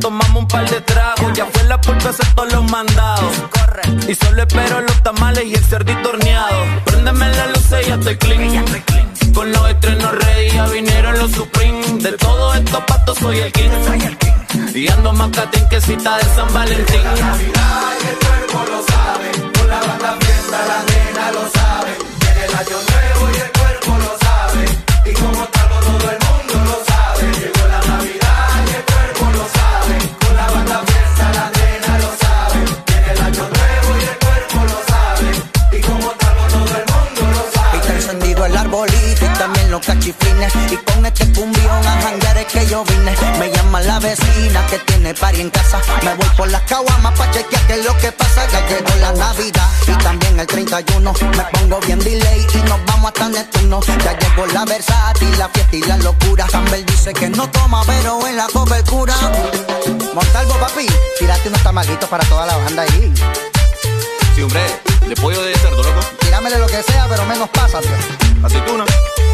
[0.03, 1.33] Tomamos un par de tragos.
[1.35, 3.33] Ya fue la pulpa hacer todos los mandados.
[4.09, 6.65] Y solo espero los tamales y el cerdito horneado.
[6.85, 8.65] Préndeme la luz y ya estoy clean.
[9.33, 11.81] Con los estrenos ready ya vinieron los Supreme.
[12.03, 13.71] De todos estos patos soy el king.
[14.75, 17.01] Y ando más catín que cita de San Valentín.
[17.01, 19.31] y el cuerpo lo sabe.
[19.57, 21.97] Con la banda fiesta la nena lo sabe.
[22.29, 23.52] En el año nuevo y el
[40.73, 43.15] Y con este cumbión a janguear es que yo vine.
[43.39, 45.79] Me llama la vecina que tiene pari en casa.
[46.03, 48.47] Me voy por las caguamas pa' chequear qué es lo que pasa.
[48.51, 51.13] Ya llegó la Navidad y también el 31.
[51.37, 53.81] Me pongo bien delay y nos vamos hasta Neptuno.
[53.83, 56.47] Ya llegó la versátil, la fiesta y la locura.
[56.51, 59.15] Campbell dice que no toma, pero en la cobertura.
[60.15, 60.87] Montalvo, papi,
[61.19, 63.13] tírate unos tamalitos para toda la banda ahí.
[64.35, 64.63] Sí, hombre,
[65.09, 66.01] de pollo de cerdo, loco.
[66.21, 67.89] Tíramele lo que sea, pero menos pásate.
[68.43, 68.85] Aceituna.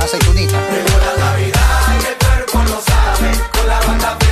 [0.02, 0.56] Aceitunita.
[0.70, 3.30] Llegó la Navidad y el cuerpo lo sabe.
[3.52, 4.27] Con la banda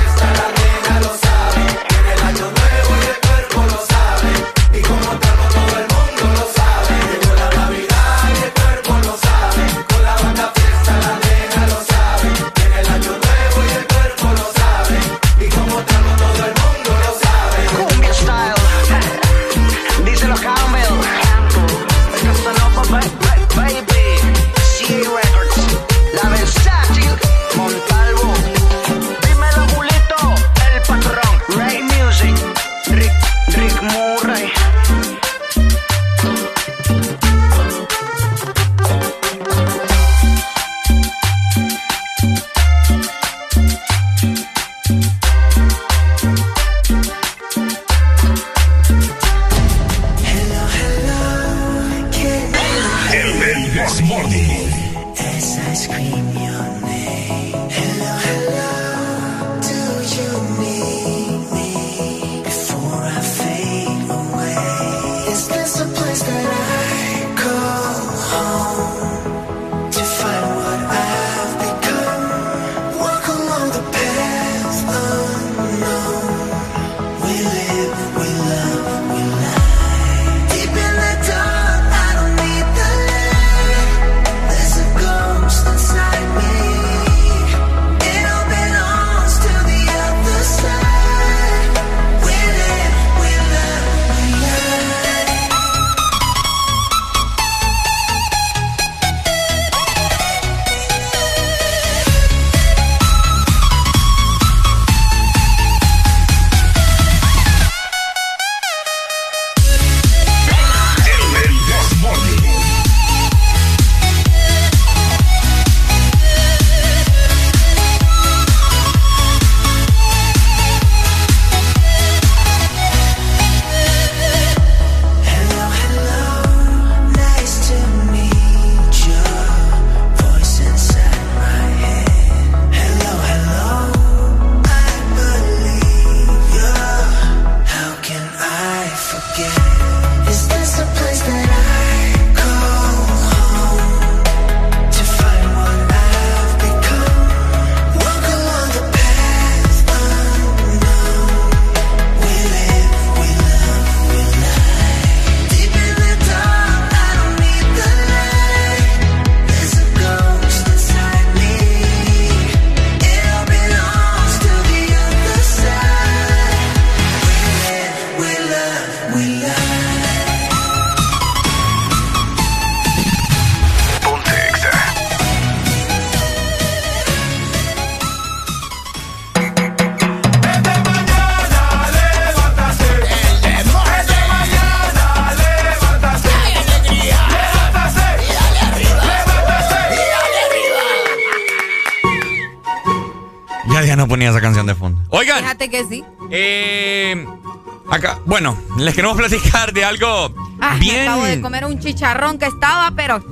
[198.97, 201.01] queremos platicar de algo Ah, me bien.
[201.07, 203.23] acabo de comer un chicharrón que estaba, pero.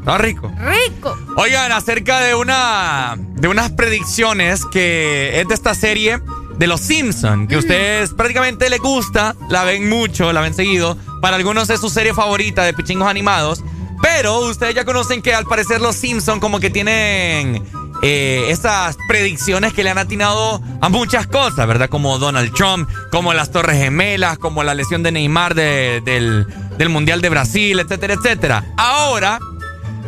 [0.00, 0.52] Está rico.
[0.58, 1.16] rico.
[1.36, 6.20] Oigan, acerca de una de unas predicciones que es de esta serie
[6.58, 10.96] de los Simpson, que a ustedes prácticamente les gusta, la ven mucho, la ven seguido.
[11.20, 13.62] Para algunos es su serie favorita de pichingos animados,
[14.02, 17.62] pero ustedes ya conocen que al parecer los Simpson como que tienen
[18.08, 21.88] eh, esas predicciones que le han atinado a muchas cosas, ¿verdad?
[21.88, 26.46] Como Donald Trump, como las Torres Gemelas, como la lesión de Neymar de- del,
[26.78, 28.64] del Mundial de Brasil, etcétera, etcétera.
[28.76, 29.40] Ahora,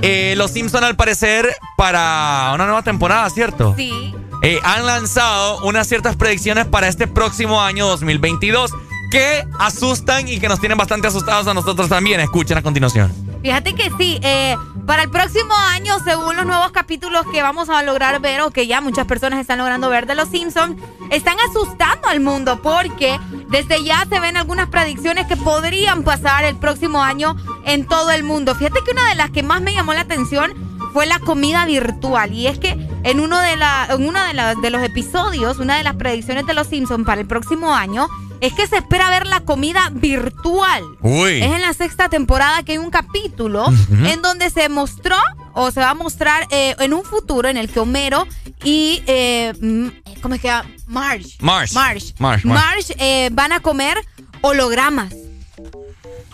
[0.02, 3.74] eh, los Simpson al parecer para una nueva temporada, ¿cierto?
[3.76, 4.14] Sí.
[4.44, 8.70] Eh, han lanzado unas ciertas predicciones para este próximo año 2022
[9.10, 12.20] que asustan y que nos tienen bastante asustados a nosotros también.
[12.20, 13.12] Escuchen a continuación.
[13.42, 17.82] Fíjate que sí, eh, para el próximo año, según los nuevos capítulos que vamos a
[17.82, 22.08] lograr ver o que ya muchas personas están logrando ver de Los Simpsons, están asustando
[22.08, 23.18] al mundo porque
[23.48, 28.24] desde ya se ven algunas predicciones que podrían pasar el próximo año en todo el
[28.24, 28.54] mundo.
[28.54, 30.52] Fíjate que una de las que más me llamó la atención
[30.92, 32.70] fue la comida virtual y es que
[33.04, 36.54] en uno de la en uno de, de los episodios, una de las predicciones de
[36.54, 38.08] Los Simpsons para el próximo año
[38.40, 40.82] es que se espera ver la comida virtual.
[41.00, 41.42] Uy.
[41.42, 45.16] Es en la sexta temporada que hay un capítulo en donde se mostró
[45.54, 48.26] o se va a mostrar eh, en un futuro en el que Homero
[48.62, 50.68] y eh, mm, ¿cómo es que llama?
[50.86, 51.36] Marge.
[51.40, 51.74] Marge.
[51.74, 52.48] Marge, Marge.
[52.48, 53.98] Marge, eh, van a comer
[54.40, 55.12] hologramas.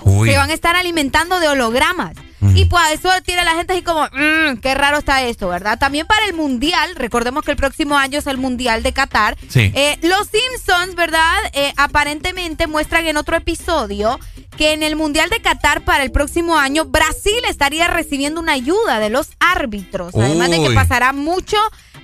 [0.02, 0.30] Uy.
[0.30, 2.12] Se van a estar alimentando de hologramas.
[2.54, 5.78] Y pues eso tiene a la gente así como, "Mm, qué raro está esto, ¿verdad?
[5.78, 9.36] También para el Mundial, recordemos que el próximo año es el Mundial de Qatar.
[9.48, 9.72] Sí.
[9.74, 11.34] Eh, los Simpsons, ¿verdad?
[11.52, 14.20] Eh, aparentemente muestran en otro episodio
[14.56, 19.00] que en el Mundial de Qatar para el próximo año Brasil estaría recibiendo una ayuda
[19.00, 20.14] de los árbitros.
[20.14, 21.56] Además de que pasará mucho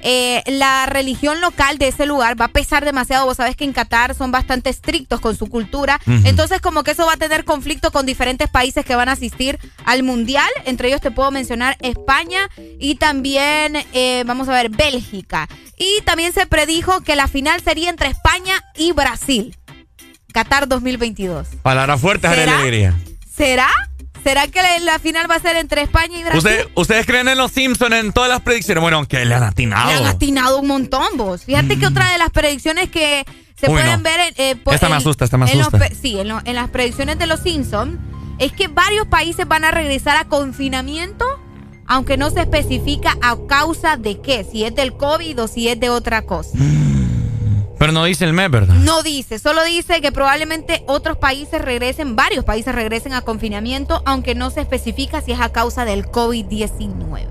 [0.02, 3.26] eh, la religión local de ese lugar va a pesar demasiado.
[3.26, 6.00] Vos sabés que en Qatar son bastante estrictos con su cultura.
[6.24, 9.58] Entonces, como que eso va a tener conflicto con diferentes países que van a asistir
[9.84, 10.48] al mundial.
[10.64, 12.48] Entre ellos te puedo mencionar España
[12.78, 15.48] y también, eh, vamos a ver, Bélgica.
[15.76, 19.56] Y también se predijo que la final sería entre España y Brasil.
[20.32, 21.48] Qatar 2022.
[21.62, 22.94] Palabras fuertes, alegría.
[23.34, 23.68] ¿Será?
[24.22, 26.38] ¿Será que la, la final va a ser entre España y Brasil?
[26.38, 28.82] ¿Usted- ¿Ustedes creen en los Simpsons en todas las predicciones?
[28.82, 29.88] Bueno, aunque le han atinado.
[29.90, 31.44] Le han atinado un montón, vos.
[31.44, 33.24] Fíjate que otra de las predicciones que
[33.58, 34.02] se Uy, pueden no.
[34.02, 35.88] ver en, eh, po- Esta me asusta, esta me en los asusta.
[36.00, 37.98] sí, en, lo- en las predicciones de los Simpsons
[38.38, 41.24] es que varios países van a regresar a confinamiento
[41.86, 45.80] aunque no se especifica a causa de qué, si es del COVID o si es
[45.80, 46.50] de otra cosa.
[47.80, 48.74] Pero no dice el mes, ¿verdad?
[48.74, 54.34] No dice, solo dice que probablemente otros países regresen, varios países regresen a confinamiento, aunque
[54.34, 57.26] no se especifica si es a causa del COVID-19.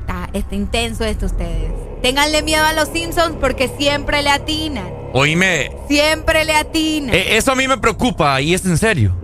[0.00, 1.72] Está, está intenso esto ustedes.
[2.02, 4.86] Ténganle miedo a los Simpsons porque siempre le atinan.
[5.14, 7.14] Oíme, Siempre le atinan.
[7.14, 9.16] eh, eso a mí me preocupa y es en serio.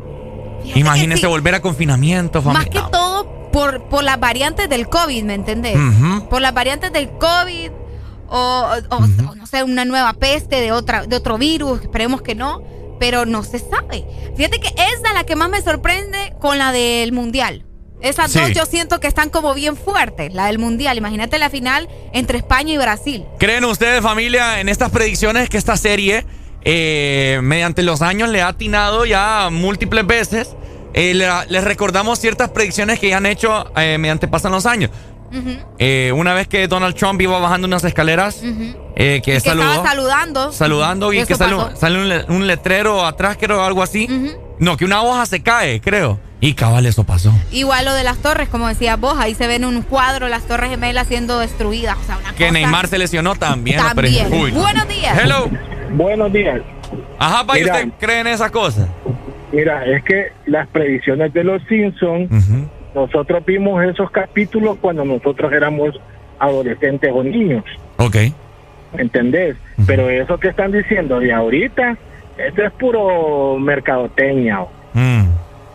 [0.63, 1.27] Fíjate Imagínense sí.
[1.27, 2.85] volver a confinamiento, Más familia.
[2.85, 5.77] que todo por, por las variantes del COVID, ¿me entendés?
[6.31, 7.71] Por las variantes del COVID
[8.33, 8.97] o, o-
[9.31, 12.63] o no sé, una nueva peste de, otra, de otro virus, esperemos que no,
[12.99, 14.05] pero no se sabe.
[14.37, 17.65] Fíjate que esa es la que más me sorprende con la del Mundial.
[18.01, 18.41] Esas Sí.
[18.41, 20.99] dos yo siento que están como bien fuertes, la del Mundial.
[20.99, 23.25] Imagínate la final entre España y Brasil.
[23.39, 26.27] ¿Creen ustedes, familia, en estas predicciones que esta serie,
[26.65, 30.57] eh, mediante los años, le ha atinado ya múltiples veces?
[30.95, 34.91] Eh, le- les recordamos ciertas predicciones que ya han hecho eh, mediante pasan los años.
[35.79, 38.43] Eh, una vez que Donald Trump iba bajando unas escaleras,
[38.97, 40.53] eh, Y que saludó, estaba saludando.
[40.53, 41.87] saludando y Eso que sale, pasó.
[41.87, 44.09] un- le- letrero atrás, creo, algo así.
[44.59, 46.21] No, que una hoja se cae, creo.
[46.41, 47.33] Y cabal, eso pasó.
[47.53, 50.71] Igual lo de las torres, como decías vos, ahí se ven un cuadro, las torres
[50.71, 51.97] gemelas siendo destruidas.
[52.03, 53.79] O sea, una Que cosa- Neymar se lesionó también.
[53.79, 54.27] También.
[54.33, 54.51] Uy.
[54.51, 55.19] Buenos días.
[55.23, 55.49] Hello.
[55.93, 56.61] Buenos días.
[57.19, 58.89] Ajá, pa, ¿y usted cree en esas cosas?
[59.53, 62.29] Mira, es que las predicciones de los Simpsons,
[62.95, 65.99] nosotros vimos esos capítulos cuando nosotros éramos
[66.39, 67.65] adolescentes o niños,
[67.99, 68.17] Ok.
[68.95, 69.57] ¿me ¿entendés?
[69.87, 71.97] Pero eso que están diciendo de ahorita,
[72.39, 74.61] eso es puro mercadotecnia,
[74.95, 75.25] Mm.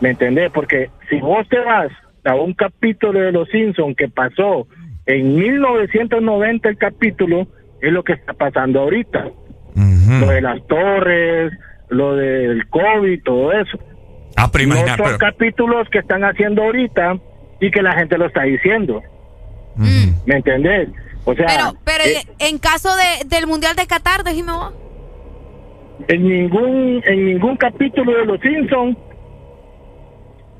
[0.01, 0.51] ¿me entendés?
[0.51, 1.89] Porque si vos te vas
[2.23, 4.67] a un capítulo de los Simpsons que pasó
[5.05, 7.47] en 1990 el capítulo,
[7.81, 9.27] es lo que está pasando ahorita.
[10.19, 11.53] Lo de las torres,
[11.89, 13.77] lo del COVID, todo eso.
[14.37, 17.17] Ah, pero no imagina, son pero- capítulos que están haciendo ahorita
[17.59, 19.01] y que la gente lo está diciendo.
[19.75, 20.89] ¿Me entendés?
[21.25, 24.73] O sea, Pero, pero eh, en caso de, del Mundial de Qatar, decime vos.
[26.07, 28.97] en ningún en ningún capítulo de Los Simpsons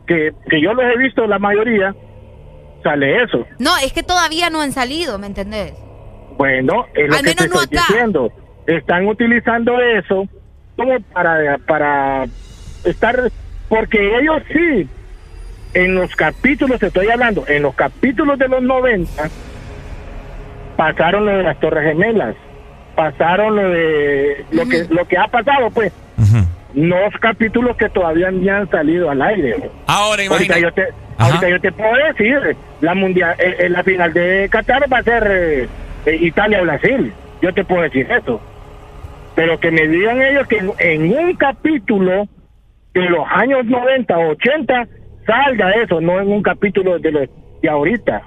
[0.07, 1.95] que, que yo los he visto la mayoría
[2.83, 3.45] sale eso.
[3.59, 5.73] No, es que todavía no han salido, ¿me entendés?
[6.37, 7.85] Bueno, es lo Al que te menos no estoy acá.
[7.89, 8.31] diciendo.
[8.67, 10.27] Están utilizando eso
[10.75, 12.25] como para para
[12.83, 13.31] estar
[13.69, 14.87] porque ellos sí
[15.73, 19.29] en los capítulos te estoy hablando, en los capítulos de los 90
[20.75, 22.35] pasaron lo de las Torres Gemelas,
[22.95, 25.91] pasaron lo de lo que lo que ha pasado pues.
[26.73, 29.71] No capítulos que todavía ni han salido al aire.
[29.87, 30.55] Ahora imagina.
[30.55, 34.47] Ahorita yo te, ahorita yo te puedo decir, la mundial, eh, eh, la final de
[34.51, 35.67] Qatar va a ser eh,
[36.05, 37.11] eh, Italia Brasil.
[37.41, 38.39] Yo te puedo decir eso.
[39.33, 42.27] Pero que me digan ellos que en, en un capítulo
[43.01, 44.87] de los años 90 o 80
[45.25, 47.29] salga eso, no en un capítulo de los
[47.61, 48.21] de ahorita.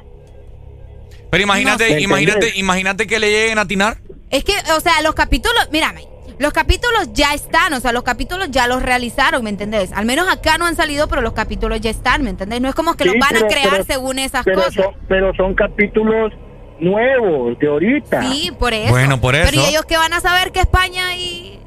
[1.31, 3.99] Pero imagínate, No imagínate, imagínate que le lleguen a atinar.
[4.31, 6.05] Es que, o sea, los capítulos, mírame,
[6.39, 9.92] los capítulos ya están, o sea, los capítulos ya los realizaron, ¿me entendés?
[9.92, 12.60] Al menos acá no han salido, pero los capítulos ya están, ¿me entendés?
[12.60, 14.74] No es como que los van pero- a crear pero- según esas pero cosas.
[14.74, 16.32] Son, pero son capítulos
[16.81, 18.23] nuevos de ahorita.
[18.23, 18.90] Sí, por eso.
[18.90, 19.60] Bueno, por Pero eso.
[19.60, 21.59] ¿y ellos que van a saber que España y-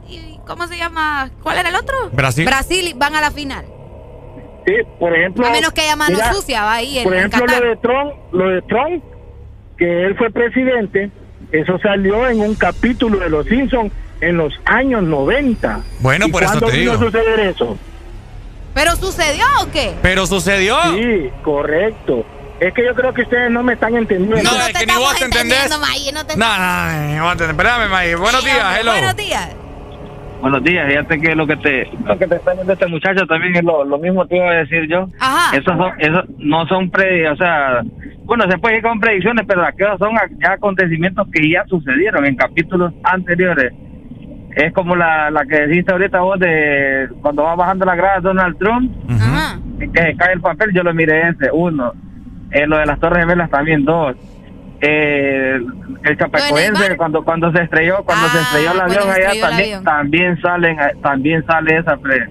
[0.45, 1.29] ¿cómo se llama?
[1.41, 2.09] ¿Cuál era el otro?
[2.11, 2.45] Brasil.
[2.45, 3.65] Brasil van a la final.
[4.65, 5.45] Sí, por ejemplo.
[5.45, 7.61] A menos que haya mano mira, sucia, va ahí en, Por en ejemplo, Qatar.
[7.63, 9.03] lo de Trump, lo de Trump,
[9.77, 11.11] que él fue presidente,
[11.51, 13.91] eso salió en un capítulo de Los Simpsons
[14.21, 15.81] en los años 90.
[15.99, 16.93] Bueno, ¿Y por eso te vino digo.
[16.93, 17.77] a suceder eso?
[18.73, 19.93] ¿Pero sucedió o qué?
[20.01, 20.77] Pero sucedió.
[20.93, 22.25] Sí, correcto.
[22.59, 24.41] Es que yo creo que ustedes no me están entendiendo.
[24.49, 25.69] No, es que ni vos te entendés.
[25.69, 28.15] No, May, no te- No, no, no, no, espérame, May.
[28.15, 28.91] Buenos días, hello.
[28.91, 29.49] Buenos días.
[30.43, 33.55] Buenos días, fíjate que lo que te lo que te está diciendo este muchacho también
[33.55, 35.07] es lo, lo mismo que iba a decir yo.
[35.17, 35.55] Ajá.
[35.55, 37.81] Esos son, esos no son pre, o sea,
[38.25, 42.35] bueno, se puede ir con predicciones, pero aquellos son ya acontecimientos que ya sucedieron en
[42.35, 43.71] capítulos anteriores.
[44.57, 48.57] Es como la, la que dijiste ahorita vos de cuando va bajando la grada Donald
[48.57, 48.91] Trump,
[49.79, 51.93] que se cae el papel, yo lo miré ese, uno.
[52.51, 54.17] Eh, lo de las Torres Gemelas también, dos.
[54.85, 55.59] Eh,
[56.03, 59.63] el Chapecoense, cuando cuando se estrelló, cuando se estrelló el Ah, avión allá, el también,
[59.69, 59.83] avión.
[59.85, 62.27] también salen, también sale esa pre-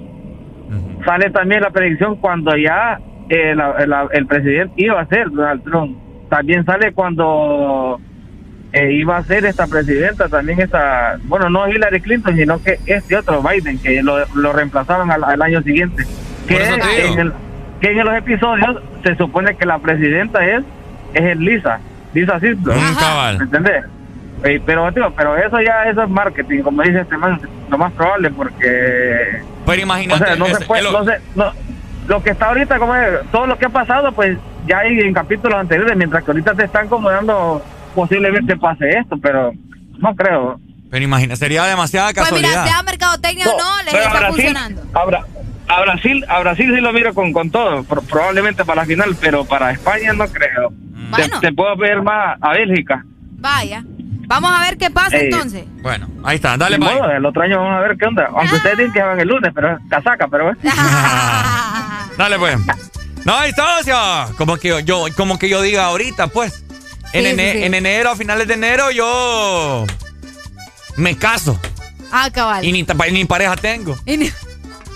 [1.06, 2.98] sale también la predicción cuando ya
[3.30, 5.96] eh, la- la- el presidente iba a ser Donald Trump.
[6.28, 7.98] También sale cuando
[8.74, 13.16] eh, iba a ser esta presidenta, también esta, bueno, no Hillary Clinton, sino que este
[13.16, 16.04] otro Biden, que lo, lo reemplazaron al, al año siguiente.
[16.46, 17.14] Que, eso te digo.
[17.14, 17.32] en el-
[17.80, 20.62] que en los episodios se supone que la presidenta es,
[21.14, 21.38] es el
[22.14, 23.38] Mm, cabal.
[23.38, 23.84] ¿Me entendés?
[24.44, 27.92] Eh, pero, tío, pero eso ya eso es marketing, como dice este man, lo más
[27.92, 30.22] probable, porque Pero imagínate.
[30.22, 31.52] o sea, no se puede, no se- no-
[32.08, 35.14] lo que está ahorita, como es, todo lo que ha pasado, pues ya hay en
[35.14, 39.52] capítulos anteriores, mientras que ahorita te están como dando posiblemente pase esto, pero
[39.98, 40.58] no creo.
[40.90, 42.64] Pero imagina, sería demasiada Pues mira, casualidad.
[42.66, 44.82] sea mercadotecnia o no, a está Brasil, funcionando.
[44.92, 45.24] a, Bra-
[45.68, 49.16] a Brasil, a Brasil sí lo miro con, con todo, pro- probablemente para la final,
[49.20, 50.72] pero para España no creo.
[51.14, 51.40] Te, Bueno.
[51.40, 53.04] te puedo ver más a Bélgica.
[53.38, 53.84] Vaya.
[54.26, 55.24] Vamos a ver qué pasa Ey.
[55.30, 55.64] entonces.
[55.82, 56.94] Bueno, ahí está, dale, bye.
[56.94, 58.28] modo, el otro año vamos a ver qué onda.
[58.34, 60.58] Aunque ustedes dicen que van el lunes, pero es casaca, pero es.
[62.16, 62.56] Dale, pues.
[63.24, 66.64] No, ahí está, o sea, como que yo, como que yo diga ahorita, pues.
[67.12, 67.64] En, Sí, ene- sí, sí.
[67.64, 69.84] en enero, a finales de enero, yo
[70.96, 71.60] me caso.
[72.10, 72.64] Ah, cabal.
[72.64, 73.96] Y ni, ni pareja tengo.
[74.06, 74.30] Y ni-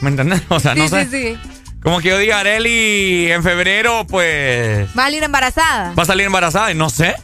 [0.00, 0.42] ¿Me entiendes?
[0.48, 1.04] O sea, no sí, sé.
[1.06, 1.38] sí, sí.
[1.82, 4.88] Como que yo diga, Areli, en febrero, pues.
[4.96, 5.94] Va a salir embarazada.
[5.94, 6.72] Va a salir embarazada.
[6.72, 7.14] Y no sé.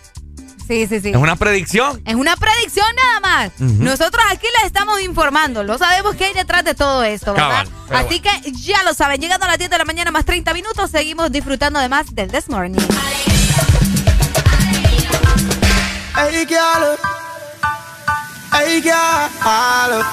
[0.67, 1.11] Sí, sí, sí.
[1.11, 2.01] Es una predicción.
[2.07, 3.53] Es una predicción nada más.
[3.59, 5.65] Nosotros aquí les estamos informando.
[5.65, 7.67] Lo sabemos que hay detrás de todo esto, ¿verdad?
[7.89, 9.21] Cabal, Así que ya lo saben.
[9.21, 12.49] Llegando a las 10 de la mañana más 30 minutos, seguimos disfrutando además del This
[12.49, 12.79] Morning.
[16.15, 16.97] Hey girl,
[18.53, 20.05] hey girl,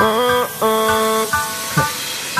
[0.00, 1.61] uh-uh.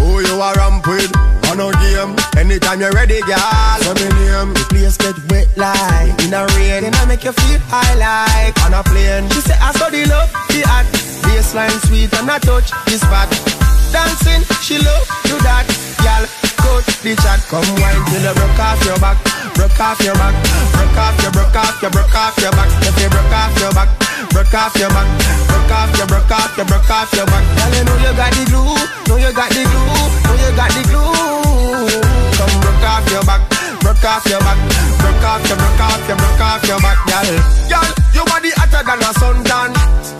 [0.00, 1.12] Who you are ramp with?
[1.52, 2.16] On no game.
[2.36, 3.76] Anytime you're ready, girl.
[3.84, 4.54] So me name.
[4.56, 6.82] The place get wet like in a rain.
[6.82, 9.28] Then I make you feel high like on a plane.
[9.30, 10.88] She say I saw the love, the act.
[11.20, 13.59] Baseline sweet and I touch this spot.
[13.90, 15.66] Dancing, she love do that,
[15.98, 16.24] girl.
[16.62, 19.18] Coach the chat, come wine till you broke off your back,
[19.58, 20.34] broke off your back,
[20.78, 22.70] broke off your, broke off your, broke off your back.
[22.86, 23.90] If you broke off your back,
[24.30, 25.08] broke off your back,
[25.50, 27.44] broke off your, broke off your, broke off your back.
[27.58, 28.78] Girl, you know you got the glue,
[29.10, 31.98] know you got the glue, know you got the glue.
[32.38, 33.42] Come broke off your back,
[33.82, 34.58] broke off your back,
[35.02, 37.28] broke off your, broke off your, broke off your back, girl.
[37.66, 40.19] Girl, your body hotter than a suntan.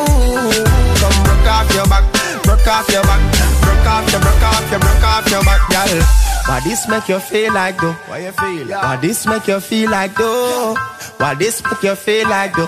[1.51, 2.05] Off your back,
[2.43, 3.21] broke off your back,
[3.61, 6.01] broke off your, broke off your, broke off your back, girl.
[6.47, 7.91] Why this make you feel like though?
[8.07, 8.67] Why you feel?
[8.69, 10.75] Why this make you feel like though?
[11.17, 12.67] Why this make you feel like though?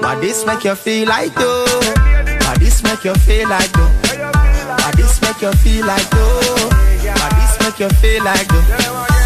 [0.00, 1.64] Why this make you feel like though?
[2.44, 3.88] Why this make you feel like though?
[3.88, 6.68] Why this make you feel like though?
[7.16, 9.25] Why this make you feel like though?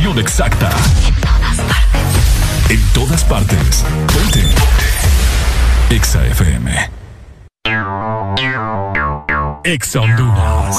[0.00, 0.70] La estación exacta.
[2.68, 3.84] En todas partes.
[4.06, 4.44] Ponte.
[5.90, 6.90] Exa FM.
[9.64, 10.76] Exa Honduras.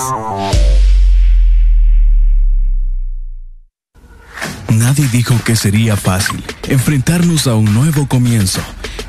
[4.69, 8.61] Nadie dijo que sería fácil enfrentarnos a un nuevo comienzo,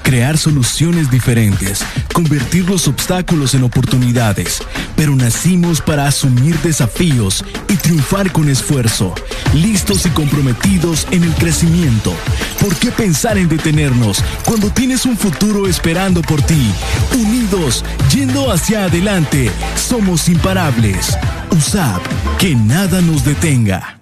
[0.02, 4.62] crear soluciones diferentes, convertir los obstáculos en oportunidades,
[4.96, 9.14] pero nacimos para asumir desafíos y triunfar con esfuerzo,
[9.54, 12.14] listos y comprometidos en el crecimiento.
[12.60, 16.72] ¿Por qué pensar en detenernos cuando tienes un futuro esperando por ti?
[17.18, 21.16] Unidos, yendo hacia adelante, somos imparables.
[21.50, 22.02] USAP,
[22.38, 24.01] que nada nos detenga.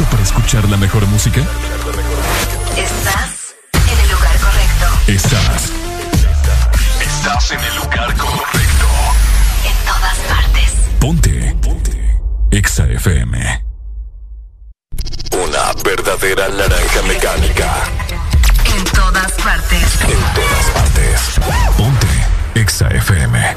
[0.00, 1.40] Listo para escuchar la mejor música?
[2.76, 4.86] Estás en el lugar correcto.
[5.06, 5.72] Estás.
[7.00, 8.86] Estás en el lugar correcto.
[9.64, 10.72] En todas partes.
[11.00, 11.56] Ponte.
[11.62, 12.20] Ponte.
[12.50, 13.64] Exa FM.
[15.32, 17.74] Una verdadera naranja mecánica.
[18.76, 20.00] En todas partes.
[20.02, 21.40] En todas partes.
[21.76, 22.06] Ponte.
[22.54, 23.56] Exa FM.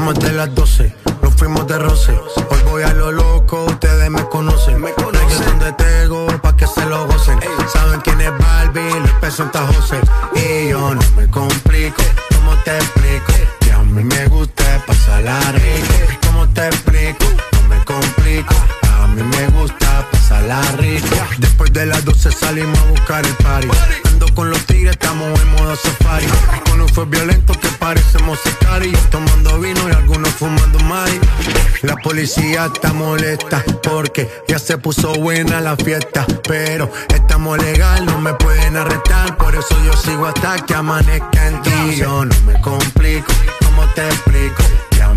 [0.00, 2.18] Somos de las 12, nos fuimos de roce.
[2.48, 4.80] Hoy voy a lo loco, ustedes me conocen.
[4.80, 7.38] Me conocen de Tego, pa' que se lo gocen.
[7.70, 10.00] Saben quién es Barbie, Luis Peso Santa José.
[10.36, 12.02] Y yo no me complico,
[12.34, 13.32] ¿cómo te explico?
[13.60, 16.16] Que a mí me gusta pasarla rico.
[16.26, 17.26] ¿Cómo te explico?
[17.52, 18.54] No me complico.
[19.00, 21.06] A mí me gusta pasarla rico.
[21.38, 23.68] Después de las 12 salimos a buscar el party.
[24.04, 26.26] Ando con los tigres, estamos en modo safari.
[26.68, 29.00] Con un fue violento que parecemos sicarios.
[29.10, 31.18] Tomando vino y algunos fumando mari.
[31.82, 36.26] La policía está molesta porque ya se puso buena la fiesta.
[36.46, 39.36] Pero estamos legal, no me pueden arrestar.
[39.38, 41.96] Por eso yo sigo hasta que amanezca en ti.
[41.96, 43.32] Yo no me complico,
[43.64, 44.62] ¿cómo te explico?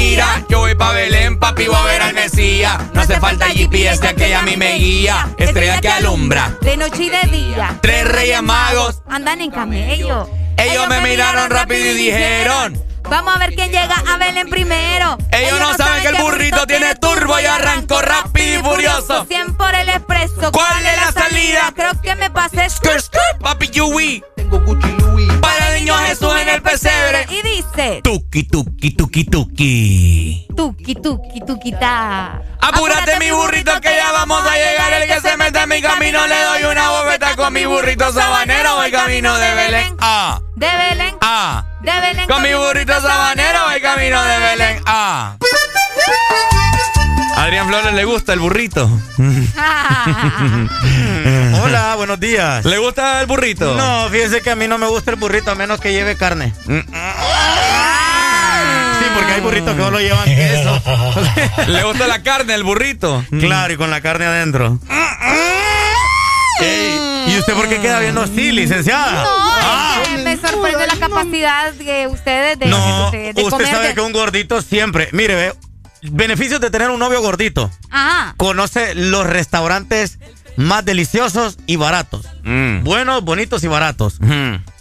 [0.00, 0.44] Mira.
[0.48, 2.78] Yo voy pa' Belén, papi, voy a ver al Mesías.
[2.92, 5.28] No hace falta GPS, ya que ella a mí me guía.
[5.36, 6.56] Estrella que alumbra.
[6.60, 7.78] De noche y de día.
[7.82, 9.02] Tres reyes magos.
[9.08, 10.28] Andan en camello.
[10.56, 12.82] Ellos me miraron rápido y dijeron.
[13.08, 15.18] Vamos a ver quién llega a Belén primero.
[15.32, 19.24] Ellos no saben que el burrito tiene turbo y arrancó rápido y furioso.
[19.26, 20.52] 100 por el expreso.
[20.52, 21.72] ¿Cuál es la salida?
[21.74, 22.68] Creo que me pasé.
[23.40, 24.22] Papi Yui.
[24.36, 25.32] Tengo Gucci Louis.
[25.40, 27.26] Para niño Jesús en el pesebre.
[27.30, 28.00] Y dice.
[28.02, 30.46] Tuki, tuki, tuki, tuki.
[30.54, 32.42] Tuki, tuki, tuki, ta.
[32.60, 34.92] Apúrate mi burrito que ya vamos a llegar.
[34.92, 38.76] El que se mete en mi camino le doy una bofeta con mi burrito sabanero.
[38.76, 39.96] Voy camino de Belén.
[40.00, 40.40] Ah.
[40.56, 41.16] De Belén.
[41.22, 41.64] Ah.
[41.80, 42.28] De Belén.
[42.28, 44.82] Con mi burrito sabanero voy camino de Belén.
[44.86, 45.36] Ah.
[47.36, 48.88] Adrián Flores le gusta el burrito.
[51.62, 52.64] Hola, buenos días.
[52.64, 53.74] ¿Le gusta el burrito?
[53.74, 56.52] No, fíjense que a mí no me gusta el burrito a menos que lleve carne.
[56.66, 56.72] Sí,
[59.14, 60.82] porque hay burritos que solo llevan queso.
[61.68, 63.24] ¿Le gusta la carne, el burrito?
[63.40, 64.78] Claro, y con la carne adentro.
[66.60, 69.22] Ey, ¿Y usted por qué queda viendo así, licenciada?
[69.24, 69.28] No,
[69.62, 69.98] Ah.
[70.02, 73.68] es que me sorprende la capacidad de ustedes de, No, de- de usted comer.
[73.70, 75.08] sabe de- que un gordito siempre.
[75.12, 75.54] Mire, ve,
[76.02, 77.70] beneficios de tener un novio gordito.
[77.90, 78.34] Ajá.
[78.36, 80.18] Conoce los restaurantes
[80.56, 82.26] más deliciosos y baratos.
[82.44, 82.84] Mm.
[82.84, 84.18] Buenos, bonitos y baratos.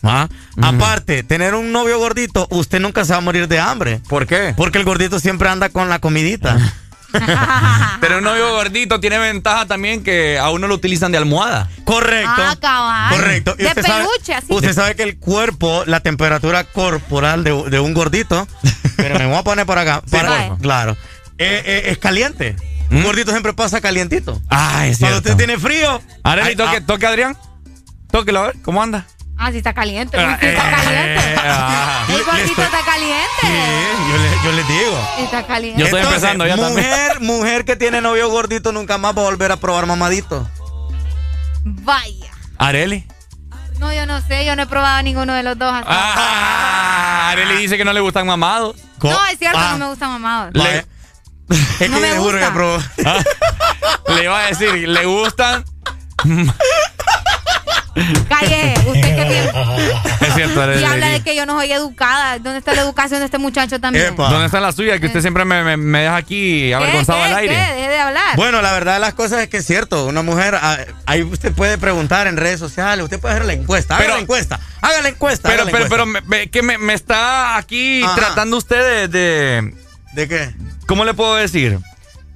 [0.04, 0.28] ¿Ah?
[0.62, 4.02] Aparte, tener un novio gordito, usted nunca se va a morir de hambre.
[4.08, 4.54] ¿Por qué?
[4.56, 6.58] Porque el gordito siempre anda con la comidita.
[8.02, 11.70] Pero un novio gordito tiene ventaja también que a uno lo utilizan de almohada.
[11.86, 12.32] Correcto.
[12.38, 13.16] Ah, cabal.
[13.16, 13.56] Correcto.
[13.58, 14.48] Y De usted sabe- peluche, así.
[14.50, 18.48] Usted sabe que el cuerpo, la temperatura corporal de, de un gordito,
[18.98, 20.02] pero me voy a poner por acá.
[20.10, 20.96] para- claro.
[21.38, 22.56] eh, eh, es caliente.
[22.92, 24.42] Un gordito siempre pasa calientito.
[24.50, 25.30] Ah, es Cuando cierto.
[25.32, 26.02] usted tiene frío.
[26.58, 27.38] Toque, ah, toque Adrián.
[28.12, 29.06] Tóquelo a ver, ¿cómo anda?
[29.42, 30.18] Ah, sí está caliente.
[30.20, 31.36] Ah, sí está eh, caliente.
[31.46, 32.06] ah.
[32.10, 33.42] El gordito estoy- está caliente.
[33.42, 33.48] sí,
[34.12, 35.08] yo, le- yo les digo.
[35.20, 35.80] Está caliente.
[35.80, 36.74] Yo estoy Entonces, empezando ya también.
[36.90, 40.46] mujer, mujer que tiene novio gordito nunca más va a volver a probar mamadito.
[41.64, 42.32] Vaya.
[42.58, 43.08] Areli.
[43.80, 44.44] No, yo no sé.
[44.46, 45.72] Yo no he probado ninguno de los dos.
[45.74, 48.76] hasta Ah, Areli dice que no le gustan mamados.
[49.02, 49.70] No, es cierto, Ah.
[49.72, 50.52] no me gustan mamados.
[50.54, 50.80] Le-
[51.50, 52.46] es No que me le juro gusta.
[52.48, 52.78] que probó.
[53.06, 53.24] Ah,
[54.16, 55.64] le iba a decir, le gustan.
[58.28, 59.52] Calle, usted que tiene.
[60.22, 60.74] Es cierto.
[60.80, 62.38] Y habla de que yo no soy educada.
[62.40, 64.08] ¿Dónde está la educación de este muchacho también?
[64.08, 64.30] Epa.
[64.30, 65.00] ¿Dónde está la suya?
[65.00, 67.56] Que usted siempre me, me- me deja aquí avergonzado ¿Qué, al aire.
[67.56, 67.74] qué?
[67.76, 68.36] Deje de hablar.
[68.36, 70.06] Bueno, la verdad de las cosas es que es cierto.
[70.08, 73.96] Una mujer, ah, ahí usted puede preguntar en redes sociales, usted puede hacer la encuesta.
[73.96, 74.60] Haga Pero- la encuesta.
[74.82, 75.50] Haga la encuesta.
[75.50, 76.30] Pero, haga la pero, pero, encuesta.
[76.30, 78.16] me, que me, me está aquí Ajá.
[78.16, 79.74] tratando usted de, de-
[80.14, 80.50] ¿De qué?
[80.88, 81.80] ¿Cómo le puedo decir?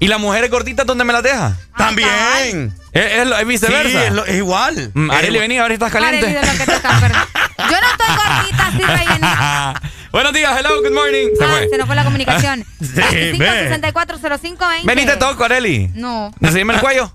[0.04, 1.56] ¿Y las mujeres gorditas dónde me las deja?
[1.78, 2.74] También.
[2.92, 3.90] ¿Es, es lo- es viceversa?
[3.90, 4.92] Sí, es, lo- es igual.
[4.94, 6.40] Mm, Areli, vení, a ver si estás Arely, caliente.
[6.42, 7.28] de lo que te estás perdiendo.
[7.58, 9.82] Yo no estoy gordita, así rellenita.
[10.12, 11.28] Buenos días, hello, good morning.
[11.38, 11.70] Se Ah, fue.
[11.70, 12.66] se nos fue la comunicación.
[12.82, 13.64] Sí, 25 ve.
[13.64, 14.88] 64 05 20.
[14.88, 15.90] Vení, te toco, Areli.
[15.96, 16.34] No.
[16.42, 17.12] Enséñame el cuello.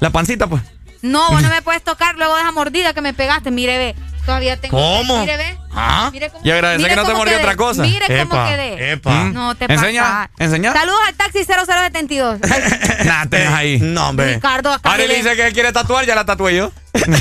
[0.00, 0.62] La pancita, pues.
[1.02, 3.50] No, vos no me puedes tocar luego de esa mordida que me pegaste.
[3.50, 3.94] Mire, ve.
[4.24, 4.76] Todavía tengo.
[4.78, 5.20] ¿Cómo?
[5.20, 5.58] Mire, ve.
[5.72, 6.08] Ah.
[6.12, 7.82] Mire cómo, Y agradece mire que no te cómo mordió otra cosa.
[7.82, 8.92] Mire cómo Epa, quedé.
[8.92, 9.24] epa.
[9.32, 10.30] No te Enseña, pasa.
[10.38, 10.72] enseña.
[10.72, 12.40] Saludos al taxi 0072.
[12.50, 12.62] Ay,
[13.04, 13.78] Nah, tenés ahí.
[13.80, 14.34] No, hombre.
[14.34, 15.30] Ricardo, acá Areli mire.
[15.30, 16.72] dice que quiere tatuar, ya la tatué yo.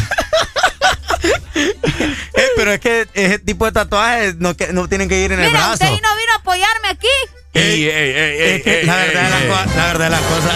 [1.56, 5.40] Eh, pero es que ese tipo de tatuajes no, que, no tienen que ir en
[5.40, 5.74] el Mira, brazo.
[5.74, 7.08] usted no vino a apoyarme aquí.
[7.54, 9.86] Ey, ey, ey, ey, Es que ey, la ey, verdad de las ey, cosas, la
[9.86, 10.54] verdad de las cosas,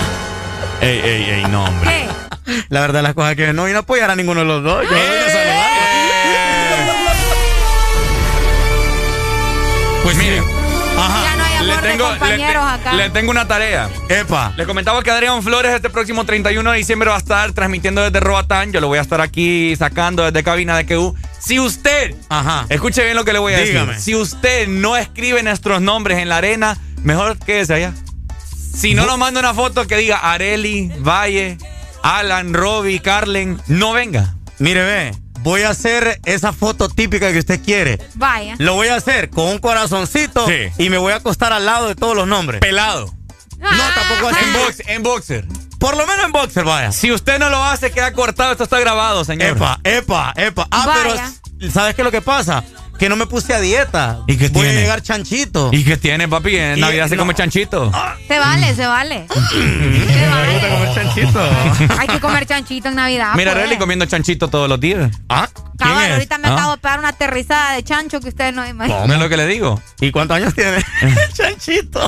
[0.82, 1.90] Ey, ey, ey, no, hombre.
[2.46, 2.64] ¿Qué?
[2.70, 4.84] la verdad de las cosas que no vino a apoyar a ninguno de los dos.
[4.84, 5.87] Yo vine a
[10.98, 12.94] Ya no hay amor le de tengo, le, compañeros te- acá.
[12.94, 13.90] le tengo una tarea.
[14.10, 14.54] Epa.
[14.58, 18.20] Le comentaba que Adrián Flores este próximo 31 de diciembre va a estar transmitiendo desde
[18.20, 18.72] Roatán.
[18.72, 21.16] Yo lo voy a estar aquí sacando desde cabina de QU.
[21.40, 22.66] Si usted, Ajá.
[22.70, 23.94] escuche bien lo que le voy a Dígame.
[23.94, 24.04] decir.
[24.04, 27.94] Si usted no escribe nuestros nombres en la arena, mejor quédese allá.
[28.76, 31.58] Si no nos manda una foto que diga Areli, Valle,
[32.04, 34.36] Alan, Robbie, Carlen, no venga.
[34.60, 35.12] Mire, ve,
[35.48, 38.00] voy a hacer esa foto típica que usted quiere.
[38.16, 38.56] Vaya.
[38.58, 40.68] Lo voy a hacer con un corazoncito Sí.
[40.78, 42.60] y me voy a acostar al lado de todos los nombres.
[42.60, 43.14] Pelado.
[43.58, 44.44] No, tampoco así.
[44.44, 45.46] En, box, en boxer.
[45.80, 46.92] Por lo menos en boxer, vaya.
[46.92, 48.52] Si usted no lo hace, queda cortado.
[48.52, 49.56] Esto está grabado, señor.
[49.56, 50.68] Epa, epa, epa.
[50.70, 51.32] Ah, Vaya.
[51.58, 52.66] pero ¿sabes qué es lo que pasa?
[53.00, 54.20] Que no me puse a dieta.
[54.28, 54.80] ¿Y qué Voy tiene?
[54.80, 55.70] a llegar chanchito.
[55.72, 56.56] ¿Y qué tiene, papi?
[56.58, 57.92] En Y- Navidad se come chanchito.
[58.28, 59.28] Se vale, se vale.
[59.52, 60.94] se vale.
[60.96, 61.50] chanchito.
[62.00, 63.34] Hay que comer chanchito en Navidad.
[63.36, 63.64] Mira, pues.
[63.66, 65.12] Relly comiendo chanchito todos los días.
[65.30, 65.48] ¿Ah?
[65.78, 66.14] ¿Quién Cabal, es?
[66.14, 66.54] ahorita me ¿Ah?
[66.54, 69.08] acabo de pegar una aterrizada de chancho que ustedes no imaginan.
[69.08, 69.80] ¿No es lo que le digo?
[70.02, 70.84] ¿Y cuántos años tiene?
[71.34, 72.02] chanchito.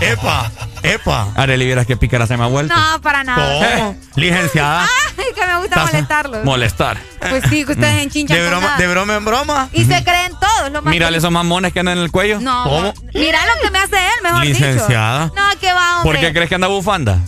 [0.00, 0.50] epa,
[0.82, 1.28] epa.
[1.36, 2.74] Areli, vieras que pícara se me ha vuelto.
[2.74, 3.76] No, para nada.
[3.76, 3.96] ¿Cómo?
[4.16, 4.86] Licenciada.
[5.16, 6.44] Ay, que me gusta molestarlos.
[6.44, 6.98] Molestar.
[7.30, 9.68] Pues sí, que ustedes enchinchan De con broma, de broma en broma.
[9.72, 12.40] Y se creen todos, lo más Mírale esos mamones que andan en el cuello.
[12.40, 12.94] No, ¿Cómo?
[13.14, 15.24] mira lo que me hace él, mejor Licenciada.
[15.24, 15.36] dicho.
[15.36, 16.12] No, que va, hombre.
[16.12, 17.18] ¿Por qué crees que anda bufanda?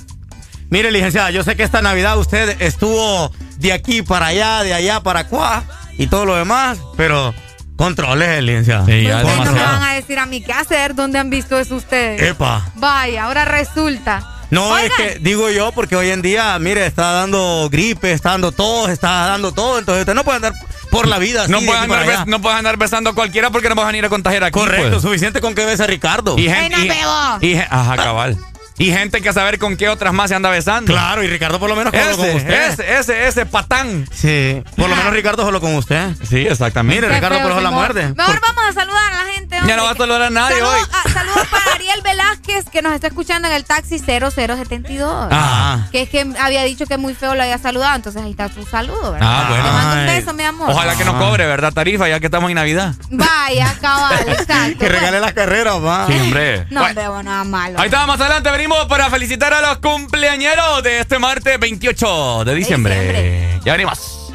[0.69, 5.01] Mire, licenciada, yo sé que esta Navidad usted estuvo de aquí para allá, de allá
[5.01, 5.63] para acá
[5.97, 7.33] y todo lo demás, pero
[7.77, 8.85] controle, licenciada.
[8.87, 11.59] Sí, ya Ustedes no me van a decir a mí qué hacer, ¿dónde han visto
[11.59, 12.21] eso ustedes?
[12.21, 12.65] Epa.
[12.75, 14.33] Vaya, ahora resulta.
[14.51, 18.31] No, Oigan, es que digo yo porque hoy en día, mire, está dando gripe, está
[18.31, 20.53] dando tos, está dando todo, entonces usted no puede andar
[20.91, 23.69] por la vida así No de puedes, andar no puedes andar besando a cualquiera porque
[23.69, 24.59] no vas a venir a contagiar aquí.
[24.59, 25.03] Correcto, pues.
[25.03, 26.39] suficiente con que bese a Ricardo.
[26.39, 26.77] Y gente.
[26.77, 27.39] no y- pegó.
[27.41, 28.39] y ajá, cabal.
[28.79, 30.93] Y gente que a saber con qué otras más se anda besando.
[30.93, 32.69] Claro, y Ricardo por lo menos solo con Ese, usted.
[32.73, 34.07] ese, ese, ese patán.
[34.13, 36.11] Sí, por lo menos Ricardo solo con usted.
[36.29, 37.03] Sí, exactamente.
[37.03, 38.13] Mire, Ricardo por eso la muerde.
[38.15, 39.57] Mejor vamos a saludar a la gente.
[39.67, 40.79] Ya no va a saludar a nadie hoy.
[40.93, 45.29] ah, saludos para Ariel Velázquez, que nos está escuchando en el taxi 0072.
[45.31, 45.87] Ah.
[45.91, 48.65] Que es que había dicho que muy feo lo había saludado, entonces ahí está su
[48.67, 49.29] saludo, ¿verdad?
[49.31, 49.65] Ah, bueno.
[49.65, 50.71] Te mando un beso, mi amor.
[50.71, 51.73] Ojalá que nos cobre, ¿verdad?
[51.73, 52.95] Tarifa, ya que estamos en Navidad.
[53.11, 54.79] Vaya, cabal, exacto.
[54.81, 56.07] Que regale las carreras, va.
[56.09, 56.67] Sí, hombre.
[56.71, 57.79] No, veo nada malo.
[57.79, 62.55] Ahí está, más adelante venimos para felicitar a los cumpleañeros de este martes 28 de
[62.55, 63.61] diciembre.
[63.65, 64.33] Ya venimos.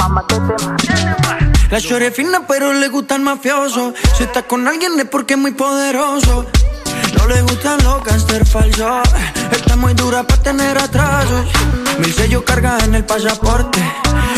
[1.70, 5.34] La shorty es fina pero le gusta el mafioso Si está con alguien es porque
[5.34, 6.46] es muy poderoso
[7.16, 9.08] No le gustan los gangster falsos
[9.52, 11.46] Está muy dura para tener atrasos.
[11.98, 13.80] Mil sellos carga en el pasaporte.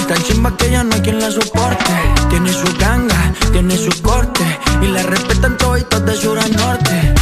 [0.08, 1.92] Tan chimba que ya no hay quien la soporte.
[2.30, 4.44] Tiene su ganga, tiene su corte.
[4.80, 7.14] Y la respetan toditos de sur a norte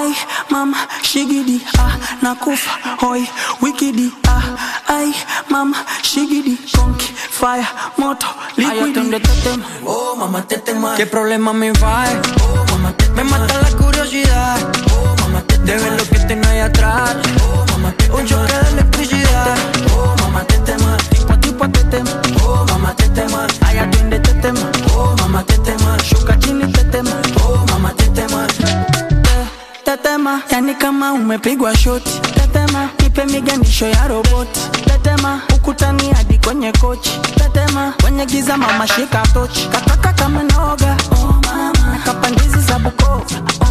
[0.00, 0.16] Ay,
[0.48, 2.70] mama, shigidi, ah, nakufa,
[3.02, 3.28] hoy,
[3.60, 4.56] wikidi, ah,
[4.88, 5.12] ay,
[5.50, 7.68] mama, shigidi, conky, fire,
[7.98, 8.98] moto, liquidi.
[8.98, 10.94] Ay, este tema, oh, mamá, te tema.
[10.96, 12.04] ¿Qué problema me va?
[12.40, 14.56] Oh, mamá, te Me mata la curiosidad,
[14.90, 18.54] oh, mamá, te De ver lo que tengo ahí atrás, oh, mamá, te Un choque
[18.54, 19.54] de electricidad,
[19.94, 20.96] oh, mamá, te tema.
[21.10, 23.46] Tipo a tipo te tema, oh, mamá, te tema.
[23.66, 25.96] Ay, atiende tema, oh, mamá, te tema.
[30.20, 32.20] Tetema, yani kama umepigwa shoti.
[32.34, 34.60] Tetema, nipe miganisho ya roboti.
[34.84, 37.10] Tetema, ukutani hadi kwenye kochi.
[37.34, 39.68] Tetema, kwenye giza mama shika tochi.
[39.68, 41.72] Kataka kama noga, oh mama.
[41.92, 43.24] Nakapandizi za Bukoba,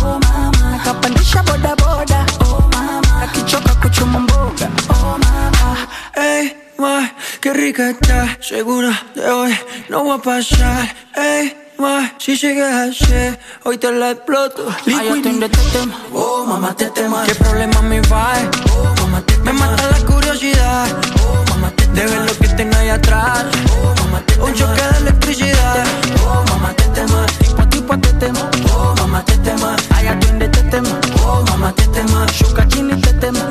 [0.03, 0.71] oh mama.
[0.71, 3.19] Nakapandisha boda boda, oh mama.
[3.19, 5.77] Nakichoka kuchuma mboga, oh mama.
[6.15, 7.09] Ey, ma,
[7.41, 8.37] qué rica está.
[8.41, 9.53] Segura de hoy
[9.89, 10.95] no va a pasar.
[11.15, 14.67] Ey, ma, si sigues así, hoy te la exploto.
[14.85, 17.23] Ay, atiende este tema, oh mamá te tema.
[17.25, 18.33] ¿Qué problema me va?
[18.73, 20.87] Oh mamá te Me mata la curiosidad,
[21.23, 23.45] oh mamá te De ver lo que tengo ahí atrás,
[23.81, 25.85] oh mamá te Un choque de electricidad,
[26.27, 27.25] oh mamá te tema.
[27.39, 29.75] Tipo a tipo te tema, oh mamá te tema.
[29.95, 32.25] Ay, atiende este tema, oh mamá te tema.
[32.27, 33.49] Shuka chini te tema,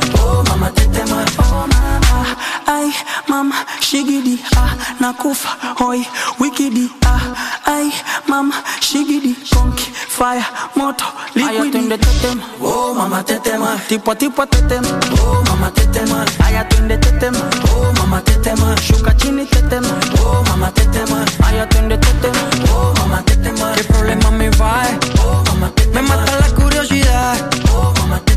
[2.79, 2.93] mamá, ay
[3.29, 6.07] mama, shigidi, ah, nakufa, hoy,
[6.39, 7.21] wikidi, ah,
[7.67, 7.91] ay
[8.27, 10.45] mama, shigidi, conky, fire,
[10.77, 11.59] moto, liquidi.
[11.59, 13.77] Ay, atiende este tema, oh mamá te tema.
[13.89, 14.89] Tipo a tipo te tema,
[15.23, 16.25] oh mamá te tema.
[16.45, 17.41] Ay, atiende este tema,
[17.75, 18.75] oh mamá te tema.
[18.81, 19.89] Shuka chini te tema,
[20.23, 21.25] oh mamá te tema.
[21.45, 23.73] Ay, atiende este tema, oh mamá te tema.
[23.75, 24.83] ¿Qué problema me va?
[25.25, 26.03] Oh mamá te tema.
[26.03, 27.37] Me mata la curiosidad,
[27.73, 28.37] oh mamá te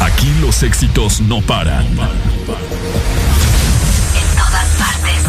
[0.00, 1.84] Aquí los éxitos no paran.
[1.84, 1.96] En
[4.36, 5.24] todas partes.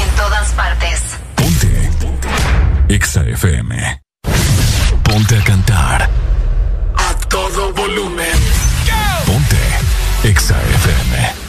[0.00, 1.00] En todas partes.
[2.88, 4.02] Exa FM.
[5.02, 6.10] Ponte a cantar.
[6.96, 8.26] A todo volumen.
[9.26, 9.58] Ponte.
[10.22, 11.43] Exa FM.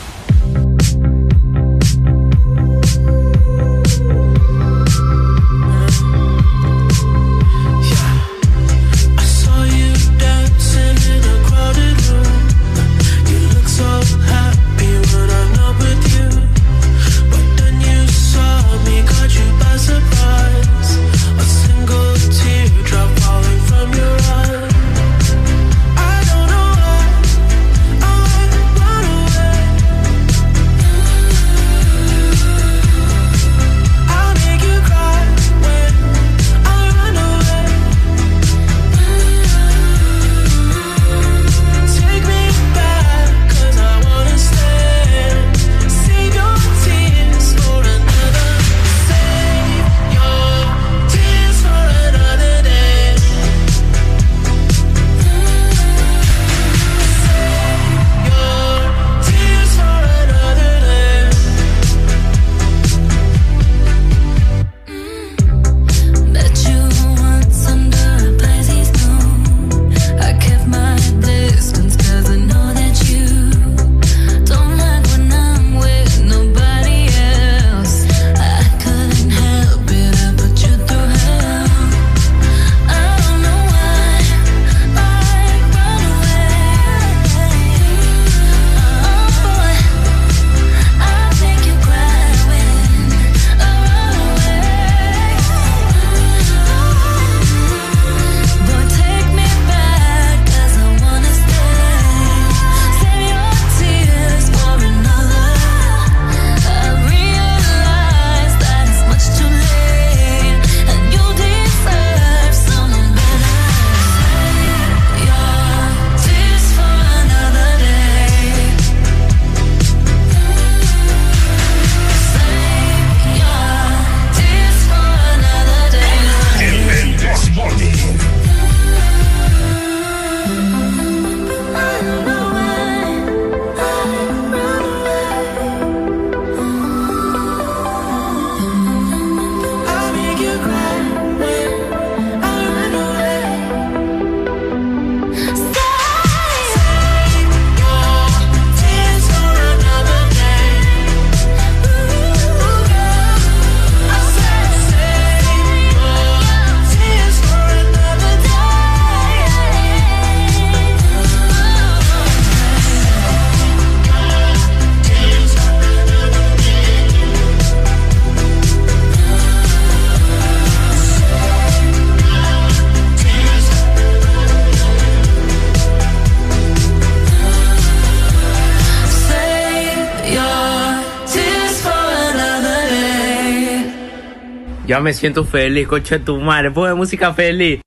[184.95, 186.71] Ya me siento feliz, coche tu madre.
[186.71, 187.81] Pone música feliz.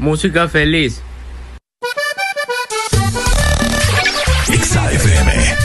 [0.00, 1.00] Música feliz.
[4.48, 5.56] Exa FM.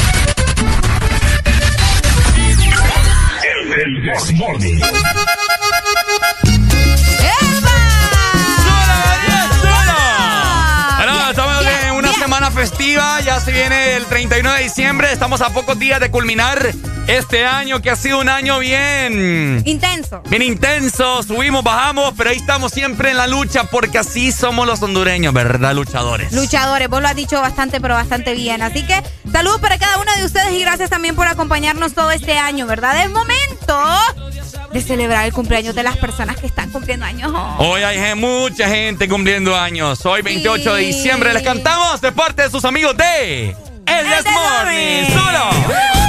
[3.74, 4.80] El Desmorning.
[10.98, 15.50] Bueno, estamos en una semana festiva, ya se viene el 31 de diciembre, estamos a
[15.50, 16.76] pocos días de culminar
[17.08, 19.62] este año que ha sido un año bien...
[19.66, 20.22] Intenso.
[20.30, 24.82] Bien intenso, subimos, bajamos, pero ahí estamos siempre en la lucha porque así somos los
[24.82, 26.32] hondureños, ¿verdad, luchadores?
[26.32, 28.62] Luchadores, vos lo has dicho bastante, pero bastante bien.
[28.62, 32.38] Así que saludos para cada uno de ustedes y gracias también por acompañarnos todo este
[32.38, 33.04] año, ¿verdad?
[33.04, 33.80] Es momento
[34.74, 37.66] de celebrar el cumpleaños de las personas que están cumpliendo años hoy.
[37.68, 40.06] Hoy hay mucha gente cumpliendo años.
[40.06, 43.56] Hoy 28 de diciembre les cantamos de parte de sus amigos de
[43.86, 45.06] El Morning.
[45.14, 46.05] Solo.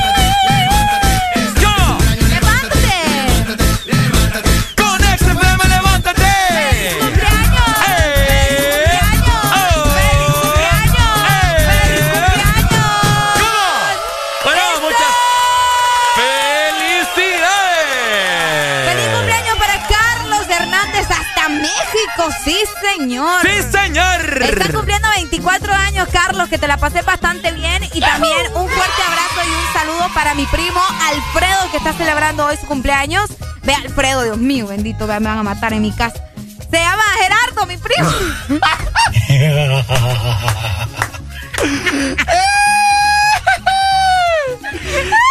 [22.45, 23.41] Sí, señor.
[23.43, 24.43] ¡Sí, señor!
[24.43, 27.83] Está cumpliendo 24 años, Carlos, que te la pasé bastante bien.
[27.93, 32.47] Y también un fuerte abrazo y un saludo para mi primo Alfredo, que está celebrando
[32.47, 33.31] hoy su cumpleaños.
[33.63, 36.23] Ve, Alfredo, Dios mío, bendito, me van a matar en mi casa.
[36.71, 38.11] Se llama Gerardo, mi primo.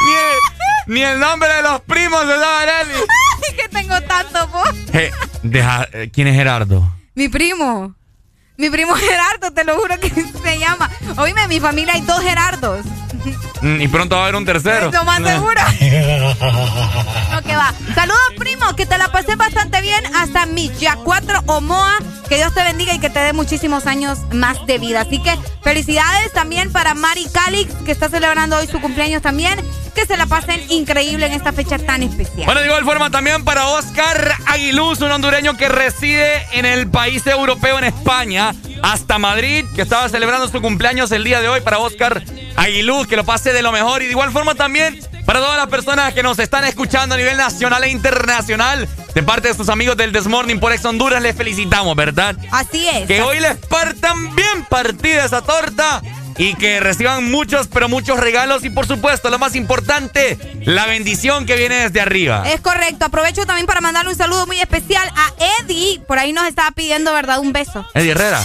[0.05, 0.37] Ni el,
[0.87, 2.93] ni el nombre de los primos se sabe, Arely.
[4.01, 4.49] Tanto.
[4.93, 5.11] Eh,
[5.43, 6.91] deja- eh, ¿Quién es Gerardo?
[7.15, 7.95] Mi primo.
[8.57, 10.09] Mi primo Gerardo, te lo juro que
[10.43, 10.89] se llama.
[11.17, 12.85] Oíme, en mi familia hay dos Gerardos.
[13.61, 14.91] Mm, Y pronto va a haber un tercero.
[14.91, 15.27] Lo más No.
[15.27, 15.61] seguro.
[17.31, 17.73] No, que va.
[17.93, 21.97] Saludos, primo, que te la pasé bastante bien hasta mi ya 4 Omoa.
[22.29, 25.01] Que Dios te bendiga y que te dé muchísimos años más de vida.
[25.01, 29.59] Así que felicidades también para Mari Calix, que está celebrando hoy su cumpleaños también.
[29.93, 32.45] Que se la pasen increíble en esta fecha tan especial.
[32.45, 37.25] Bueno, de igual forma también para Oscar Aguiluz, un hondureño que reside en el país
[37.27, 41.61] europeo, en España, hasta Madrid, que estaba celebrando su cumpleaños el día de hoy.
[41.61, 42.23] Para Oscar
[42.55, 44.01] Aguiluz, que lo pase de lo mejor.
[44.01, 47.37] Y de igual forma también para todas las personas que nos están escuchando a nivel
[47.37, 51.95] nacional e internacional, de parte de sus amigos del Desmorning por Ex Honduras, les felicitamos,
[51.95, 52.35] ¿verdad?
[52.51, 53.07] Así es.
[53.07, 56.01] Que hoy les partan bien partida esa torta
[56.37, 61.45] y que reciban muchos, pero muchos regalos y por supuesto, lo más importante, la bendición
[61.45, 62.43] que viene desde arriba.
[62.45, 63.05] Es correcto.
[63.05, 66.01] Aprovecho también para mandarle un saludo muy especial a Eddie.
[66.07, 67.39] Por ahí nos estaba pidiendo, ¿verdad?
[67.39, 67.85] Un beso.
[67.93, 68.41] Eddie Herrera,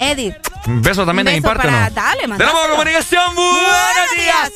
[0.00, 0.34] Eddie.
[0.66, 1.94] un beso también de mi parte, ¿o para- ¿no?
[1.94, 4.50] dale, Tenemos comunicación, buenos días.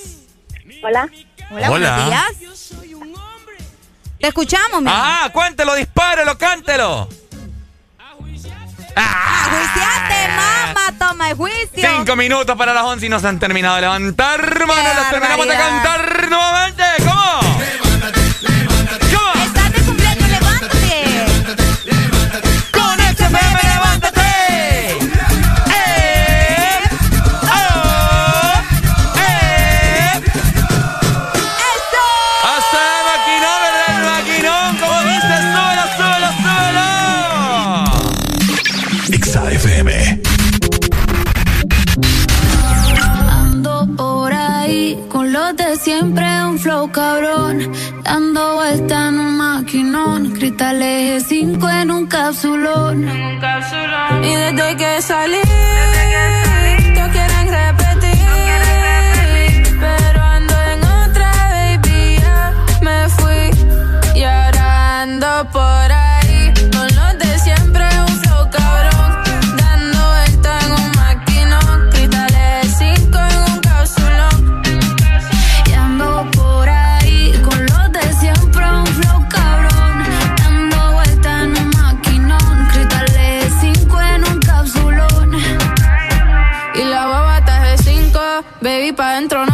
[0.83, 1.09] Hola.
[1.51, 1.69] Hola, Hola.
[1.71, 2.25] buenos días.
[4.21, 4.91] Te escuchamos, mi.
[4.91, 7.09] Ah, cuéntelo, dispárelo, cántelo.
[8.97, 11.89] Ah, Juiciate, mamá, toma el juicio.
[11.97, 14.95] Cinco minutos para las once y nos han terminado de levantar, hermano.
[14.95, 16.83] Los terminamos de cantar nuevamente.
[16.99, 17.41] ¿Cómo?
[17.41, 17.84] ¿Cómo?
[49.95, 50.33] Maquinón.
[50.33, 53.05] Cristales 5 en un capsulón.
[54.23, 56.54] Y desde que salí, todos
[88.95, 89.54] pa' dentro, no?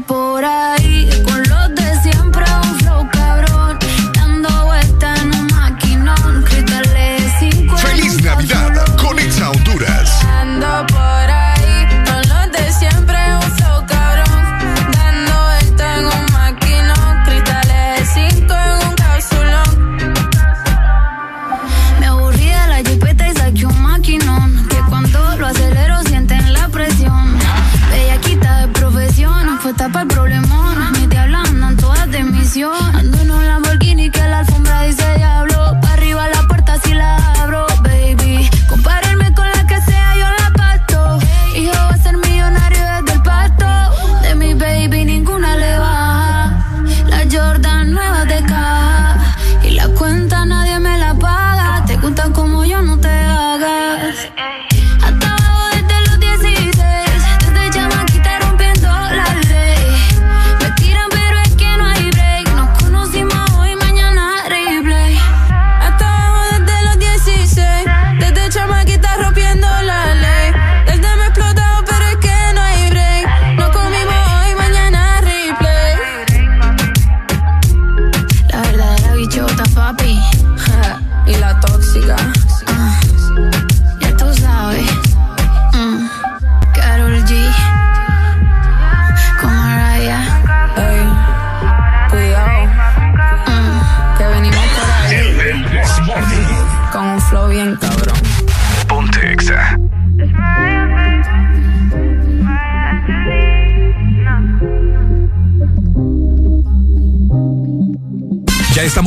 [0.00, 0.87] por ahí.
[29.78, 30.90] está para el problema.
[30.98, 33.27] Ni te hablan, andan todas de misión.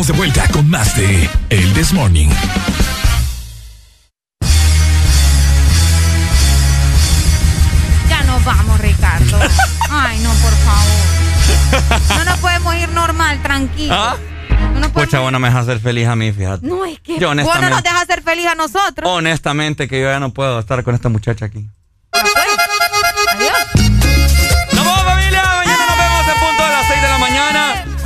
[0.02, 2.30] Estamos de vuelta con más de El This Morning.
[8.10, 9.40] Ya nos vamos, Ricardo.
[9.90, 12.18] Ay, no, por favor.
[12.18, 13.94] No nos podemos ir normal, tranquilo.
[13.96, 14.16] ¿Ah?
[14.74, 16.66] No nos podemos- Pucha, bueno, me deja ser feliz a mí, fíjate.
[16.66, 19.10] No, es que Yo vos no nos honestamente, dejas ser feliz a nosotros.
[19.10, 21.68] honestamente que yo ya no puedo estar con esta muchacha aquí.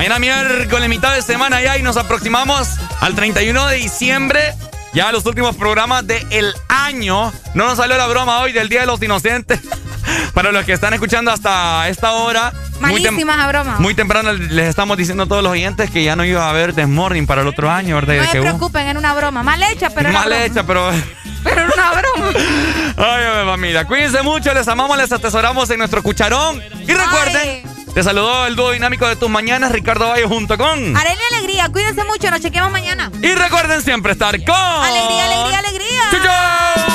[0.09, 0.19] Mañana.
[0.19, 2.69] Miércoles, mitad de semana ya y nos aproximamos
[3.01, 4.53] al 31 de diciembre.
[4.93, 7.33] Ya los últimos programas del año.
[7.53, 9.59] No nos salió la broma hoy del Día de los Inocentes.
[10.33, 12.53] Para los que están escuchando hasta esta hora.
[12.79, 13.75] muy Malísimas broma.
[13.79, 16.73] Muy temprano les estamos diciendo a todos los oyentes que ya no iba a haber
[16.73, 18.15] Desmorning para el otro año, ¿verdad?
[18.15, 19.43] No De se que hubo- preocupen, era una broma.
[19.43, 20.45] Mal hecha, pero era Mal broma.
[20.45, 20.91] hecha, pero...
[21.45, 22.31] Pero era una broma.
[22.97, 23.85] Ay, ay, familia.
[23.85, 26.59] Cuídense mucho, les amamos, les atesoramos en nuestro cucharón.
[26.87, 27.61] Y recuerden,
[27.95, 30.67] te saludó el dúo dinámico de tus mañanas, Ricardo Valle junto con...
[30.67, 33.09] Arena y alegría, cuídense mucho, nos chequeamos mañana.
[33.21, 34.53] Y recuerden siempre estar con...
[34.53, 36.94] Alegría, alegría, alegría.